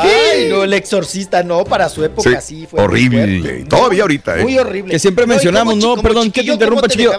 [0.00, 3.64] Ay, no, el exorcista, no, para su época sí, fue horrible.
[3.68, 4.42] Todavía ahorita, ¿eh?
[4.42, 4.92] Muy horrible.
[4.92, 7.12] Que siempre No, mencionamos, no, perdón, que te interrumpa, ¿cómo te chiquillo.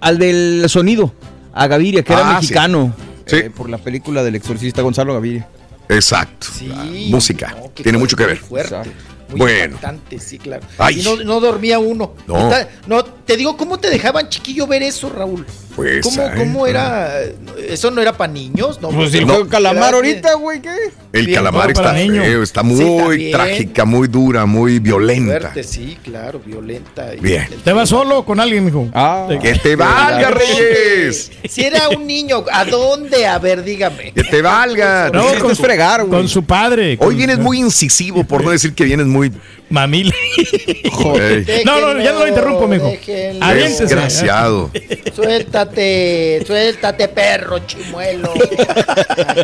[0.00, 1.12] Al del sonido,
[1.52, 2.46] a Gaviria, que era Ah, sí.
[2.46, 2.94] mexicano.
[2.96, 3.04] Sí.
[3.32, 5.48] Eh, por la película del exorcista Gonzalo Gaviria.
[5.88, 6.46] Exacto.
[6.52, 6.68] Sí,
[7.10, 7.54] Música.
[7.58, 8.36] no, qué Tiene mucho que ver.
[8.38, 8.90] fuerte, Fuerte.
[9.30, 9.78] Muy Bueno.
[10.18, 10.62] sí, claro.
[10.78, 11.00] Ay.
[11.00, 12.14] Y no, no dormía uno.
[12.26, 12.50] No.
[12.50, 15.46] Está- no, te digo, ¿cómo te dejaban chiquillo ver eso, Raúl?
[15.76, 17.20] Pues, ¿Cómo, ay, cómo era?
[17.68, 18.80] ¿Eso no era para niños?
[18.82, 19.46] No, Pues el no.
[19.46, 20.74] calamar Era- ahorita, güey, ¿qué?
[21.12, 25.38] El Bien, calamar no, está feo, está muy trágica, muy dura, muy violenta.
[25.40, 27.14] Fuerte, sí, claro, violenta.
[27.14, 27.46] y- Bien.
[27.62, 28.88] ¿Te vas solo con alguien, mijo?
[28.92, 31.30] Ah, Que te valga, Reyes.
[31.48, 33.26] Si era un niño, ¿a dónde?
[33.26, 34.12] A ver, dígame.
[34.12, 35.08] Que te valga.
[35.14, 36.10] No, con fregar, güey.
[36.20, 36.98] con su padre.
[37.00, 39.32] Hoy vienes muy incisivo, por no decir que vienes muy.
[39.70, 40.12] Mamila.
[40.36, 42.86] Ey, No, no, ya no lo interrumpo, mijo.
[42.86, 43.44] déjenlo.
[43.44, 43.82] Aviéntese.
[43.84, 44.70] desgraciado.
[45.14, 48.32] Suéltate, suéltate, perro chimuelo.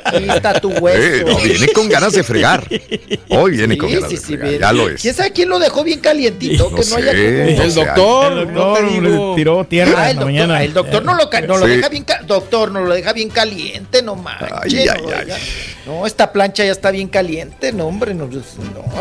[0.05, 1.01] Aquí está tu hueso.
[1.01, 2.67] Eh, no, viene con ganas de fregar.
[3.31, 4.49] Hoy viene con Sí, ganas sí, de sí, fregar.
[4.49, 4.61] bien.
[4.61, 5.01] Ya lo es.
[5.03, 6.71] ¿Quién sabe quién lo dejó bien calientito?
[6.71, 7.19] No que no haya no
[7.63, 9.35] El doctor, El no doctor digo.
[9.37, 10.63] tiró tierra Ah, en el la doctor, mañana.
[10.65, 11.73] el doctor no lo, no lo Sí.
[11.77, 14.49] deja bien doctor, no lo deja bien caliente, no manches.
[14.63, 15.43] Ay, ay, no, ay.
[15.87, 18.41] No, esta plancha ya está bien caliente, no, hombre, no, no,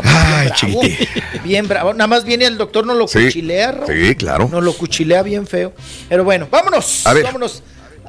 [0.03, 1.07] Ay, bravo, chiquitín.
[1.43, 1.93] Bien bravo.
[1.93, 3.87] Nada más viene el doctor, no lo Sí, cuchilea, Raúl.
[3.93, 4.49] sí, claro.
[4.49, 5.73] Nos lo cuchilea bien feo.
[6.09, 7.05] Pero bueno, vámonos.
[7.05, 7.23] A ver.
[7.23, 7.63] Vámonos.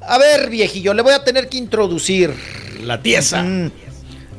[0.09, 2.33] A ver, viejillo, le voy a tener que introducir
[2.83, 3.43] La tiesa.
[3.43, 3.70] Mm,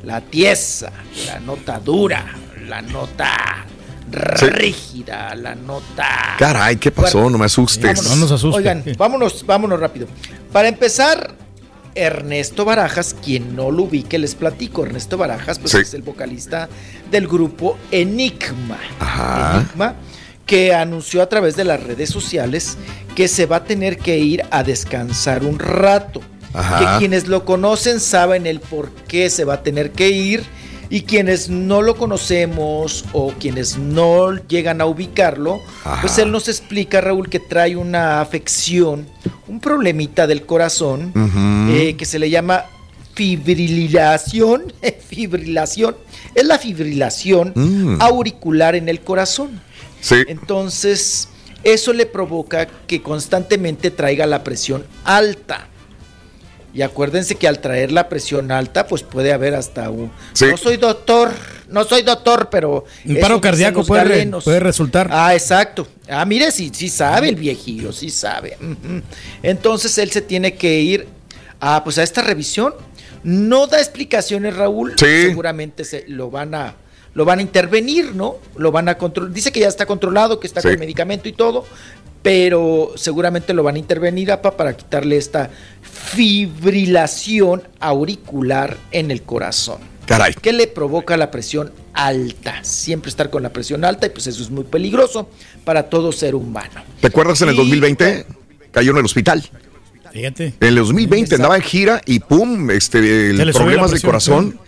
[0.03, 0.91] la tiesa,
[1.25, 2.25] la nota dura,
[2.67, 3.65] la nota
[4.09, 6.35] rígida, la nota.
[6.39, 7.29] Caray, ¿qué pasó?
[7.29, 7.83] No me asustes.
[7.97, 8.09] Vámonos.
[8.11, 8.57] No nos asuste.
[8.57, 10.07] Oigan, vámonos, vámonos rápido.
[10.51, 11.35] Para empezar,
[11.97, 14.85] Ernesto Barajas, quien no lo ubique, les platico.
[14.85, 15.77] Ernesto Barajas, pues Sí.
[15.79, 16.69] es el vocalista
[17.11, 18.77] del grupo Enigma.
[18.99, 19.57] Ajá.
[19.61, 19.95] Enigma,
[20.45, 22.77] que anunció a través de las redes sociales
[23.15, 26.21] que se va a tener que ir a descansar un rato.
[26.53, 26.79] Ajá.
[26.93, 30.43] Que quienes lo conocen saben el por qué se va a tener que ir.
[30.89, 36.01] Y quienes no lo conocemos o quienes no llegan a ubicarlo, Ajá.
[36.01, 39.05] pues él nos explica, Raúl, que trae una afección,
[39.47, 41.11] un problemita del corazón,
[41.69, 42.63] eh, que se le llama
[43.15, 44.73] fibrilación.
[45.07, 45.95] fibrilación.
[46.35, 48.01] Es la fibrilación Mm.
[48.01, 49.59] auricular en el corazón.
[50.01, 50.15] Sí.
[50.27, 51.27] Entonces,
[51.63, 55.67] eso le provoca que constantemente traiga la presión alta.
[56.77, 60.11] Y acuérdense que al traer la presión alta, pues puede haber hasta un...
[60.33, 60.45] Sí.
[60.45, 61.31] No soy doctor,
[61.69, 62.85] no soy doctor, pero...
[63.03, 65.09] Un paro cardíaco puede, re- puede resultar.
[65.11, 65.87] Ah, exacto.
[66.07, 68.57] Ah, mire, sí, sí sabe el viejillo, sí sabe.
[69.41, 71.07] Entonces él se tiene que ir
[71.59, 72.75] a, pues, a esta revisión.
[73.23, 74.93] No da explicaciones, Raúl.
[74.97, 75.23] Sí.
[75.29, 76.75] Seguramente se lo van a
[77.15, 78.35] lo van a intervenir, ¿no?
[78.57, 79.33] Lo van a controlar.
[79.33, 80.67] Dice que ya está controlado, que está Sí.
[80.67, 81.65] con medicamento y todo,
[82.27, 85.49] pero seguramente lo van a intervenir, apa, para quitarle esta
[85.81, 89.77] fibrilación auricular en el corazón.
[90.05, 90.33] Caray.
[90.33, 92.61] ¿Qué le provoca la presión alta?
[92.65, 95.29] Siempre estar con la presión alta y pues eso es muy peligroso
[95.63, 96.83] para todo ser humano.
[96.99, 98.25] ¿Te acuerdas en el Y- 2020?
[98.71, 99.49] Cayó en el hospital.
[100.11, 100.53] Fíjate.
[100.59, 104.59] En el 2020 andaba en gira y pum, este, el problemas presión, corazón.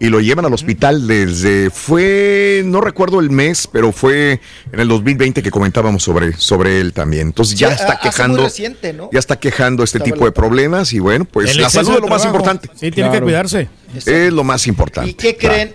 [0.00, 4.40] Y lo llevan al hospital desde, fue, no recuerdo el mes, pero fue
[4.72, 7.28] en el 2020 que comentábamos sobre, sobre él también.
[7.28, 9.08] Entonces ya Sí, está quejando, reciente, ¿no?
[9.12, 12.00] ya está quejando este Estaba tipo de problemas y bueno, pues El la salud es
[12.00, 12.68] lo más importante.
[12.74, 13.68] Sí, tiene que cuidarse.
[14.04, 15.10] Es lo más importante.
[15.10, 15.74] ¿Y qué creen?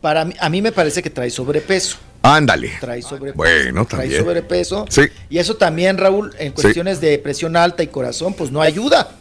[0.00, 1.98] Para mí, a mí me parece que trae sobrepeso.
[2.22, 2.72] Ándale.
[2.80, 3.36] Trae sobrepeso.
[3.36, 4.22] Bueno, trae también.
[4.24, 4.86] sobrepeso.
[4.88, 5.02] Sí.
[5.28, 6.62] Y eso también, Raúl, en Sí.
[6.62, 9.12] cuestiones de presión alta y corazón, pues no ayuda.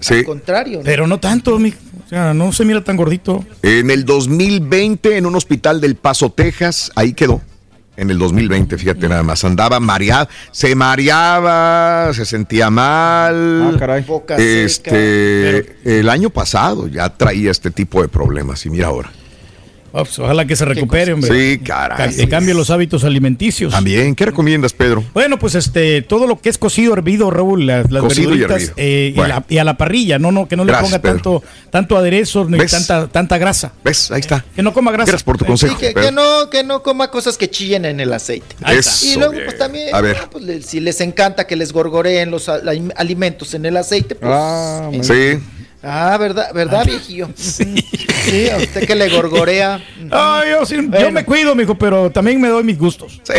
[0.00, 0.14] Sí.
[0.14, 0.78] Al contrario.
[0.78, 0.84] ¿no?
[0.84, 1.72] Pero no tanto, mi,
[2.12, 3.42] o sea, no se mira tan gordito.
[3.62, 7.40] En el 2020, en un hospital del Paso, Texas, ahí quedó.
[7.96, 13.62] En el 2020, fíjate nada más, andaba mareado, se mareaba, se sentía mal.
[13.62, 14.02] Ah, caray.
[14.02, 19.10] Boca Este, el año pasado ya traía este tipo de problemas y mira ahora.
[19.94, 21.30] Ah, ojalá que se recupere, hombre.
[21.30, 22.14] Sí, caray.
[22.16, 23.72] Que cambie los hábitos alimenticios.
[23.72, 25.04] También, ¿qué recomiendas, Pedro?
[25.12, 28.70] Bueno, pues este, todo lo que es cocido, hervido, Raúl, las, las Cocido y verduritas,
[28.70, 28.74] hervido.
[28.78, 31.14] eh, y, la- y a la parrilla, no, no, que no le ponga Pedro.
[31.14, 32.70] tanto, tanto aderezo ni ¿Ves?
[32.70, 33.72] tanta, tanta grasa.
[33.84, 34.10] ¿Ves?
[34.10, 34.44] Ahí está.
[34.56, 35.10] Que no coma grasa.
[35.12, 35.78] Gracias por tu Sí, consejo.
[35.78, 36.02] que, Pedro.
[36.06, 38.56] que no, que no coma cosas que chillen en el aceite.
[38.62, 38.92] Ahí está.
[39.04, 39.44] y Eso, luego, bien.
[39.44, 40.16] pues también, A ver.
[40.22, 44.14] ah, pues, le- si les encanta que les gorgoreen los al- alimentos en el aceite,
[44.14, 44.32] pues.
[44.34, 45.44] Ah, eh, Sí.
[45.84, 47.28] Ah, ¿verdad, verdad, viejillo?
[47.36, 47.74] Sí.
[48.50, 49.82] A usted que le gorgorea.
[50.10, 53.20] Ah, yo, sí, yo me cuido, mijo, pero también me doy mis gustos.
[53.24, 53.32] Sí.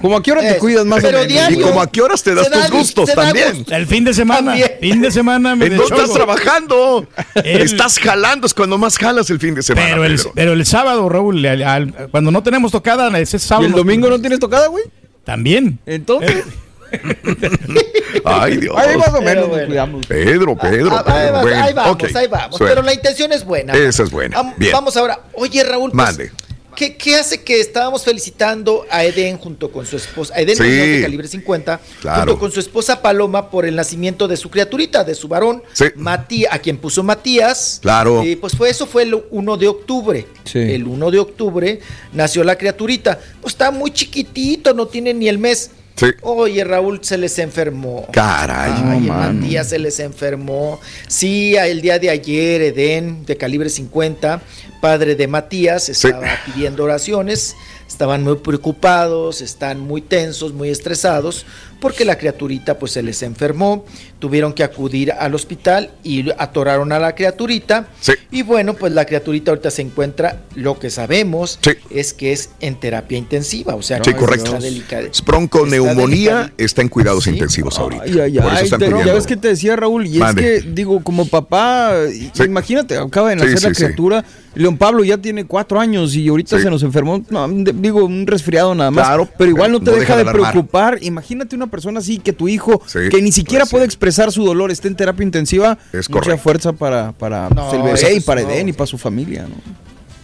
[0.00, 1.28] ¿Cómo a qué hora te cuidas más pero o menos?
[1.32, 1.58] diario.
[1.58, 3.56] ¿Y como a qué horas te das da tus gustos también?
[3.58, 3.74] gusto.
[3.74, 4.70] El fin de semana, También.
[4.80, 7.06] fin de semana me ¿En dónde estás trabajando?
[7.44, 9.88] El- Estás jalando, es cuando más jalas el fin de semana.
[9.90, 10.32] Pero el, Pedro.
[10.34, 13.66] pero el sábado, Raúl, al- al- cuando no tenemos tocada, ese ¿Y sábado.
[13.66, 14.84] el domingo no tienes tocada, güey?
[15.24, 15.78] También.
[15.86, 16.44] Entonces,
[18.24, 18.76] Ay, Dios.
[18.76, 20.06] ahí más o menos nos cuidamos.
[20.06, 20.96] Pedro, Pedro.
[20.96, 21.32] Ah, ahí, Pedro.
[21.34, 22.56] va- Bueno, ahí vamos, ahí vamos.
[22.56, 22.70] Suena.
[22.74, 23.72] Pero la intención es buena.
[23.74, 24.38] Esa es buena.
[24.38, 24.72] Am- Bien.
[24.72, 25.20] Vamos ahora.
[25.34, 26.32] Oye, Raúl, pues, Mande.
[26.76, 30.62] ¿qué, qué hace que estábamos felicitando a Eden junto con su esposa, a Eden Sí.
[30.62, 32.18] De calibre 50, Claro.
[32.20, 35.86] junto con su esposa Paloma por el nacimiento de su criaturita, de su varón, Sí.
[35.96, 37.78] Matías, a quien puso Matías.
[37.82, 38.24] Claro.
[38.24, 40.26] Y pues fue eso fue el 1 de octubre.
[40.44, 40.58] Sí.
[40.58, 41.80] El 1 de octubre
[42.12, 43.18] nació la criaturita.
[43.40, 45.70] Pues está muy chiquitito, no tiene ni el mes.
[46.00, 46.06] Sí.
[46.22, 48.06] Oye, Raúl se les enfermó.
[48.10, 48.72] Caray.
[48.86, 49.12] Ay, No.
[49.12, 50.80] Matías se les enfermó.
[51.06, 54.40] Sí, el día de ayer, Edén, de calibre 50,
[54.80, 57.54] padre de Matías, estaba pidiendo oraciones.
[57.86, 61.44] Estaban muy preocupados, están muy tensos, muy estresados,
[61.80, 63.84] porque la criaturita pues se les enfermó.
[64.18, 67.88] Tuvieron que acudir al hospital y atoraron a la criaturita.
[68.00, 68.12] Sí.
[68.30, 71.70] Y bueno, pues la criaturita ahorita se encuentra, lo que sabemos Sí.
[71.90, 74.46] es que es en terapia intensiva, o sea, Sí, que correcto.
[74.46, 75.02] está delicada.
[75.10, 77.30] Es bronconeumonía, Está está en cuidados Sí.
[77.30, 78.02] intensivos ahorita.
[78.04, 80.56] Ay, ay, Por eso ay, están ya ves que te decía Raúl, y Mande.
[80.56, 82.42] es que, digo, como papá, Sí.
[82.44, 83.84] imagínate, acaba de Sí, nacer sí, la sí.
[83.84, 86.64] criatura, León Pablo ya tiene cuatro años y ahorita Sí.
[86.64, 89.92] se nos enfermó, no, digo, un resfriado nada más, Claro, pero igual no te no
[89.92, 90.98] deja deja de de preocupar.
[91.02, 94.44] Imagínate una persona así, que tu hijo, Sí, que ni siquiera pues puede expresar su
[94.44, 96.42] dolor, esté en terapia intensiva, Es mucha correcto.
[96.42, 98.50] fuerza para, para No, el bebé y para no.
[98.50, 99.56] Eden y para su familia, ¿no?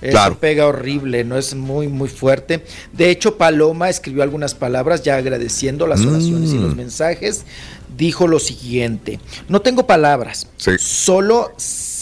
[0.02, 0.38] Eso Claro.
[0.38, 2.62] pega horrible, no es muy, muy fuerte.
[2.92, 6.62] De hecho, Paloma escribió algunas palabras ya agradeciendo las oraciones y Mm.
[6.62, 7.44] los mensajes.
[7.96, 9.18] Dijo lo siguiente:
[9.48, 10.72] No tengo palabras, Sí.
[10.78, 11.50] solo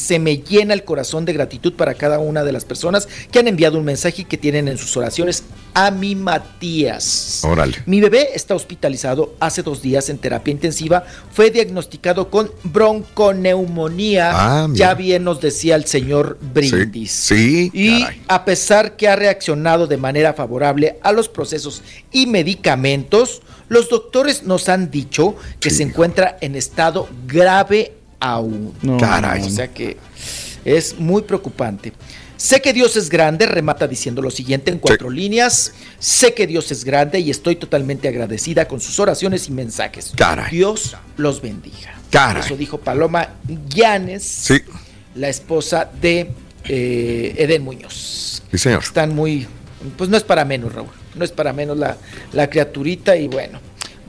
[0.04, 3.48] se me llena el corazón de gratitud para cada una de las personas que han
[3.48, 7.40] enviado un mensaje y que tienen en sus oraciones a mi Matías.
[7.42, 7.76] Órale.
[7.86, 11.04] Mi bebé está hospitalizado hace dos días en terapia intensiva.
[11.32, 14.30] Fue diagnosticado con bronconeumonía.
[14.34, 17.10] Ah, ya bien nos decía el señor Brindis.
[17.10, 18.22] Sí, sí, Y caray.
[18.28, 24.42] a pesar que ha reaccionado de manera favorable a los procesos y medicamentos, los doctores
[24.44, 27.92] nos han dicho que Sí, se encuentra en estado grave
[28.24, 28.72] aún.
[28.82, 29.42] No, Caray.
[29.42, 29.96] O sea que
[30.64, 31.92] es muy preocupante.
[32.36, 35.72] Sé que Dios es grande, remata diciendo lo siguiente en cuatro líneas.
[35.98, 40.12] Sé que Dios es grande y estoy totalmente agradecida con sus oraciones y mensajes.
[40.16, 40.50] Caray.
[40.50, 41.94] Dios los bendiga.
[42.10, 42.42] Caray.
[42.42, 43.28] Eso dijo Paloma
[43.68, 44.60] Llanes, Sí,
[45.14, 46.30] la esposa de
[46.64, 48.42] eh, Eden Muñoz.
[48.50, 48.82] sí, señor.
[48.82, 49.46] Están muy,
[49.96, 50.88] pues no es para menos, Raúl.
[51.14, 51.96] No es para menos la,
[52.32, 53.60] la criaturita y bueno,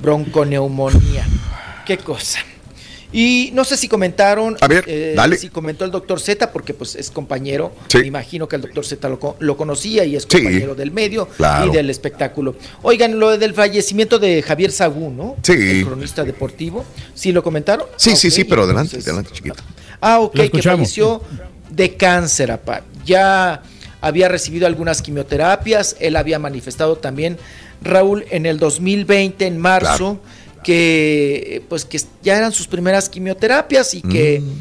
[0.01, 1.25] bronconeumonía.
[1.85, 2.39] Qué cosa.
[3.17, 5.37] Y no sé si comentaron, A ver, eh, dale.
[5.37, 7.99] si comentó el doctor Z, porque pues es compañero, Sí.
[7.99, 10.27] me imagino que el doctor Z lo, co- lo conocía y es Sí.
[10.43, 11.71] compañero del medio Claro.
[11.71, 12.55] y del espectáculo.
[12.81, 15.37] Oigan, lo del fallecimiento de Javier Sagún, ¿no?
[15.43, 15.53] Sí.
[15.53, 16.83] El cronista deportivo.
[17.13, 17.87] ¿Sí lo comentaron?
[17.95, 19.63] Sí, Ah, sí, sí, pero adelante, entonces- adelante, chiquito.
[20.01, 21.21] Ah, ok, que falleció
[21.69, 22.81] de cáncer, apá.
[23.05, 23.63] Ya
[24.01, 27.37] había recibido algunas quimioterapias, él había manifestado también,
[27.81, 30.19] Raúl, en el 2020, en marzo,
[30.65, 34.51] que pues que ya eran sus primeras quimioterapias y que Mm.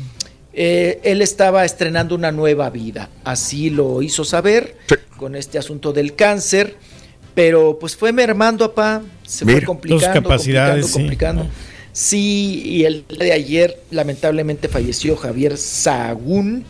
[0.53, 3.09] eh, él estaba estrenando una nueva vida.
[3.25, 4.95] Así lo hizo saber Sí.
[5.17, 6.77] con este asunto del cáncer,
[7.35, 9.59] pero pues fue mermando, apá, se Mira.
[9.61, 11.49] fue complicando, capacidades, complicando, sí.
[11.49, 11.75] complicando.
[11.93, 16.65] Sí, y el día de ayer lamentablemente falleció Javier Sagún,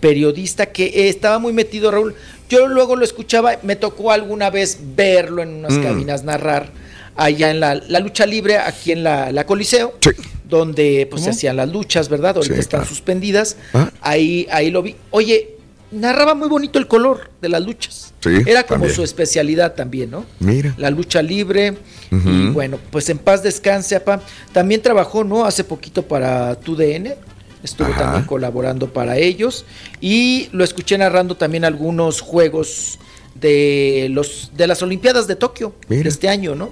[0.00, 2.14] periodista que estaba muy metido, Raúl.
[2.48, 5.82] Yo luego lo escuchaba, me tocó alguna vez verlo en unas Mm.
[5.82, 6.70] cabinas narrar
[7.16, 10.10] allá en la, la lucha libre, aquí en la, la Coliseo, Sí.
[10.48, 12.36] donde pues se hacían las luchas, ¿verdad?
[12.36, 12.88] Ahorita Sí, están claro.
[12.94, 13.56] suspendidas.
[13.72, 13.90] Ah.
[14.00, 14.96] Ahí, ahí lo vi.
[15.10, 15.56] Oye,
[15.90, 18.12] narraba muy bonito el color de las luchas.
[18.20, 18.94] Sí, Era como también.
[18.94, 20.24] su especialidad también, ¿no?
[20.40, 20.74] Mira.
[20.78, 21.76] La lucha libre.
[22.10, 24.20] Y bueno, pues en paz descanse, apa.
[24.52, 25.44] También trabajó, ¿no?
[25.44, 27.14] Hace poquito para TUDN.
[27.62, 27.98] Estuvo Ajá.
[28.02, 29.64] también colaborando para ellos.
[30.00, 32.98] Y lo escuché narrando también algunos juegos
[33.40, 36.70] de los de las Olimpiadas de Tokio de este año, ¿no?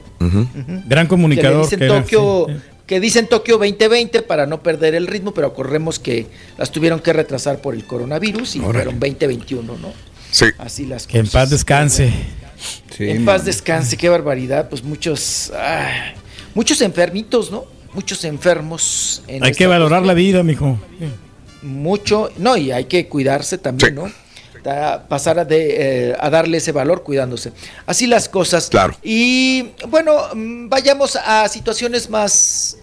[0.86, 1.56] Gran Que comunicador.
[1.58, 2.54] le dicen que era, Tokio, sí.
[2.86, 6.26] que dicen Tokio 2020 para no perder el ritmo, pero corremos que
[6.58, 8.72] las tuvieron que retrasar por el coronavirus y Órale.
[8.84, 9.92] fueron 2021, ¿no?
[10.30, 10.46] Sí.
[10.58, 11.42] Así las Que en cosas.
[11.42, 12.12] paz descanse.
[12.98, 14.68] en paz descanse, qué barbaridad.
[14.68, 16.12] Pues muchos, ay,
[16.54, 17.64] muchos enfermitos, ¿no?
[17.92, 19.22] Muchos enfermos.
[19.28, 20.78] en Hay que valorar la vida, mijo.
[21.62, 24.10] Mucho, no, y hay que cuidarse también, ¿no?
[24.64, 27.52] Pasar a, de, eh, a darle ese valor cuidándose.
[27.84, 28.68] Así las cosas.
[28.70, 28.96] Claro.
[29.02, 32.78] Y bueno, mm, vayamos a situaciones más,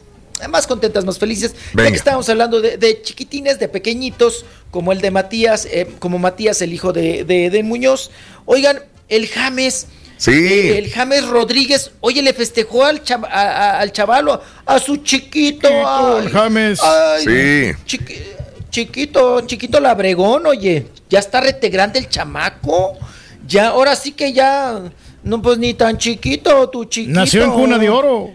[0.50, 1.56] más contentas, más felices.
[1.76, 6.20] Ya que estábamos hablando de, de chiquitines, de pequeñitos, como el de Matías, eh, como
[6.20, 8.12] Matías, el hijo de, de, de Muñoz.
[8.46, 8.80] Oigan,
[9.10, 9.88] el James.
[10.18, 10.32] Sí.
[10.32, 15.68] eh, el James Rodríguez, oye, le festejó al, a, a- al chavalo, a su chiquito.
[15.68, 16.80] ay, el James.
[16.80, 17.72] ay, Sí.
[17.88, 18.22] chiqui-
[18.70, 20.86] chiquito, chiquito labregón, oye.
[21.12, 22.98] Ya está rete grande el chamaco.
[23.46, 24.82] Ya, ahora sí que ya.
[25.24, 27.20] No, pues ni tan chiquito, tu chiquito.
[27.20, 28.32] Nació en cuna de oro.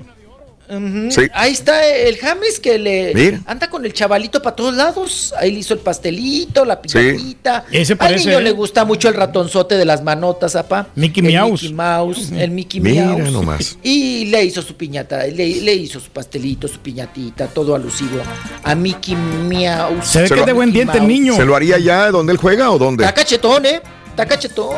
[1.11, 1.23] Sí.
[1.33, 3.41] Ahí está el James que le Mira.
[3.47, 5.33] anda con el chavalito para todos lados.
[5.39, 6.99] Ahí le hizo el pastelito, la Sí.
[6.99, 7.65] piñatita.
[7.71, 8.43] Ese Al niño ¿eh?
[8.43, 10.89] le gusta mucho el ratonzote de las manotas, apá.
[10.97, 11.63] Mickey El Mouse.
[11.63, 13.31] Mickey Mouse, el Mickey Mira Mouse.
[13.33, 13.79] nomás.
[13.83, 18.21] Y le hizo su piñata, le, le hizo su pastelito, su piñatita, todo alusivo
[18.65, 20.07] a Mickey Mouse.
[20.09, 21.37] Se ve Se que lo- es de buen diente el niño.
[21.37, 23.05] ¿Se lo haría ya donde él juega o dónde?
[23.05, 23.81] Está cachetón, ¿eh?
[24.11, 24.77] Está cachetón.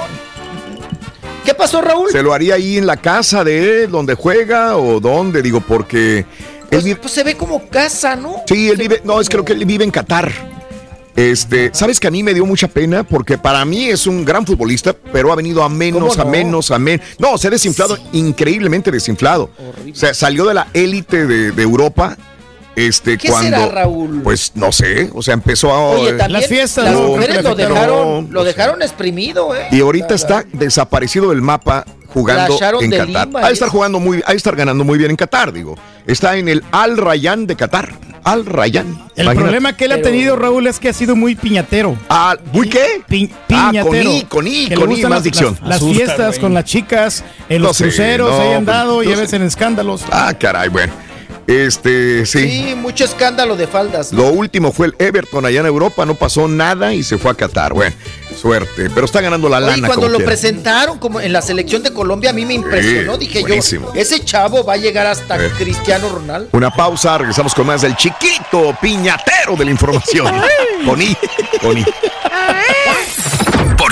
[1.48, 2.10] ¿Qué pasó, Raúl?
[2.12, 5.40] ¿Se lo haría ahí en la casa de él, donde juega o dónde?
[5.40, 6.26] Digo, porque él
[6.68, 6.96] Pues, vive...
[7.00, 8.42] pues se ve como casa, ¿no?
[8.46, 8.96] Sí, él Se vive...
[8.96, 10.30] ve No, es creo como- que él vive en Qatar.
[11.16, 14.44] Este, sabes que a mí me dio mucha pena porque para mí es un gran
[14.44, 16.30] futbolista, pero ha venido a menos, ¿Cómo a no?
[16.30, 17.06] menos, a menos.
[17.18, 19.48] No, se ha desinflado, increíblemente desinflado.
[19.58, 19.92] Horrible.
[19.92, 22.14] O sea, salió de la élite de, de Europa.
[22.86, 23.56] Este, ¿Qué cuando.
[23.56, 24.22] será, Raúl?
[24.22, 25.10] Pues no sé.
[25.14, 25.80] O sea, empezó a.
[25.90, 27.02] Oye, también Las fiestas, las ¿no?
[27.08, 29.66] mujeres lo no, dejaron, lo dejaron exprimido, ¿eh?
[29.72, 33.06] Y ahorita está desaparecido del mapa jugando en Qatar.
[33.26, 33.52] Lima, Ha de ¿eh?
[33.52, 35.74] estar jugando muy, ha de estar ganando muy bien en Qatar, digo.
[36.06, 37.92] Está en el Al Rayyan de Qatar.
[38.24, 38.86] Al Rayyan.
[39.16, 39.36] El Imagínate.
[39.40, 41.96] problema que él ha tenido, Raúl, es que ha sido muy piñatero.
[42.10, 43.02] Ah, ¿muy qué?
[43.08, 43.84] Pi- Ah, piñatero.
[43.84, 45.54] con I, con I, con I, más las, dicción.
[45.60, 46.40] Las, las Asusta, fiestas güey.
[46.40, 49.14] con las chicas, en No los sé, cruceros, no, ahí han dado pues, y a
[49.14, 50.04] no veces en escándalos.
[50.10, 50.92] Ah, caray, bueno.
[51.48, 52.40] Este, sí.
[52.68, 54.12] Sí, mucho escándalo de faldas.
[54.12, 57.34] Lo último fue el Everton allá en Europa, no pasó nada y se fue a
[57.34, 57.72] Qatar.
[57.72, 57.96] Bueno,
[58.38, 58.90] suerte.
[58.94, 59.86] Pero está ganando la lana.
[59.86, 60.30] cuando como lo quiera.
[60.30, 63.16] presentaron como en la selección de Colombia, a mí me impresionó.
[63.16, 63.94] Dije buenísimo.
[63.94, 65.50] yo, ese chavo va a llegar hasta Eh.
[65.56, 66.50] Cristiano Ronaldo.
[66.52, 70.26] Una pausa, regresamos con más del chiquito piñatero de la información.
[70.84, 71.16] con I,
[71.62, 71.84] con I.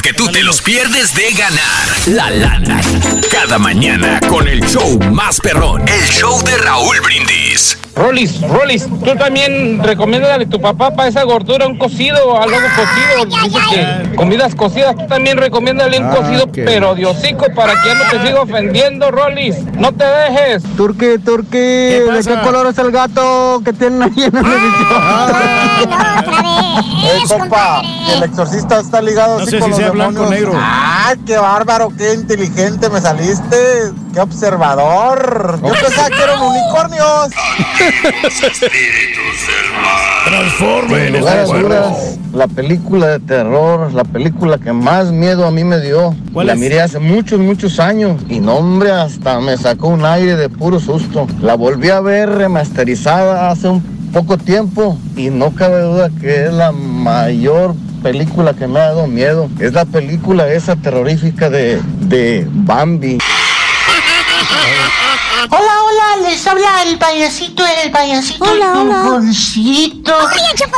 [0.07, 2.81] Porque tú te los pierdes de ganar la lana.
[3.29, 5.83] Cada mañana con el show más perrón.
[5.89, 7.77] El show de Raúl Brindis.
[7.97, 13.43] Rolis, Rolis, tú también recomiendas a tu papá para esa gordura un cocido, algo cocido.
[13.43, 16.51] Dice que comidas cocidas, tú también recomiéndale un Ah, cocido, ok.
[16.67, 19.57] pero de hocico para que ya no te siga ofendiendo, Rolis.
[19.79, 20.63] No te dejes.
[20.77, 24.47] Turqui, Turqui, ¿de qué color es el gato que tienen ahí en el
[27.07, 27.81] Ey, compa,
[28.15, 30.53] el exorcista está ligado No así sé con si los sea blanco o demonios.
[30.55, 30.61] negro.
[30.63, 33.93] ¡Ay, qué bárbaro, qué inteligente me saliste!
[34.13, 35.59] ¡Qué observador!
[35.63, 37.29] Yo pensaba que eran unicornios.
[40.25, 41.05] Transformen.
[41.05, 45.65] Sin lugar a dudas, la película de terror, la película que más miedo a mí
[45.65, 46.15] me dio.
[46.33, 46.59] ¿Cuál la es?
[46.59, 48.21] miré hace muchos, muchos años.
[48.29, 51.27] Y no, hombre, hasta me sacó un aire de puro susto.
[51.41, 53.81] La volví a ver remasterizada hace un
[54.13, 54.99] poco tiempo.
[55.17, 59.49] Y no cabe duda que es la mayor película que me ha dado miedo.
[59.61, 63.19] Es la película esa terrorífica de, de Bambi.
[65.51, 69.21] Hola, hola, les habla el payasito, el payasito Hola.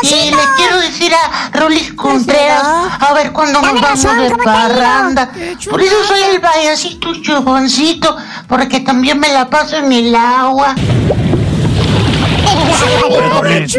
[0.03, 2.63] Y le quiero decir a Rolis Contreras,
[3.01, 5.31] a ver cuándo nos vamos razón, de ¿cómo te parranda.
[5.71, 8.17] Por eso soy el payasito Chuponcito,
[8.47, 10.75] porque también me la paso en el agua.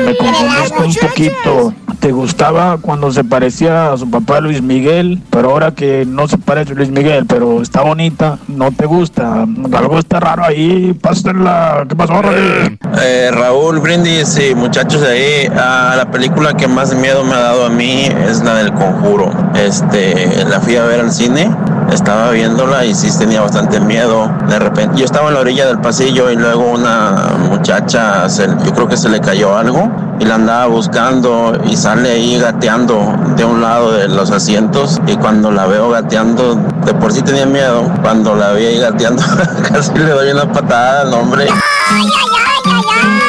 [0.06, 1.74] Me confundiste un poquito.
[2.00, 6.38] te gustaba cuando se parecía a su papá Luis Miguel, pero ahora que no se
[6.38, 9.46] parece a Luis Miguel, pero está bonita, no te gusta.
[9.74, 11.86] Algo está raro ahí, pásenla.
[11.90, 12.78] ¿Qué pasó, Raúl?
[13.02, 17.40] Eh, Raúl Brindis y muchachos de ahí, ah, la película que más miedo me ha
[17.40, 19.32] dado a mí es la del conjuro.
[19.56, 21.52] Este, la fui a ver al cine,
[21.92, 24.32] estaba viéndola y sí tenía bastante miedo.
[24.48, 28.74] De repente, yo estaba en la orilla del pasillo y luego una muchacha, se- yo
[28.74, 29.90] creo que se le cayó algo
[30.20, 35.16] y la andaba buscando y sale ahí gateando de un lado de los asientos y
[35.16, 36.56] cuando la veo gateando,
[36.86, 39.24] de por sí tenía miedo, cuando la vi ahí gateando
[39.72, 41.48] casi le doy una patada al hombre.
[41.48, 43.29] Bueno,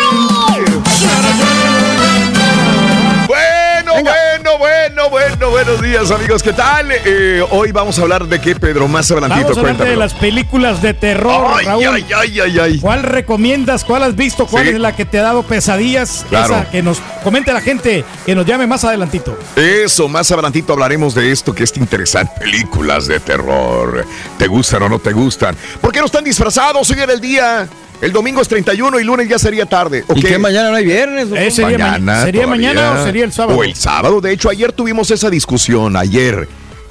[4.59, 6.89] bueno, bueno, bueno, buenos días amigos, ¿qué tal?
[6.91, 10.15] Eh, hoy vamos a hablar de qué, Pedro, más adelantito, Vamos a hablar de las
[10.15, 11.85] películas de terror, Ay, Raúl.
[11.87, 12.81] ay, ay, ay, ay.
[12.81, 13.85] ¿Cuál recomiendas?
[13.85, 14.47] ¿Cuál has visto?
[14.47, 14.70] ¿Cuál Sí.
[14.70, 16.25] es la que te ha dado pesadillas?
[16.29, 16.55] Claro.
[16.57, 19.39] Esa que nos comente la gente, que nos llame más adelantito.
[19.57, 22.33] Eso, más adelantito hablaremos de esto que es interesante.
[22.41, 24.05] Películas de terror.
[24.39, 25.57] ¿Te gustan o no te gustan?
[25.81, 26.91] ¿Por qué no están disfrazados?
[26.91, 27.69] Hoy era el día.
[28.01, 30.05] El domingo es 31 y lunes ya sería tarde.
[30.09, 30.39] ¿o ¿Y qué?
[30.39, 31.29] mañana no hay viernes?
[31.35, 33.59] Eh, sería ma- ¿sería mañana o sería el sábado?
[33.59, 34.20] O el sábado.
[34.20, 35.97] De hecho, ayer tuvimos esa discusión.
[35.97, 36.49] Ayer.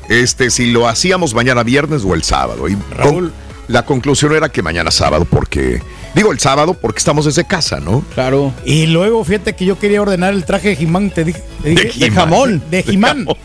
[0.07, 2.67] Este, si lo hacíamos mañana viernes o el sábado.
[2.67, 3.31] Y con-
[3.69, 5.81] la conclusión era que mañana sábado, porque.
[6.15, 8.03] Digo el sábado porque estamos desde casa, ¿no?
[8.15, 8.51] Claro.
[8.65, 11.43] Y luego, fíjate que yo quería ordenar el traje de Jimán, te dije.
[11.61, 12.61] te dije- De jamón.
[12.69, 13.25] De Jimán.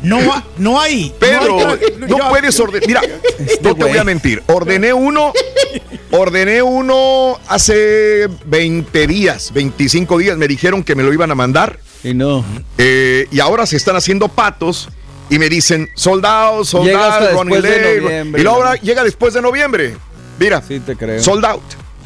[0.00, 1.12] No, ha- no hay.
[1.18, 2.86] Pero no, hay tra- no yo- puedes ordenar.
[2.86, 3.00] Mira,
[3.62, 4.42] no te voy a mentir.
[4.46, 5.32] Ordené uno.
[6.12, 10.38] Ordené uno hace 20 días, 25 días.
[10.38, 11.80] Me dijeron que me lo iban a mandar.
[12.04, 12.44] Y no.
[12.78, 14.88] Eh, y ahora se están haciendo patos.
[15.30, 18.00] Y me dicen, soldado, soldado, Ronnie después de Lay".
[18.02, 18.82] noviembre, Y luego ahora ¿no?
[18.82, 19.96] llega después de noviembre.
[20.38, 21.22] Mira, Sí, te creo.
[21.22, 21.62] sold out.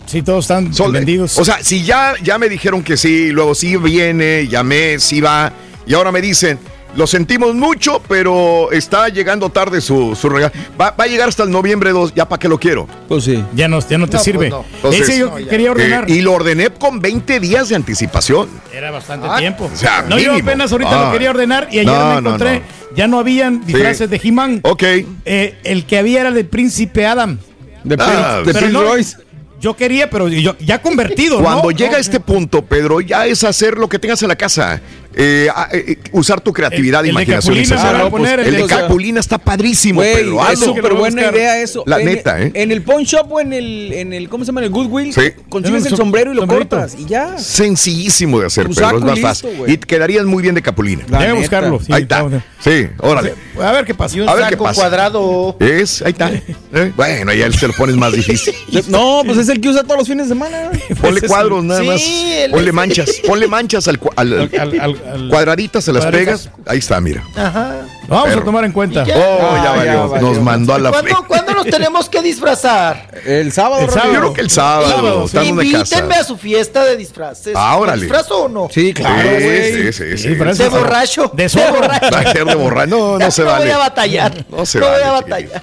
[0.06, 1.38] Sí, todos están Sold- vendidos.
[1.38, 5.52] O sea, si ya, ya me dijeron que sí, luego sí viene, llamé, sí va,
[5.86, 6.58] y ahora me dicen,
[6.94, 10.52] lo sentimos mucho, pero está llegando tarde su, su regalo.
[10.80, 12.86] Va, va a llegar hasta el noviembre 2, ya para qué lo quiero.
[13.08, 13.42] Pues sí.
[13.54, 14.50] ya no, ya no te No, sirve.
[14.50, 14.64] pues no.
[14.76, 15.48] Entonces, Ese yo no, ya.
[15.48, 16.10] quería ordenar.
[16.10, 18.48] Eh, y lo ordené con 20 días de anticipación.
[18.72, 19.70] Era bastante Ah, tiempo.
[19.72, 20.48] o sea, no, yo mínimo.
[20.50, 21.12] apenas ahorita lo Ah.
[21.12, 22.58] quería ordenar y ayer No, me encontré.
[22.60, 22.82] no.
[22.94, 24.60] Ya no habían disfraces de He-Man.
[24.64, 24.82] Ok.
[25.24, 27.38] Eh, el que había era de Príncipe Adam.
[27.84, 29.16] De, Ah, Prince- de Royce.
[29.60, 31.38] Yo quería, pero yo, ya convertido.
[31.38, 31.44] ¿no?
[31.44, 34.80] Cuando llega No, este punto, Pedro, ya es hacer lo que tengas en la casa.
[35.14, 37.56] Eh, a- eh, usar tu creatividad, El- el de imaginación.
[37.56, 40.50] y Capulina, a el el de Capulina está padrísimo, Güey, Pedro.
[40.50, 41.34] es súper voy a buena buscar.
[41.34, 41.82] idea eso.
[41.86, 42.50] La En- neta, ¿eh?
[42.54, 44.60] En el pawn shop o en el, en el, ¿cómo se llama?
[44.60, 45.12] En el Goodwill.
[45.12, 45.20] Sí.
[45.48, 46.76] Consigues el el sombrero y lo sombrerito.
[46.76, 47.36] cortas y ya.
[47.38, 48.98] Sencillísimo de hacer, Tu Pedro.
[48.98, 49.50] Es más fácil.
[49.66, 51.02] Y quedarías muy bien de Capulina.
[51.08, 51.40] La Debe neta.
[51.40, 51.80] buscarlo.
[51.80, 52.20] sí, ahí está.
[52.20, 53.34] a- Sí, órale.
[53.60, 54.16] A ver qué pasa.
[54.16, 54.80] Y un A ver qué saco pasa.
[54.80, 55.56] cuadrado.
[55.60, 56.30] Es, ahí está.
[56.74, 58.54] Eh, Bueno, ya se lo pones más difícil.
[58.88, 60.70] No, pues es el que usa todos los fines de semana.
[61.00, 62.00] Ponle Ese es cuadros nada más.
[62.02, 63.10] el- Ponle manchas.
[63.26, 66.48] Ponle manchas al, al- Al- al- cuadraditas, se las cuadraditas.
[66.48, 66.60] pegas.
[66.66, 67.22] Ahí está, mira.
[67.36, 67.76] Ajá.
[68.08, 69.04] Lo vamos Pero- a tomar en cuenta.
[69.04, 69.16] Ya.
[69.16, 70.28] Oh, Ah, ya ya valió.
[70.28, 73.08] Nos mandó a la ¿Cuándo, cuándo nos tenemos que disfrazar?
[73.24, 74.12] El sábado, El sábado.
[74.12, 75.26] Yo creo que el sábado.
[75.42, 77.54] Invítenme a su fiesta de disfraces.
[77.56, 78.02] Ah, ¿Me órale.
[78.02, 78.68] disfrazo o no?
[78.70, 80.18] Sí, claro, Sí, sí, sí, sí.
[80.18, 81.30] Sí, pero De borracho.
[81.34, 82.10] De De borracho.
[82.14, 82.88] Va a ser de borrar.
[82.88, 83.64] No, no se no vale.
[83.64, 84.44] voy a batallar.
[84.50, 85.22] No se voy vale, a chiquillo.
[85.50, 85.62] batallar.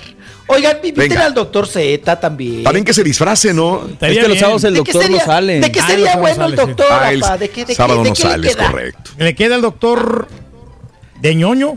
[0.51, 1.25] Oigan, inviten Venga.
[1.27, 2.63] al doctor Z también.
[2.63, 3.83] También que se disfrace, ¿no?
[3.85, 4.39] Es Estaría que los bien.
[4.39, 5.59] sábados el ¿De qué doctor no sería, sale.
[5.59, 6.65] ¿De qué Ah, sería no, no bueno sale, el sí.
[6.65, 7.37] doctor, Ah, el papá?
[7.37, 8.71] ¿De qué, de qué- sábado de no qué le sale, es queda?
[8.71, 9.11] correcto.
[9.17, 10.27] Le queda el doctor
[11.21, 11.73] de ñoño.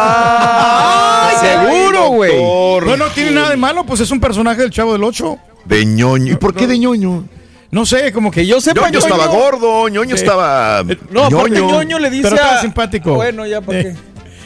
[0.00, 2.30] Ah, seguro, güey.
[2.36, 2.86] doctor.
[2.86, 5.38] No, no tiene nada de malo, pues es un personaje del Chavo del Ocho.
[5.64, 6.32] De ñoño.
[6.32, 7.24] ¿Y por qué de ñoño?
[7.70, 10.82] No sé, como que Que yo sepa, ñoño estaba gordo, ñoño estaba.
[11.10, 11.70] No, aparte ñoño.
[11.70, 13.14] ñoño le dice Pero estaba a- simpático.
[13.14, 13.82] Bueno, ya para Eh.
[13.84, 13.94] qué.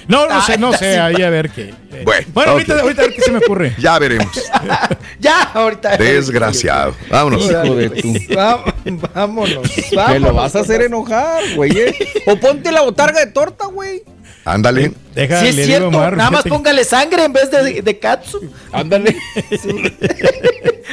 [0.08, 1.72] No, no sé, no sé, ahí a ver qué.
[1.92, 2.04] eh.
[2.34, 3.74] Bueno, ahorita, ahorita a ver qué se me ocurre.
[3.78, 4.28] Ya veremos.
[5.20, 5.96] Ya, ahorita.
[5.96, 6.94] Desgraciado.
[7.08, 7.48] Vámonos.
[8.34, 9.12] Vámonos.
[9.14, 10.20] Vámonos.
[10.20, 11.70] lo vas a hacer enojar, güey.
[11.78, 11.94] eh.
[12.26, 14.02] O ponte la botarga de torta, güey.
[14.44, 14.92] Ándale.
[15.14, 15.86] Deja, Sí, es cierto.
[15.88, 18.40] Omar, Nada más póngale sangre en vez de, de katsu.
[18.72, 19.16] Ándale.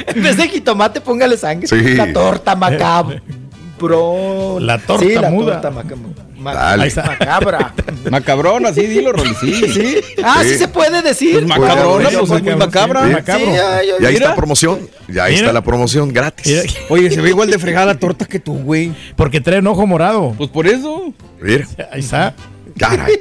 [0.06, 1.66] En vez de jitomate, póngale sangre.
[1.66, 1.94] Sí.
[1.96, 3.20] La torta macabra.
[3.78, 4.58] Bro.
[4.60, 5.60] La torta sí, la muda.
[5.60, 6.08] torta maca- ma-
[6.42, 6.82] Dale.
[6.82, 7.02] Ahí está.
[7.04, 7.74] macabra.
[8.10, 9.34] Macabrón, así dilo, Rolly.
[9.40, 10.00] Sí, sí.
[10.24, 10.58] Ah, sí, Sí.
[10.58, 11.32] se puede decir.
[11.34, 13.06] Pues macabrona, pues es muy macabra.
[13.06, 13.46] Sí, macabro.
[13.52, 14.10] Y ahí Mira.
[14.10, 14.88] está promoción.
[15.08, 15.46] Ya ahí Mira.
[15.46, 16.46] está la promoción gratis.
[16.46, 18.92] Mira, Oye, se ve igual de fregada la torta que tú, güey.
[19.16, 20.34] Porque trae un ojo morado.
[20.38, 21.12] Pues por eso.
[21.40, 21.66] Mira.
[21.92, 22.34] Ahí está.
[22.78, 23.12] Caray.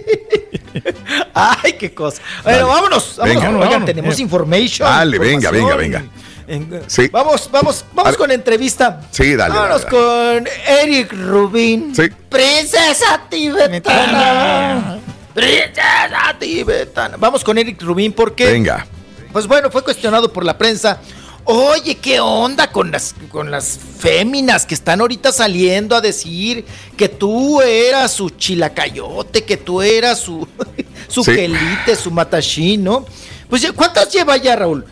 [1.34, 2.22] Ay, qué cosa.
[2.44, 3.16] Bueno, vámonos.
[3.18, 3.36] vámonos.
[3.36, 3.50] Venga.
[3.50, 3.86] Oigan, Vámonos.
[3.86, 4.88] tenemos information.
[4.88, 6.10] Dale, venga, venga, información.
[6.50, 7.08] En- Sí.
[7.10, 9.02] Vamos, vamos, vamos con entrevista.
[9.12, 11.96] Sí, dale, Vámonos dale, con Eric Rubin.
[11.96, 12.04] Sí.
[12.30, 15.00] Princesa tibetana.
[15.34, 17.18] Princesa tibetana.
[17.18, 18.86] Vamos con Eric Rubin porque, Venga.
[19.32, 21.00] pues bueno, fue cuestionado por la prensa.
[21.46, 26.66] Oye, ¿qué onda con las, con las féminas que están ahorita saliendo a decir
[26.98, 30.48] que tú eras su chilacayote, que tú eras su,
[31.08, 31.34] su Sí.
[31.34, 33.06] quelite, su matachín, ¿no?
[33.50, 34.86] Pues, ¿cuántas lleva ya, Raúl?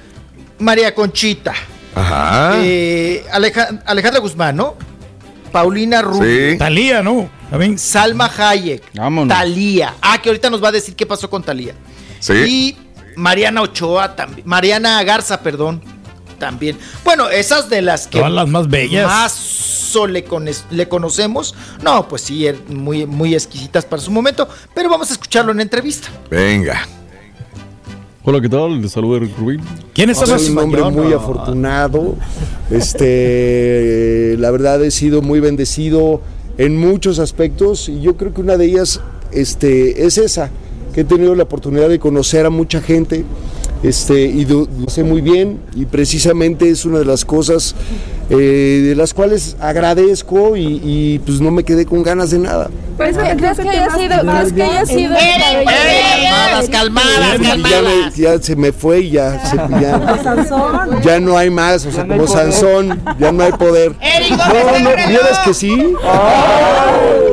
[0.59, 1.53] María Conchita.
[1.95, 2.53] Ajá.
[2.61, 4.75] Eh, Aleja- Alejandra Guzmán, ¿no?
[5.51, 6.51] Paulina Rubio.
[6.51, 6.57] Sí.
[6.57, 7.29] Talía, ¿no?
[7.49, 7.77] También.
[7.79, 8.83] Salma Hayek.
[8.93, 9.35] Vámonos.
[9.35, 9.95] Talía.
[10.01, 11.73] Ah, que ahorita nos va a decir qué pasó con Talía.
[12.19, 12.33] Sí.
[12.33, 12.77] Y
[13.15, 14.47] Mariana Ochoa también.
[14.47, 15.81] Mariana Garza, perdón.
[16.37, 16.77] También.
[17.03, 19.07] Bueno, esas de las que Todas las más bellas.
[19.07, 19.33] más
[20.07, 20.23] le,
[20.69, 21.55] le conocemos.
[21.81, 24.47] No, pues sí, er- muy, muy exquisitas para su momento.
[24.75, 26.09] Pero vamos a escucharlo en entrevista.
[26.29, 26.85] Venga.
[28.30, 28.81] Hola, ¿qué tal?
[28.81, 29.61] Les saluda Eric Rubin.
[29.93, 32.15] ¿Quién es Soy un hombre muy afortunado.
[32.69, 36.19] Este, la verdad he sido muy bendecido
[36.57, 38.99] en muchos aspectos y yo creo que una de ellas
[39.31, 40.49] este, es esa,
[40.93, 43.23] que he tenido la oportunidad de conocer a mucha gente
[43.83, 47.75] este, y lo sé muy bien y precisamente es una de las cosas
[48.30, 52.69] eh, de las cuales agradezco y, y, pues no me quedé con ganas de nada.
[52.97, 55.15] ¿Crees que, crees que haya sido, crees que haya sido
[56.72, 61.85] Calmadas, calmadas, Y ya, se me fue y ya, se- ya, ya no hay más,
[61.85, 63.93] o sea, como Sansón, ya no hay poder.
[64.31, 65.93] No, no, vieras que sí.
[66.03, 67.26] Ahí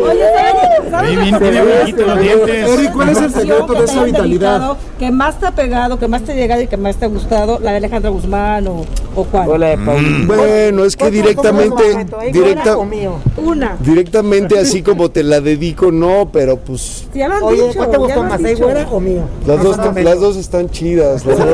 [0.82, 2.68] blanquito los dientes.
[2.68, 4.76] Eric, ¿cuál es el secreto de esa vitalidad?
[4.98, 7.08] Que más te ha pegado, que más te ha llegado y que más te ha
[7.08, 9.48] gustado, la de Alejandra Guzmán o, o cuál.
[10.26, 12.76] Bueno, es que directamente, directa,
[13.36, 13.76] Una.
[13.80, 17.76] directamente así como te la dedico, no, pero pues Ya lo han Oye, dicho.
[17.78, 19.22] ¿cuál te gustó más, güera o mío?
[19.46, 21.24] las dos, las dos están chidas.
[21.26, 21.48] Las dos,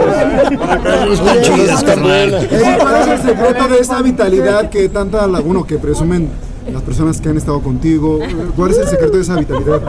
[1.68, 2.44] están buenas.
[2.44, 6.28] Eric, ¿cuál es el secreto de esa vitalidad que tanta laguna que presumen
[6.72, 8.18] las personas que han estado contigo?
[8.56, 9.80] ¿Cuál es el secreto de esa vitalidad?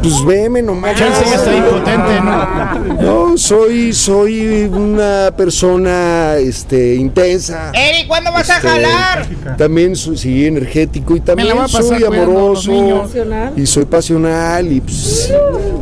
[0.00, 0.96] Pues veme nomás.
[0.96, 3.30] Chance ya está impotente, ¿no?
[3.30, 7.72] No, soy, soy una persona este, intensa.
[7.74, 12.04] Eric, ¿cuándo vas Este, También soy sí, energético y también la voy a pasar soy
[12.04, 13.10] a amoroso
[13.56, 15.32] y soy pasional y pues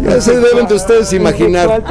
[0.03, 1.83] ya se deben de ustedes imaginar.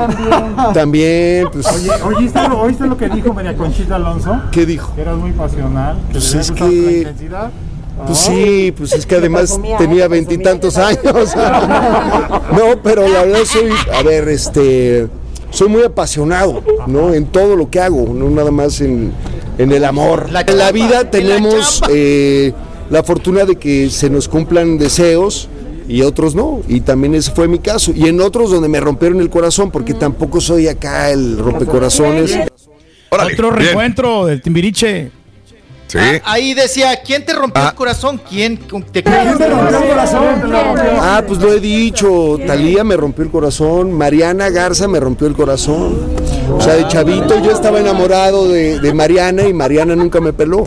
[0.73, 4.41] También, pues, Oye, ¿oíste, lo, ¿oíste lo que dijo María Conchita Alonso?
[4.51, 4.93] ¿qué dijo?
[4.95, 7.51] Que eras muy pasional, que Pues es que- intensidad.
[8.05, 11.33] Pues sí, pues es que además tenía veintitantos años.
[12.51, 15.07] No, pero la verdad soy, a ver, este,
[15.51, 17.13] soy muy apasionado, ¿no?
[17.13, 19.13] En todo lo que hago, no nada más en,
[19.57, 20.29] en el amor.
[20.31, 22.51] La en la vida tenemos eh,
[22.89, 25.47] la fortuna de que se nos cumplan deseos
[25.87, 26.59] y otros no.
[26.67, 27.93] Y también ese fue mi caso.
[27.95, 32.37] Y en otros donde me rompieron el corazón, porque tampoco soy acá el rompecorazones.
[33.09, 33.59] Órale, Otro bien.
[33.63, 35.11] reencuentro del Timbiriche.
[35.91, 35.97] Sí.
[35.99, 37.69] Ah, ahí decía, ¿quién te rompió Ah.
[37.71, 38.21] el corazón?
[38.29, 42.37] ¿Quién te Ah, pues lo he dicho.
[42.47, 43.91] Talía me rompió el corazón.
[43.91, 45.99] Mariana Garza me rompió el corazón.
[46.49, 50.63] O sea, de chavito yo estaba enamorado de, de Mariana y Mariana nunca me peló.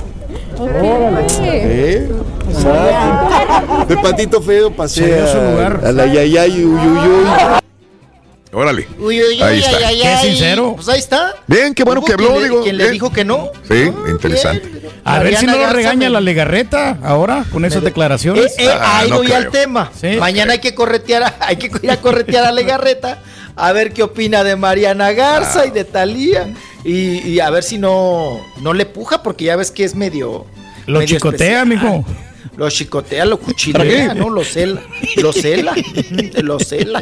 [1.40, 2.06] ¿Eh?
[2.50, 3.86] Exacto.
[3.88, 5.80] De patito feo pasé su lugar.
[5.84, 7.24] a, a la yayay uy, uy, uy.
[8.52, 8.86] Órale.
[9.00, 9.88] Uy, uy, uy, Ahí ay, está.
[9.88, 10.28] ay, Qué ay.
[10.28, 10.72] sincero.
[10.76, 11.34] Pues ahí está.
[11.48, 12.62] Bien, qué bueno que habló, quien digo.
[12.62, 13.50] quien le dijo que no.
[13.68, 14.70] Sí, interesante.
[15.04, 18.52] A ver si no lo regaña la legarreta ahora con esas declaraciones.
[18.58, 19.38] Eh, eh, Ah, ahí no voy creo.
[19.38, 19.90] al tema.
[20.00, 20.16] Sí.
[20.18, 23.22] Mañana hay que corretear, a- hay que ir a corretear a Legarreta
[23.56, 26.48] a ver qué opina de Mariana Garza y de Talía
[26.84, 30.46] y, y a ver si no no le puja porque ya ves que es medio
[30.86, 31.66] Lo medio chicotea, especial.
[31.66, 32.04] mijo.
[32.56, 34.30] Lo chicotea, lo cuchilea, ¿no?
[34.30, 34.80] Lo cela,
[35.16, 35.74] lo cela,
[36.42, 37.00] lo cela.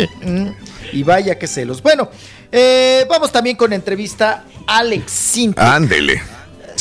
[0.92, 1.82] Y vaya que celos.
[1.82, 2.10] Bueno,
[2.50, 5.62] eh, vamos también con entrevista a Alex Sintek.
[5.62, 6.22] Ándele.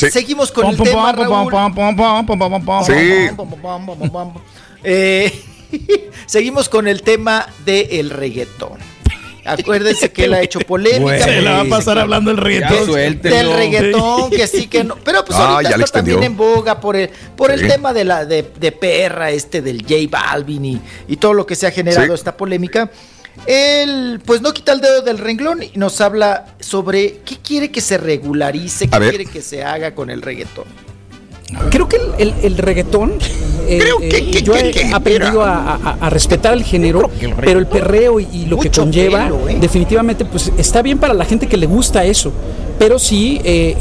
[0.06, 0.10] Sí.
[0.12, 1.52] Seguimos con Pom, el pom, tema, Raúl.
[2.86, 2.92] Sí.
[4.84, 5.42] Eh,
[6.26, 8.78] seguimos con el tema del reggaetón.
[9.44, 11.18] Acuérdense que él ha hecho polémica.
[11.18, 12.86] Se la va a pasar hablando del Ya reggaetón.
[12.86, 13.34] suéltelo.
[13.36, 14.94] Del reggaetón, que sí, que no.
[15.02, 16.54] Pero pues Ah, ahorita está también en extendió.
[16.54, 20.64] boga por el, por el tema de la de, de perra, este del J Balvin
[20.64, 22.12] y, y todo lo que se ha generado Sí.
[22.14, 22.88] esta polémica.
[23.46, 27.80] Él, pues no quita el dedo del renglón y nos habla sobre qué quiere que
[27.80, 30.64] se regularice, qué quiere que se haga con el reggaetón.
[31.70, 33.12] Creo que el, el- el reggaetón,
[33.68, 37.08] eh, Creo que- eh, que- yo que- he aprendido a, a- a respetar el género,
[37.40, 39.58] pero el perreo y, y lo que conlleva, pelo, ¿eh?
[39.60, 42.32] definitivamente, pues está bien para la gente que le gusta eso.
[42.78, 43.76] Pero sí, eh,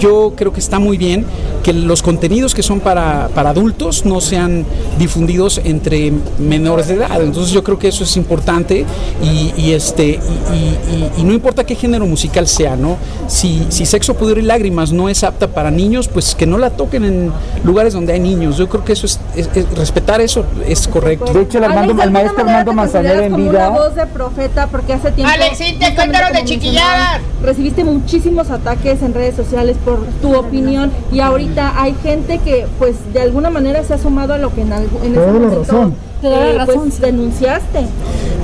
[0.00, 1.24] yo creo que está muy bien
[1.62, 4.66] que los contenidos que son para, para adultos no sean
[4.98, 7.22] difundidos entre menores de edad.
[7.22, 8.84] Entonces yo creo que eso es importante
[9.22, 12.98] y, y, este, y, y- y- y no importa qué género musical sea, ¿no?
[13.28, 16.68] Si, si Sexo, Pudor y Lágrimas no es apta para niños, pues que no la
[16.70, 17.32] toquen en
[17.64, 18.56] lugares donde hay niños.
[18.56, 21.32] Yo creo que eso es, es- es- respetar eso es correcto.
[21.32, 23.68] De hecho, el, Armando- el maestro Armando Manzanero en vida.
[23.68, 29.02] una voz de profeta porque hace tiempo Alexín, te cuéntanos de mencionabas, recibiste muchísimos ataques
[29.02, 33.82] en redes sociales por tu opinión y ahorita hay gente que pues de alguna manera
[33.84, 34.82] se ha sumado a lo que en, en
[35.14, 35.94] ese momento razón.
[36.24, 37.86] Eh, pues, denunciaste.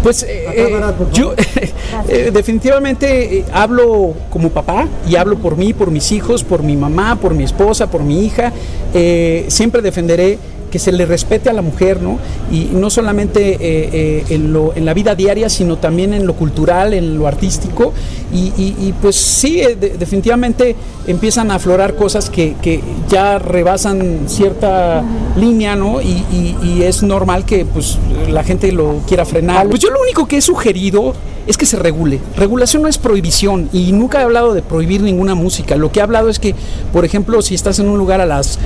[0.03, 0.81] Pues eh, eh,
[1.13, 1.35] yo
[2.09, 6.77] eh, definitivamente eh, hablo como papá y hablo por mí, por mis hijos, por mi
[6.77, 8.53] mamá, por mi esposa, por mi hija.
[8.95, 10.39] Eh, siempre defenderé
[10.71, 12.19] que se le respete a la mujer, ¿no?
[12.51, 17.19] Y no solamente eh, eh, en, la vida diaria, sino también en lo cultural, en
[17.19, 17.93] lo artístico.
[18.33, 20.77] Y, pues sí, eh, de- definitivamente
[21.07, 22.55] empiezan a aflorar cosas que,
[23.09, 25.03] ya rebasan cierta
[25.37, 26.01] línea, ¿no?
[26.01, 26.25] Y-
[26.63, 29.69] y es normal que pues la gente lo quiera frenar.
[29.69, 31.13] Pues yo lo único que he sugerido
[31.47, 32.21] es que se regule.
[32.37, 35.75] Regulación no es prohibición y nunca he hablado de prohibir ninguna música.
[35.75, 36.55] Lo que he hablado es que,
[36.93, 38.59] por ejemplo, si estás en un lugar a las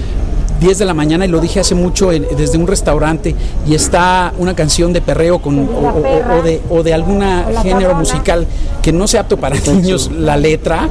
[0.60, 3.34] 10 de la mañana y lo dije hace mucho en- desde un restaurante
[3.68, 7.94] y está una canción de perreo con, o, o- o de, o de alguna género
[7.94, 8.46] musical
[8.82, 10.88] que no sea apto para niños la letra,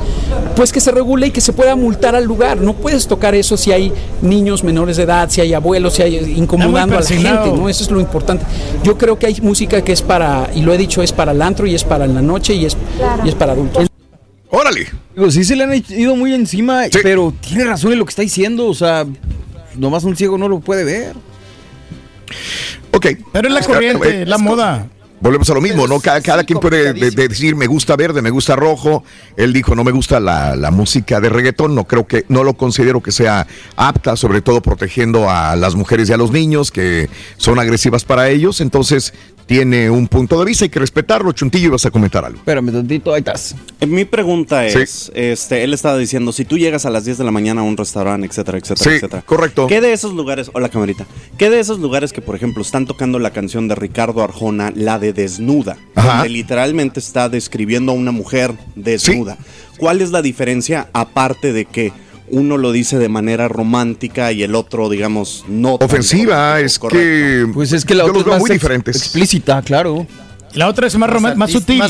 [0.56, 2.60] pues que se regule y que se pueda multar al lugar.
[2.60, 6.16] No puedes tocar eso si hay niños menores de edad, si hay abuelos, si hay
[6.38, 7.70] incomodando a la gente, ¿no?
[7.70, 8.46] Eso es lo importante.
[8.84, 11.42] Yo creo que hay música que es para, y lo he dicho, es para el
[11.42, 12.76] antro y es para en la noche y es,
[13.24, 13.88] y es para adultos.
[14.50, 14.88] Órale.
[15.16, 18.22] Digo, sí se le han ido muy encima, pero tiene razón en lo que está
[18.22, 18.68] diciendo.
[18.68, 19.06] O sea,
[19.76, 21.14] nomás un ciego no lo puede ver.
[22.92, 23.08] Ok.
[23.32, 24.88] Pero es la corriente, es la moda.
[25.20, 26.02] Volvemos a lo mismo, ¿no?
[26.02, 29.06] Cada, cada quien puede de- de decir me gusta verde, me gusta rojo.
[29.38, 31.74] Él dijo no me gusta la, la música de reggaetón.
[31.76, 36.10] No creo que, no lo considero que sea apta, sobre todo protegiendo a las mujeres
[36.10, 38.60] y a los niños que son agresivas para ellos.
[38.60, 39.14] Entonces
[39.46, 41.32] tiene un punto de vista, hay que respetarlo.
[41.32, 42.38] Chuntillo, ibas a comentar algo.
[42.40, 43.56] Espérame tantito, ahí estás.
[43.80, 44.80] Eh, Mi pregunta Sí.
[44.80, 47.64] es, este, él estaba diciendo, si tú llegas a las 10 de la mañana a
[47.64, 49.22] un restaurante, etcétera, etcétera, Sí, etcétera.
[49.26, 49.68] correcto.
[49.68, 51.06] ¿Qué de esos lugares, hola camarita,
[51.38, 55.00] qué de esos lugares que, por ejemplo, están tocando la canción de Ricardo Arjona, la
[55.00, 56.14] de Desnuda, Ajá.
[56.16, 59.38] donde literalmente está describiendo a una mujer desnuda?
[59.78, 61.92] ¿Cuál es la diferencia aparte de que
[62.34, 67.48] uno lo dice de manera romántica y el otro, digamos, no tan Ofensiva, es que.
[67.54, 68.96] Pues es que la yo otra los es más muy ex- diferentes.
[68.98, 70.06] explícita, claro.
[70.54, 71.82] La otra es más, román- más sutil.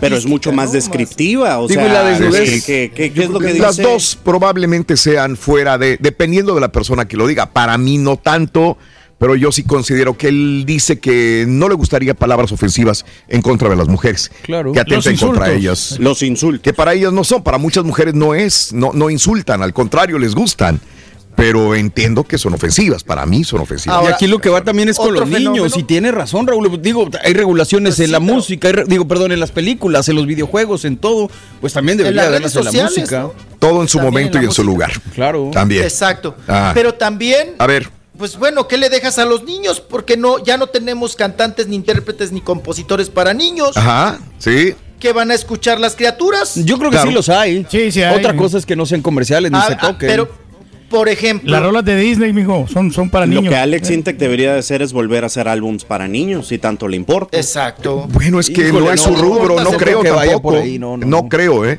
[0.00, 2.64] Pero es mucho más descriptiva, o Digo, sea, y la desnudez.
[2.64, 3.88] ¿qué, qué- qué- qué es lo que Las dice?
[3.88, 7.46] dos probablemente sean fuera de, dependiendo de la persona que lo diga.
[7.46, 8.76] Para mí no tanto,
[9.18, 13.68] pero yo sí considero que él dice que no le gustaría palabras ofensivas en contra
[13.68, 14.30] de las mujeres.
[14.42, 14.72] Claro.
[14.72, 15.96] Que atenten contra ellas.
[15.98, 16.62] Los insultos.
[16.62, 20.18] Que para ellas no son, para muchas mujeres no es, no, no insultan, al contrario,
[20.18, 20.80] les gustan.
[21.34, 24.02] Pero entiendo que son ofensivas, para mí son ofensivas.
[24.04, 25.52] y aquí lo que va también es con los niños.
[25.52, 25.74] fenómeno.
[25.76, 26.80] Y tiene razón, Raúl.
[26.80, 30.24] Digo, hay regulaciones en la música, hay re- digo, perdón, en las películas, en los
[30.26, 31.30] videogjuegos, en todo.
[31.60, 33.20] Pues también debería en la música.
[33.20, 33.34] ¿no?
[33.58, 34.92] Todo en su También momento y en su lugar.
[35.14, 35.50] Claro.
[35.52, 35.82] También.
[35.84, 36.34] Exacto.
[36.48, 36.70] Ah.
[36.74, 39.80] Pero también, A ver, pues bueno, ¿qué le dejas a los niños?
[39.80, 43.76] Porque no, ya no tenemos cantantes, ni intérpretes, ni compositores para niños.
[43.76, 44.74] ajá, sí.
[45.00, 46.54] ¿Qué van a escuchar las criaturas?
[46.64, 47.08] Yo creo que Claro.
[47.10, 47.66] sí los hay.
[47.70, 48.16] Sí, sí hay.
[48.16, 50.08] Otra cosa es que no sean comerciales ni Ah, se ah, toquen.
[50.08, 50.28] pero,
[50.88, 53.50] por ejemplo, Las rolas de Disney, mijo, son, son para Lo niños.
[53.52, 56.88] que Alex Intec debería de hacer es volver a hacer álbums para niños, si tanto
[56.88, 57.36] le importa.
[57.36, 58.06] Exacto.
[58.10, 60.54] Bueno, es que Híjole, no es no, su rubro, no no creo que vaya tampoco.
[60.54, 61.28] por ahí, no, no, no, no.
[61.28, 61.78] creo, ¿eh?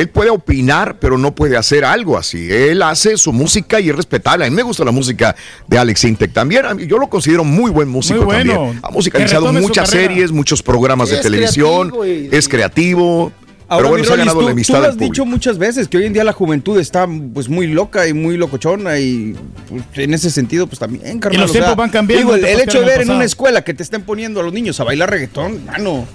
[0.00, 2.50] Él puede opinar, pero no puede hacer algo así.
[2.50, 4.44] Él hace su música y es respetable.
[4.46, 5.34] A mí me gusta la música
[5.66, 6.66] de Alex Intec también.
[6.66, 8.52] A mí- Yo lo considero muy buen músico Muy bueno.
[8.54, 8.80] también.
[8.82, 11.90] Ha musicalizado muchas series, muchos programas de Es televisión.
[11.90, 13.32] creativo y- Es creativo.
[13.68, 15.58] Ahora, pero bueno, se ha ganado tú, la tú amistad lo del has dicho muchas
[15.58, 19.34] veces que hoy en día la juventud está pues muy loca y muy locochona y
[19.68, 21.40] pues, en ese sentido pues también, carnal.
[21.40, 23.74] los o sea, tiempos van cambiando, digo, el, hecho de ver en una escuela que
[23.74, 26.06] te estén poniendo a los niños a bailar reggaetón, mano.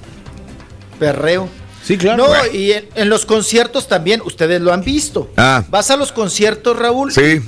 [0.98, 1.50] perreo.
[1.84, 2.27] Sí, claro.
[2.27, 5.32] No, y en, en los conciertos también, ustedes lo han visto.
[5.38, 5.64] Ah.
[5.69, 7.11] Vas a los conciertos, Raúl.
[7.11, 7.42] Sí,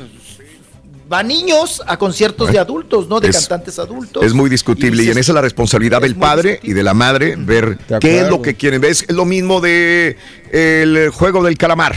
[1.10, 3.20] Van niños a conciertos de adultos, ¿no?
[3.20, 4.24] De Es- cantantes adultos.
[4.24, 6.94] es muy discutible y, dices, en esa es la responsabilidad del padre y de la
[6.96, 8.84] madre ver De qué es lo que quieren.
[8.84, 10.18] Es lo mismo de
[10.52, 11.96] el juego del calamar.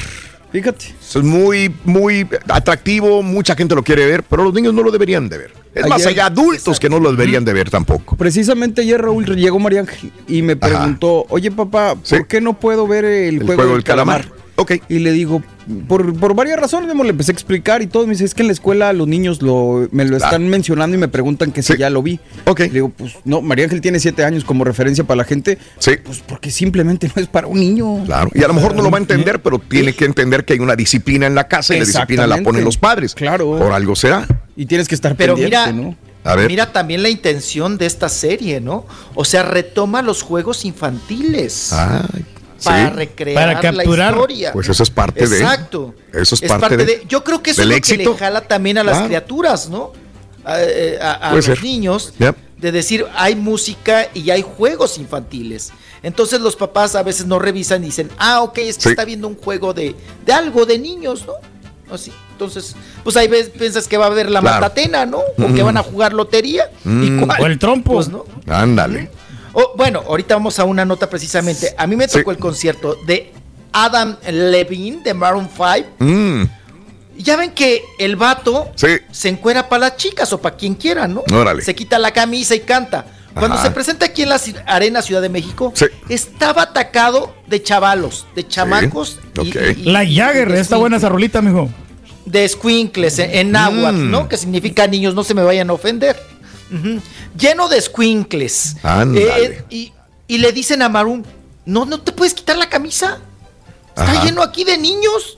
[0.52, 0.86] Fíjate.
[1.00, 5.28] Es muy, muy atractivo, mucha gente lo quiere ver, pero los niños no lo deberían
[5.28, 5.52] de ver.
[5.74, 8.16] Es más, hay adultos que no lo deberían de ver tampoco.
[8.16, 10.60] Precisamente ayer Raúl llegó María Ángel y me Ajá.
[10.68, 12.16] preguntó, oye papá, ¿por Sí.
[12.28, 14.30] qué no puedo ver el, El juego, del calamar?
[14.56, 14.72] Ok.
[14.88, 15.42] Y le digo,
[15.86, 18.06] por, por varias razones, le empecé a explicar y todo.
[18.06, 21.00] Me dice, es que en la escuela los niños lo, me lo están mencionando y
[21.00, 22.18] me preguntan que si ya lo vi.
[22.46, 22.60] Ok.
[22.60, 25.58] Le digo, pues no, María Ángel tiene siete años como referencia para la gente.
[25.78, 25.92] Sí.
[26.02, 28.04] Pues porque simplemente no es para un niño.
[28.04, 30.54] Claro, y a lo mejor no lo va a entender, pero tiene que entender que
[30.54, 33.14] hay una disciplina en la casa y la disciplina la ponen los padres.
[33.14, 33.58] Claro.
[33.58, 34.26] Por algo será.
[34.56, 35.96] Y tienes que estar Pero pendiente, mira, ¿no?
[36.24, 36.48] A ver.
[36.48, 38.86] mira también la intención de esta serie, ¿no?
[39.14, 42.24] O sea, retoma los juegos infantiles Ay,
[42.66, 42.94] para sí.
[42.96, 44.14] recrear Para capturar.
[44.14, 44.52] la historia.
[44.52, 45.38] Pues eso es parte de.
[45.38, 45.94] Exacto.
[46.12, 48.12] Eso es parte de- Yo creo que eso es lo que éxito.
[48.12, 49.92] le jala también a las criaturas, ¿no?
[50.44, 51.62] A, eh, a- a Puede los ser.
[51.62, 52.12] niños.
[52.18, 52.36] Yep.
[52.56, 55.72] de decir, hay música y hay juegos infantiles.
[56.02, 58.88] Entonces los papás a veces no revisan y dicen, ah, ok, es que Sí.
[58.88, 61.34] está viendo un juego de, de algo de niños, ¿no?
[61.94, 62.10] Así.
[62.32, 64.56] Entonces, pues ahí ves, piensas que va a haber la Claro.
[64.62, 65.18] matatena, ¿no?
[65.18, 65.66] O que Mm.
[65.66, 66.70] van a jugar lotería.
[66.84, 67.02] Mm.
[67.04, 67.42] ¿Y cuál?
[67.42, 67.92] O el trompo.
[67.92, 68.24] Pues, ¿no?
[68.48, 69.10] Ándale.
[69.58, 71.74] Oh, bueno, ahorita vamos a una nota precisamente.
[71.78, 73.32] A mí me tocó el concierto de
[73.72, 75.88] Adam Levine de Maroon 5.
[75.98, 76.42] Mm,
[77.18, 78.88] Y Ya ven que el vato sí.
[79.10, 81.24] se encuera para las chicas o para quien quiera, ¿no?
[81.32, 81.62] Órale.
[81.62, 83.06] Se quita la camisa y canta.
[83.32, 83.64] Cuando Ajá.
[83.66, 85.86] se presenta aquí en la Arena Ciudad de México, Sí.
[86.10, 91.70] estaba atacado de chavalos, de chamacos y- La Jagger, está buena esa rolita, mijo.
[92.26, 94.10] de squinkles en, en náhuatl, Mm.
[94.10, 94.28] ¿no?
[94.28, 96.20] Que significa niños, no se me vayan a ofender.
[97.38, 98.76] Lleno de squinkles.
[98.82, 99.64] Ándale.
[99.70, 99.92] y,
[100.28, 101.24] y le dicen a Maroon,
[101.64, 103.18] no, no te puedes quitar la camisa.
[103.88, 104.24] Está Ajá.
[104.24, 105.36] lleno aquí de niños.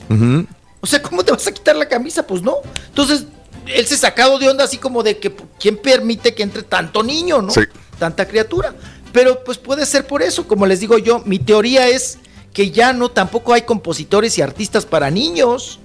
[0.81, 2.25] O sea, ¿cómo te vas a quitar la camisa?
[2.25, 2.57] Pues no.
[2.87, 3.25] Entonces,
[3.67, 7.41] él se sacado de onda así como de que quién permite que entre tanto niño,
[7.41, 7.51] ¿no?
[7.51, 7.61] Sí.
[7.97, 8.73] Tanta criatura.
[9.11, 12.17] Pero pues puede ser por eso, como les digo yo, mi teoría es
[12.53, 15.79] que ya no tampoco hay compositores y artistas para niños.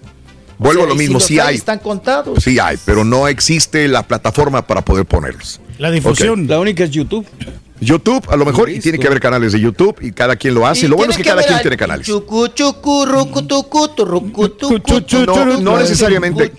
[0.58, 1.56] Vuelvo O a lo si mismo, los sí hay.
[1.56, 2.42] Están contados.
[2.42, 5.60] Sí hay, pero no existe la plataforma para poder ponerlos.
[5.78, 6.46] La difusión.
[6.46, 7.26] La única es YouTube.
[7.80, 10.66] YouTube, a lo mejor, y tiene que haber canales de YouTube y cada quien lo
[10.66, 10.86] hace.
[10.86, 12.06] Y Lo bueno es que cada quien al tiene canales.
[12.06, 15.26] chucu, chucu, rucu, tucu, turrucu, tucu, chu,
[15.60, 16.50] No, necesariamente.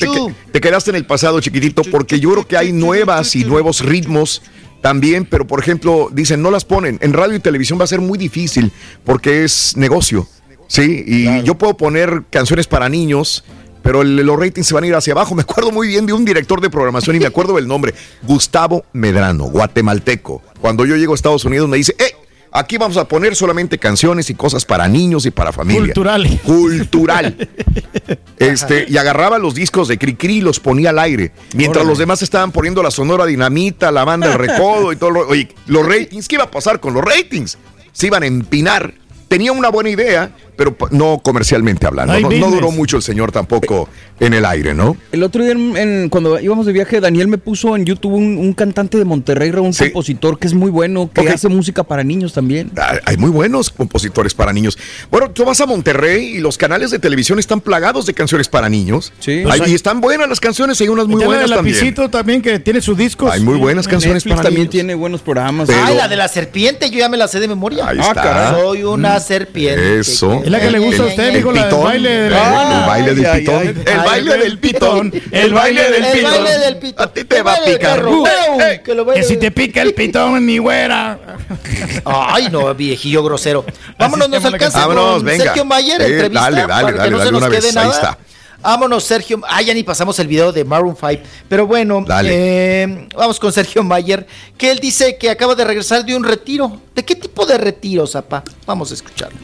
[0.52, 4.42] Te quedaste en el pasado, chiquitito, porque yo creo que hay nuevas y nuevos ritmos
[4.82, 7.00] también, pero por ejemplo, dicen, no las ponen.
[7.02, 8.72] En radio y televisión va a ser muy difícil
[9.04, 10.28] porque es negocio.
[10.68, 13.44] Sí, y yo puedo poner canciones para niños.
[13.86, 15.34] Pero el- los ratings se van a ir hacia abajo.
[15.36, 18.84] Me acuerdo muy bien de un director de programación y me acuerdo del nombre, Gustavo
[18.94, 20.42] Medrano, guatemalteco.
[20.60, 22.16] Cuando yo llego a Estados Unidos me dice, ¡eh!
[22.52, 25.94] Aquí vamos a poner solamente canciones y cosas para niños y para familia.
[25.94, 26.40] Cultural.
[26.44, 27.50] Cultural.
[28.40, 31.32] Este, y agarraba los discos de Cricri y los ponía al aire.
[31.54, 31.90] Mientras Órale.
[31.90, 35.10] los demás estaban poniendo la sonora dinamita, la banda El Recodo y todo.
[35.12, 37.58] lo- Oye, los ratings, ¿qué iba a pasar con los ratings?
[37.94, 38.94] Se iban a empinar.
[39.28, 42.20] Tenía una buena idea, pero no comercialmente hablando.
[42.20, 44.96] No, duró mucho el señor tampoco en el aire, ¿no?
[45.12, 48.38] El otro día, en- en- cuando íbamos de viaje, Daniel me puso en YouTube un,
[48.38, 49.86] un cantante de Monterrey, un Sí.
[49.86, 52.72] compositor que es muy bueno, que hace música para niños también.
[52.78, 54.78] Ah, Hay muy buenos compositores para niños.
[55.12, 58.70] Bueno, tú vas a Monterrey y los canales de televisión están plagados de canciones para
[58.70, 59.12] niños.
[59.20, 59.42] Sí.
[59.44, 61.76] Pues hay- y están buenas las canciones, hay unas muy buenas también.
[61.76, 63.32] Lapicito también, que tiene sus discos.
[63.32, 64.72] Hay muy buenas canciones Netflix para también niños.
[64.72, 65.68] tiene buenos programas.
[65.68, 67.88] Pero- Ay, la de la serpiente, yo ya me la sé de memoria.
[67.88, 68.22] Ahí Ah, está.
[68.22, 68.62] caray.
[68.62, 70.00] Soy una serpiente.
[70.00, 70.42] Eso.
[70.46, 71.84] Es la que le gusta a usted, el mijo, la del pitón.
[71.84, 73.84] baile de- El- Ah, el baile del pitón.
[73.88, 75.14] El baile del pitón.
[75.32, 76.32] El baile del El pitón.
[76.32, 77.04] baile del pitón.
[77.08, 78.00] A ti te va a del picar.
[78.84, 81.18] Que lo Que baile si del- te pica el pitón, mi güera.
[82.06, 83.66] Ay, no, viejillo grosero.
[83.98, 85.46] Vámonos, se nos alcanza con venga.
[85.46, 86.42] Sergio Mayer, Eh, entrevista.
[86.44, 87.96] dale, dale, para que dale, no dale se nos una quede vez, ahí nada.
[87.96, 88.18] está.
[88.62, 89.42] Vámonos, Sergio.
[89.48, 91.22] Ah, ya ni pasamos el video de Maroon 5.
[91.48, 92.30] Pero bueno, Dale.
[92.84, 94.26] eh, vamos con Sergio Mayer,
[94.58, 96.82] que él dice que acaba de regresar de un retiro.
[96.96, 98.44] ¿De qué tipo de retiro, Zapa?
[98.66, 99.38] Vamos a escucharlo.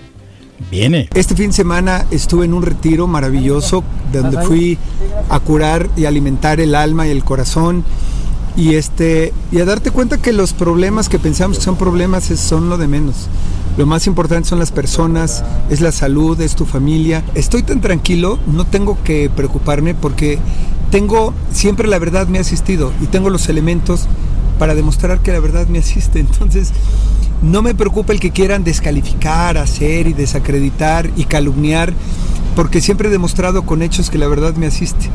[0.70, 1.10] Viene.
[1.14, 4.78] Este fin de semana estuve en un retiro maravilloso donde fui
[5.30, 7.84] a curar y alimentar el alma y el corazón
[8.58, 12.40] y este y a darte cuenta que los problemas que pensamos que son problemas es-
[12.40, 13.28] son lo de menos.
[13.78, 17.24] Lo más importante son las personas, es la salud, es tu familia.
[17.36, 20.38] Estoy tan tranquilo, no tengo que preocuparme porque
[20.92, 24.08] tengo siempre la verdad me ha asistido y tengo los elementos
[24.62, 26.20] para demostrar que la verdad me asiste.
[26.20, 26.72] Entonces,
[27.42, 31.92] no me preocupa el que quieran descalificar, hacer y desacreditar y calumniar,
[32.56, 35.10] porque siempre he demostrado con hechos que la verdad me asiste.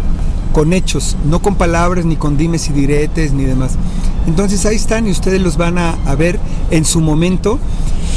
[0.53, 3.77] Con hechos, no con palabras, ni con dimes y diretes, ni demás.
[4.27, 6.41] Entonces ahí están y ustedes los van a, ver
[6.73, 7.61] en su momento,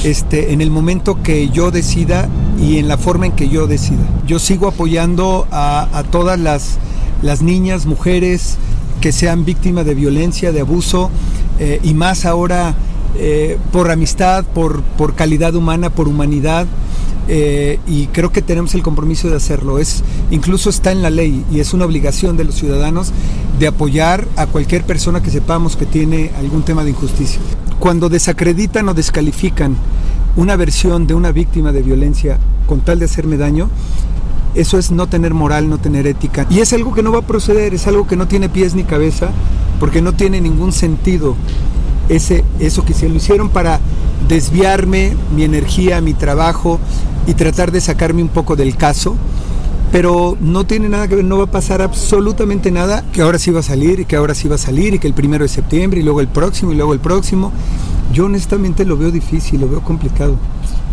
[0.03, 2.27] este, en el momento que yo decida
[2.59, 4.01] y en la forma en que yo decida.
[4.25, 6.80] Yo sigo apoyando a, a todas las,
[7.22, 8.58] las niñas, mujeres
[9.02, 11.10] que sean víctimas de violencia, de abuso,
[11.60, 12.76] eh, y más ahora
[13.18, 16.68] eh, por amistad, por, por calidad humana, por humanidad.
[17.30, 19.78] eh, y creo que tenemos el compromiso de hacerlo.
[19.78, 23.14] Es, incluso está en la ley y es una obligación de los ciudadanos
[23.60, 27.40] de apoyar a cualquier persona que sepamos que tiene algún tema de injusticia.
[27.78, 29.76] Cuando desacreditan o descalifican
[30.36, 33.69] una versión de una víctima de violencia con tal de hacerme daño,
[34.56, 36.45] eso es no tener moral, no tener ética.
[36.50, 38.84] Y es algo que no va a proceder, es algo que no tiene pies ni
[38.84, 39.32] cabeza,
[39.80, 41.36] porque no tiene ningún sentido
[42.10, 43.80] ese, eso que se lo hicieron para
[44.28, 46.80] desviarme mi energía, mi trabajo
[47.28, 49.16] y tratar de sacarme un poco del caso.
[49.92, 53.50] Pero no tiene nada que ver, no va a pasar absolutamente nada, que ahora sí
[53.50, 55.50] va a salir y que ahora sí va a salir y que el primero de
[55.50, 57.52] septiembre y luego el próximo y luego el próximo.
[58.14, 60.36] Yo honestamente lo veo difícil, lo veo complicado.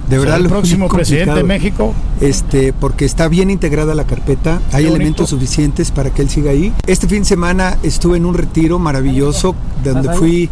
[0.09, 1.43] De verdad, el lo próximo muy presidente de.
[1.43, 1.93] México.
[2.21, 5.45] Este, porque está bien integrada la carpeta, hay Qué elementos bonito.
[5.47, 6.73] suficientes para que él siga ahí.
[6.87, 9.55] Este fin de semana estuve en un retiro maravilloso
[9.85, 10.49] donde fui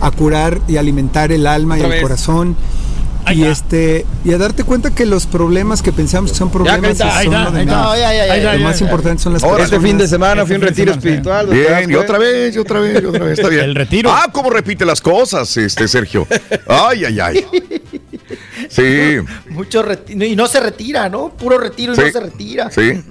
[0.00, 2.56] a curar y alimentar el alma y el corazón.
[3.32, 7.24] Y este y a darte cuenta que los problemas que pensamos que son problemas ahí
[7.26, 7.66] son lo de.
[7.66, 8.84] Ya, ya, ya, ya, Lo ya, más ya.
[8.84, 9.78] importante son las Ahora, personas.
[9.82, 11.48] este fin de semana fui a un retiro espiritual.
[11.48, 13.38] ¿te das Bien, y otra vez, y otra vez, y otra vez.
[13.38, 13.64] Está bien.
[13.64, 14.10] El retiro.
[14.12, 16.24] Ah, cómo repite las cosas, este Sergio.
[16.68, 17.46] Ay, ay, ay.
[18.68, 19.16] Sí.
[19.50, 20.24] Mucho retiro.
[20.24, 21.30] Y no se retira, ¿no?
[21.30, 22.02] Puro retiro y Sí.
[22.02, 22.70] no se retira.
[22.70, 23.02] Sí.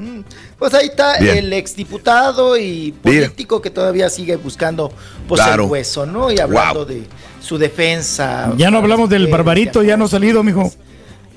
[0.58, 1.38] Pues ahí está Bien.
[1.38, 4.92] el exdiputado y político que todavía sigue buscando
[5.28, 5.66] pues, Claro.
[5.66, 6.32] el hueso, ¿no?
[6.32, 6.86] Y hablando Wow.
[6.86, 7.04] de
[7.42, 8.54] su defensa.
[8.58, 10.74] Ya no hablamos del barbarito, ya no ha salido, mijo.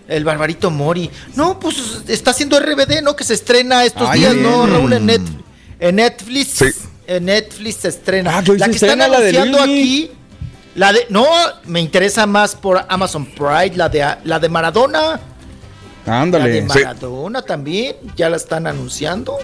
[0.09, 1.11] El barbarito Mori.
[1.35, 1.77] No, pues
[2.09, 3.15] está haciendo RBD, ¿no?
[3.15, 4.67] Que se estrena estos Ay, días, ¿no.
[4.67, 4.93] Raúl?
[4.95, 5.43] En, Net-
[5.81, 6.65] en Netflix.
[7.07, 8.39] En Netflix se estrena.
[8.39, 10.11] Ah, la se que están estrena la de anunciando aquí.
[10.79, 11.07] La de.
[11.11, 11.27] No,
[11.65, 15.21] me interesa más por Amazon Pride, la de la de Maradona.
[16.07, 16.51] La Ándale.
[16.51, 19.37] de Maradona también, ya la están anunciando.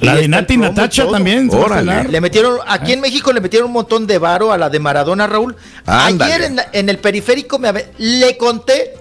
[0.00, 2.04] La Y de Nati Natacha también Órale.
[2.08, 5.26] Le metieron, aquí en México le metieron un montón de varo a la de Maradona,
[5.26, 5.56] Raúl.
[5.86, 6.32] Ándale.
[6.34, 8.94] Ayer en, la- en el periférico me le conté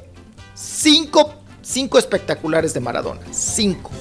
[0.54, 3.22] cinco, cinco espectaculares de Maradona.
[3.32, 3.92] Cinco.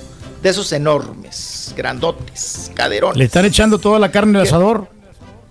[0.42, 3.16] De esos enormes, grandotes, caderones.
[3.16, 4.88] Le están echando toda la carne al asador.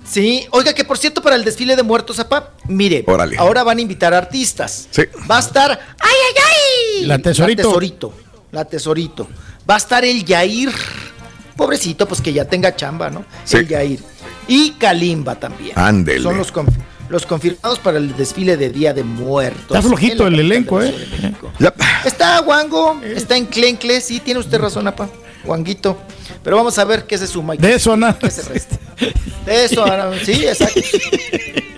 [0.05, 3.37] Sí, oiga, que por cierto, para el desfile de muertos, apá, mire, Órale.
[3.37, 4.87] ahora van a invitar artistas.
[4.91, 5.03] Sí.
[5.29, 5.71] Va a estar.
[5.71, 6.43] ¡Ay, ay,
[6.99, 7.05] ay!
[7.05, 7.61] La Tesorito.
[7.63, 8.13] La tesorito.
[8.51, 9.27] La tesorito.
[9.69, 10.71] Va a estar el Yair.
[11.55, 13.25] Pobrecito, pues que ya tenga chamba, ¿no?
[13.45, 13.57] Sí.
[13.57, 13.99] El Yair.
[14.47, 15.71] Y Kalimba también.
[15.77, 16.21] Ándele.
[16.21, 16.73] Son los, conf-
[17.13, 19.65] los confirmados para el desfile de Día de Muertos.
[19.67, 21.73] Está flojito el elenco, la ¿eh?
[22.05, 25.07] Está Wango, está en Clencle, sí, tiene usted razón, apa.
[25.45, 25.97] Wanguito.
[26.43, 27.53] Pero vamos a ver qué se suma.
[27.53, 28.17] y De eso nada.
[28.17, 28.79] qué se resta.
[29.45, 30.81] De eso, ah, sí, exacto.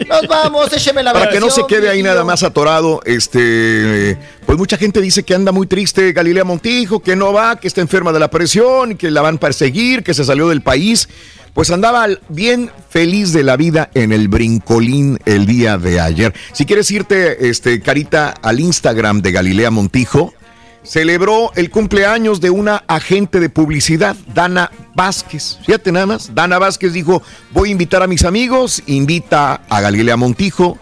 [0.08, 4.58] Nos vamos, écheme la Para que no se quede ahí nada más atorado, este, pues
[4.58, 8.14] mucha gente dice que anda muy triste Galilea Montijo, que no va, que está enferma
[8.14, 11.10] de la presión, que la van a perseguir, que se salió del país.
[11.56, 16.34] Pues andaba bien feliz de la vida en el brincolín el día de ayer.
[16.52, 20.34] Si quieres irte, este, Carita, al Instagram de Galilea Montijo,
[20.84, 25.60] celebró el cumpleaños de una agente de publicidad, Dana Vázquez.
[25.66, 30.18] Fíjate nada más, Dana Vázquez dijo, voy a invitar a mis amigos, invita a Galilea
[30.18, 30.78] Montijo,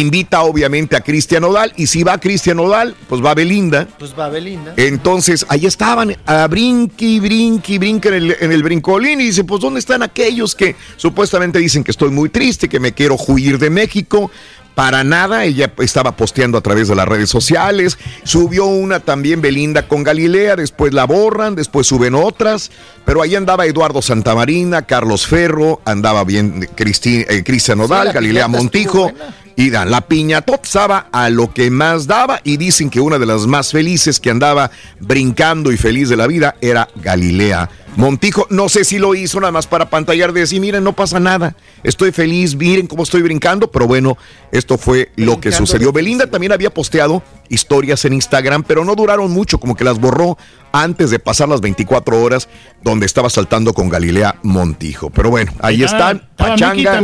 [0.00, 3.86] invita obviamente a Cristian Odal, y si va Cristian Odal, pues va Belinda.
[3.98, 4.74] Pues va Belinda.
[4.76, 9.60] Entonces, ahí estaban, a brinqui, brinqui, brinqui en el, en el brincolín y dice, pues
[9.60, 13.70] ¿dónde están aquellos que supuestamente dicen que estoy muy triste, que me quiero huir de
[13.70, 14.30] México?
[14.74, 19.86] Para nada, ella estaba posteando a través de las redes sociales, subió una también Belinda
[19.86, 22.72] con Galilea, después la borran, después suben otras,
[23.04, 29.12] pero ahí andaba Eduardo Santamarina, Carlos Ferro, andaba bien eh, Cristian Odal, la Galilea Montijo.
[29.56, 33.26] Y dan la piñatota estaba a lo que más daba y dicen que una de
[33.26, 38.46] las más felices que andaba brincando y feliz de la vida era Galilea Montijo.
[38.50, 41.54] No sé si lo hizo nada más para pantallar de decir, miren, no pasa nada,
[41.82, 44.18] estoy feliz, miren cómo estoy brincando, pero bueno,
[44.52, 45.92] esto fue lo que sucedió.
[45.92, 50.36] Belinda también había posteado historias en Instagram, pero no duraron mucho, como que las borró
[50.72, 52.48] antes de pasar las 24 horas
[52.82, 55.10] donde estaba saltando con Galilea Montijo.
[55.10, 57.02] Pero bueno, ahí están, Pachanga,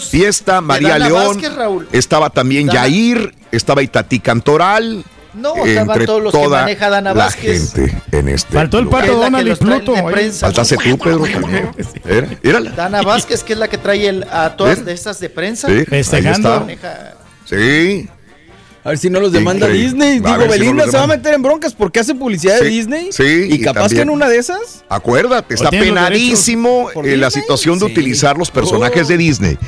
[0.00, 1.88] fiesta, María León, Vázquez, Raúl.
[1.92, 5.04] estaba también Dana- Yair, estaba Itatí Cantoral.
[5.32, 7.72] No, estaban todos los que maneja Dana la Vázquez.
[7.72, 9.94] gente en este Faltó el pato Donald y Pluto.
[10.06, 10.46] prensa.
[10.46, 11.70] Faltaste tú, Pedro, también.
[12.04, 12.70] Era, érala.
[12.72, 14.86] Dana Vázquez, que es la que trae el, a todas ¿Ven?
[14.86, 15.68] de esas de prensa.
[15.68, 16.66] Sí, Festejando.
[17.44, 18.08] Sí.
[18.82, 19.84] A ver si no los demanda Increíble.
[19.90, 20.12] Disney.
[20.20, 21.16] Digo, ver si no Belinda se va a demanda.
[21.16, 23.08] meter en broncas porque hace publicidad de Disney.
[23.12, 24.84] sí, Y y capaz también- que en una de esas.
[24.88, 27.92] Acuérdate, está penadísimo eh, la situación de Sí.
[27.92, 29.08] utilizar los personajes Oh.
[29.08, 29.58] de Disney.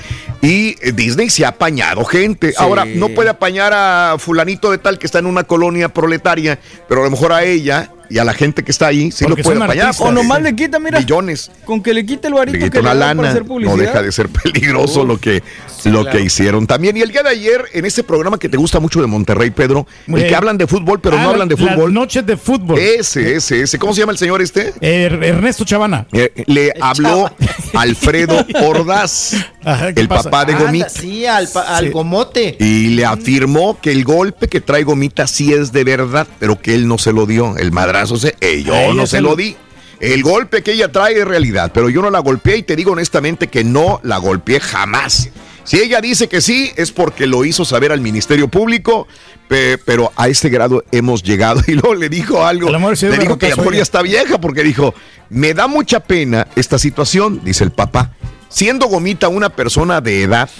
[0.40, 2.54] Y eh, Disney se ha apañado gente.
[2.56, 6.58] Ahora, no puede apañar a fulanito de tal que está en una colonia proletaria,
[6.88, 9.42] pero a lo mejor a ella y a la gente que está ahí sí Porque
[9.42, 10.00] lo puede artistas.
[10.00, 10.98] O nomás le quita, mira.
[11.00, 11.50] Millones.
[11.64, 13.28] Con que le quite el Le varito quita que le una para lana.
[13.30, 13.76] hacer No publicidad.
[13.76, 15.42] deja de ser peligroso lo que,
[15.84, 16.96] lo que hicieron también.
[16.96, 19.86] Y el día de ayer, en este programa que te gusta mucho de Monterrey, Pedro,
[20.06, 21.92] Muy el que hablan de fútbol, pero Ah, no hablan de Las fútbol.
[21.94, 22.78] noches de fútbol.
[22.78, 23.78] Ese, ese, ese.
[23.78, 24.72] ¿Cómo se llama el señor este?
[24.80, 26.06] Er- Ernesto Chavana.
[26.12, 27.30] Eh, le habló
[27.74, 29.34] Alfredo Ordaz,
[29.64, 30.24] Ajá, ¿qué el pasa?
[30.30, 30.88] papá de Anda, Gomita.
[30.88, 31.90] Sí, al, al Sí.
[31.90, 32.56] gomote.
[32.60, 36.74] Y le afirmó que el golpe que trae Gomita sí es de verdad, pero que
[36.74, 37.56] él no se lo dio.
[37.56, 39.56] El madrazo se, eh, yo no se lo- di.
[40.00, 42.90] El golpe que ella trae es realidad, pero yo no la golpeé y te digo
[42.92, 45.28] honestamente que no la golpeé jamás.
[45.62, 49.06] Si ella dice que sí, es porque lo hizo saber al Ministerio Público,
[49.46, 51.60] pe- pero a este grado hemos llegado.
[51.68, 52.66] Y luego le dijo algo,
[52.96, 53.76] sí le dijo que a lo barrotazo, mejor oiga.
[53.76, 54.92] ya está vieja, porque dijo,
[55.30, 58.10] me da mucha pena esta situación, dice el papá.
[58.48, 60.50] Siendo Gomita una persona de edad,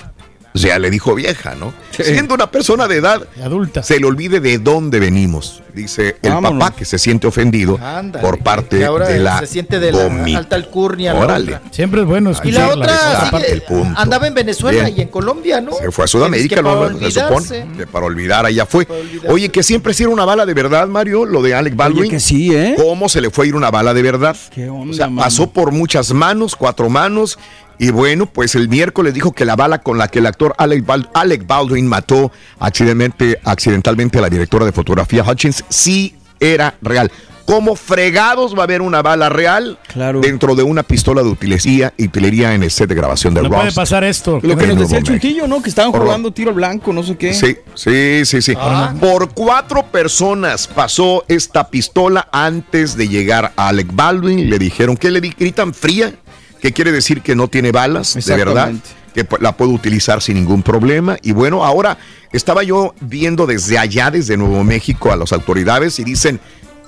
[0.55, 1.73] O sea, le dijo vieja, ¿no?
[1.93, 5.63] Siendo una persona de edad adulta, se le olvide de dónde venimos.
[5.75, 6.61] Dice el Vámonos.
[6.63, 10.07] papá que se siente ofendido Ándale, por parte ahora de la se siente de la
[10.09, 11.15] vomi- alta alcurnia.
[11.15, 11.59] la Órale.
[11.71, 13.63] Siempre es bueno Y la otra sigue-
[13.97, 14.95] andaba en Venezuela Bien.
[14.99, 15.73] y en Colombia, ¿no?
[15.73, 17.67] Se fue a Sudamérica, Es que se supone.
[17.79, 18.87] que para olvidar, allá fue.
[19.29, 22.11] Oye, que siempre si era una bala de verdad, Mario, lo de Alec Baldwin.
[22.11, 22.75] que sí, ¿eh?
[22.77, 24.37] ¿Cómo se le fue a ir una bala de verdad?
[24.71, 27.39] o sea, pasó por muchas manos, cuatro manos.
[27.83, 30.87] Y bueno, pues el miércoles dijo que la bala con la que el actor Alec,
[30.87, 32.31] Bal- Alec Baldwin mató
[32.61, 37.11] accidentalmente, accidentalmente a la directora de fotografía Hutchins sí era real.
[37.45, 39.77] ¿Cómo fregados va a haber una bala real
[40.23, 43.73] dentro de una pistola de utilería, utilería en el set de grabación de No puede
[43.73, 44.39] pasar esto.
[44.41, 45.61] Lo que nos decía el chuntillo, ¿no?
[45.61, 47.35] Que estaban jugando tiro al blanco, no sé qué.
[47.35, 48.55] Sí, sí, sí, sí.
[48.57, 48.95] Ah.
[48.99, 54.49] Por cuatro personas pasó esta pistola antes de llegar a Alec Baldwin.
[54.49, 56.15] Le dijeron que le di- gritan fría,
[56.63, 58.89] que quiere decir que no tiene balas, de verdad, Exactamente.
[59.15, 61.19] que la puede utilizar sin ningún problema.
[61.21, 61.99] Y bueno, ahora
[62.33, 66.39] estaba yo viendo desde allá, desde Nuevo México, a las autoridades y dicen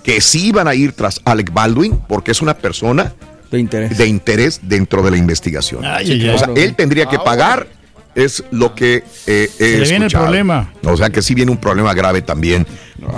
[0.05, 3.15] que sí van a ir tras Alec Baldwin porque es una persona
[3.51, 5.85] de interés, de interés dentro de la investigación.
[5.85, 7.67] Ay, o sea, él tendría que pagar.
[8.15, 10.73] Es lo que eh, he le viene el problema.
[10.85, 12.65] O sea que sí viene un problema grave también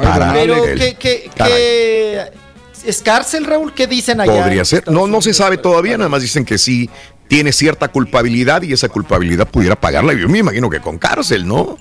[0.03, 0.79] para Pero él.
[0.79, 1.53] que, que, Caray.
[1.53, 2.46] que
[2.87, 4.33] es cárcel, Raúl, ¿qué dicen allá?
[4.43, 4.89] Podría ser.
[4.91, 6.89] No, no se sabe todavía, nada más dicen que sí
[7.29, 10.13] tiene cierta culpabilidad y esa culpabilidad pudiera pagarla.
[10.15, 11.77] Yo me imagino que con cárcel, ¿no?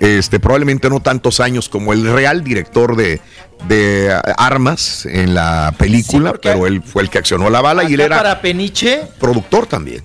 [0.00, 3.20] Este, probablemente no tantos años como el real director de,
[3.68, 8.00] de armas en la película, pero él fue el que accionó la bala y él
[8.00, 10.02] era para Peniche, productor también.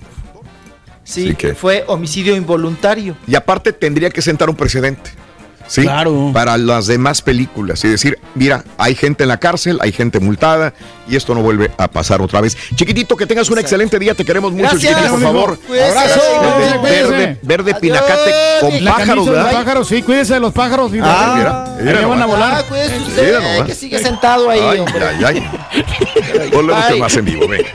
[1.04, 3.16] sí, que- fue homicidio involuntario.
[3.26, 5.10] Y aparte tendría que sentar un precedente.
[5.68, 5.82] ¿Sí?
[5.82, 6.30] Claro.
[6.32, 7.84] Para las demás películas.
[7.84, 10.72] Y decir, mira, hay gente en la cárcel, hay gente multada
[11.06, 12.56] y esto no vuelve a pasar otra vez.
[12.74, 14.14] Chiquitito, que tengas un excelente día.
[14.14, 15.58] Te queremos mucho, Gracias, chiquitito, por favor.
[15.66, 15.90] Cuídese.
[15.98, 16.82] Abrazo.
[16.82, 19.52] Verde, verde pinacate con La pájaros, ¿verdad?
[19.52, 20.90] pájaros, sí, cuídese de los pájaros.
[20.90, 21.04] mira.
[21.06, 22.54] Ah, mira, van a volar.
[22.56, 25.04] Ah, cuídese usted, Mira que sigue sentado ahí, Ay, hombre.
[25.06, 26.50] ay, ay.
[26.52, 27.68] Volvemos más en vivo, venga.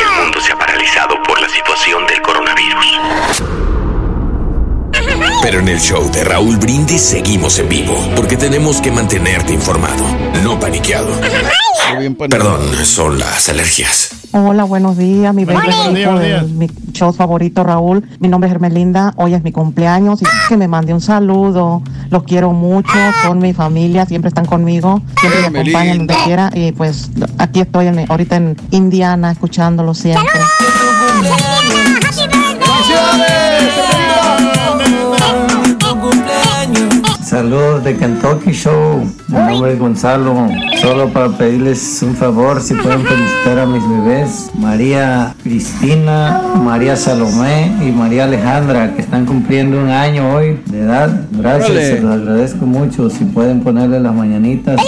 [0.00, 2.33] El mundo se ha paralizado por la situación del coronavirus.
[5.44, 10.02] Pero en el show de Raúl Brindis seguimos en vivo, porque tenemos que mantenerte informado,
[10.42, 11.10] no paniqueado.
[12.30, 14.08] Perdón, son las alergias.
[14.32, 16.46] Hola, buenos días, mi Buenos bebé días, buenos días.
[16.46, 18.02] de mi show favorito, Raúl.
[18.20, 21.82] Mi nombre es Hermelinda, hoy es mi cumpleaños y que me mande un saludo.
[22.08, 22.88] Los quiero mucho,
[23.22, 27.88] son mi familia, siempre están conmigo, siempre me acompañan donde quiera y pues aquí estoy
[27.88, 30.24] en- ahorita en Indiana escuchándolo siempre.
[32.10, 32.54] Saludos
[37.54, 39.08] de Kentucky Show.
[39.28, 40.48] Mi nombre es Gonzalo.
[40.80, 47.72] Solo para pedirles un favor, si pueden felicitar a mis bebés, María Cristina, María Salomé
[47.80, 51.26] y María Alejandra, que están cumpliendo un año hoy de edad.
[51.30, 51.86] Gracias, Órale.
[51.86, 53.08] se los agradezco mucho.
[53.08, 54.80] Si pueden ponerle las mañanitas.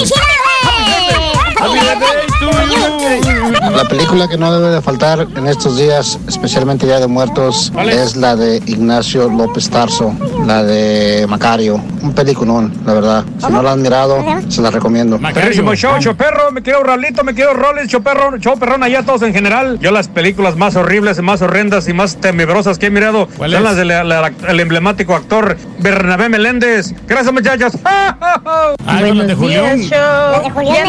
[3.06, 8.16] La película que no debe de faltar en estos días, especialmente Día de Muertos, es
[8.16, 10.12] la de Ignacio López Tarso,
[10.44, 11.80] la de Macario.
[12.02, 13.24] Un peliculón, la verdad.
[13.38, 15.18] Si no la han mirado, se la recomiendo.
[15.18, 19.32] Perrísimo show, choperro, me quiero Ralito, me quiero Rollins, choperro, show perrón allá todos en
[19.32, 19.78] general.
[19.80, 23.60] Yo las películas más horribles, más horrendas y más tenebrosas que he mirado son es?
[23.60, 26.94] las del el emblemático actor Bernabé Meléndez.
[27.06, 27.72] Gracias muchachos.
[27.84, 29.80] Ah, son las de Julián.
[29.82, 30.40] Ya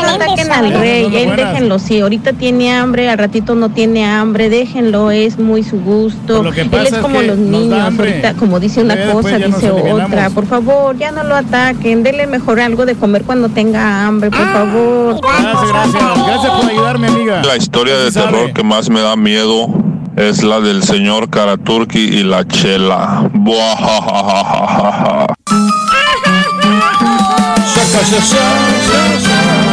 [0.02, 4.50] no ataquen al rey, él déjenlo, si ahorita tiene hambre, al ratito no tiene hambre,
[4.50, 6.42] déjenlo, es muy su gusto.
[6.42, 9.08] Pues lo que Él es es como que los niños, ahorita como dice una Ya
[9.08, 10.30] después cosa, dice otra.
[10.30, 14.54] Por favor, ya no lo ataquen, denle mejor algo de comer cuando tenga hambre, por
[14.54, 15.20] favor.
[15.22, 16.28] Gracias, gracias.
[16.28, 17.42] Gracias por ayudarme, amiga.
[17.44, 18.28] La historia de ¿Sabe?
[18.28, 19.68] terror que más me da miedo
[20.16, 23.30] es la del señor Karaturki y la chela.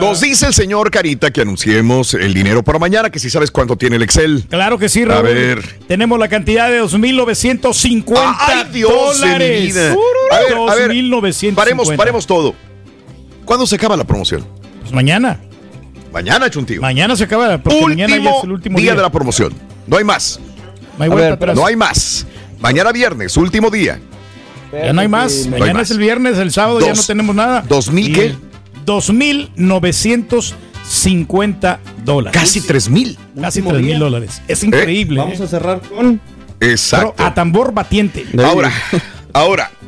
[0.00, 3.76] Nos dice el señor Carita que anunciemos el dinero para mañana, que si sabes cuánto
[3.76, 4.44] tiene el Excel.
[4.48, 5.24] Claro que sí, A Raúl.
[5.24, 5.78] ver.
[5.88, 9.64] Tenemos la cantidad de 2.950 ¡Ay, Dios de mi dólares.
[9.74, 9.94] vida!
[10.30, 11.54] A ver, a ver, 2.950.
[11.54, 12.54] Paremos, paremos todo.
[13.44, 14.44] ¿Cuándo se acaba la promoción?
[14.80, 15.40] Pues mañana.
[16.12, 16.80] Mañana, Chuntío.
[16.80, 18.94] Mañana se acaba, porque mañana ya es el último día día.
[18.96, 19.52] de la promoción.
[19.86, 20.40] No hay más.
[20.96, 21.56] No hay vuelta atrás.
[21.56, 22.26] no hay más.
[22.60, 24.00] Mañana viernes, último día.
[24.72, 25.46] Ya no hay más.
[25.46, 25.90] No hay Mañana más.
[25.90, 27.62] es el viernes, el sábado ya no tenemos nada.
[27.68, 28.34] ¿Dos mil Y qué?
[28.88, 32.40] 2.950 dólares.
[32.40, 33.18] Casi tres mil.
[33.40, 33.98] Casi Último 3 mil día.
[33.98, 34.42] dólares.
[34.48, 35.20] Es increíble.
[35.20, 35.44] Vamos ¿eh?
[35.44, 36.20] a cerrar con.
[36.60, 37.14] Exacto.
[37.16, 38.26] Pero a tambor batiente.
[38.42, 38.72] Ahora,
[39.32, 39.70] ahora,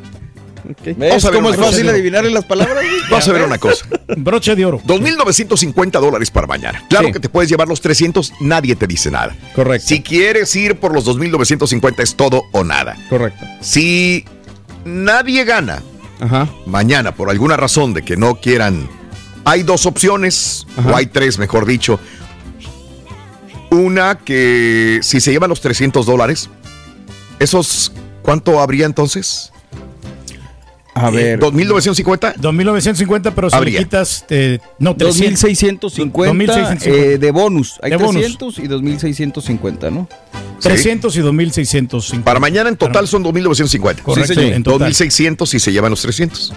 [0.97, 2.85] ¿Ves a ver cómo es fácil adivinarle las palabras?
[3.11, 3.87] Vamos a ver una cosa.
[4.17, 4.81] Broche de oro.
[4.87, 6.85] 2.950 dólares para mañana.
[6.89, 9.35] Claro que te puedes llevar los 300, nadie te dice nada.
[9.55, 9.89] Correcto.
[9.89, 12.97] Si quieres ir por los 2.950 es todo o nada.
[13.09, 13.45] Correcto.
[13.61, 14.25] Si
[14.85, 15.83] nadie gana
[16.66, 18.89] mañana por alguna razón de que no quieran,
[19.44, 21.99] hay dos opciones, o hay tres, mejor dicho.
[23.70, 26.50] Una que si se llevan los 300 dólares,
[27.39, 27.92] esos,
[28.23, 29.52] ¿cuánto habría entonces?
[30.94, 31.40] A ver.
[31.40, 32.34] ¿2.950?
[32.36, 33.78] 2.950, pero si Habría.
[33.78, 34.24] le quitas.
[34.28, 35.50] eh, no, 300.
[35.50, 37.78] 2.650 eh, de bonus.
[37.82, 38.36] Hay De bonus.
[38.39, 40.08] 300 y 2.650, ¿no?
[40.60, 42.22] 300 y 2.650.
[42.22, 44.02] Para mañana en total son 2.950.
[44.02, 44.52] Correcto, Sí, señor.
[44.55, 44.92] en total.
[44.92, 46.52] 2.600 si se llevan los 300.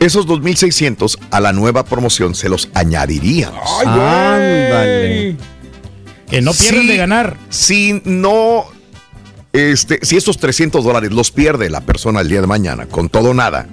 [0.00, 3.60] Esos 2.600 a la nueva promoción se los añadiríamos.
[3.86, 5.36] Ándale.
[6.28, 7.36] Que no pierden Si- de ganar.
[7.48, 8.64] Si no,
[9.52, 13.34] este, si esos 300 dólares los pierde la persona el día de mañana con todo
[13.34, 13.66] nada,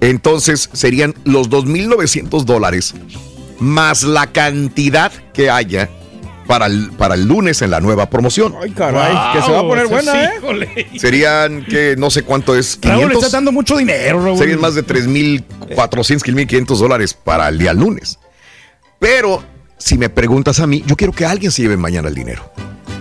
[0.00, 2.94] entonces serían los 2.900 dólares
[3.58, 5.90] más la cantidad que haya
[6.48, 8.54] para el, para el lunes en la nueva promoción.
[8.60, 10.88] Ay, caray, que se va a poner buena, ¿eh?
[10.96, 12.78] Serían que no sé cuánto es.
[12.80, 13.16] Raúl, 500.
[13.18, 14.38] estás dando mucho dinero, Raúl.
[14.38, 18.18] Serían más de 3.400, 1.500 dólares para el día lunes.
[18.98, 19.44] Pero
[19.76, 22.50] si me preguntas a mí, yo quiero que alguien se lleve mañana el dinero.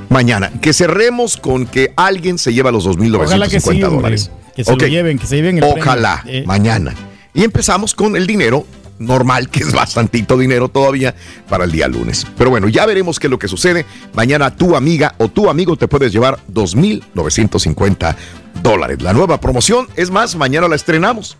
[0.10, 4.32] Mañana, que cerremos con que alguien se lleva los Ojalá que 2.950 sí, dólares.
[4.58, 6.42] Que se lo lleven, que se lleven el Ojalá, premio.
[6.42, 6.94] Eh, mañana.
[7.34, 8.66] Y empezamos con el dinero
[9.00, 11.16] normal, que es bastantito dinero todavía
[11.50, 12.26] para el día lunes.
[12.38, 13.86] Pero bueno, ya veremos qué es lo que sucede.
[14.14, 18.16] Mañana tu amiga o tu amigo te puedes llevar 2.950
[18.64, 19.02] dólares.
[19.02, 21.38] La nueva promoción, es más, mañana la estrenamos.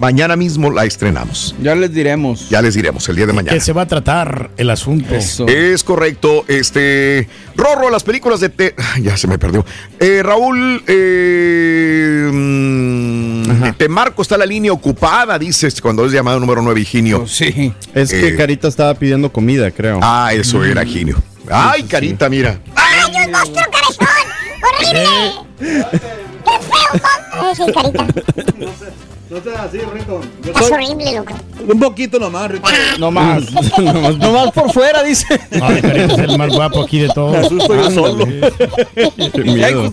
[0.00, 1.54] Mañana mismo la estrenamos.
[1.62, 2.48] Ya les diremos.
[2.50, 3.54] Ya les diremos el día de mañana.
[3.56, 5.14] Que se va a tratar el asunto.
[5.14, 6.44] Es correcto.
[6.48, 7.28] Este.
[7.54, 8.48] Rorro, las películas de.
[8.48, 9.64] Te- ya se me perdió.
[10.00, 10.82] Eh, Raúl.
[10.88, 12.28] Eh,
[13.70, 17.26] mm, te marco, está la línea ocupada, dices, cuando es llamado número 9, Higinio.
[17.26, 17.72] Sí.
[17.94, 20.00] Es que Eh, Carita estaba pidiendo comida, creo.
[20.02, 21.16] Ah, eso era Higinio.
[21.50, 22.58] Ay, carita, mira.
[22.74, 24.06] ¡Ay, un monstruo cabezón!
[24.62, 25.84] ¡Horrible!
[26.44, 27.02] ¡Qué feo!
[27.32, 28.06] Ay, sí, carita.
[29.30, 30.20] No seas así, Rico.
[30.44, 31.34] Es horrible, loco.
[31.66, 32.68] Un poquito nomás, Rico.
[32.98, 33.42] No más.
[33.78, 34.16] no más.
[34.18, 35.26] No más por fuera, dice.
[35.60, 37.32] Ay, Carita es el más guapo aquí de todos.
[37.32, 38.26] Me asusto yo solo.
[39.32, 39.92] Qué miedo.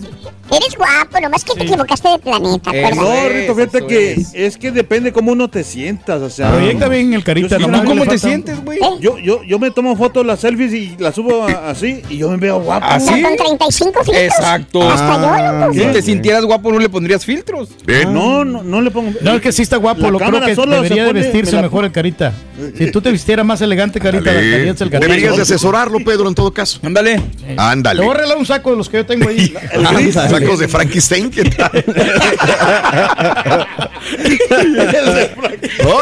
[0.52, 3.02] Eres guapo, nomás que te equivocaste de planeta, Eh, ¿verdad?
[3.02, 4.56] no, Rito, fíjate que es.
[4.56, 6.50] que depende cómo uno te sientas, o sea.
[6.52, 8.78] Proyecta bien el Carita, Yo nomás ¿cómo te sientes, güey?
[9.00, 12.36] Yo, yo, yo me tomo fotos, las selfies y las subo así y yo me
[12.36, 12.86] veo guapo.
[12.86, 13.22] ¿Así?
[13.22, 14.16] Con 35 filtros.
[14.16, 14.82] Exacto.
[14.90, 15.72] Hasta yo, loco.
[15.74, 17.70] Si te sintieras guapo, no le pondrías filtros.
[18.08, 19.12] No, no, no le pongo.
[19.20, 21.84] No, es que sí está guapo, La lo creo que debería de vestirse me mejor
[21.84, 22.32] el Carita.
[22.76, 24.98] Si tú te vistieras más elegante, Carita, darías el Carita.
[25.00, 26.78] Deberías de asesorarlo, Pedro, en todo caso.
[26.82, 27.18] Ándale.
[27.18, 28.02] Te Ándale.
[28.02, 29.52] voy a regalar un saco de los que yo tengo ahí.
[30.42, 31.84] Sacos de Frankenstein, ¿qué tal?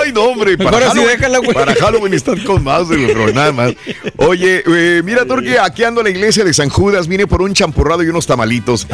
[0.02, 0.56] Ay, no, hombre.
[0.58, 1.52] Para así Halloween, déjala, güey.
[1.54, 3.72] para Halloween están con más, güey, nada más.
[4.16, 7.06] Oye, eh, mira, Torque, aquí ando en la iglesia de San Judas.
[7.08, 8.86] Vine por un champurrado y unos tamalitos.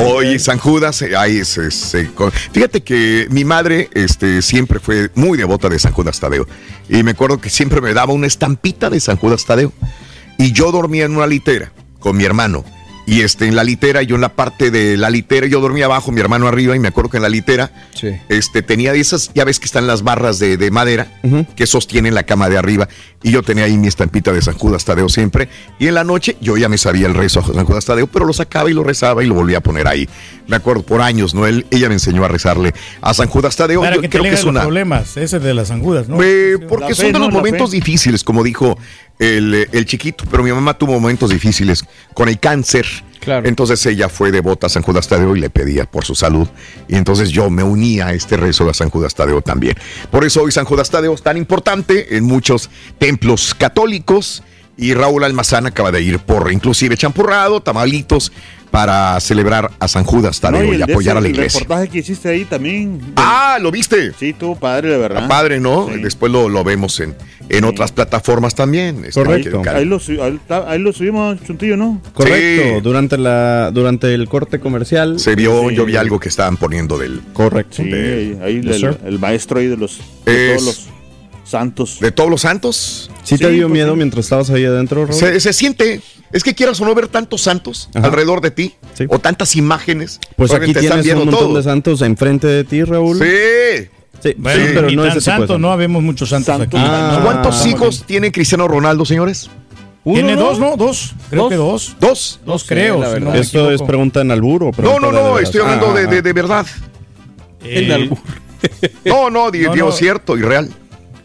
[0.00, 2.08] Oye, San Judas, eh, ay, es- es, eh,
[2.52, 6.46] fíjate que mi madre este, siempre fue muy devota de San Judas Tadeo.
[6.88, 9.72] Y me acuerdo que siempre me daba una estampita de San Judas Tadeo.
[10.38, 12.64] Y yo dormía en una litera con mi hermano.
[13.08, 16.10] Y este, en la litera, yo en la parte de la litera, yo dormía abajo,
[16.10, 17.70] mi hermano arriba, y me acuerdo que en la litera,
[18.28, 21.06] este, tenía de esas, ya ves que están las barras de, de madera
[21.54, 22.88] que sostienen la cama de arriba,
[23.22, 26.36] y yo tenía ahí mi estampita de San Judas Tadeo siempre, y en la noche
[26.40, 28.82] yo ya me sabía el rezo a San Judas Tadeo, pero lo sacaba y lo
[28.82, 30.08] rezaba y lo volvía a poner ahí.
[30.48, 31.46] Me acuerdo, por años, ¿no?
[31.46, 33.80] Él, ella me enseñó a rezarle a San Judas Tadeo.
[33.80, 34.62] Para Yo que te creo que es los una...
[34.62, 36.22] problemas, ese de las angudas, ¿no?
[36.22, 37.26] Eh, porque La son fe, de ¿no?
[37.26, 37.76] los momentos fe.
[37.76, 38.78] difíciles, como dijo
[39.18, 42.86] el, el chiquito, pero mi mamá tuvo momentos difíciles con el cáncer.
[43.26, 46.46] Entonces ella fue devota a San Judas Tadeo y le pedía por su salud.
[46.88, 49.76] Y entonces yo me unía a este rezo de San Judas Tadeo también.
[50.10, 54.42] Por eso hoy San Judas Tadeo es tan importante en muchos templos católicos.
[54.78, 58.30] Y Raúl Almazán acaba de ir por inclusive champurrado, tamalitos,
[58.70, 61.34] para celebrar a San Judas Tadeo No, y, el de apoyar ese, a la el
[61.34, 61.60] iglesia.
[61.60, 63.00] reportaje que hiciste ahí también.
[63.16, 64.12] Ah, ¿lo viste?
[64.18, 65.22] Sí, tuvo padre, de verdad.
[65.22, 65.86] Está padre, ¿no?
[66.02, 67.14] Después lo, lo vemos en,
[67.48, 69.04] en otras plataformas también.
[69.06, 69.62] este, Correcto.
[69.72, 69.98] Ahí lo,
[70.66, 72.02] ahí lo subimos, Chuntillo, ¿no?
[72.12, 72.80] Correcto.
[72.82, 75.18] Durante la durante el corte comercial.
[75.20, 75.74] Se vio, Sí.
[75.76, 77.22] yo vi algo que estaban poniendo del.
[77.32, 77.76] Correcto.
[77.76, 80.88] Sí, ahí, ahí Yes, el, el maestro ahí de los de Es- todos los
[81.46, 81.98] santos.
[82.00, 83.10] ¿De todos los santos?
[83.22, 83.96] ¿Sí te Sí, dio pues miedo sí.
[83.96, 85.18] mientras estabas ahí adentro, Raúl?
[85.18, 86.00] Se, se siente.
[86.32, 88.06] Es que quieras o no ver tantos santos Ajá.
[88.06, 88.74] alrededor de ti.
[89.08, 90.18] O tantas imágenes.
[90.36, 91.56] Pues aquí están tienes un viendo montón todo.
[91.56, 93.18] de santos enfrente de ti, Raúl.
[93.18, 93.88] Sí.
[94.22, 96.76] Sí, Bueno, sí, pero no tan es santo, no habemos muchos santos aquí.
[96.80, 97.20] Ah.
[97.22, 99.50] ¿Cuántos hijos tiene Cristiano Ronaldo, señores?
[100.04, 100.76] Tiene ¿Uno, dos, ¿no?
[100.76, 101.14] Dos.
[101.30, 101.96] Creo que dos.
[102.00, 102.40] ¿Dos?
[102.46, 102.98] Dos creo.
[103.20, 105.42] no Esto es pregunta en albur o No, pregunta no, no, veras?
[105.48, 106.66] estoy hablando Ah, de, ah, de, de verdad.
[107.64, 108.18] Eh, albur.
[109.04, 109.92] No, no, di- No, digo no.
[109.92, 110.70] cierto y real.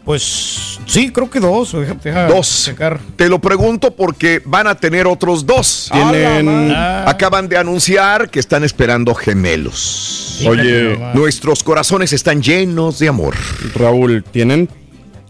[0.04, 1.72] Pues sí, creo que dos.
[1.72, 2.64] Deja, deja Dos.
[2.64, 2.98] checar.
[3.16, 5.88] Te lo pregunto porque van a tener otros dos.
[5.92, 7.04] Tienen- Ah.
[7.08, 10.40] Acaban de anunciar que están esperando gemelos.
[10.46, 13.34] Oye, Nuestros corazones están llenos de amor.
[13.74, 14.68] Raúl, tienen.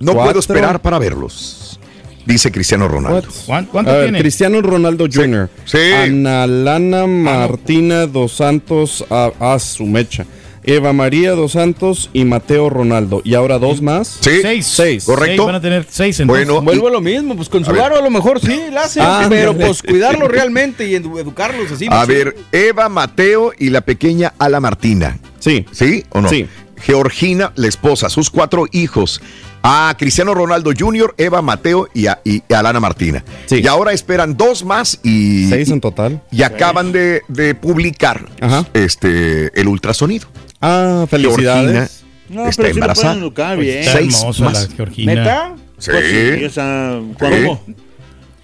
[0.01, 1.79] No cuatro- puedo esperar para verlos.
[2.25, 3.29] Dice Cristiano Ronaldo.
[3.47, 4.21] ¿Cuán- ¿Cuánto ver, tiene?
[4.21, 5.51] Cristiano Ronaldo Jr.
[5.65, 5.93] Sí.
[5.93, 10.25] Ana Lana Martina dos Santos a, a su mecha.
[10.65, 13.21] Eva María dos Santos y Mateo Ronaldo.
[13.25, 14.19] Y ahora dos más.
[14.21, 14.39] Sí.
[14.43, 14.67] Seis.
[14.67, 15.05] Seis.
[15.05, 15.43] Correcto.
[15.43, 16.47] Seis, van a tener seis entonces.
[16.47, 19.01] Bueno, Vuelvo a lo mismo, pues con su A a lo mejor sí, la hace,
[19.03, 21.87] Ah, pero pues cuidarlo realmente y edu- educarlos así.
[21.91, 25.19] a pues, ver, Eva, Mateo y la pequeña Ala Martina.
[25.41, 25.67] Sí.
[25.73, 26.29] ¿Sí o no?
[26.29, 26.47] Sí.
[26.81, 29.21] Georgina, la esposa, sus cuatro hijos.
[29.65, 33.25] A Cristiano Ronaldo Jr., Eva, Mateo y a, y a Alana Martina.
[33.47, 33.61] Sí.
[33.63, 36.21] Y ahora esperan dos más y, Seis en total.
[36.33, 38.67] y acaban de, de publicar Ajá.
[38.75, 40.27] este el ultrasonido.
[40.63, 42.05] Ah, Georgina felicidades.
[42.29, 43.09] No, está pero sí lo embarazada.
[43.09, 43.79] pueden educar bien.
[43.81, 44.69] está Seis hermosa más.
[44.71, 45.15] la Georgina.
[45.15, 45.55] ¿Neta?
[45.79, 45.91] Sí.
[45.91, 46.53] Pues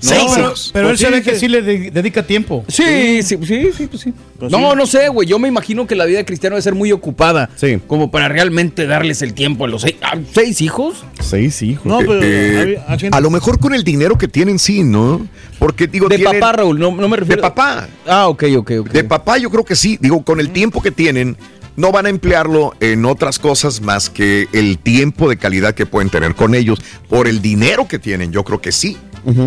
[0.01, 0.15] Sí.
[0.15, 1.49] No, Seis pero, él Pues se sí, ve que sí.
[1.49, 2.65] le de- dedica tiempo.
[2.69, 4.13] Sí, sí, sí, sí, pues sí.
[4.39, 4.77] Pues no, sí.
[4.77, 5.27] no sé, güey.
[5.27, 7.51] Yo me imagino que la vida de Cristiano debe ser muy ocupada.
[7.57, 7.81] Sí.
[7.85, 9.97] Como para realmente darles el tiempo a los seis,
[10.33, 11.05] ¿seis hijos.
[11.21, 11.85] Seis hijos.
[11.87, 15.27] No, pero Eh, gente- a lo mejor con el dinero que tienen, sí, ¿no?
[15.59, 17.43] Porque digo, De tienen- papá, Raúl, no, no me De refiero.
[17.43, 17.89] papá.
[18.07, 18.89] Ah, ok, ok, ok.
[18.91, 19.99] De papá yo creo que sí.
[20.01, 21.37] Digo, con el tiempo que tienen,
[21.79, 26.11] no van a emplearlo en otras cosas más que el tiempo de calidad que pueden
[26.11, 26.81] tener con ellos.
[27.09, 28.99] Por el dinero que tienen, yo creo que sí.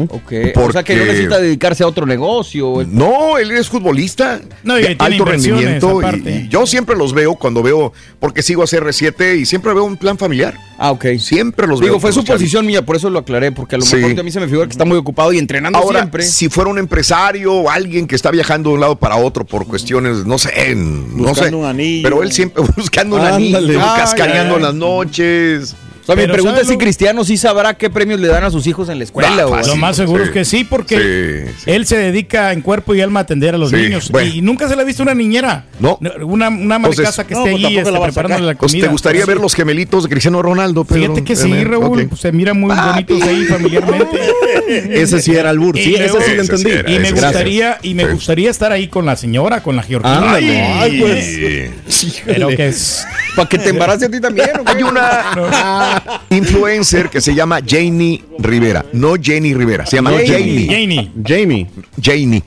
[0.09, 0.33] Ok.
[0.55, 2.85] O sea que no necesita dedicarse a otro negocio.
[2.87, 7.35] No, él es futbolista No, y de tiene alto rendimiento y- yo siempre los veo
[7.35, 10.55] cuando veo, porque sigo a CR7 y siempre veo un plan familiar.
[10.77, 11.05] Ah, ok.
[11.19, 11.99] Siempre los Digo, veo.
[11.99, 13.97] fue con los suposición mía, por eso lo aclaré, porque a lo Sí.
[13.97, 16.23] mejor a mí se me figura que está muy ocupado y entrenando Ahora, siempre.
[16.23, 19.67] si fuera un empresario o alguien que está viajando de un lado para otro por
[19.67, 21.55] cuestiones, no sé, no Buscando sé.
[21.55, 22.03] un anillo.
[22.03, 23.57] Pero él siempre buscando un Ándale.
[23.57, 25.75] anillo, cascareando ay, en las noches.
[26.15, 28.65] Sea, mi pregunta ¿sabes es si Cristiano sí sabrá qué premios le dan a sus
[28.67, 29.29] hijos en la escuela.
[29.39, 29.67] Ah, o.
[29.67, 30.29] Lo más seguro Sí.
[30.29, 31.71] es que sí, porque Sí, sí.
[31.71, 34.09] él se dedica en cuerpo y alma a atender a los Sí, niños.
[34.11, 34.31] bueno.
[34.33, 35.65] Y nunca se le ha visto una niñera.
[35.79, 35.97] No.
[36.23, 38.71] Una, una ama de Entonces- casa que No, esté pues tampoco este, preparándole la Pues,
[38.71, 38.85] comida.
[38.87, 39.27] ¿Te gustaría Sí.
[39.27, 40.83] ver los gemelitos de Cristiano Ronaldo?
[40.85, 41.01] Pedro?
[41.01, 42.07] Fíjate que sí, Eh, Raúl.
[42.11, 42.17] ok.
[42.17, 44.19] Se miran muy bonitos ahí familiarmente.
[44.91, 45.75] Ese sí era albur.
[45.77, 46.93] Sí, Y ese sí lo entendí.
[46.93, 48.11] Y me gustaría, y me Sí.
[48.13, 50.17] gustaría estar ahí con la señora, con la Georgina.
[50.17, 50.61] Ándale.
[50.61, 52.21] Ay, pues.
[52.25, 53.05] Pero que es.
[53.35, 54.49] Para que te embarace a ti también.
[54.59, 54.71] ¿o qué?
[54.77, 58.85] Hay una influencer que se llama Janie Rivera.
[58.93, 60.65] No Jenny Rivera, se llama Janie.
[60.65, 61.11] Janie.
[61.25, 61.67] Janie.
[61.97, 62.43] Jamie.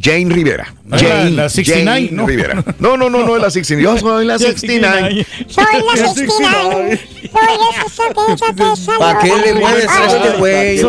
[0.00, 0.72] Jane Rivera.
[0.84, 2.26] No era Jane, la 69, Jane ¿no?
[2.26, 2.64] Rivera.
[2.78, 3.82] No, no, no, no es la 69.
[4.00, 5.26] Yo soy la 69.
[5.48, 5.64] Soy
[5.94, 7.00] la 69.
[7.30, 10.80] Soy esa que esa ¿Para qué le mueves a este güey?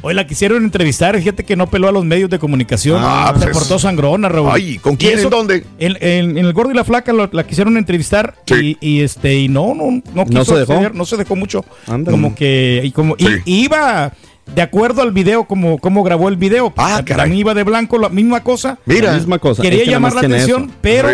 [0.00, 3.00] Hoy la quisieron entrevistar, fíjate que no peló a los medios de comunicación.
[3.02, 3.58] Ah, se pues.
[3.58, 4.50] portó sangrona, Raúl.
[4.52, 5.14] Ay, ¿con quién?
[5.18, 5.64] eso- ¿En dónde?
[5.78, 8.76] En, en- en el gordo y la flaca lo- la quisieron entrevistar Sí.
[8.80, 10.72] y, y, este y no, no, no quiso se dejó.
[10.74, 11.64] acceder, no se dejó mucho.
[11.88, 12.12] Ándale.
[12.16, 13.26] Como que y como Sí.
[13.44, 14.12] y iba
[14.54, 16.72] de acuerdo al video como, como grabó el video.
[16.76, 17.38] Ah, caray.
[17.38, 18.78] Iba de blanco, la misma cosa.
[18.86, 19.12] Mira.
[19.12, 19.62] La misma cosa.
[19.62, 20.72] Quería Es que nada llamar la atención, eso.
[20.80, 21.08] pero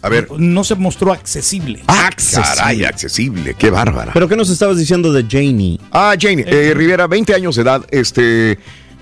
[0.00, 1.82] A ver, no se mostró accesible.
[1.88, 3.54] Ah, caray, accesible.
[3.58, 4.12] Qué bárbara.
[4.12, 5.78] ¿Pero qué nos estabas diciendo de Janie?
[5.90, 8.58] Ah, Jane eh, Rivera, 20 años de edad, este,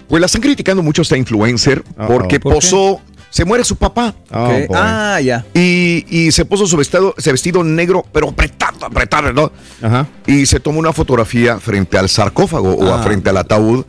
[0.09, 2.07] pues la están criticando mucho esta influencer Uh-oh.
[2.07, 2.57] porque ¿Por qué?
[2.57, 3.01] posó,
[3.37, 4.67] se muere su papá Oh, boy.
[4.75, 5.45] Ah, ya.
[5.55, 9.53] y, y se puso su vestido, ese vestido negro, pero apretado, apretado, ¿no?
[9.83, 10.07] Ajá.
[10.27, 13.03] Y se tomó una fotografía frente al sarcófago o a Ah.
[13.05, 13.85] frente al ataúd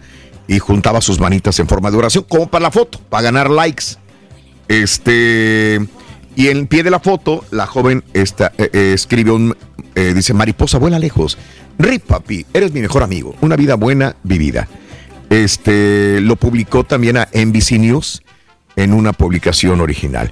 [0.48, 3.86] y juntaba sus manitas en forma de oración, como para la foto, para ganar likes.
[4.68, 5.80] Este.
[6.36, 9.56] Y en pie de la foto, la joven esta, eh, eh, escribe un.
[9.96, 11.38] eh, dice: Mariposa, vuela lejos.
[11.80, 13.36] Rip, papi, eres mi mejor amigo.
[13.42, 14.68] Una vida buena vivida.
[15.30, 16.20] Este.
[16.22, 18.22] Lo publicó también a NBC News
[18.78, 20.32] en una publicación original.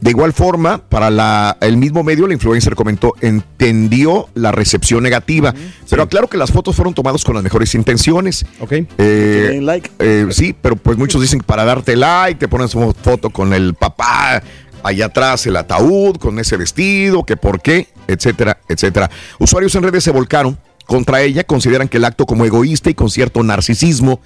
[0.00, 5.54] De igual forma, para la- el mismo medio, la influencer comentó, entendió la recepción negativa,
[5.88, 8.44] pero aclaro que las fotos fueron tomadas con las mejores intenciones.
[8.60, 8.72] Ok.
[8.98, 9.90] Eh, like.
[9.98, 13.54] eh, sí, pero pues muchos dicen que para darte like, te pones una foto con
[13.54, 14.42] el papá,
[14.82, 19.10] allá atrás el ataúd, con ese vestido, que por qué, etcétera, etcétera.
[19.38, 23.08] Usuarios en redes se volcaron contra ella, consideran que el acto como egoísta y con
[23.10, 24.20] cierto narcisismo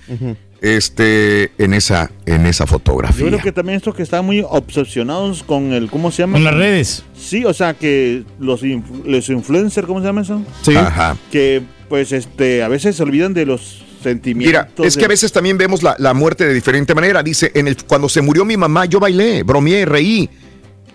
[0.61, 3.21] este, en, esa, en esa fotografía.
[3.25, 6.35] Yo creo que también esto que están muy obsesionados con el, ¿cómo se llama?
[6.35, 7.05] Con las redes.
[7.19, 8.61] Sí, o sea, que los,
[9.05, 10.43] los influencers, ¿cómo se llama eso?
[10.63, 10.77] Sí.
[10.77, 11.17] Ajá.
[11.31, 14.47] Que pues este, a veces se olvidan de los sentimientos.
[14.77, 17.23] Mira, es que a veces también vemos la, la muerte de diferente manera.
[17.23, 20.29] Dice, en el, cuando se murió mi mamá, yo bailé, bromeé, reí.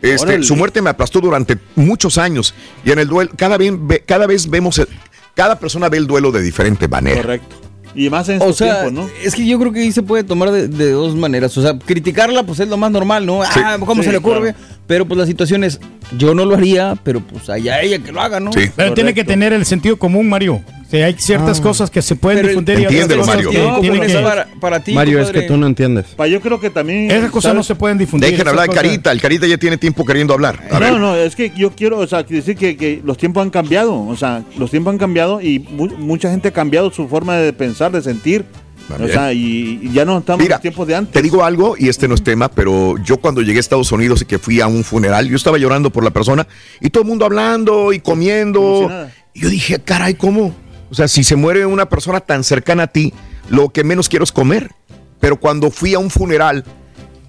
[0.02, 2.54] Este, su muerte me aplastó durante muchos años.
[2.86, 4.88] Y en el duelo, cada vez, ve- cada vez vemos, el-
[5.34, 7.22] cada persona ve el duelo de diferente manera.
[7.22, 7.56] Correcto.
[7.96, 9.10] Y más en O estos sea, tiempos, ¿no?
[9.24, 11.58] es que yo creo que ahí se puede tomar de, de dos maneras.
[11.58, 13.42] O sea, criticarla, pues es lo más normal, ¿no?
[13.46, 13.60] Sí.
[13.64, 14.54] ah, ¿cómo Sí, se le ocurre?
[14.54, 14.58] claro.
[14.88, 15.80] Pero pues la situación es,
[16.18, 18.52] Yo no lo haría, pero pues allá ella que lo haga, ¿no?
[18.76, 20.62] Pero tiene que tener el sentido común, Mario.
[20.86, 21.64] O sea, hay ciertas Ah.
[21.64, 23.50] cosas que se pueden Pero difundir y otras Mario.
[23.50, 26.06] que No, tienen que- para- para ti, Mario, es que tú no entiendes.
[26.16, 27.10] Pa, yo creo que también.
[27.10, 28.30] Esas cosas no se pueden difundir.
[28.30, 29.12] Dejen hablar al cosas- Carita.
[29.12, 30.62] El Carita ya tiene tiempo queriendo hablar.
[30.72, 30.92] A ver.
[30.94, 33.96] No, no, es que yo quiero o sea, decir que, que los tiempos han cambiado.
[34.06, 37.52] O sea, los tiempos han cambiado y mu- mucha gente ha cambiado su forma de
[37.52, 38.46] pensar, de sentir.
[38.90, 41.14] O sea, y, y ya no estamos en Mira, los tiempos de antes.
[41.14, 44.22] Te digo algo, y este no es tema, pero yo cuando llegué a Estados Unidos
[44.22, 46.48] y que fui a un funeral, yo estaba llorando por la persona
[46.80, 48.90] y todo el mundo hablando y comiendo.
[49.34, 50.54] Y yo dije, caray, ¿cómo?
[50.92, 53.12] O sea, si se muere una persona tan cercana a ti,
[53.50, 54.72] lo que menos quiero es comer.
[55.20, 56.64] Pero cuando fui a un funeral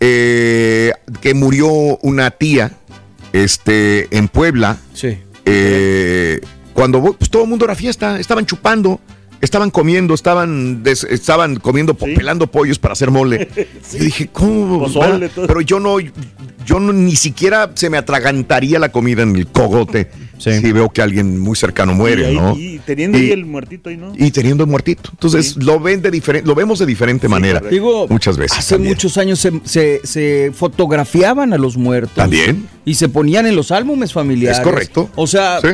[0.01, 1.69] eh, que murió
[2.03, 2.73] una tía
[3.33, 5.17] este, en Puebla, Sí.
[5.47, 6.41] eh,
[6.75, 9.01] cuando voy, pues todo el mundo era fiesta, estaban chupando,
[9.41, 13.49] estaban comiendo, estaban, des- estaban comiendo, pelando pollos para hacer mole.
[13.93, 14.81] Yo dije, ¿cómo?
[14.81, 15.33] Pozole, va?
[15.35, 15.47] todo.
[15.47, 15.97] Pero yo no,
[16.67, 21.01] yo no, ni siquiera se me atragantaría la comida en el cogote si veo que
[21.01, 22.55] alguien muy cercano muere, y, ahí- ¿no?
[22.59, 24.13] y teniendo Y- ahí el muertito ahí, ¿no?
[24.19, 25.09] y teniendo el muertito.
[25.13, 27.61] Entonces lo ven de diferente, lo vemos de diferente manera.
[27.61, 28.59] Digo, muchas veces.
[28.59, 28.93] Hace también.
[28.93, 32.15] muchos años se, se- se fotografiaban a los muertos.
[32.17, 32.69] También.
[32.85, 34.59] Y se ponían en los álbumes familiares.
[34.59, 35.09] Es correcto.
[35.17, 35.69] O sea, Sí.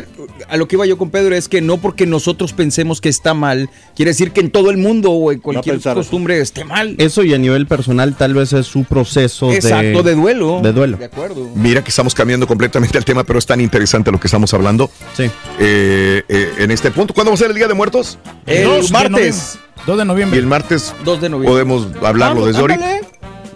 [0.49, 3.35] a lo que iba yo con Pedro es que no porque nosotros pensemos que está
[3.35, 6.95] mal, quiere decir que en todo el mundo o en cualquier costumbre esté mal.
[6.99, 10.61] Eso y a nivel personal tal vez es su proceso Exacto, de duelo.
[10.63, 10.82] De duelo.
[10.91, 11.49] De acuerdo.
[11.55, 14.91] Mira que estamos cambiando completamente el tema, pero es tan interesante lo que estamos hablando.
[15.17, 15.31] Sí.
[15.59, 18.19] Eh, eh, en este punto, ¿cuándo va a ser el Día de Muertos?
[18.47, 19.11] El martes.
[19.11, 19.63] noviembre.
[19.87, 20.39] 2 de Y noviembre.
[20.39, 21.51] el martes 2 de noviembre.
[21.53, 23.01] podemos hablarlo desde ahorita.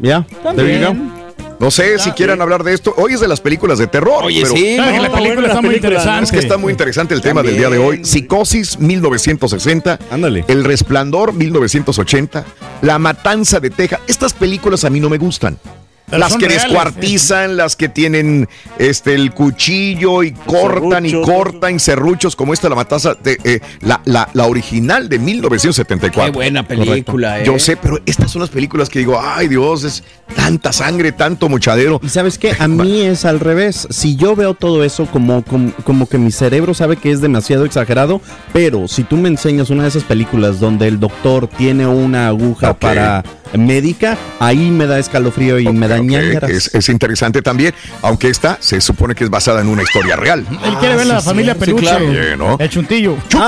[0.00, 0.86] Ya, there you go.
[0.86, 1.26] también.
[1.58, 2.92] No sé si quieran hablar de esto.
[2.98, 4.24] Hoy es de las películas de terror.
[4.24, 6.24] Oye, pero sí, no, la película bueno, está muy interesante.
[6.24, 8.04] Es que está muy interesante el tema del día de hoy.
[8.04, 9.98] Psicosis 1960.
[10.10, 10.44] Ándale.
[10.48, 12.44] El Resplandor 1980.
[12.82, 14.00] La Matanza de Texas.
[14.06, 15.58] Estas películas a mí no me gustan.
[16.06, 21.80] Pero las que reales, descuartizan, las que tienen este el cuchillo y cortan y cortan
[21.80, 26.32] serruchos, como esta la matanza de eh, la, la, la original de 1974.
[26.32, 27.44] Qué buena película, eh.
[27.44, 30.04] Yo sé, pero estas son las películas que digo, ay Dios, es
[30.34, 32.00] tanta sangre, tanto muchadero.
[32.02, 33.88] Y sabes qué, a mí es al revés.
[33.90, 37.64] Si yo veo todo eso como, como, como que mi cerebro sabe que es demasiado
[37.64, 38.20] exagerado,
[38.52, 42.74] pero si tú me enseñas una de esas películas donde el doctor tiene una aguja
[42.74, 43.24] para
[43.54, 46.50] médica, ahí me da escalofrío y me da Ok, ñañaras.
[46.50, 50.44] es, es interesante también, aunque esta se supone que es basada en una historia real.
[50.64, 51.82] Él quiere ver la sí, familia sí, peluche.
[51.82, 52.10] claro.
[52.10, 52.56] Bien, ¿no?
[52.58, 53.16] El chuntillo.
[53.28, 53.44] Chucky,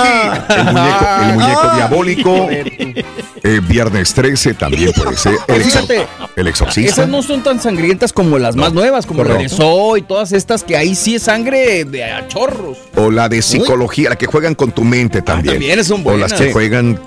[0.56, 1.76] el muñeco, el muñeco Ah.
[1.76, 2.48] diabólico.
[2.50, 5.34] eh, Viernes 13 también puede ser.
[5.46, 6.90] El, exor- Fíjate, el exorcista.
[6.92, 9.24] Esas no son tan sangrientas como las más nuevas, como.
[9.24, 12.78] Regresó y todas estas que ahí sí es sangre de a chorros.
[12.96, 15.54] O la de psicología, la que juegan con tu mente también.
[15.54, 16.32] también son O las buenas.
[16.34, 16.52] que Sí.
[16.52, 16.98] juegan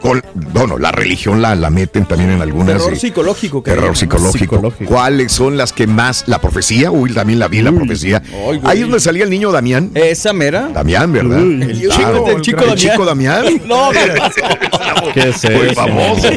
[0.00, 0.22] con.
[0.52, 2.78] Bueno, la religión la, la meten también en algunas.
[2.78, 3.62] Terror y- psicológico.
[3.62, 4.38] que Terror psicológico.
[4.56, 4.90] Psicológico.
[4.92, 6.24] ¿Cuáles son las que más?
[6.26, 6.90] La profecía.
[6.90, 8.22] Uy, también la vi, la profecía.
[8.26, 8.60] Ay, güey.
[8.64, 9.90] Ahí es donde salía el niño Damián.
[9.94, 10.68] Esa mera.
[10.72, 11.38] Damián, ¿verdad?
[11.40, 12.76] El Claro, chico, el chico el Damián.
[12.92, 13.44] chico Damián.
[13.66, 16.28] No, ¿qué ¿Qué es Muy famoso.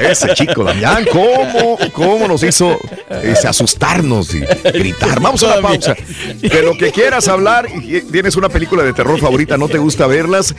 [0.00, 2.78] Ese chico Damián, ¿cómo, cómo nos hizo
[3.22, 4.40] este, asustarnos y
[4.72, 5.20] gritar?
[5.20, 5.94] Vamos a la pausa.
[6.40, 7.66] De lo que quieras hablar
[8.10, 10.54] tienes una película de terror favorita, no te gusta verlas,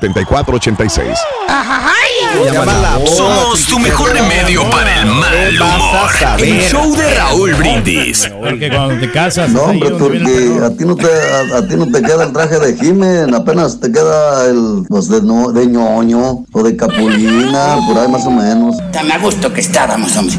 [0.00, 1.16] 1-866-373-7486.
[3.16, 6.10] Somos tu mejor remedio para el mal humor.
[6.38, 8.30] El show de Raúl Brindis.
[8.40, 9.50] Porque cuando te casas.
[9.50, 12.58] No, hombre, porque a ti no te, a, a ti no te queda el traje
[12.58, 17.98] de Jimen, apenas te queda el pues de, no, de ñoño o de capulina, por
[17.98, 18.76] ahí más o menos.
[18.92, 20.36] Tan a gusto que estábamos, hombre.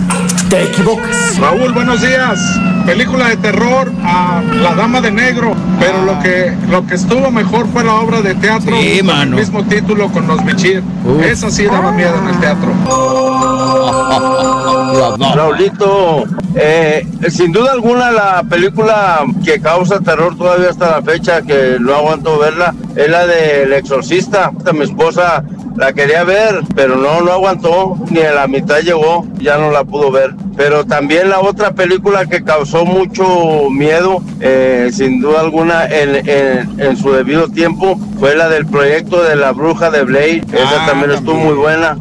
[0.51, 1.37] Te equivocas.
[1.39, 2.37] Raúl, buenos días.
[2.85, 7.67] Película de terror a La Dama de Negro, pero lo que lo que estuvo mejor
[7.71, 9.37] fue la obra de teatro Sí, con mano.
[9.37, 10.83] el mismo título con los bichir.
[11.05, 11.23] Uf.
[11.23, 12.69] Esa sí daba miedo en el teatro.
[15.35, 21.77] Raulito, eh, sin duda alguna la película que causa terror todavía hasta la fecha, que
[21.79, 24.51] no aguanto verla, es la del exorcista.
[24.73, 29.57] Mi esposa la quería ver, pero no, no aguantó, ni a la mitad llegó, ya
[29.57, 30.33] no la pudo ver.
[30.57, 36.79] Pero también la otra película que causó mucho miedo, eh, sin duda alguna, en, en-
[36.79, 40.43] en su debido tiempo, fue la del proyecto de la bruja de Blade.
[40.53, 41.97] Esa también estuvo muy buena.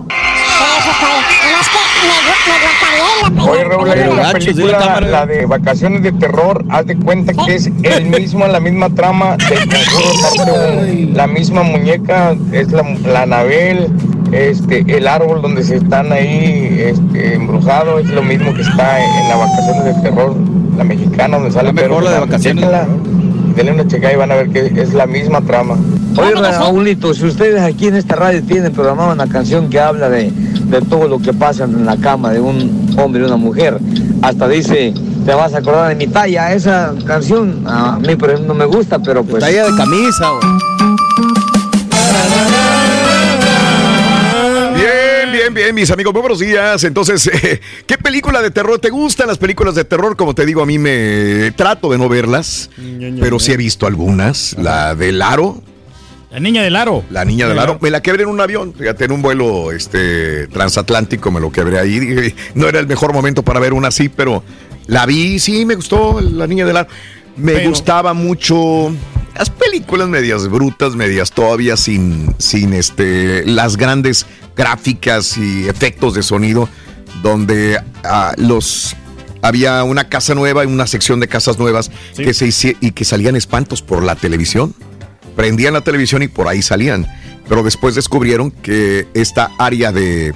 [3.49, 7.33] Oye, Raúl, hay Pero una gachos, película, la de Vacaciones de Terror, haz de cuenta
[7.33, 11.17] que es el mismo, la misma trama del Conjuro parte uno.
[11.17, 13.89] La misma muñeca, es la, la Anabel,
[14.33, 19.29] este, el árbol donde se están ahí este, embrujados, es lo mismo que está en
[19.29, 20.37] la Vacaciones de Terror,
[20.77, 22.21] la mexicana, donde sale mejor Pedro la de.
[22.21, 22.65] Vacaciones.
[23.61, 25.77] Denle una checada y van a ver que es la misma trama.
[26.17, 30.31] Oye, Raulito, si ustedes aquí en esta radio tienen programada una canción que habla de,
[30.31, 33.79] de todo lo que pasa en la cama de un hombre y una mujer,
[34.23, 34.95] hasta dice,
[35.27, 36.55] te vas a acordar de mi talla.
[36.55, 39.45] Esa canción a mí, por ejemplo, no me gusta, pero pues.
[39.45, 40.61] Talla de camisa, güey.
[45.53, 46.85] Bien, mis amigos, muy buenos días.
[46.85, 50.17] Entonces, eh, ¿qué película de terror te gustan las películas de terror?
[50.17, 52.71] Como te digo, a mí me trato de no verlas,
[53.21, 54.55] pero sí he visto algunas.
[54.59, 55.63] La del aro,
[56.31, 57.05] La niña del aro.
[57.11, 60.47] la niña del aro, me la quebré en un avión, fíjate, en un vuelo este
[60.49, 62.35] transatlántico me lo quebré ahí.
[62.55, 64.43] No era el mejor momento para ver una así, pero
[64.87, 66.89] la vi, sí, me gustó la niña del aro.
[67.37, 68.93] Me Pero- gustaba mucho
[69.37, 74.27] las películas medias brutas, medias todavía sin, sin este, las grandes
[74.57, 76.69] gráficas y efectos de sonido,
[77.23, 78.95] donde ah, los
[79.43, 83.37] había una casa nueva y una sección de casas nuevas que se y que salían
[83.37, 84.75] espantos por la televisión.
[85.37, 87.07] Prendían la televisión y por ahí salían.
[87.49, 90.35] Pero después descubrieron que esta área de,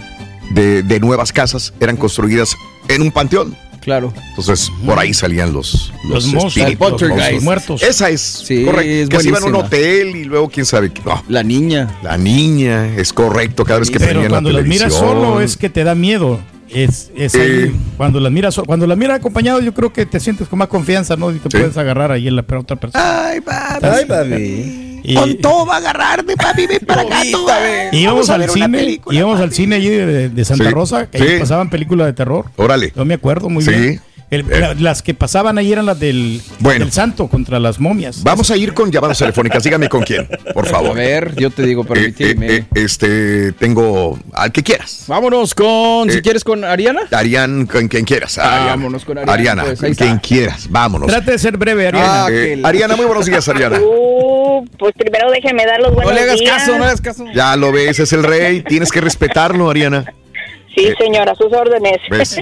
[0.53, 2.57] de- de nuevas casas eran construidas
[2.89, 3.57] en un panteón.
[3.85, 4.13] Claro.
[4.31, 6.79] Entonces, por ahí salían los, Los espíritus, los
[7.11, 7.83] monstruos muertos.
[7.83, 8.91] Esa es, Sí, correcto.
[8.91, 11.03] es que se iban a un hotel y luego quién sabe qué.
[11.05, 11.99] No, La niña.
[12.03, 14.89] la niña, es correcto, cada vez que Pero prendían la cuando las televisión.
[14.89, 16.41] miras solo es que te da miedo.
[16.71, 17.73] Es, es ahí, Eh.
[17.99, 21.15] cuando las miras cuando las miras acompañado yo creo que te sientes con más confianza,
[21.15, 21.31] ¿no?
[21.31, 21.59] Y te Sí.
[21.59, 23.29] puedes agarrar ahí en la otra persona.
[23.29, 23.87] Ay, papi.
[23.87, 24.94] Ay, papi.
[25.07, 26.67] Y, Con todo va a agarrarme, papi.
[26.67, 27.47] Ven para acá, tú.
[27.93, 30.71] y íbamos al cine, película, íbamos al cine allí de, de Santa Sí.
[30.71, 31.25] Rosa, que Sí.
[31.25, 32.47] ahí pasaban películas de terror.
[32.57, 32.91] Órale.
[32.97, 33.71] Yo me acuerdo muy Sí.
[33.71, 34.01] bien.
[34.31, 34.61] El- Eh.
[34.61, 36.81] la- las que pasaban ahí eran las del, Bueno.
[36.85, 38.23] del santo contra las momias.
[38.23, 39.63] Vamos a ir con llamadas telefónicas.
[39.63, 40.97] Dígame con quién, por A favor.
[40.97, 42.47] ver, yo te digo, Eh, permíteme.
[42.47, 45.05] eh, eh, este, tengo al que quieras.
[45.07, 47.03] Vámonos con, si quieres, con Ariana.
[47.13, 48.39] Arián, con quien quieras.
[48.39, 48.67] Ariana.
[48.67, 50.67] Vámonos con Ariana, Ariana, pues, con quien quieras.
[50.71, 51.09] Vámonos.
[51.09, 52.25] Trate de ser breve, Ariana.
[52.25, 53.79] Ah, Eh, la- Ariana, muy buenos días, Ariana.
[53.79, 56.57] Uh, pues primero déjeme dar los No buenos le hagas días.
[56.59, 57.25] caso, no le hagas caso.
[57.35, 58.63] Ya lo ves, es el rey.
[58.63, 60.05] Tienes que respetarlo, Ariana.
[60.75, 61.99] Sí, señora, a sus órdenes.
[62.11, 62.41] ¿Ves?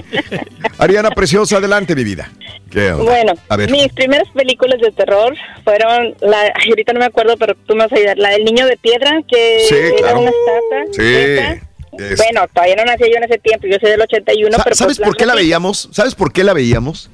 [0.77, 2.29] Ariana, preciosa, adelante, mi vida.
[2.71, 3.03] ¿Qué onda?
[3.03, 3.69] Bueno, a ver.
[3.69, 7.91] mis primeras películas de terror fueron, la, ahorita no me acuerdo, pero tú me vas
[7.91, 10.19] a ayudar, la del niño de piedra, que Sí, era claro.
[10.21, 10.93] una estatua.
[10.93, 11.59] Sí.
[11.99, 14.75] Es- Bueno, todavía no nací yo en ese tiempo, yo soy del 81, Sa- pero
[14.75, 15.89] ¿Sabes pues por qué la veíamos?
[15.91, 17.11] ¿Sabes por qué la veíamos?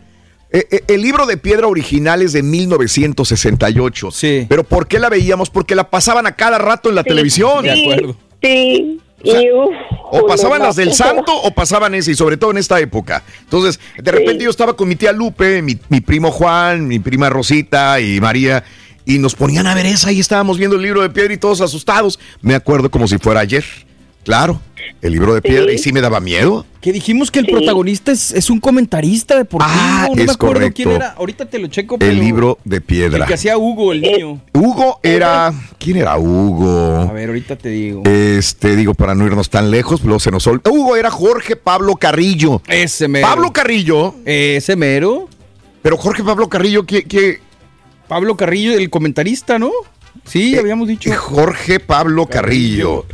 [0.51, 4.11] Eh, eh, el libro de piedra original es de 1968.
[4.11, 4.45] Sí.
[4.49, 5.49] Pero ¿por qué la veíamos?
[5.49, 7.63] Porque la pasaban a cada rato en la Sí, televisión.
[7.65, 8.15] De acuerdo.
[8.41, 12.79] Sí, O sea, pasaban las del santo o pasaban ese, y sobre todo en esta
[12.79, 13.23] época.
[13.41, 17.29] Entonces, de repente yo estaba con mi tía Lupe, mi, mi primo Juan, mi prima
[17.29, 18.63] Rosita y María,
[19.05, 21.61] y nos ponían a ver esa y estábamos viendo el libro de piedra y todos
[21.61, 22.19] asustados.
[22.41, 23.65] Me acuerdo como si fuera ayer.
[24.23, 24.61] Claro,
[25.01, 26.65] el libro de piedra, y sí me daba miedo.
[26.81, 27.51] Que dijimos que el Sí.
[27.51, 29.71] protagonista es, es un comentarista deportivo.
[29.73, 30.75] Ah, no me es acuerdo correcto.
[30.75, 31.09] quién era.
[31.17, 31.97] Ahorita te lo checo.
[31.97, 33.25] pero El libro de El piedra.
[33.25, 34.39] que hacía Hugo, el niño.
[34.53, 35.51] Hugo era.
[35.79, 37.11] ¿Quién era A Hugo?
[37.13, 38.03] ver, ahorita te digo.
[38.05, 40.71] Este, digo, para no irnos tan lejos, luego se nos olvidó.
[40.71, 42.61] Hugo era Jorge Pablo Carrillo.
[42.67, 43.27] Ese mero.
[43.27, 44.15] Pablo Carrillo.
[44.25, 45.27] Ese mero.
[45.81, 47.39] Pero Jorge Pablo Carrillo, ¿qué, qué?
[48.07, 49.71] Pablo Carrillo, el comentarista, ¿no?
[50.25, 51.09] Sí, Eh, habíamos dicho.
[51.15, 53.05] Jorge Pablo Carrillo.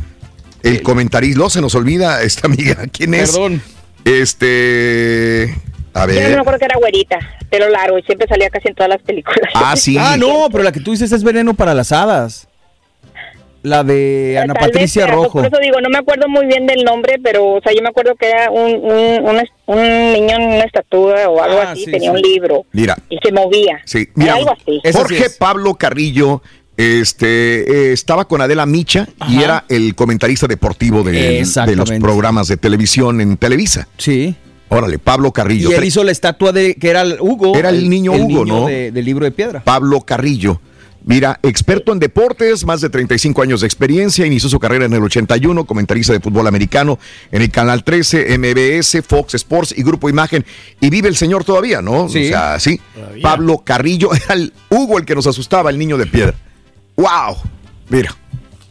[0.62, 2.86] El comentarista, no se nos olvida esta amiga.
[2.92, 3.32] ¿Quién es?
[3.32, 3.62] Perdón.
[4.04, 5.54] Este.
[5.94, 6.38] A Yo no me ver.
[6.40, 7.18] acuerdo que era güerita,
[7.48, 9.50] pelo largo, y siempre salía casi en todas las películas.
[9.54, 9.96] Ah, sí.
[9.98, 12.48] Ah, no, pero la que tú dices es veneno para las hadas.
[13.62, 15.32] La de Ana Tal vez Patricia pues, Rojo.
[15.42, 17.88] Por eso digo, no me acuerdo muy bien del nombre, pero o sea, yo me
[17.88, 21.84] acuerdo que era un, un, un, un niño en una estatua o algo Ah, así,
[21.86, 22.16] sí, tenía sí.
[22.16, 23.80] un libro Mira, y se movía.
[23.84, 24.00] sí.
[24.02, 24.80] Era Mira, algo así.
[24.92, 25.30] Jorge.
[25.38, 26.42] Pablo Carrillo.
[26.76, 31.12] Este eh, estaba con Adela Micha y era el comentarista deportivo de,
[31.66, 33.88] de los programas de televisión en Televisa.
[33.96, 34.34] Sí.
[34.68, 35.70] Órale, Pablo Carrillo.
[35.70, 37.56] Y él hizo la estatua de que era el Hugo.
[37.56, 38.66] Era el niño Hugo, ¿no?
[38.66, 39.62] de- del libro de piedra.
[39.64, 40.60] Pablo Carrillo.
[41.08, 45.00] Mira, experto en deportes, más de 35 años de experiencia, inició su carrera en el
[45.04, 46.98] 81, comentarista de fútbol americano
[47.30, 50.44] en el Canal 13, MBS, Fox Sports y Grupo Imagen.
[50.80, 52.08] Y vive el señor todavía, ¿no?
[52.08, 52.24] Sí.
[52.24, 52.80] O sea, sí.
[52.92, 53.22] Todavía.
[53.22, 56.34] Pablo Carrillo, era el Hugo el que nos asustaba, el niño de piedra.
[56.96, 57.36] ¡Wow!
[57.88, 58.10] Mira,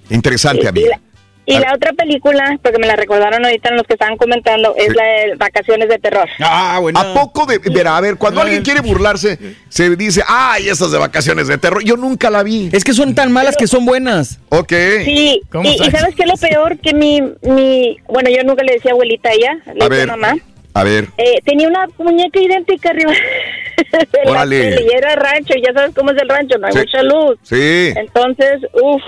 [0.09, 0.89] interesante, Y amiga.
[0.89, 0.99] la,
[1.47, 4.87] y la otra película, porque me la recordaron ahorita en los que estaban comentando, es
[4.87, 4.93] Sí.
[4.95, 6.27] la de Vacaciones de Terror.
[6.39, 6.99] Ah, bueno.
[6.99, 9.37] ¿A poco de verá, a ver, cuando alguien quiere burlarse,
[9.69, 11.83] se dice, ay, esas de vacaciones de terror.
[11.83, 12.69] Yo nunca la vi.
[12.73, 14.39] Es que son tan malas que son buenas.
[14.49, 14.73] Ok.
[15.05, 15.91] Sí, ¿Cómo y, y sabes?
[15.99, 16.79] ¿sabes qué es lo peor?
[16.79, 20.07] Que mi, mi, bueno, yo nunca le decía abuelita a ella, le A decía ver,
[20.07, 20.35] mamá.
[20.75, 21.07] A ver.
[21.17, 23.11] Eh, tenía una muñeca idéntica arriba
[23.77, 24.59] de la Órale.
[24.61, 26.79] tele, y era rancho, y ya sabes cómo es el rancho, no hay Sí.
[26.79, 27.37] mucha luz.
[27.43, 27.93] Sí.
[27.95, 29.01] Entonces, uff,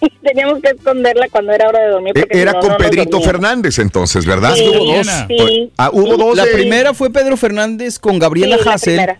[0.22, 2.12] teníamos que esconderla cuando era hora de dormir.
[2.16, 3.20] E- porque Era si no, con no Pedrito.
[3.20, 4.54] Fernández entonces, ¿verdad?
[4.54, 5.06] Sí, Hubo dos.
[5.28, 5.72] sí.
[5.78, 6.36] Ah, hubo dos.
[6.36, 9.10] La de- primera fue Pedro Fernández con Gabriela Sí, la Hassel.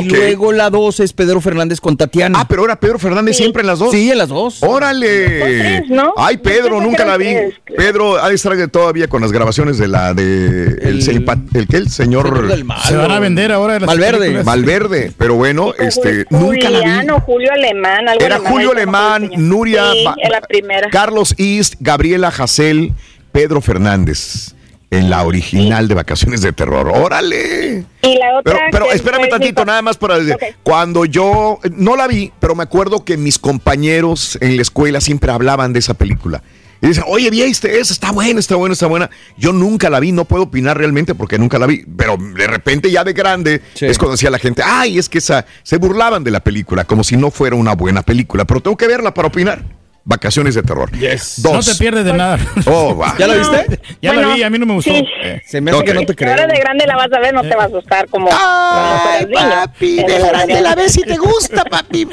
[0.00, 2.40] Y luego la 2 es Pedro Fernández con Tatiana.
[2.40, 3.90] Ah, pero ahora Pedro Fernández siempre en las dos.
[3.92, 4.62] Sí, en las dos.
[4.62, 5.84] ¡Órale!
[6.16, 7.34] Ay, Pedro, nunca la vi.
[7.76, 11.76] Pedro ha de estar todavía con las grabaciones de la de el, el, el, ¿qué?
[11.76, 12.50] el señor
[12.86, 14.18] Se van a vender ahora las Valverde.
[14.18, 14.44] películas.
[14.44, 16.84] Valverde, pero bueno, este nunca la vi.
[16.84, 19.30] Juliano, Julio Alemán, algo Era alemán, Julio Alemán.
[19.36, 20.88] Nuria, Sí, Ba- en la primera.
[20.90, 22.92] Carlos East, Gabriela Jacel,
[23.32, 24.54] Pedro Fernández
[24.92, 26.86] en la original de Vacaciones de Terror.
[26.86, 27.84] ¡Órale!
[28.02, 28.52] Y la otra.
[28.52, 30.36] Pero, pero que espérame mi tantito, nada más para decir.
[30.62, 35.32] Cuando yo no la vi, pero me acuerdo que mis compañeros en la escuela siempre
[35.32, 36.42] hablaban de esa película.
[36.82, 37.94] Y dicen, oye, ¿viste esa?
[37.94, 39.08] Está buena, está buena, está buena.
[39.38, 41.86] Yo nunca la vi, no puedo opinar realmente porque nunca la vi.
[41.96, 45.46] Pero de repente, ya de grande, es cuando decía la gente, ay, es que esa.
[45.62, 48.44] Se burlaban de la película, como si no fuera una buena película.
[48.44, 49.81] Pero tengo que verla para opinar.
[50.04, 50.90] Vacaciones de terror.
[50.92, 51.66] No Dos.
[51.66, 52.36] te pierdes de nada.
[52.66, 53.14] Oh, va.
[53.18, 53.80] ¿Ya la viste?
[54.00, 54.90] Ya Bueno, la vi, a mí no me gustó.
[54.90, 55.04] sí.
[55.22, 55.86] Eh, Se me hace Ok.
[55.86, 56.30] que no te creo.
[56.32, 58.28] Ahora de grande la vas a ver, no te va a asustar como.
[58.32, 62.08] Ay, papi, de grande la ves si te gusta, papi.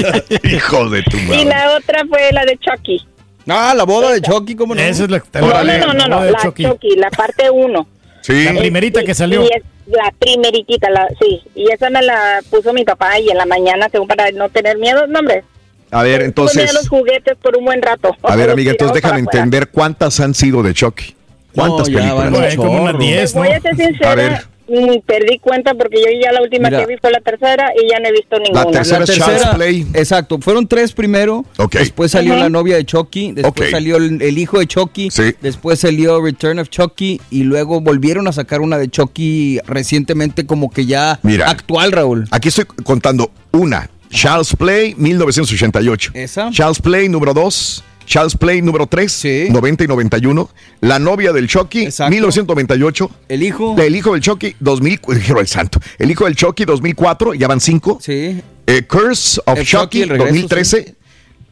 [0.54, 1.44] Hijo de tu Y madre.
[1.46, 3.06] la otra fue la de Chucky.
[3.48, 4.80] Ah, la boda de Chucky, ¿cómo no?
[4.82, 6.64] Esa es la, No, no, no, no, no, de la Chucky.
[6.64, 7.88] Chucky, la parte 1.
[8.20, 8.44] Sí.
[8.44, 9.42] La primerita que salió.
[9.42, 11.40] Y es la primeritita, la, sí.
[11.54, 14.76] Y esa me la puso mi papá y en la mañana, según para no tener
[14.78, 15.42] miedo, no, hombre.
[15.90, 16.72] A ver, entonces.
[16.74, 18.14] los juguetes por un buen rato.
[18.22, 21.14] A ver, amiga, entonces déjame entender cuántas han sido de Chucky.
[21.54, 22.54] ¿Cuántas No, ya películas?
[22.56, 23.40] como unas 10, ¿no?
[23.40, 24.46] Voy a ser A sincera, ver.
[24.68, 26.80] mm, perdí cuenta porque yo ya la última Mira.
[26.86, 28.66] que vi fue la tercera y ya no he visto ninguna.
[28.66, 29.86] tercera- es Child's Play.
[29.94, 31.44] Exacto, fueron tres primero.
[31.56, 31.72] Ok.
[31.72, 33.32] Después salió la novia de Chucky.
[33.32, 35.10] Después salió el, el hijo de Chucky.
[35.10, 35.34] Sí.
[35.40, 37.20] Después salió Return of Chucky.
[37.32, 41.50] Y luego volvieron a sacar una de Chucky recientemente, como que ya Mira.
[41.50, 42.28] actual, Raúl.
[42.30, 43.90] Aquí estoy contando una.
[44.10, 46.10] Child's Play, 1988.
[46.14, 46.50] Esa.
[46.50, 47.84] Child's Play número 2.
[48.06, 49.48] Child's Play número 3, Sí.
[49.50, 50.50] 90 y 91.
[50.80, 52.10] La novia del Chucky, Exacto.
[52.10, 53.10] 1998.
[53.28, 53.76] El hijo.
[53.78, 55.78] El hijo del Chucky, 2000, dijeron el santo.
[55.98, 57.98] El hijo del Chucky, 2004, ya van cinco.
[58.02, 58.40] Sí.
[58.66, 60.94] Eh, Curse of El Chucky, Chucky, el regreso, 2013.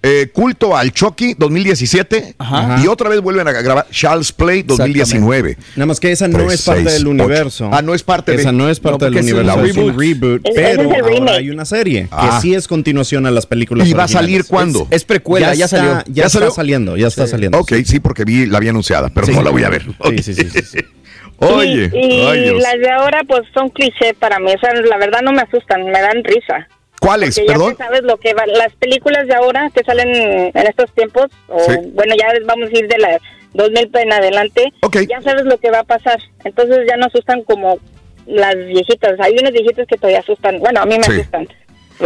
[0.01, 2.37] Eh, Culto al Chucky, 2017.
[2.39, 2.81] Ajá.
[2.83, 5.57] Y otra vez vuelven a grabar Child's Play, 2019.
[5.75, 7.69] Nada más que esa no es parte del universo.
[7.73, 9.65] Ah, no es parte de- Esa no es parte No, del universo.
[9.65, 10.43] Es un reboot.
[10.55, 12.37] pero es ahora hay una serie Ah.
[12.37, 14.87] que sí es continuación a las películas ¿Y va a salir cuándo?
[14.91, 15.93] Es precuela, ya, está- salió.
[15.99, 16.51] Ya, ¿Ya está salió?
[16.53, 17.59] saliendo, ya está saliendo.
[17.59, 19.33] Ok, sí, porque vi, la había anunciada, pero Sí.
[19.33, 19.83] no la voy a ver.
[20.11, 20.79] Sí, sí, sí, sí, sí.
[21.41, 25.33] Oye, y, las de ahora pues son cliché para mí, o sea, la verdad no
[25.33, 26.69] me asustan, me dan risa.
[27.01, 27.37] ¿Cuáles?
[27.37, 27.71] Porque ya Perdón.
[27.77, 30.09] que sabes lo que va, las películas de ahora que salen
[30.55, 31.73] en estos tiempos, o Sí.
[31.95, 33.19] bueno, ya vamos a ir de la
[33.55, 34.99] 2000 en adelante, Ok.
[35.09, 36.19] ya sabes lo que va a pasar.
[36.45, 37.79] Entonces ya no asustan como
[38.27, 39.19] las viejitas.
[39.21, 40.59] Hay unas viejitas que todavía asustan.
[40.59, 41.13] Bueno, a mí me Sí.
[41.13, 41.49] asustan.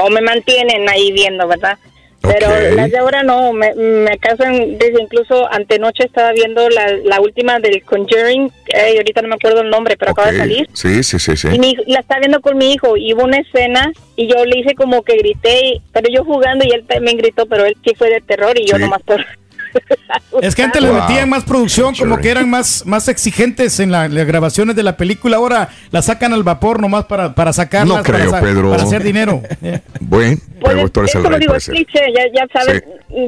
[0.01, 1.77] O me mantienen ahí viendo, ¿verdad?
[2.23, 2.75] Pero Ok.
[2.77, 7.59] las de ahora no, me, me causan, desde incluso antenoche estaba viendo la, la última
[7.59, 10.69] del Conjuring, eh, ahorita no me acuerdo el nombre, pero acaba de salir.
[10.73, 11.49] Sí, sí, sí, sí.
[11.53, 14.45] Y mi hijo- la estaba viendo con mi hijo y hubo una escena y yo
[14.45, 17.93] le hice como que grité, pero yo jugando y él también gritó, pero él sí
[17.97, 18.83] fue de terror y yo Sí.
[18.83, 19.25] nomás por...
[20.43, 24.09] Es que antes le metían más producción, como que eran más, más exigentes en la-
[24.09, 25.37] las grabaciones de la película.
[25.37, 28.71] Ahora la sacan al vapor nomás para, para sacarlas, No creo, para, Pedro.
[28.71, 29.43] para hacer dinero.
[30.01, 31.75] Bueno, Pues pero tú eres es el como rey, digo, puede es ser.
[31.75, 32.83] cliché, ya, ya sabes,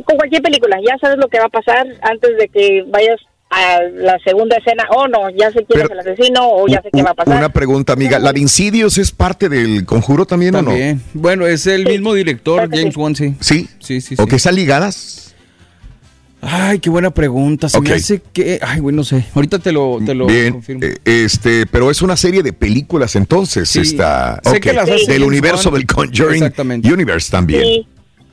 [0.05, 3.19] con cualquier película, ya sabes lo que va a pasar antes de que vayas
[3.51, 6.83] a la segunda escena, o no, ya sé quién Pero- es el asesino, o ya
[6.83, 7.37] sé qué va a pasar.
[7.39, 8.19] Una pregunta, amiga.
[8.19, 11.01] ¿La de Insidious es parte del conjuro también, o También.
[11.15, 13.01] Bueno, es el mismo director, James sí.
[13.01, 13.31] Wan, sí.
[13.31, 13.37] no?
[13.41, 13.69] Sí.
[13.79, 14.29] Sí, sí, ¿O sí.
[14.29, 15.24] que están ligadas?
[16.47, 17.69] Ay, qué buena pregunta.
[17.69, 17.85] Se Ok.
[17.89, 18.59] me hace que.
[18.63, 19.25] Ay, güey, no sé.
[19.35, 20.85] Ahorita te lo, te lo Bien, confirmo.
[20.85, 23.81] eh, este, pero es una serie de películas entonces, Sí.
[23.81, 26.93] esta, Sé ok, que las hace del universo del Conjuring Exactamente.
[26.93, 27.63] Universe también.
[27.63, 27.87] Sí,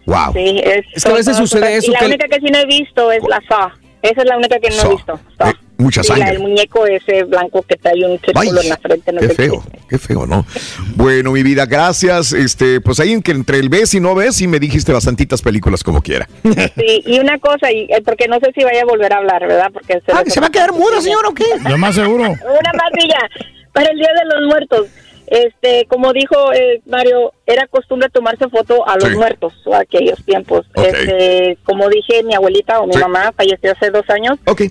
[0.05, 0.33] Wow.
[0.33, 2.59] sí, es, Es que a veces sucede eso Y la que- única que sí no
[2.59, 3.69] he visto es la Saw.
[4.01, 4.91] Esa es la única que no Saw.
[4.91, 5.19] he visto.
[5.37, 5.49] Saw.
[5.49, 6.31] Eh, mucha Sí, la sangre.
[6.33, 9.11] del muñeco ese blanco que trae un círculo en la frente.
[9.11, 10.45] No qué sé feo, qué feo, ¿no?
[10.95, 12.31] Bueno, mi vida, gracias.
[12.33, 15.41] Este, pues ahí en que entre el ves y no ves, y me dijiste bastantitas
[15.41, 16.27] películas como quiera.
[16.43, 19.41] Sí, y una cosa, y, eh, porque no sé si vaya a volver a hablar,
[19.47, 19.69] ¿verdad?
[19.73, 21.45] Porque se, Ah, ¿que se va a quedar muda, señor, o qué?
[21.69, 22.23] Lo más seguro.
[22.23, 23.19] Una masilla
[23.73, 24.87] para el Día de los Muertos.
[25.27, 29.15] Este, como dijo eh, Mario, era costumbre tomarse foto a los Sí.
[29.15, 30.65] muertos o aquellos tiempos.
[30.75, 32.99] Este, como dije, mi abuelita o mi Sí.
[32.99, 34.63] mamá falleció hace dos años Ok.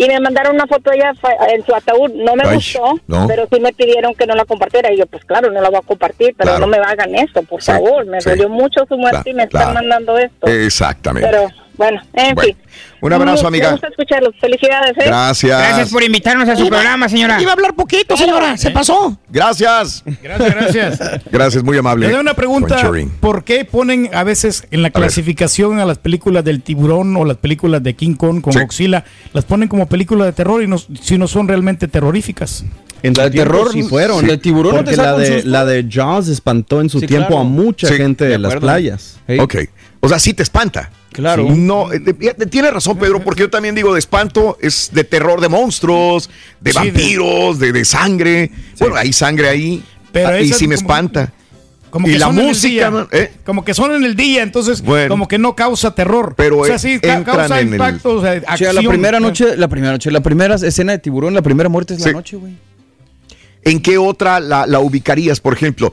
[0.00, 1.12] Y me mandaron una foto de ella
[1.52, 2.12] en su ataúd.
[2.14, 3.26] No me Ay, gustó, no.
[3.26, 4.92] pero sí me pidieron que no la compartiera.
[4.92, 6.60] Y yo, pues claro, no la voy a compartir, pero Claro.
[6.60, 8.06] no me hagan esto, por Sí, favor.
[8.06, 8.30] Me sí.
[8.30, 10.46] dolió mucho su muerte Claro, y me están mandando esto.
[10.46, 11.28] Exactamente.
[11.28, 12.56] Pero Bueno, en Bueno, fin.
[13.00, 13.66] un abrazo, amiga.
[13.68, 14.34] Me gusta escucharlos.
[14.40, 15.04] Felicidades, ¿eh?
[15.06, 15.58] Gracias.
[15.58, 17.40] Gracias por invitarnos a su programa, señora.
[17.40, 18.56] Iba a hablar poquito, señora.
[18.56, 19.16] Se pasó.
[19.30, 20.02] Gracias.
[20.20, 20.98] Gracias, gracias.
[21.30, 22.06] Gracias, muy amable.
[22.08, 22.90] Le doy una pregunta.
[23.20, 27.36] ¿Por qué ponen a veces en la clasificación a las películas del tiburón o las
[27.36, 31.16] películas de King Kong con Godzilla, las ponen como películas de terror y no, si
[31.16, 32.64] no son realmente terroríficas?
[33.04, 34.26] En su tiempo sí fueron.
[34.26, 37.42] porque la de, la de Jaws espantó en su Sí, tiempo claro.
[37.42, 39.20] a mucha Sí, gente de de las playas.
[39.38, 39.54] Ok.
[40.00, 40.90] O sea, sí te espanta.
[41.12, 41.46] Claro.
[41.48, 41.54] Sí.
[41.58, 45.40] No, eh, eh, tiene razón, Pedro, porque yo también digo de espanto, es de terror
[45.40, 46.28] de monstruos,
[46.60, 48.50] de Sí, vampiros, de, de sangre.
[48.78, 49.82] Bueno, hay sangre ahí.
[50.12, 51.32] Pero y sí me como- espanta.
[51.90, 53.06] Como y que la son en el música, día.
[53.12, 53.32] ¿Eh?
[53.46, 55.08] Como que son en el día, entonces Bueno.
[55.08, 56.34] como que no causa terror.
[56.36, 59.18] Pero, o sea, eh, sí causa en el- impacto, o sea, O sea, la primera
[59.20, 62.12] noche, la primera noche, la primera escena de tiburón, la primera muerte es la Sí.
[62.12, 62.52] noche, güey.
[63.64, 65.92] ¿En qué otra la, la ubicarías, por ejemplo?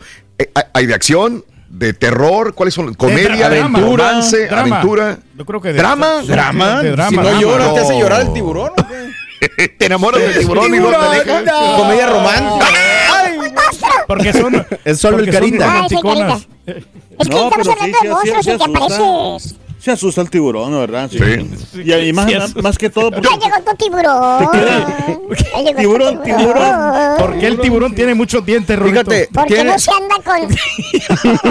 [0.73, 1.45] ¿Hay de acción?
[1.77, 2.53] ¿De terror?
[2.55, 2.93] ¿Cuáles son?
[2.93, 3.49] ¿Comedia?
[3.49, 3.79] drama.
[3.79, 4.47] ¿Romance?
[4.47, 4.61] Drama.
[4.77, 5.17] ¿Aventura?
[5.37, 6.21] Yo creo que de- ¿Drama?
[6.21, 6.81] sí, ¿Drama?
[6.81, 7.09] de drama.
[7.09, 7.41] Si no Drama.
[7.41, 8.71] lloras, te hace llorar el tiburón.
[9.77, 11.41] ¿Te enamoras del tiburón y no te deja?
[11.41, 11.77] no.
[11.77, 12.65] Comedia romántica.
[14.07, 14.65] Porque son.
[14.85, 15.65] Es solo el porque son carita.
[15.67, 16.47] romanticonas.
[16.65, 16.75] Es
[17.27, 19.55] que No, estamos sí, hablando sí, de monstruos sí, y te sí apareces.
[19.85, 21.07] Se asusta el tiburón, ¿no, ¿verdad?
[21.11, 21.19] Sí.
[21.83, 22.61] Y, y más, Sí asusta.
[22.63, 24.47] más que todo porque Ya llegó tu tiburón.
[24.51, 27.15] Llegó tu Tiburón, tiburón.
[27.19, 29.01] Porque el tiburón tiene muchos dientes, Rorito.
[29.11, 30.39] Fíjate, ¿Por qué tiene- no se anda con.?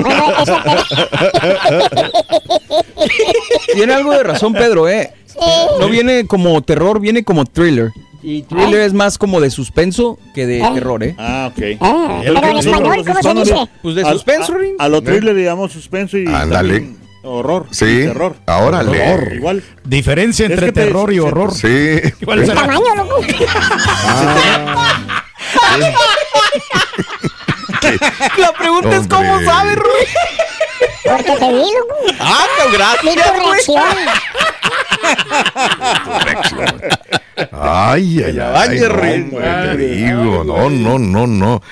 [0.03, 0.35] Bueno,
[3.75, 5.13] Tiene algo de razón, Pedro, ¿eh?
[5.79, 7.93] No viene como terror, viene como thriller.
[8.21, 11.15] Y thriller es más como de suspenso que de terror, ¿eh?
[11.19, 11.63] Ah, ok.
[11.81, 13.69] Ah, pero en español, ¿cómo se dice?
[13.81, 14.85] Pues de Al- suspenso, a-.
[14.85, 16.97] A, lo thriller le llamamos suspenso y Ándale.
[17.25, 17.67] Horror.
[17.71, 18.37] Sí, y terror.
[18.47, 19.13] órale.
[19.13, 19.63] Horror, Igual.
[19.85, 21.53] Diferencia entre Es que te- terror y horror.
[21.55, 22.01] Sí.
[22.25, 22.61] ¿Cuál El será?
[22.63, 23.21] tamaño, loco.
[28.39, 30.07] La pregunta es cómo sabe, Rui.
[31.05, 31.95] Porque te vi, loco.
[32.21, 33.15] Ah, gracias.
[33.27, 33.85] tu reacción.
[37.53, 38.79] Ay, ay, ay.
[38.81, 39.25] no, Rin.
[39.35, 41.63] hombre, te digo, no, no, no, no.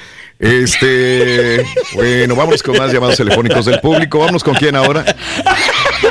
[0.42, 1.64] Este,
[1.94, 4.18] bueno, vamos con más llamados telefónicos del público.
[4.18, 5.04] Vamos con quién ahora.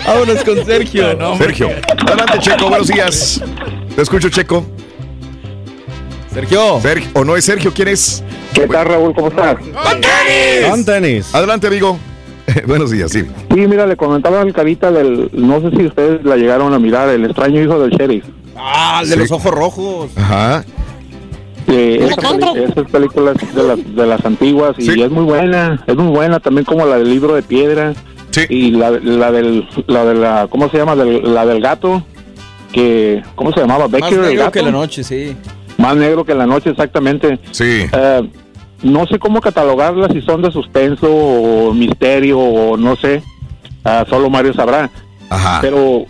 [0.08, 1.38] Vámonos con Sergio.
[1.38, 1.68] Sergio.
[2.08, 3.42] Adelante, Checo, buenos días.
[3.94, 4.66] Te escucho, Checo.
[6.34, 6.80] Sergio.
[6.82, 8.24] Sergio, o no es Sergio, ¿quién es?
[8.54, 9.14] ¿Qué tal, Raúl?
[9.14, 9.58] ¿Cómo estás?
[10.70, 11.36] Con tenis.
[11.36, 12.00] Adelante, amigo.
[12.68, 13.24] buenos días, sí.
[13.54, 15.30] Sí, mira, le comentaba al Carita del.
[15.34, 18.24] No sé si ustedes la llegaron a mirar, el extraño hijo del sheriff.
[18.56, 19.20] Ah, el de Sí.
[19.20, 20.12] los ojos rojos.
[20.16, 20.64] Ajá.
[21.68, 25.02] Eh, esas películas de las, de las antiguas y Sí.
[25.02, 27.94] es muy buena, es muy buena también como la del libro de piedra
[28.32, 28.42] Sí.
[28.50, 30.96] y la, la del la de la ¿cómo se llama?
[30.96, 32.04] Del- la del gato
[32.72, 33.88] que ¿cómo se llamaba?
[33.88, 34.52] Más el negro gato.
[34.52, 35.36] que la noche, sí.
[35.78, 37.40] Más negro que la noche exactamente.
[37.52, 37.84] Sí.
[37.92, 38.30] Eh,
[38.84, 43.22] no sé cómo catalogarlas si son de suspenso o misterio o no sé.
[43.84, 44.90] Ah, solo Mario sabrá.
[45.30, 45.60] Ajá.
[45.62, 46.06] Pero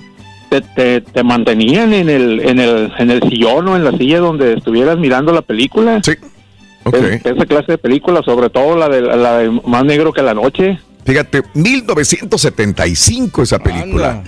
[0.51, 4.19] te, te, te mantenían en el, en, el, en el sillón o en la silla
[4.19, 6.01] donde estuvieras mirando la película.
[6.03, 6.11] Sí.
[6.83, 6.95] Ok.
[6.95, 10.33] Es- esa clase de películas, sobre todo la de, la de Más Negro que la
[10.33, 10.77] Noche.
[11.05, 14.23] Fíjate, 1975 esa película.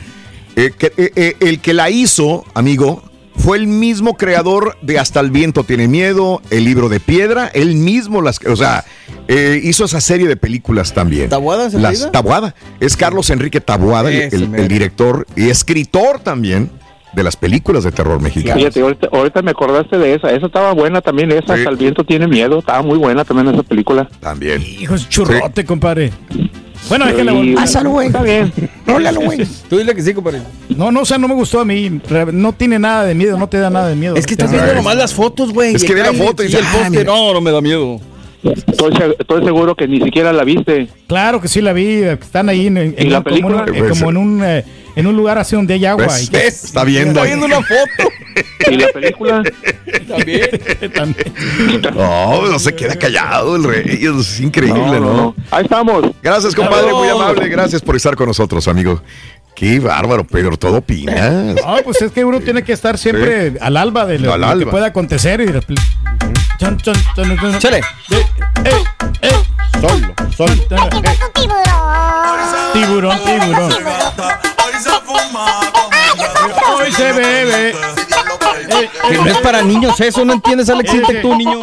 [0.55, 3.03] Eh, que- eh, eh, el que la hizo, amigo,
[3.35, 7.75] fue el mismo creador de Hasta el viento tiene miedo, El libro de piedra, él
[7.75, 8.85] mismo las, o sea,
[9.27, 11.29] eh, hizo esa serie de películas también.
[11.29, 12.11] ¿Taboada se Las?
[12.11, 12.55] Taboada.
[12.79, 16.69] Es Carlos Enrique Taboada, el, director y escritor también
[17.13, 18.57] de las películas de terror mexicanas.
[18.57, 20.31] Fíjate, ahorita, ahorita me acordaste de esa.
[20.31, 21.53] Esa estaba buena también, esa.
[21.55, 21.59] Sí.
[21.59, 22.59] Hasta el viento tiene miedo.
[22.59, 24.09] Estaba muy buena también esa película.
[24.19, 24.61] También.
[24.61, 26.11] Hijo, es churrote, compadre.
[26.89, 27.55] Bueno, déjale volver.
[27.55, 28.07] Pásalo, güey.
[28.07, 28.53] Está bien.
[28.87, 29.45] Rólalo, güey.
[29.69, 30.41] Tú dile que sí, compadre.
[30.69, 32.01] No, no, o sea, no me gustó a mí.
[32.31, 34.15] No tiene nada de miedo, no te da nada de miedo.
[34.15, 35.75] Es que estás viendo nomás las fotos, güey.
[35.75, 37.03] Es que ve la foto y el poste.
[37.05, 37.99] No, no me da miedo.
[38.43, 40.87] Estoy, estoy seguro que ni siquiera la viste.
[41.07, 42.01] Claro que sí la vi.
[42.03, 43.87] Están ahí en, en- ¿Y la en- como, en un- película?
[43.87, 44.65] eh, como en un eh,
[44.95, 46.05] en un lugar así donde hay agua.
[46.07, 46.29] ¿Ves?
[46.31, 46.35] y.
[46.35, 47.11] Está viendo.
[47.11, 48.09] Está viendo una foto.
[48.71, 49.43] ¿Y la película?
[50.07, 50.49] También.
[50.93, 51.33] También.
[51.95, 53.99] No, no se queda callado el rey.
[54.19, 55.35] Es increíble, ¿no?
[55.51, 56.11] Ahí estamos.
[56.21, 57.47] Gracias, compadre, muy amable.
[57.49, 59.01] Gracias por estar con nosotros, amigo.
[59.55, 61.55] Qué bárbaro, Pedro, todo opinas.
[61.55, 64.47] No, pues es que uno tiene que estar siempre al alba de lo, Al lo
[64.47, 64.71] que alba.
[64.71, 65.41] pueda acontecer.
[65.41, 65.45] Y
[66.63, 67.59] Chon, chon, chon, chon.
[67.59, 67.81] Chale.
[68.11, 68.25] Eh,
[68.63, 68.83] eh,
[69.21, 69.43] eh.
[69.81, 70.53] Solo, solo.
[70.53, 71.63] Tu tiburón.
[72.71, 73.73] Tiburón, tiburón.
[76.79, 77.69] Hoy se bebe.
[77.71, 80.89] Eh, Que no es para niños eso, ¿no entiendes, Alex?
[80.89, 81.59] Siente tú, niño.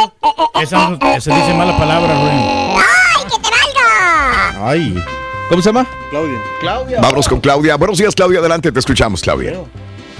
[0.60, 2.76] Esa, no- esa dice mala palabra, Rubén.
[2.76, 4.68] ¡Ay, que te valga!
[4.68, 5.04] Ay.
[5.48, 5.86] ¿Cómo se llama?
[6.10, 6.38] Claudia.
[6.60, 7.00] Claudia.
[7.00, 7.76] Vámonos con Claudia.
[7.76, 8.40] Buenos días, Claudia.
[8.40, 9.54] Adelante, te escuchamos, Claudia.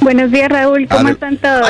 [0.00, 0.86] Buenos días, Raúl.
[0.88, 1.66] ¿Cómo Adel- están todos?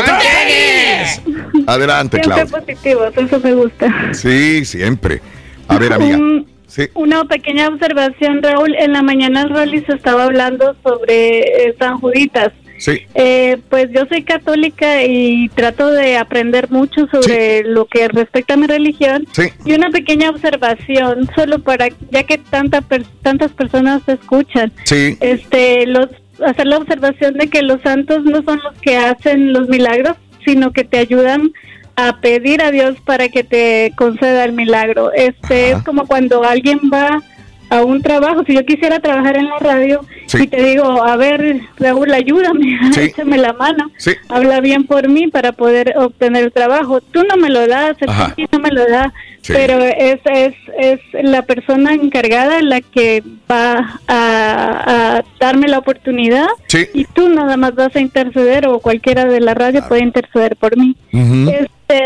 [1.66, 2.58] Adelante, Siempre Claudia.
[2.58, 4.14] positivos, eso me gusta.
[4.14, 5.20] Sí, siempre.
[5.68, 6.16] A ver, amiga.
[6.16, 6.46] Un,
[6.94, 8.74] Una pequeña observación, Raúl.
[8.76, 12.52] En la mañana Rolly se estaba hablando sobre eh, San Juditas.
[12.78, 13.02] Sí.
[13.14, 18.56] Eh, pues yo soy católica y trato de aprender mucho sobre lo que respecta a
[18.56, 19.26] mi religión.
[19.32, 19.48] Sí.
[19.66, 24.72] Y una pequeña observación, solo para, ya que tanta per- tantas personas te escuchan.
[24.84, 25.18] Sí.
[25.20, 26.08] Este, los,
[26.44, 30.72] hacer la observación de que los santos no son los que hacen los milagros, sino
[30.72, 31.52] que te ayudan
[31.96, 35.12] a pedir a Dios para que te conceda el milagro.
[35.12, 37.22] Este es como cuando alguien va
[37.70, 40.42] a un trabajo, si yo quisiera trabajar en la radio Sí.
[40.42, 43.00] y te digo, a ver, Raúl, ayúdame, Sí.
[43.02, 44.12] échame la mano, Sí.
[44.28, 47.00] habla bien por mí para poder obtener el trabajo.
[47.00, 48.08] Tú no me lo das, el
[48.52, 49.12] no me lo da,
[49.48, 56.46] pero es, es, es la persona encargada la que va a, a darme la oportunidad
[56.94, 60.76] y tú nada más vas a interceder o cualquiera de la radio puede interceder por
[60.76, 60.94] mí.
[61.12, 62.04] Este,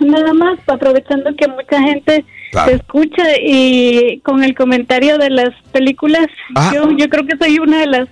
[0.00, 2.24] nada más aprovechando que mucha gente
[2.56, 2.70] Claro.
[2.70, 6.72] te escucha y con el comentario de las películas, Ah.
[6.74, 8.08] yo yo creo que soy una de las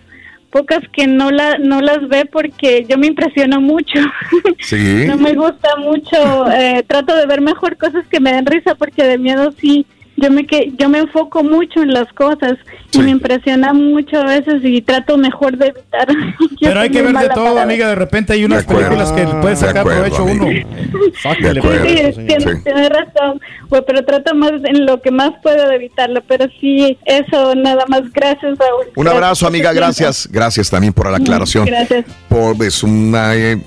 [0.51, 3.99] pocas que no la no las ve porque yo me impresiono mucho.
[4.61, 5.05] Sí.
[5.07, 9.03] no me gusta mucho, eh, trato de ver mejor cosas que me den risa porque
[9.05, 9.85] de miedo sí
[10.17, 12.55] yo me que yo me enfoco mucho en las cosas
[12.93, 16.09] y me impresiona mucho a veces y trato mejor de evitar.
[16.61, 17.89] Pero hay que ver de todo, para amiga.
[17.89, 20.47] De repente hay unas películas que puede De sacar acuerdo, provecho amigo.
[20.47, 21.51] uno.
[21.53, 21.85] De acuerdo.
[21.87, 21.95] Sí,
[22.27, 26.23] tienes, tienes razón, güey, pero trato más en lo que más puedo de evitarlo.
[26.29, 28.03] Pero sí, eso nada más.
[28.13, 28.87] Gracias, Raúl.
[28.97, 30.29] Un abrazo, Gracias amiga, gracias.
[30.31, 31.67] Gracias también por la aclaración.
[31.67, 32.05] Gracias.
[32.29, 33.15] Por es un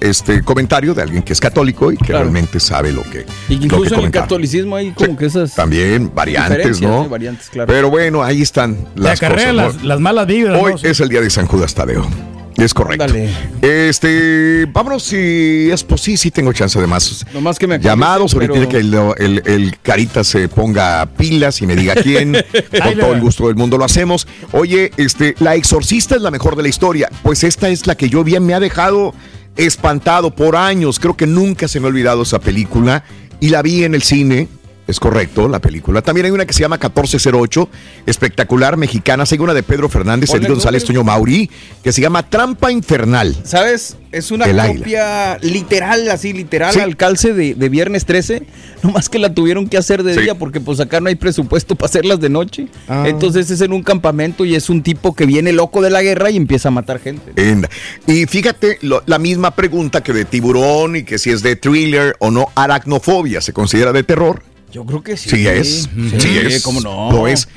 [0.01, 3.59] este comentario de alguien que es católico y que realmente sabe lo que, Y lo
[3.59, 6.09] que incluso en el catolicismo hay como que esas También
[6.39, 7.03] variantes, ¿no?
[7.03, 7.07] ¿eh?
[7.07, 7.67] Variantes, claro.
[7.71, 9.53] Pero bueno, ahí están las cosas.
[9.53, 9.83] las- ¿no?
[9.83, 10.79] las malas vibras, Hoy ¿no?
[10.89, 12.07] es el día de San Judas Tadeo.
[12.57, 13.03] Es correcto.
[13.03, 13.29] Ándale.
[13.61, 18.33] Este, vámonos si es posible, sí tengo chance de más Nomás que me llamados.
[18.33, 22.31] Ahorita pero- que el, el- el carita se ponga pilas y me diga quién.
[22.33, 24.27] con todo el gusto del mundo lo hacemos.
[24.53, 27.09] Oye, este, la exorcista es la mejor de la historia.
[27.21, 29.13] Pues esta es la que yo bien me ha dejado
[29.55, 30.99] espantado por años.
[30.99, 33.03] Creo que nunca se me ha olvidado esa película
[33.39, 34.47] y la vi en el cine.
[34.87, 36.01] Es correcto, la película.
[36.01, 37.69] También hay una que se llama 1408,
[38.05, 39.25] espectacular, mexicana.
[39.25, 40.85] Sigue una de Pedro Fernández, Elio González.
[40.85, 41.49] Toño Mauri,
[41.83, 43.35] que se llama Trampa Infernal.
[43.43, 43.97] ¿Sabes?
[44.13, 46.79] Es una El copia literal, así literal, Sí.
[46.79, 48.43] al calce de, de Viernes 13.
[48.83, 50.21] Nomás que la tuvieron que hacer de Sí.
[50.21, 52.67] día porque pues acá no hay presupuesto para hacerlas de noche.
[52.87, 53.03] Ah.
[53.07, 56.29] Entonces es en un campamento y es un tipo que viene loco de la guerra
[56.31, 57.33] y empieza a matar gente.
[57.35, 57.67] En-
[58.07, 62.15] y fíjate, lo- la misma pregunta que de tiburón y que si es de thriller
[62.19, 64.41] o no, aracnofobia, ¿se considera de terror?
[64.77, 65.29] Yo creo que sí.
[65.31, 67.11] Sí, es, sí, Sí, es, cómo no.
[67.11, 67.47] Lo es.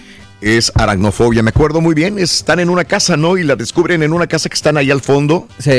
[0.40, 3.36] Es aracnofobia, me acuerdo muy bien, están en una casa, ¿no?
[3.36, 5.46] Y la descubren en una casa que están ahí al fondo.
[5.58, 5.70] Sí.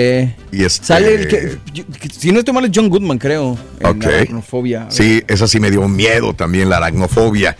[0.51, 1.83] Y este, Sale el que, yo-
[2.15, 3.57] si no estoy mal es John Goodman, creo.
[3.79, 4.05] en Ok.
[4.05, 4.85] Aracnofobia.
[4.89, 7.57] Sí, esa sí me dio miedo también, la aracnofobia.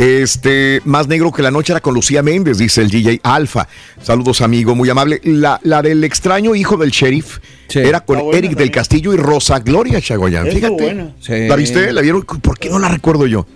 [0.00, 3.68] Este, más negro que la noche era con Lucía Méndez, dice el DJ Alfa.
[4.02, 5.20] Saludos, amigo, muy amable.
[5.24, 7.38] La, la del extraño hijo del sheriff
[7.68, 8.70] era con Eric del.
[8.70, 10.46] Castillo y Rosa Gloria Chagoyán.
[10.46, 11.12] Fíjate.
[11.20, 11.48] Sí.
[11.48, 11.92] ¿La viste?
[11.92, 12.22] ¿La vieron?
[12.22, 13.46] ¿Por qué no la recuerdo yo?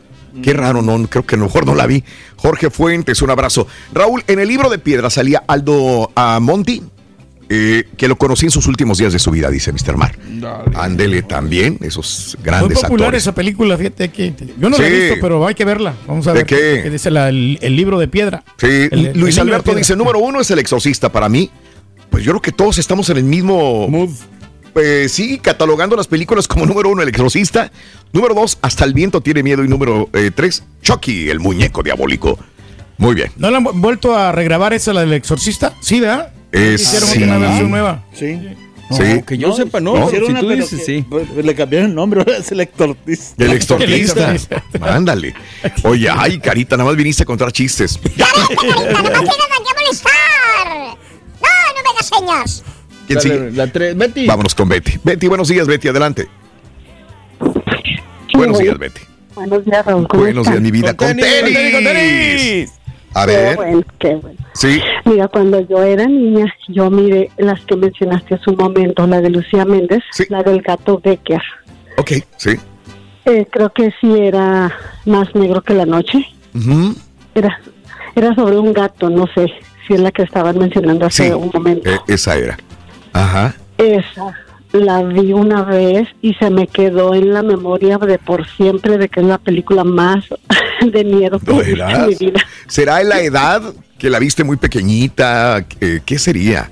[0.43, 2.05] Qué raro, no, creo que a lo mejor no la vi.
[2.37, 3.67] Jorge Fuentes, un abrazo.
[3.95, 6.11] Raúl, en el libro de piedra salía Aldo
[6.43, 6.83] Monti,
[7.49, 9.97] eh, que lo conocí en sus últimos días de su vida, dice Mr.
[9.97, 10.17] Mar.
[10.75, 13.23] Ándele también, esos Muy grandes popular actores.
[13.23, 15.95] esa película, fíjate que yo no la he visto, pero hay que verla.
[16.07, 16.91] Vamos a ¿De ver qué?
[16.91, 18.43] dice la- el, el libro de piedra.
[18.59, 21.51] Sí, El- el Luis Alberto dice, número uno es el exorcista para mí.
[22.11, 23.89] Pues yo creo que todos estamos en el mismo...
[24.73, 27.71] Pues sí, catalogando las películas como número uno, el exorcista.
[28.13, 29.65] Número dos, hasta el viento tiene miedo.
[29.65, 32.37] Y número eh, tres, Chucky, el muñeco diabólico.
[32.99, 33.31] Muy bien.
[33.37, 35.75] ¿No la han vu- vuelto a regrabar esa, la del exorcista?
[35.81, 36.33] Sí, ¿verdad?
[36.57, 37.23] Eh, Hicieron sí.
[37.23, 38.05] una versión nueva.
[38.13, 38.41] Sí.
[38.91, 39.23] Sí.
[39.27, 40.07] que yo sepa, no.
[40.07, 41.05] Hicieron Si una, tú dices, que- sí.
[41.09, 43.45] pues, Le cambiaron el nombre, ahora es el exorcista.
[43.45, 44.37] El exorcista.
[44.83, 45.35] Ándale.
[45.83, 47.99] Oye, ay, Carita, nada más viniste a contar chistes.
[48.17, 48.45] ¡Ya no
[49.75, 50.13] molestar!
[51.41, 52.63] ¡No, no me hagas señas!
[53.07, 53.51] ¿Quién Dale, sigue?
[53.53, 54.27] La tres, Betty.
[54.27, 54.99] Vámonos con Betty.
[55.03, 56.29] Betty, buenos días, Betty, adelante.
[58.35, 59.01] Buenos días, Betty.
[59.35, 60.07] Buenos días, Raúl.
[60.09, 60.95] ¿cómo Buenos días, mi vida.
[60.95, 62.71] Con tenis.
[63.15, 63.57] A Qué ver.
[63.57, 64.39] bueno, qué bueno.
[64.55, 64.81] Sí.
[65.05, 69.31] Mira, cuando yo era niña, yo miré las que mencionaste hace un momento, la de
[69.31, 71.41] Lucía Méndez, la del gato Becker.
[71.97, 72.57] Ok, sí.
[73.25, 74.73] Eh, creo que sí era
[75.07, 76.27] más negro que la noche.
[76.55, 76.95] Ujú.
[77.35, 77.59] Era,
[78.17, 79.47] era sobre un gato, no sé
[79.87, 81.33] si es la que estaban mencionando hace Sí.
[81.33, 81.89] un momento.
[81.89, 82.57] Eh, esa era.
[83.13, 83.55] Ajá.
[83.79, 84.35] Esa
[84.75, 89.09] la vi una vez y se me quedó en la memoria de por siempre de
[89.09, 90.25] que es la película más
[90.93, 92.09] de miedo que ¿De he visto en veras?
[92.09, 92.41] mi vida.
[92.67, 93.63] ¿Será en la edad
[93.99, 95.65] que la viste muy pequeñita?
[95.69, 96.71] ¿Qué sería?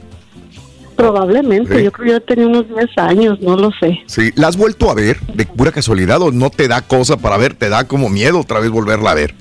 [0.97, 3.99] Probablemente, yo creo que yo tenía unos 10 años, no lo sé.
[4.07, 7.39] Sí, ¿la has vuelto a ver de pura casualidad o no te da cosa para
[7.39, 7.55] ver?
[7.55, 9.35] ¿Te da como miedo otra vez volverla a ver?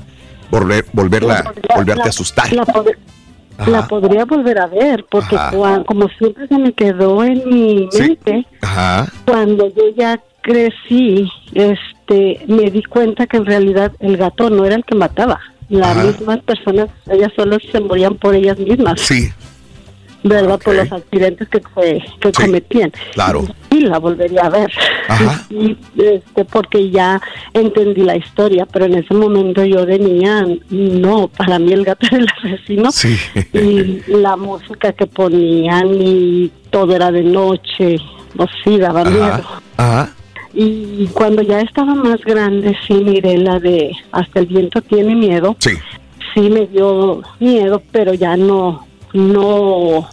[0.51, 2.51] volver, volverla, volverte a asustar.
[2.53, 2.65] La,
[3.61, 3.71] Ajá.
[3.71, 5.51] la podría volver a ver, porque Ajá.
[5.51, 8.01] cua- como siempre se me quedó en mi Sí.
[8.01, 9.07] mente, Ajá.
[9.25, 14.75] cuando yo ya crecí, este, me di cuenta que en realidad el gato no era
[14.75, 15.39] el que mataba.
[15.69, 16.03] Las Ajá.
[16.07, 18.99] mismas personas, ellas solo se morían por ellas mismas.
[18.99, 19.29] Sí.
[20.23, 20.59] ¿Verdad?
[20.63, 22.91] Por los accidentes que, se- que cometían.
[23.13, 23.43] Claro.
[23.71, 24.71] Y la volvería a ver.
[25.07, 25.45] Ajá.
[25.49, 27.19] Y, este, porque ya
[27.53, 32.05] entendí la historia, pero en ese momento yo de niña, no, para mí el gato
[32.11, 32.91] era el asesino.
[32.91, 33.17] Sí.
[33.53, 37.95] Y la música que ponían y todo era de noche,
[38.37, 39.41] o sí, daba miedo.
[39.77, 40.13] Ajá.
[40.53, 45.55] Y cuando ya estaba más grande, sí miré la de Hasta el viento tiene miedo.
[45.59, 45.71] Sí.
[46.33, 50.07] Sí me dio miedo, pero ya no, no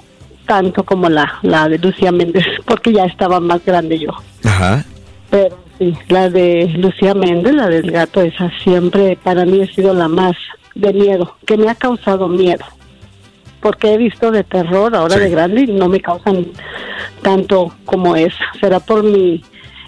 [0.47, 4.11] tanto como la, la de Lucía Méndez, porque ya estaba más grande yo.
[4.45, 4.85] Ajá.
[5.31, 9.93] Pero sí, la de Lucía Méndez, la del gato, esa siempre para mí ha sido
[9.95, 10.37] la más
[10.75, 12.65] de miedo, que me ha causado miedo.
[13.61, 16.47] Porque he visto de terror ahora de grande y no me causan
[17.23, 18.45] tanto como esa.
[18.61, 19.43] Será por mi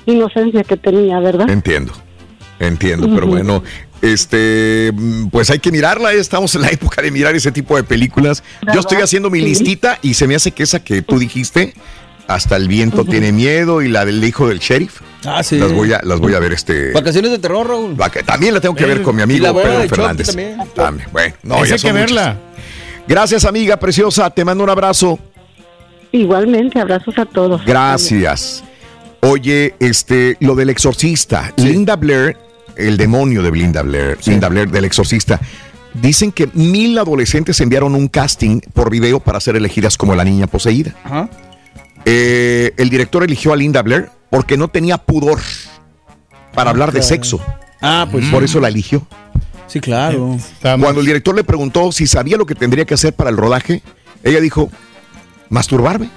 [0.06, 1.48] inocencia que tenía, ¿verdad?
[1.48, 1.92] Entiendo.
[2.58, 3.62] Entiendo, pero bueno,
[4.02, 4.92] este,
[5.30, 8.42] pues hay que mirarla, estamos en la época de mirar ese tipo de películas.
[8.72, 9.44] Yo estoy haciendo mi Sí.
[9.46, 11.74] listita y se me hace que esa que tú dijiste,
[12.28, 15.00] hasta el viento tiene miedo y la del hijo del sheriff.
[15.24, 15.58] Ah, sí.
[15.58, 16.92] Las voy a, las voy a ver este.
[16.92, 17.96] Vacaciones de terror, Raúl.
[18.24, 20.28] También la tengo que ver con mi amigo Pedro Fernández.
[20.28, 20.56] también.
[20.74, 22.34] También, Bueno, no, ya hay que verla.
[22.34, 23.06] muchas.
[23.08, 24.30] Gracias, amiga preciosa.
[24.30, 25.18] Te mando un abrazo.
[26.12, 27.64] Igualmente, abrazos a todos.
[27.64, 28.62] Gracias.
[29.20, 32.36] Oye, este, lo del exorcista, Linda Blair,
[32.86, 35.40] el demonio de Linda Blair, Linda Blair del exorcista.
[35.94, 40.46] Dicen que mil adolescentes enviaron un casting por video para ser elegidas como la niña
[40.46, 40.94] poseída.
[42.04, 45.40] Eh, el director eligió a Linda Blair porque no tenía pudor
[46.54, 47.40] para hablar de sexo.
[47.80, 49.06] Ah, pues Por eso la eligió.
[49.66, 50.36] Sí, claro.
[50.60, 53.82] Cuando el director le preguntó si sabía lo que tendría que hacer para el rodaje,
[54.22, 54.70] ella dijo,
[55.48, 56.10] masturbarme.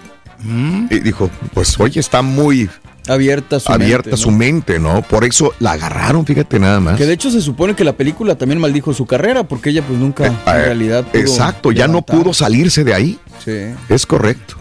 [0.89, 2.69] Y dijo, pues oye, está muy
[3.07, 4.37] abierta su abierta mente, su ¿no?
[4.37, 5.01] mente, ¿no?
[5.01, 6.97] Por eso la agarraron, fíjate nada más.
[6.97, 9.99] Que de hecho se supone que la película también maldijo su carrera porque ella pues
[9.99, 13.19] nunca en Eh, realidad pudo Exacto, ya no pudo salirse de ahí.
[13.43, 13.51] Sí.
[13.89, 14.55] Es correcto.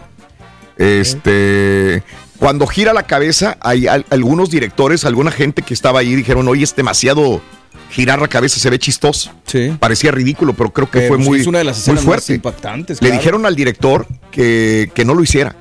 [0.77, 2.03] Este,
[2.39, 6.63] cuando gira la cabeza, hay al- algunos directores, alguna gente que estaba ahí dijeron, oye,
[6.63, 7.41] es demasiado
[7.89, 9.31] girar la cabeza, se ve chistoso.
[9.45, 9.71] Sí.
[9.79, 12.03] Parecía ridículo, pero creo que Pero, fue pues, muy, es una de las muy más
[12.03, 12.33] fuerte.
[12.35, 13.19] impactantes, Le claro.
[13.21, 15.55] dijeron al director que, que no lo hiciera,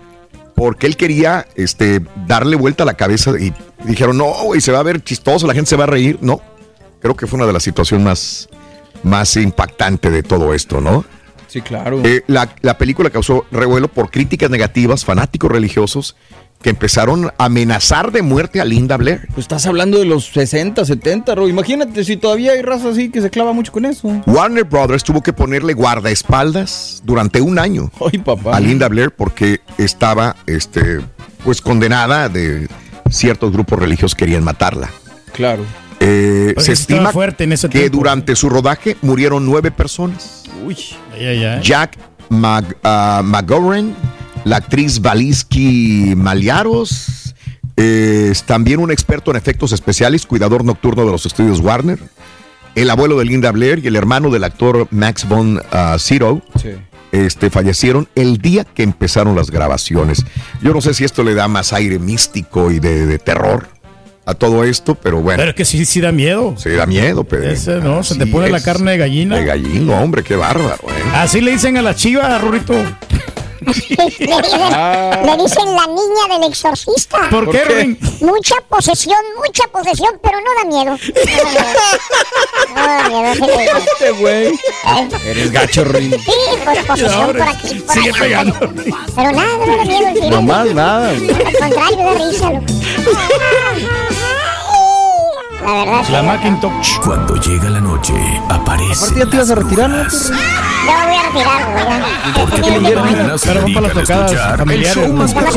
[0.63, 4.79] porque él quería este, darle vuelta a la cabeza y dijeron, no, güey, se va
[4.79, 6.19] a ver chistoso, la gente se va a reír.
[6.21, 6.41] No,
[7.01, 8.49] creo que fue una de las situaciones más,
[9.03, 11.05] más impactantes de todo esto, ¿no?
[11.49, 12.01] Sí, claro.
[12.05, 16.15] Eh, la, la película causó revuelo por críticas negativas, fanáticos religiosos
[16.63, 19.27] que empezaron a amenazar de muerte a Linda Blair.
[19.29, 21.49] Pues estás hablando de los 60, 70, Ro.
[21.49, 24.09] Imagínate si todavía hay raza así que se clava mucho con eso.
[24.27, 28.57] Warner Brothers tuvo que ponerle guardaespaldas durante un año Ay, papá.
[28.57, 31.01] a Linda Blair porque estaba este,
[31.45, 32.69] pues condenada de
[33.11, 34.89] ciertos grupos religiosos querían matarla.
[35.33, 35.65] Claro.
[36.01, 37.99] Eh, se estima fuerte en ese que tiempo.
[37.99, 40.45] durante su rodaje murieron nueve personas.
[40.67, 40.77] Uy.
[41.13, 41.61] Ay, ay, ay.
[41.63, 41.97] Jack
[42.29, 43.95] Mag, ah, McGovern,
[44.45, 47.35] la actriz Valisky Maliaros,
[47.77, 51.99] eh, es también un experto en efectos especiales, cuidador nocturno de los estudios Warner,
[52.75, 56.43] el abuelo de Linda Blair y el hermano del actor Max von ah, Sydow.
[56.61, 56.71] Sí.
[57.13, 60.25] Este, fallecieron el día que empezaron las grabaciones.
[60.63, 63.69] Yo no sé si esto le da más aire místico y de, de terror
[64.25, 65.39] a todo esto, pero bueno.
[65.39, 66.55] Pero es que sí, sí da miedo.
[66.57, 67.51] Sí, da miedo, Pedro.
[67.51, 68.03] Ese, ¿no?
[68.03, 69.37] Se te pone la carne de gallina.
[69.37, 71.03] De gallino, hombre, qué bárbaro, ¿eh?
[71.15, 72.75] Así le dicen a la chiva, Rurito.
[73.65, 77.19] Le dicen, le dicen la niña del exorcista.
[77.23, 77.29] Ah.
[77.31, 77.99] ¿Por qué, Rin?
[78.21, 80.99] Mucha posesión, mucha posesión, pero no da miedo.
[82.75, 83.35] No da miedo.
[83.35, 83.79] No da.
[83.79, 84.59] Este güey.
[85.27, 86.11] Eres gacho, Rin.
[86.13, 86.33] Sí,
[86.65, 88.19] pues posesión por aquí, por Sigue allá.
[88.21, 88.59] pegando.
[89.15, 90.31] Pero nada, no da miedo el tiro.
[90.31, 91.09] No más nada.
[91.11, 91.19] Al
[91.59, 92.67] contrario, da risa, loco.
[95.65, 96.05] La verdad.
[96.11, 96.99] La Macintosh.
[97.05, 98.15] Cuando llega la noche,
[98.49, 99.05] aparece.
[99.05, 100.03] Aparte ya te ibas a retirar, ¿no?
[100.03, 100.09] Ya
[100.99, 101.85] me voy a retirar, güey.
[102.35, 105.53] Porque Ya mañana Pero se dedican las a tocadas escuchar terminando los últimos tocadas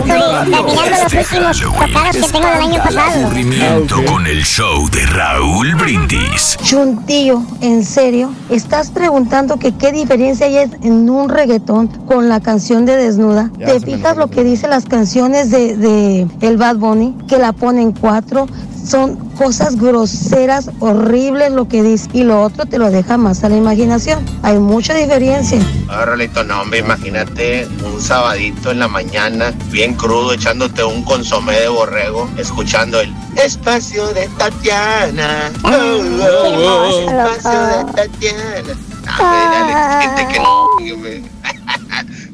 [2.15, 3.25] que tengo del año pasado.
[3.25, 6.57] aburrimiento con el show de Raúl Brindis.
[6.63, 12.85] Chuntillo, en serio, estás preguntando que qué diferencia hay en un reggaetón con la canción
[12.85, 13.49] de Desnuda.
[13.57, 17.15] ¿Te fijas lo que dicen las canciones de, de el Bad Bunny?
[17.27, 18.45] Que la ponen cuatro,
[18.85, 22.09] son cosas groseras, horribles lo que dice.
[22.13, 24.23] Y lo otro te lo deja más a la imaginación.
[24.43, 25.59] Hay mucha diferencia.
[25.89, 31.59] Ah, Rolito, no, hombre, imagínate un sabadito en la mañana, bien crudo, echándote un consomé
[31.59, 35.51] de borrego, escuchando el espacio de Tatiana.
[35.63, 38.73] Oh, oh, oh, espacio de Tatiana.
[39.07, 40.65] Ah, gente que no.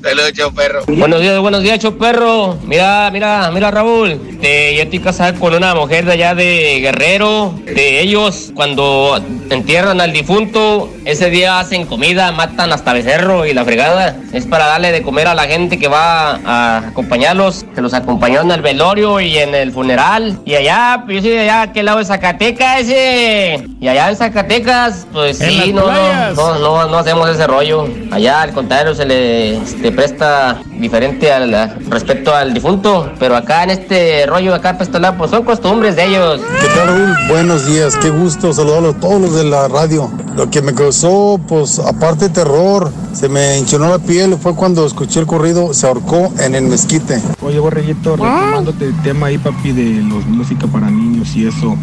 [0.02, 0.82] Saludos, chau, perro.
[0.88, 2.58] Buenos días, buenos días, perro.
[2.66, 4.20] Mira, mira, mira, Raúl.
[4.42, 7.54] Te, yo estoy casado con una mujer de allá de Guerrero.
[7.66, 9.20] De ellos, cuando
[9.52, 14.16] entierran al difunto, ese día hacen comida, matan hasta becerro y la fregada.
[14.34, 17.64] Es para darle de comer a la gente que va a acompañarlos.
[17.76, 20.40] Que los acompañó en el velorio y en el funeral.
[20.46, 23.68] Y allá, pues yo soy de allá, aquel lado de Zacatecas, ese.
[23.80, 27.88] Y allá en Zacatecas, pues En sí, no, no, no, no, no hacemos ese rollo.
[28.10, 29.60] Allá, al contrario, se le
[29.92, 31.52] este, presta diferente al,
[31.90, 33.12] respecto al difunto.
[33.20, 36.42] Pero acá en este rollo, acá la- pues son costumbres de ellos.
[36.60, 37.16] ¿Qué tal, Raúl?
[37.30, 40.10] Buenos días, qué gusto saludarlos a todos los de la radio.
[40.36, 45.20] Lo que me causó, pues, aparte terror, se me enchinó la piel fue cuando escuché
[45.20, 47.22] el corrido, se ahorcó en el mezquite.
[47.42, 51.76] Oye, Borreguito, retomándote el tema ahí, papi, de los música para niños y eso.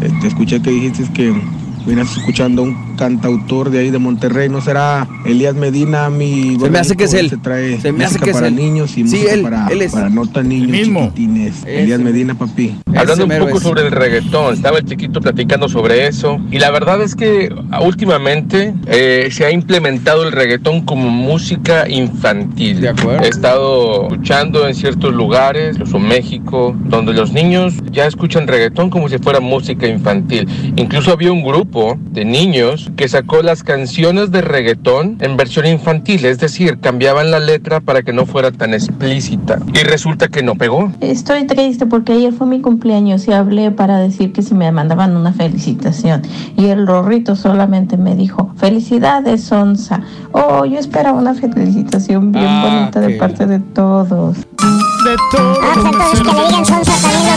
[0.00, 1.34] eh, Te escuché que dijiste que
[1.86, 4.48] vienes escuchando a un cantautor de ahí de Monterrey.
[4.48, 7.30] ¿No será Elías Medina, mi Se me hace que es él.
[7.30, 8.56] Se trae Se me hace música que es para él.
[8.56, 9.92] niños y Sí, música él, para, él es.
[9.92, 11.64] para no tan niños chiquitines.
[11.66, 12.76] Elías Medina, papi.
[12.96, 17.02] Hablando un poco sobre el reggaetón, estaba el chiquito platicando sobre eso y la verdad
[17.02, 22.80] es que últimamente eh, se ha implementado el reggaetón como música infantil.
[22.80, 23.24] De acuerdo.
[23.24, 29.08] He estado escuchando en ciertos lugares, incluso México, donde los niños ya escuchan reggaetón como
[29.08, 30.46] si fuera música infantil.
[30.76, 36.24] Incluso había un grupo de niños que sacó las canciones de reggaetón en versión infantil,
[36.24, 40.54] es decir, cambiaban la letra para que no fuera tan explícita y resulta que no
[40.54, 40.92] pegó.
[41.00, 45.16] Estoy triste porque ayer fue mi cumpleaños y hablé para decir que si me mandaban
[45.16, 46.22] una felicitación.
[46.56, 50.00] Y el rorrito solamente me dijo, felicidades, Sonsa.
[50.30, 54.36] Oh, yo esperaba una felicitación bien bonita de parte de todos.
[54.36, 55.58] De todos.
[55.60, 57.33] Ah, entonces que le digan sonsa también.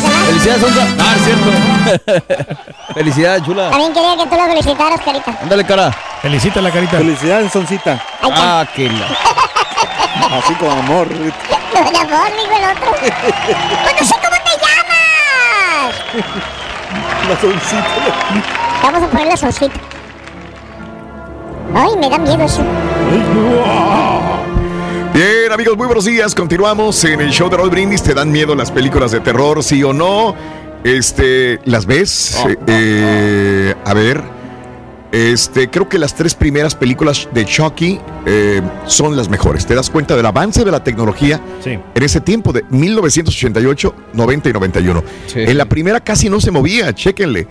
[0.48, 0.88] Felicidades, Sonsa.
[1.04, 2.64] Ah, es cierto.
[2.94, 3.70] Felicidades, chula.
[3.70, 5.38] También quería que tú lo felicitaras, carita.
[5.42, 5.92] Ándale, cara.
[6.22, 6.98] Felicita la carita.
[6.98, 8.02] Felicidades, Soncita.
[8.22, 9.08] Ah, qué la.
[10.38, 11.10] Así con amor.
[11.10, 11.28] De
[12.00, 12.92] amor, digo el otro.
[12.98, 15.96] Pues no sé cómo te llamas.
[17.28, 17.88] La Soncita.
[18.84, 19.80] Vamos a poner la soncita.
[21.76, 22.64] Ay, me da miedo eso.
[25.18, 26.36] Bien, amigos, muy buenos días.
[26.36, 28.04] Continuamos en el show de Roll Brindis.
[28.04, 30.36] ¿Te dan miedo las películas de terror, sí o no?
[30.84, 32.38] Este, ¿las ves?
[32.48, 34.22] Eh, eh, a ver.
[35.12, 39.66] Este, creo que las tres primeras películas de Chucky eh, son las mejores.
[39.66, 44.54] Te das cuenta del avance de la tecnología en ese tiempo de 1988, 90 y
[44.54, 45.04] 91.
[45.34, 47.48] En la primera casi no se movía, chéquenle.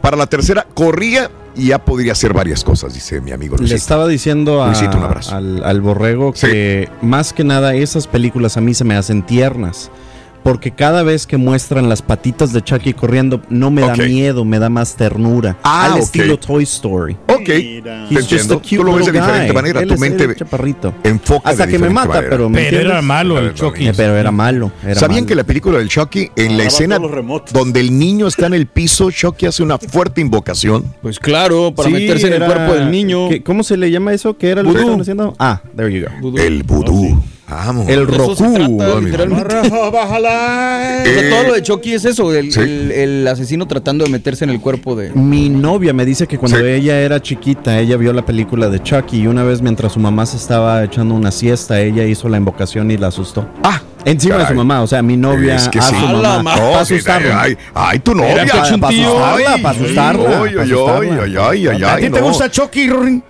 [0.00, 3.76] Para la tercera corría y ya podría hacer varias cosas, dice mi amigo Le Luisito.
[3.76, 5.34] estaba diciendo a- Luisito, un abrazo.
[5.34, 9.90] al, al borrego que más que nada esas películas a mí se me hacen tiernas.
[10.42, 14.58] Porque cada vez que muestran las patitas de Chucky corriendo, no me da miedo, me
[14.58, 15.56] da más ternura.
[15.62, 15.98] Ah, al ok.
[15.98, 17.14] estilo Toy Story.
[17.28, 18.60] Ok, te entiendo.
[18.60, 19.80] Tú lo ves de diferente manera.
[19.80, 20.94] Él Tu es mente el chaparrito.
[21.04, 22.30] enfoca Hasta de que me mata, manera.
[22.30, 22.80] pero ¿me entiendes?
[22.80, 24.72] Eh, Pero era malo.
[24.84, 25.26] era ¿Sabían malo.
[25.26, 26.98] que la película del Chucky, en la Agarraba escena
[27.52, 30.84] donde el niño está en el piso, Chucky hace una fuerte invocación?
[31.02, 33.28] Pues claro, para Sí, meterse en el era- cuerpo del niño.
[33.28, 34.36] ¿qué- ¿Cómo se le llama eso?
[34.38, 35.34] ¿Qué era lo que estaban haciendo?
[35.38, 36.38] Ah, there you go.
[36.38, 37.22] El vudú.
[37.50, 37.88] Vamos.
[37.88, 38.36] El Roku.
[39.92, 41.04] Bájala.
[41.04, 42.60] Eh, todo lo de Chucky es eso, el, sí.
[42.60, 45.10] el- el asesino tratando de meterse en el cuerpo de...
[45.12, 49.22] Mi novia me dice que cuando ella era chiquita, ella vio la película de Chucky
[49.22, 52.90] y una vez mientras su mamá se estaba echando una siesta, ella hizo la invocación
[52.90, 53.48] y la asustó.
[53.62, 55.94] Ah, encima de su mamá, o sea, mi novia Es que a sí.
[55.94, 57.42] su mamá ma- para asustarla.
[57.42, 58.46] Ay, ay, tu novia.
[58.46, 61.22] Para- para asustarla, Ay, para asustarla, Ay, para ay, asustarla.
[61.22, 63.22] ay, ay, ay, ¿A ay, ti te gusta Chucky, Rory?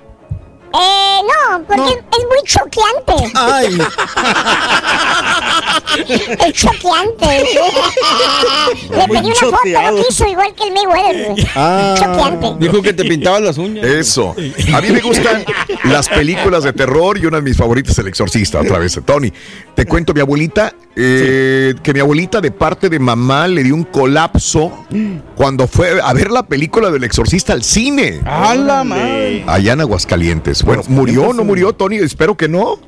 [0.72, 3.32] Eh, no, porque es muy choqueante.
[3.34, 3.78] Ay.
[6.46, 7.26] es choqueante.
[8.90, 9.56] Le Muy pedí una foto,
[9.96, 11.32] no quiso, igual que el Mayweather.
[11.32, 11.46] güey.
[11.54, 11.94] Ah.
[11.98, 12.54] Choqueante.
[12.58, 13.84] Dijo que te pintaban las uñas.
[13.84, 14.34] Eso.
[14.74, 15.44] A mí me gustan
[15.84, 19.32] las películas de terror y una de mis favoritas es El Exorcista, otra vez, Tony.
[19.74, 23.84] Te cuento, mi abuelita, eh, que mi abuelita de parte de mamá le dio un
[23.84, 24.86] colapso
[25.36, 28.20] cuando fue a ver la película del Exorcista al cine.
[28.24, 29.44] ¡A la madre!
[29.46, 30.59] Allá en Aguascalientes.
[30.64, 31.96] Bueno, ¿murió o no murió, Tony?
[31.96, 32.78] Espero que no.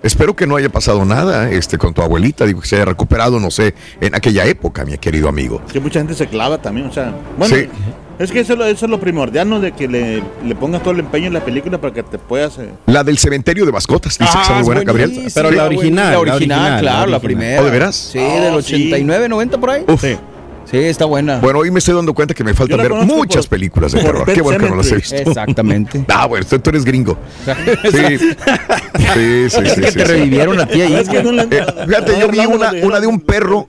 [0.00, 2.46] Espero que no haya pasado nada este, con tu abuelita.
[2.46, 5.60] Digo, que se haya recuperado, no sé, en aquella época, mi querido amigo.
[5.72, 7.12] Que mucha gente se clava también, o sea.
[7.36, 7.68] Bueno, Sí.
[8.20, 9.58] es que eso, es lo- eso es lo primordial, ¿no?
[9.58, 12.58] De que le, le pongas todo el empeño en la película para que te puedas.
[12.58, 15.20] eh, La del cementerio de mascotas, dice que está muy buena, Gabriel.
[15.34, 17.60] Pero la original, La la original, claro, la primera.
[17.60, 17.96] ¿Oh, de veras?
[17.96, 18.74] Sí, del Oh, sí.
[18.74, 19.84] 89, 90 por ahí.
[19.88, 20.00] Uf.
[20.00, 20.16] Sí.
[20.70, 21.38] Sí, está buena.
[21.38, 24.00] Bueno, hoy me estoy dando cuenta que me faltan la ver muchas por- películas de
[24.02, 24.30] terror.
[24.32, 25.14] Qué bueno que no las he visto.
[25.16, 26.04] Exactamente.
[26.08, 27.16] Ah, bueno, tú, tú eres gringo.
[27.90, 28.18] Sí.
[29.14, 29.58] Sí, sí, sí.
[29.64, 29.98] Es que sí, te sí.
[30.00, 30.94] revivieron a ti ahí.
[30.94, 33.68] Es que no le- Eh, fíjate, yo vi una, una de un perro.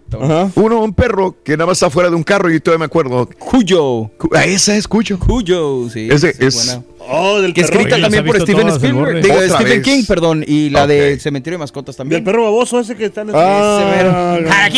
[0.56, 3.30] Uno, un perro que nada más está fuera de un carro y todavía me acuerdo.
[3.38, 4.10] Cuyo.
[4.34, 5.18] Ah, esa es Cuyo.
[5.20, 6.10] Cuyo, sí.
[6.12, 6.56] Ese esa es.
[6.66, 6.84] buena.
[7.12, 7.74] Oh, del que perro.
[7.74, 9.22] escrita Oye, también por todas, el Spielberg.
[9.24, 9.82] Digo, Stephen vez.
[9.84, 10.44] King, perdón.
[10.46, 10.90] Y la Ok.
[10.90, 12.24] de Cementerio de Mascotas también.
[12.24, 13.36] Del perro baboso ese que está en el...
[13.38, 14.70] Ah,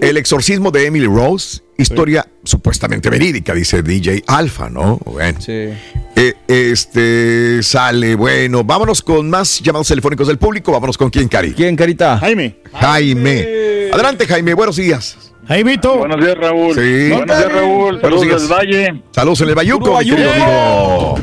[0.00, 4.98] El exorcismo de Emily Rose, historia supuestamente verídica, dice DJ Alpha, ¿no?
[5.04, 5.38] Bueno.
[5.40, 5.68] Sí.
[6.16, 10.72] Eh, este sale, bueno, vámonos con más llamados telefónicos del público.
[10.72, 11.52] Vámonos con quién, Cari.
[11.52, 12.16] ¿Quién, Carita?
[12.18, 12.56] Jaime.
[12.72, 13.90] Jaime.
[13.92, 15.32] Adelante, Jaime, buenos días.
[15.46, 15.98] Jaimito.
[15.98, 16.74] Buenos días, Raúl.
[16.74, 17.08] Sí.
[17.10, 18.00] Buenos días, Raúl.
[18.00, 18.42] Buenos Saludos días.
[18.42, 19.02] del Valle.
[19.10, 21.14] Saludos en el Bayuco, mi querido amigo.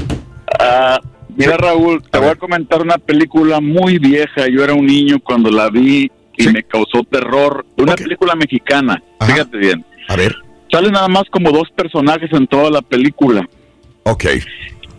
[0.59, 0.99] Ah,
[1.35, 4.47] mira, Raúl, te voy a comentar una película muy vieja.
[4.47, 7.65] Yo era un niño cuando la vi y me causó terror.
[7.77, 9.01] Una película mexicana.
[9.21, 9.85] Fíjate bien.
[10.07, 10.35] A ver.
[10.71, 13.47] Salen nada más como dos personajes en toda la película.
[14.03, 14.25] Ok.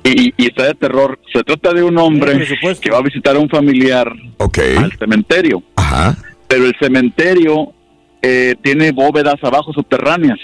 [0.04, 1.18] Y, y está de terror.
[1.32, 2.46] Se trata de un hombre
[2.80, 5.62] que va a visitar a un familiar al cementerio.
[5.76, 6.16] Ajá.
[6.46, 7.72] Pero el cementerio
[8.22, 10.38] eh, tiene bóvedas abajo subterráneas.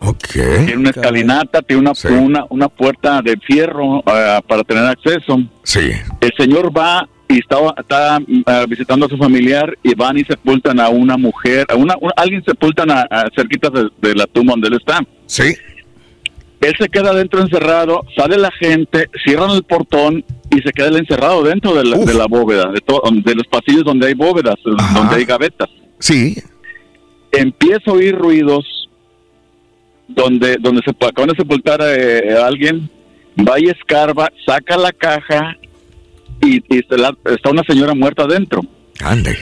[0.00, 0.32] Ok.
[0.32, 5.40] Tiene una escalinata, tiene una, una, una puerta de fierro ah, para tener acceso.
[5.62, 5.90] Sí.
[6.20, 10.78] El señor va y está, está ah, visitando a su familiar y van y sepultan
[10.80, 14.52] a una mujer, a una, un- alguien sepultan a, a cerquita de, de la tumba
[14.52, 15.00] donde él está.
[15.26, 15.54] Sí.
[16.60, 20.96] Él se queda dentro encerrado, sale la gente, cierran el portón y se queda él
[20.96, 24.54] encerrado dentro de la, de la bóveda, de, to- de los pasillos donde hay bóvedas,
[24.64, 25.68] donde hay gavetas.
[25.98, 26.36] Sí.
[27.32, 28.64] Empiezo a oír ruidos
[30.08, 32.88] donde donde se acaban de sepultar eh, a alguien,
[33.38, 35.56] va y escarba, saca la caja
[36.46, 38.62] y, y la- está una señora muerta adentro.
[39.04, 39.36] Ande.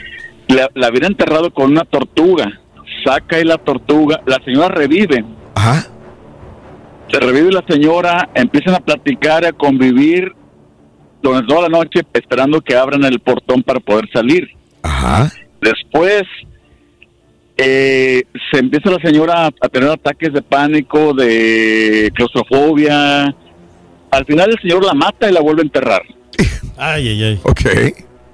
[0.49, 2.60] La, la habían enterrado con una tortuga,
[3.05, 5.24] saca y la tortuga, la señora revive.
[5.55, 5.86] Ajá.
[7.10, 10.33] Se revive la señora, empiezan a platicar, a convivir
[11.23, 14.49] durante toda la noche esperando que abran el portón para poder salir.
[14.83, 15.31] Ajá.
[15.60, 16.23] Después
[17.57, 23.34] eh, se empieza la señora a, a tener ataques de pánico, de claustrofobia.
[24.10, 26.02] Al final el señor la mata y la vuelve a enterrar.
[26.77, 27.41] Ay, ay, ay.
[27.45, 27.61] Ok.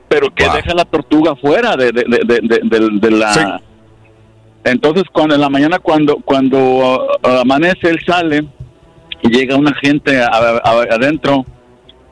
[0.08, 3.32] Pero que deja la tortuga fuera de, de, de, de- de- de- de la...
[4.64, 8.44] Entonces cuando en la mañana cuando cuando uh, amanece él sale
[9.22, 11.46] y llega una gente a- a- adentro,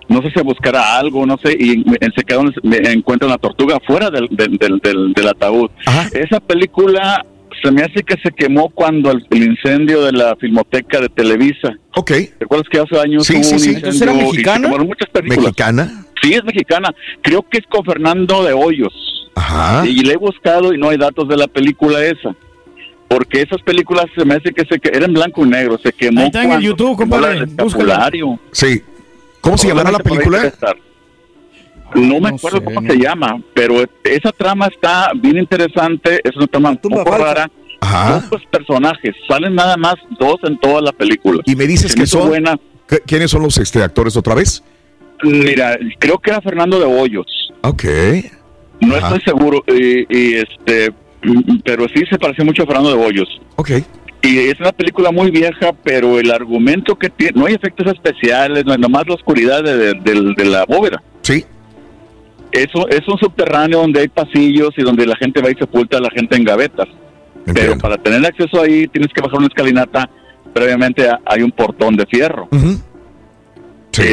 [0.09, 3.29] no sé si a buscar a algo, no sé, y en- se queda me encuentra
[3.29, 5.71] una tortuga fuera del, del, del, del- del ataúd.
[6.15, 7.25] Esa película
[7.63, 11.77] se me hace que se quemó cuando el, el incendio de la filmoteca de Televisa.
[11.95, 12.11] Ok.
[12.41, 13.69] ¿Recuerdas que hace años Sí, hubo sí, un sí.
[13.71, 14.67] incendio ¿Entonces era y se mexicana?
[14.67, 15.45] quemaron muchas películas?
[15.45, 16.05] ¿Mexicana?
[16.23, 16.95] Sí, es mexicana.
[17.23, 18.93] Creo que es con Fernando de Hoyos.
[19.35, 19.87] Ajá.
[19.87, 22.35] Y le he buscado y no hay datos de la película esa.
[23.09, 25.79] Porque esas películas se me hace que se que eran blanco y negro.
[25.83, 27.47] Se quemó Ahí está en el YouTube, compadre.
[28.53, 28.83] Sí.
[29.41, 30.53] ¿Cómo se llamará la película?
[31.95, 36.21] No me acuerdo cómo se llama, pero esa trama está bien interesante.
[36.23, 37.51] Es una trama un poco rara.
[37.81, 41.41] Pocos personajes, salen nada más dos en toda la película.
[41.47, 42.29] Y me dices que son.
[42.29, 42.59] buena.
[42.89, 44.63] ¿Qué- ¿Quiénes son los este, actores otra vez?
[45.23, 47.27] Mira, creo que era Fernando de Hoyos.
[47.63, 47.85] Ok.
[48.81, 49.09] No Ajá.
[49.17, 50.93] estoy seguro, y, y, este,
[51.65, 53.29] pero sí se pareció mucho a Fernando de Hoyos.
[53.57, 53.71] Ok.
[54.23, 58.65] Y es una película muy vieja, pero el argumento que tiene, no hay efectos especiales,
[58.65, 61.03] no hay nomás la oscuridad de, de- de- de la bóveda.
[61.23, 61.45] Sí.
[62.53, 66.01] Eso es un subterráneo donde hay pasillos y donde la gente va y sepulta a
[66.01, 66.87] la gente en gavetas.
[67.55, 70.09] Pero para tener acceso ahí tienes que bajar una escalinata.
[70.53, 72.49] Previamente ha- hay un portón de fierro.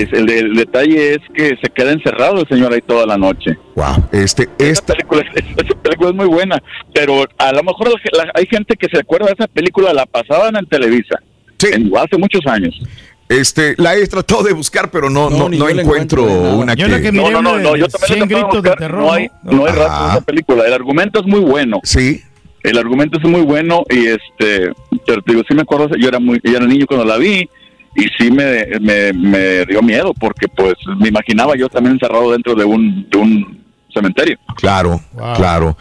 [0.02, 3.58] Es- el, el detalle es que se queda encerrado el señor ahí toda la noche.
[3.76, 4.06] Wow.
[4.12, 6.62] Este, Esa película, esa película es muy buena,
[6.94, 10.06] pero a lo mejor la- la- hay gente que se acuerda de esa película, la
[10.06, 11.20] pasaban en Televisa.
[11.72, 12.74] En, hace muchos años.
[13.28, 17.12] Este, la he tratado de buscar, pero no, no, no, encuentro una que.
[17.12, 20.22] no, no, no, no, yo también de buscar, no hay, no hay rastro de esa
[20.22, 20.68] película.
[20.68, 21.80] El argumento es muy bueno.
[21.84, 22.24] Sí.
[22.62, 24.72] El argumento es muy bueno y este,
[25.06, 27.48] pero te digo, sí me acuerdo, yo era muy, yo era niño cuando la vi
[27.96, 32.56] y sí me, me, me dio miedo porque pues me imaginaba yo también encerrado dentro
[32.56, 33.64] de un, de un
[33.94, 34.38] cementerio.
[34.56, 35.02] Claro,
[35.36, 35.78] claro.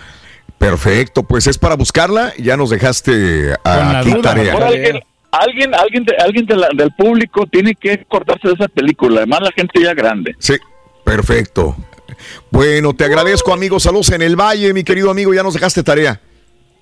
[0.58, 2.32] Perfecto, pues es para buscarla.
[2.38, 4.56] Ya nos dejaste aquí tarea.
[5.40, 9.82] Alguien, alguien, de- alguien del público tiene que cortarse de esa película, además la gente
[9.82, 10.34] ya grande.
[10.38, 10.54] Sí,
[11.04, 11.76] perfecto.
[12.50, 13.80] Bueno, te agradezco, amigo.
[13.80, 15.34] Saludos en el Valle, mi querido amigo.
[15.34, 16.20] Ya nos dejaste tarea.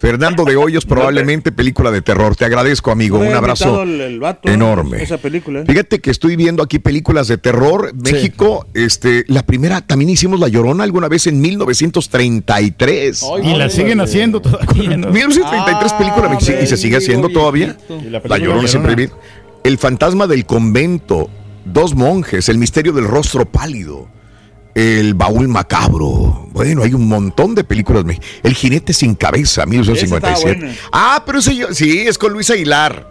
[0.02, 2.34] Fernando de Hoyos, probablemente película de terror.
[2.34, 3.18] Te agradezco, amigo.
[3.18, 5.00] Un abrazo el- el vato, enorme.
[5.00, 5.60] Esa película.
[5.60, 5.64] ¿eh?
[5.64, 7.92] Fíjate que estoy viendo aquí películas de terror.
[7.94, 13.24] México, este, la primera, también hicimos La Llorona alguna vez en 1933.
[13.44, 15.08] Y la siguen haciendo todavía, ¿no?
[15.10, 17.76] 1933 película me- y se sigue haciendo todavía.
[17.88, 19.10] La, película Llorona siempre.
[19.62, 21.30] El fantasma del convento,
[21.64, 24.08] Dos monjes, El misterio del rostro pálido,
[24.74, 26.48] El baúl macabro.
[26.52, 28.04] Bueno, hay un montón de películas.
[28.42, 30.58] El jinete sin cabeza, 1957.
[30.58, 33.06] Esa está Ah, pero ese yo, sí, es con Luis Aguilar.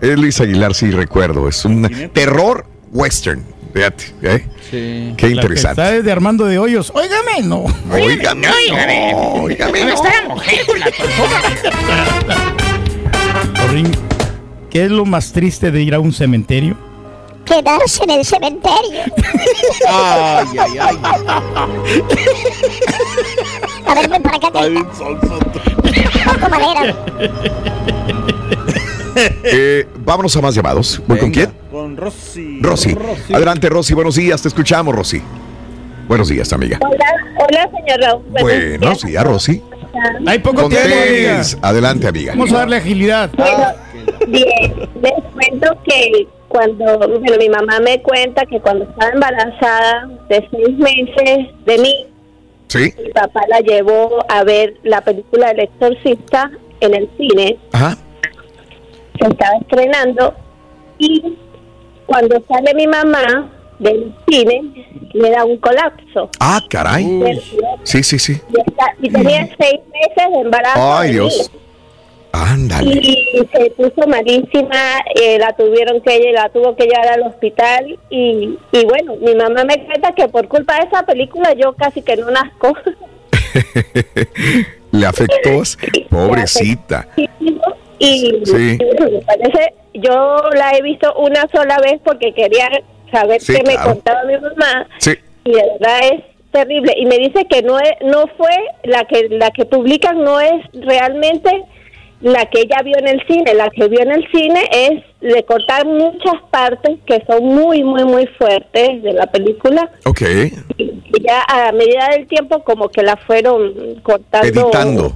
[0.00, 1.48] Es Luis Aguilar, sí, recuerdo.
[1.48, 3.44] Es un terror western.
[3.74, 4.46] Fíjate, ¿eh?
[4.70, 5.70] Qué La que interesante.
[5.82, 6.92] está desde Armando de Hoyos.
[6.94, 7.64] Óigame, no.
[7.90, 9.12] Óigame, óigame.
[9.12, 9.94] no, óigame, ¿Dónde no.
[9.94, 12.52] está la mujer con la tortuga?
[13.60, 13.90] Corrín,
[14.70, 16.76] ¿qué es lo más triste de ir a un cementerio?
[17.44, 19.02] Quedarse en el cementerio.
[19.88, 20.98] Ay, ay, ay.
[23.86, 24.50] A ver, ven para acá.
[24.50, 26.96] Poco madera.
[29.44, 31.02] Eh, vámonos a más llamados.
[31.06, 31.52] ¿Voy con quién?
[31.70, 32.60] Con Rosy.
[32.62, 32.96] Rosy.
[33.32, 33.94] Adelante, Rosy.
[33.94, 34.40] Buenos días.
[34.40, 35.22] Te escuchamos, Rosy.
[36.08, 36.78] Buenos días, amiga.
[36.80, 37.04] Hola,
[37.38, 38.22] hola, señor Raúl.
[38.40, 39.62] Buenos días, Rosy.
[40.26, 41.42] Hay poco tiempo, amiga.
[41.62, 42.32] Adelante, amiga.
[42.32, 43.30] Vamos a darle agilidad.
[44.28, 50.46] Bien, les cuento que cuando, bueno, mi mamá me cuenta que cuando estaba embarazada de
[50.50, 52.06] seis meses de mí,
[52.68, 52.92] Sí.
[53.02, 56.50] mi papá la llevó a ver la película El Exorcista
[56.80, 57.96] en el cine, Ajá.
[59.20, 60.34] se estaba estrenando,
[60.98, 61.36] y
[62.06, 64.62] cuando sale mi mamá del cine,
[65.12, 66.28] le da un colapso.
[66.40, 67.04] Ah, caray.
[67.82, 68.40] Sí, sí, sí.
[68.50, 70.80] Y, está- y tenía seis meses de embarazo.
[70.98, 71.50] Ay, Dios.
[71.52, 71.60] mí.
[72.32, 72.98] Ándale.
[73.02, 78.56] Y se puso malísima, eh, la tuvieron que la tuvo que llevar al hospital y,
[78.72, 82.16] y bueno, mi mamá me cuenta que por culpa de esa película yo casi que
[82.16, 82.74] no nazco.
[84.92, 85.62] Le afectó.
[86.10, 87.06] Pobrecita.
[87.16, 87.28] y,
[88.44, 88.78] Sí.
[88.80, 92.68] y bueno, me parece, yo la he visto una sola vez porque quería
[93.12, 95.12] saber Sí, qué me contaba mi mamá Sí.
[95.44, 98.54] y de verdad es terrible y me dice que no es, no fue
[98.84, 101.62] la que la que publican no es realmente
[102.22, 105.42] la que ella vio en el cine, la que vio en el cine es de
[105.44, 110.20] cortar muchas partes que son muy muy muy fuertes de la película Ok.
[110.78, 110.92] y
[111.22, 115.12] ya a medida del tiempo como que la fueron cortando Editando.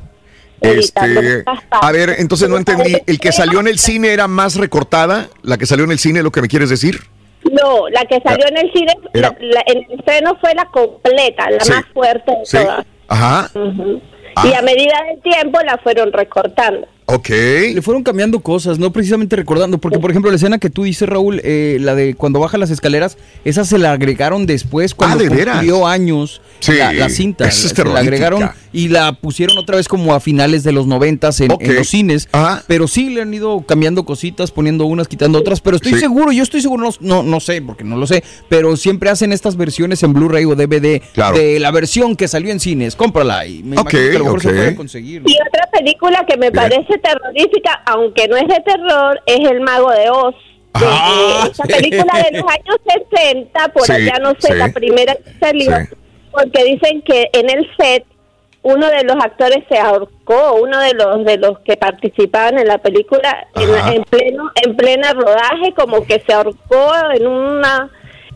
[0.61, 2.97] editando Este, a ver, entonces no entendí.
[3.07, 5.29] ¿El que salió en el cine era más recortada?
[5.43, 6.99] ¿La que salió en el cine es lo que me quieres decir?
[7.53, 11.49] No, la que salió en el cine, Era- la- la- el estreno fue la completa,
[11.51, 11.71] la Sí.
[11.73, 12.57] más fuerte de Sí.
[12.59, 12.85] todas.
[13.09, 13.51] Ajá.
[14.35, 14.47] Ah.
[14.49, 16.87] Y a medida del tiempo la fueron recortando.
[17.09, 17.29] Ok.
[17.29, 21.09] Le fueron cambiando cosas, no precisamente recordando, porque por ejemplo la escena que tú dices,
[21.09, 25.23] Raúl, eh, la de cuando baja las escaleras, esa se la agregaron después cuando Ah,
[25.23, 25.57] ¿de veras?
[25.59, 27.47] cumplió años Sí, la, la cinta.
[27.47, 30.87] esa es se la agregaron y la pusieron otra vez como a finales de los
[30.87, 31.63] noventas en, Ok.
[31.63, 32.29] en los cines.
[32.67, 35.63] Pero sí le han ido cambiando cositas, poniendo unas, quitando otras.
[35.63, 36.01] Pero estoy Sí.
[36.01, 39.33] seguro, yo estoy seguro, no, no, no sé, porque no lo sé, pero siempre hacen
[39.33, 41.39] estas versiones en Blu-ray o DVD Claro.
[41.39, 42.97] de la versión que salió en cines.
[42.97, 44.55] Cómprala y me Ok, imagino que a lo mejor se ok.
[44.55, 45.23] puede conseguir.
[45.27, 46.53] Y otra película que me Bien.
[46.53, 50.35] parece terrorífica, aunque no es de terror, es El Mago de Oz.
[50.79, 51.73] De- Ah, esa sí.
[51.73, 52.77] película de los años
[53.11, 54.55] 60, por Sí, allá no sé, sí.
[54.59, 55.97] la primera que salió, Sí.
[56.31, 58.05] porque dicen que en el set
[58.67, 62.79] uno de los actores se ahorcó, uno de los de los que participaban en la
[62.79, 67.89] película en, en pleno en plena rodaje como que se ahorcó en una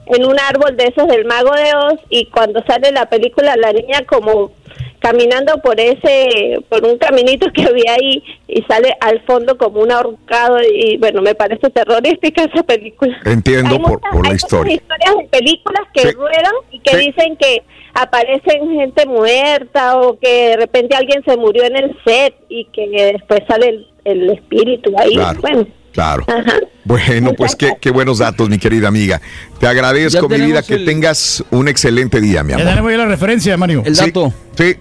[0.07, 3.73] en un árbol de esos del mago de Oz y cuando sale la película la
[3.73, 4.52] niña como
[5.00, 9.90] caminando por ese por un caminito que había ahí y sale al fondo como un
[9.90, 14.36] ahorcado y bueno me parece terrorífica esa película Entiendo hay por, muchas, por la hay
[14.36, 14.72] historia.
[14.76, 16.10] muchas historias de películas que Sí.
[16.12, 17.06] ruedan y que Sí.
[17.06, 17.62] dicen que
[17.94, 22.88] aparecen gente muerta o que de repente alguien se murió en el set y que
[23.14, 25.14] después sale el, el espíritu ahí.
[25.14, 25.40] Claro.
[25.40, 26.24] Bueno, Claro.
[26.28, 26.54] ajá.
[26.84, 29.20] Bueno, pues qué, qué buenos datos, mi querida amiga.
[29.58, 32.68] Te agradezco, Ya mi vida, que tengas un excelente día, mi Ya amor.
[32.68, 33.82] tenemos ya la referencia, Mario.
[33.84, 34.32] El Sí, dato.
[34.56, 34.64] Sí.
[34.64, 34.76] Sí,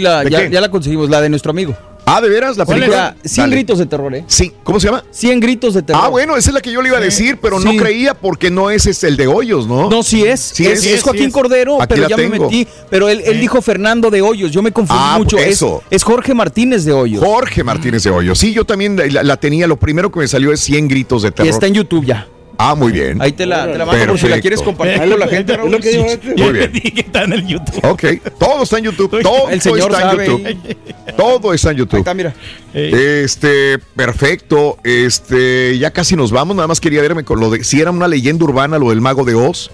[0.00, 1.76] la, ¿De ya, ya la conseguimos, la de nuestro amigo.
[2.04, 2.56] Ah, ¿de veras?
[2.56, 3.14] La ¿Cuál película.
[3.22, 3.28] era?
[3.28, 3.56] 100 Dale.
[3.56, 4.24] gritos de terror, ¿eh?
[4.26, 5.04] Sí, ¿cómo se llama?
[5.12, 6.02] 100 gritos de terror.
[6.04, 7.76] Ah, bueno, esa es la que yo le iba a decir, pero no Sí.
[7.76, 9.88] creía porque no es este, el de Hoyos, ¿no?
[9.88, 10.40] No, sí es.
[10.40, 10.94] Sí es, es.
[10.94, 11.32] es Joaquín Sí es.
[11.32, 12.66] Cordero, Aquí pero la ya me metí.
[12.90, 14.50] Pero él, él dijo Fernando de Hoyos.
[14.50, 15.38] Yo me confundí Ah, mucho.
[15.38, 15.84] eso.
[15.90, 17.22] Es, Jorge Martínez de Hoyos.
[17.24, 18.36] Jorge Martínez de Hoyos.
[18.36, 19.68] Sí, yo también la, la tenía.
[19.68, 21.50] Lo primero que me salió es 100 gritos de y terror.
[21.50, 22.26] está en YouTube ya.
[22.64, 23.20] Ah, muy bien.
[23.20, 25.56] Ahí te la, te la mando por si la quieres compartir con la gente.
[25.56, 25.80] lo Raúl.
[25.80, 26.34] que este.
[26.36, 26.72] Muy bien.
[26.94, 27.80] que está en el YouTube.
[27.84, 28.04] Ok,
[28.38, 29.22] todo está en YouTube.
[29.22, 30.18] Todo El señor está en.
[30.18, 30.76] YouTube.
[31.16, 31.98] Todo está en Ahí YouTube.
[31.98, 32.34] está, mira.
[32.72, 34.78] Este, perfecto.
[34.84, 36.54] Este, ya casi nos vamos.
[36.56, 39.24] Nada más quería verme con lo de si era una leyenda urbana lo del mago
[39.24, 39.70] de Oz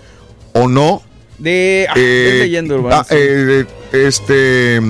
[0.55, 1.03] o no.
[1.39, 2.97] De, ah, Eh, es leyenda urbana.
[3.01, 3.15] ah, sí.
[3.17, 4.81] eh, este,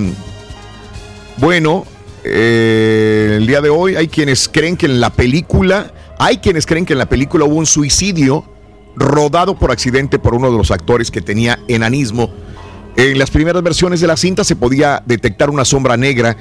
[1.36, 1.86] bueno,
[2.24, 6.84] eh, el día de hoy hay quienes creen que en la película, hay quienes creen
[6.84, 8.44] que en la película hubo un suicidio
[8.96, 12.30] rodado por accidente por uno de los actores que tenía enanismo.
[12.96, 16.36] En las primeras versiones de la cinta se podía detectar una sombra negra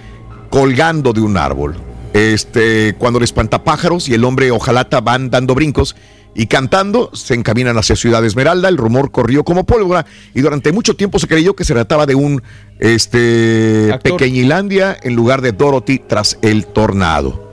[0.50, 1.76] colgando de un árbol.
[2.14, 5.96] Este, cuando el espantapájaros y el hombre ojalata van dando brincos
[6.34, 8.70] y cantando, se encaminan hacia Ciudad Esmeralda.
[8.70, 12.16] El rumor corrió como pólvora y durante mucho tiempo se creyó que se trataba de
[12.16, 12.42] un
[12.80, 17.47] este, Pequeñilandia en lugar de Dorothy tras el tornado.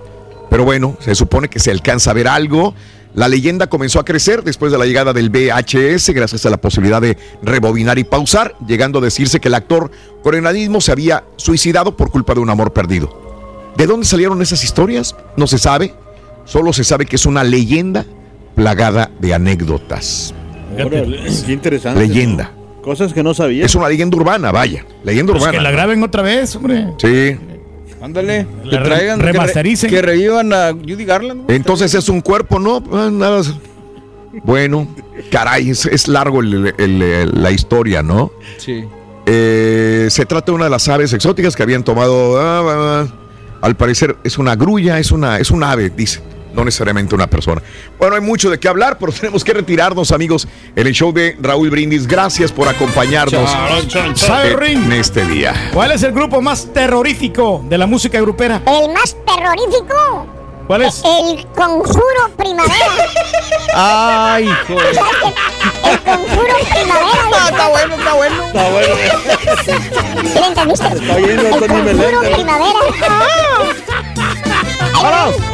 [0.54, 2.76] Pero bueno, se supone que se alcanza a ver algo.
[3.16, 7.02] La leyenda comenzó a crecer después de la llegada del VHS, gracias a la posibilidad
[7.02, 9.90] de rebobinar y pausar, llegando a decirse que el actor
[10.22, 13.72] con enanismo se había suicidado por culpa de un amor perdido.
[13.76, 15.16] ¿De dónde salieron esas historias?
[15.36, 15.92] No se sabe.
[16.44, 18.06] Solo se sabe que es una leyenda
[18.54, 20.32] plagada de anécdotas.
[20.78, 21.98] Órale, qué interesante.
[22.06, 22.52] Leyenda.
[22.80, 23.66] Cosas que no sabía.
[23.66, 24.86] Es una leyenda urbana, vaya.
[25.02, 25.58] Leyenda Pues urbana.
[25.58, 26.92] que la graben otra vez, hombre.
[26.98, 27.36] Sí.
[28.04, 29.88] Ándale, que traigan, que, re- remastericen.
[29.90, 31.50] que revivan a Judy Garland.
[31.50, 32.82] Entonces es un cuerpo, ¿no?
[32.92, 33.42] Ah, Nada.
[34.42, 34.86] Bueno,
[35.30, 38.30] caray, es, es largo el- el- el- la historia, ¿no?
[38.58, 38.84] Sí.
[39.26, 42.38] Eh, se trata de una de las aves exóticas que habían tomado.
[42.40, 43.14] ah, ah, ah.
[43.62, 46.20] al parecer es una grulla, es una, es un ave, dice.
[46.54, 47.62] No necesariamente una persona.
[47.98, 51.36] Bueno, hay mucho de qué hablar, pero tenemos que retirarnos, amigos, en el show de
[51.40, 52.06] Raúl Brindis.
[52.06, 53.50] Gracias por acompañarnos
[54.14, 55.70] ¿Sabe, en este día.
[55.72, 58.62] ¿Cuál es el grupo más terrorífico de la música grupera?
[58.66, 60.26] El más terrorífico.
[60.66, 61.02] ¿Cuál es?
[61.04, 62.74] El conjuro primavera.
[63.74, 64.80] Ay, hijo.
[65.84, 67.24] El conjuro primavera.
[67.34, 68.42] Ah, está bueno, está bueno.
[68.46, 68.94] Está bueno.
[70.32, 70.86] ¿Sí lo entendiste?
[70.86, 72.78] Está bien, El Antonio conjuro primavera.
[74.94, 75.53] ¡Vámonos!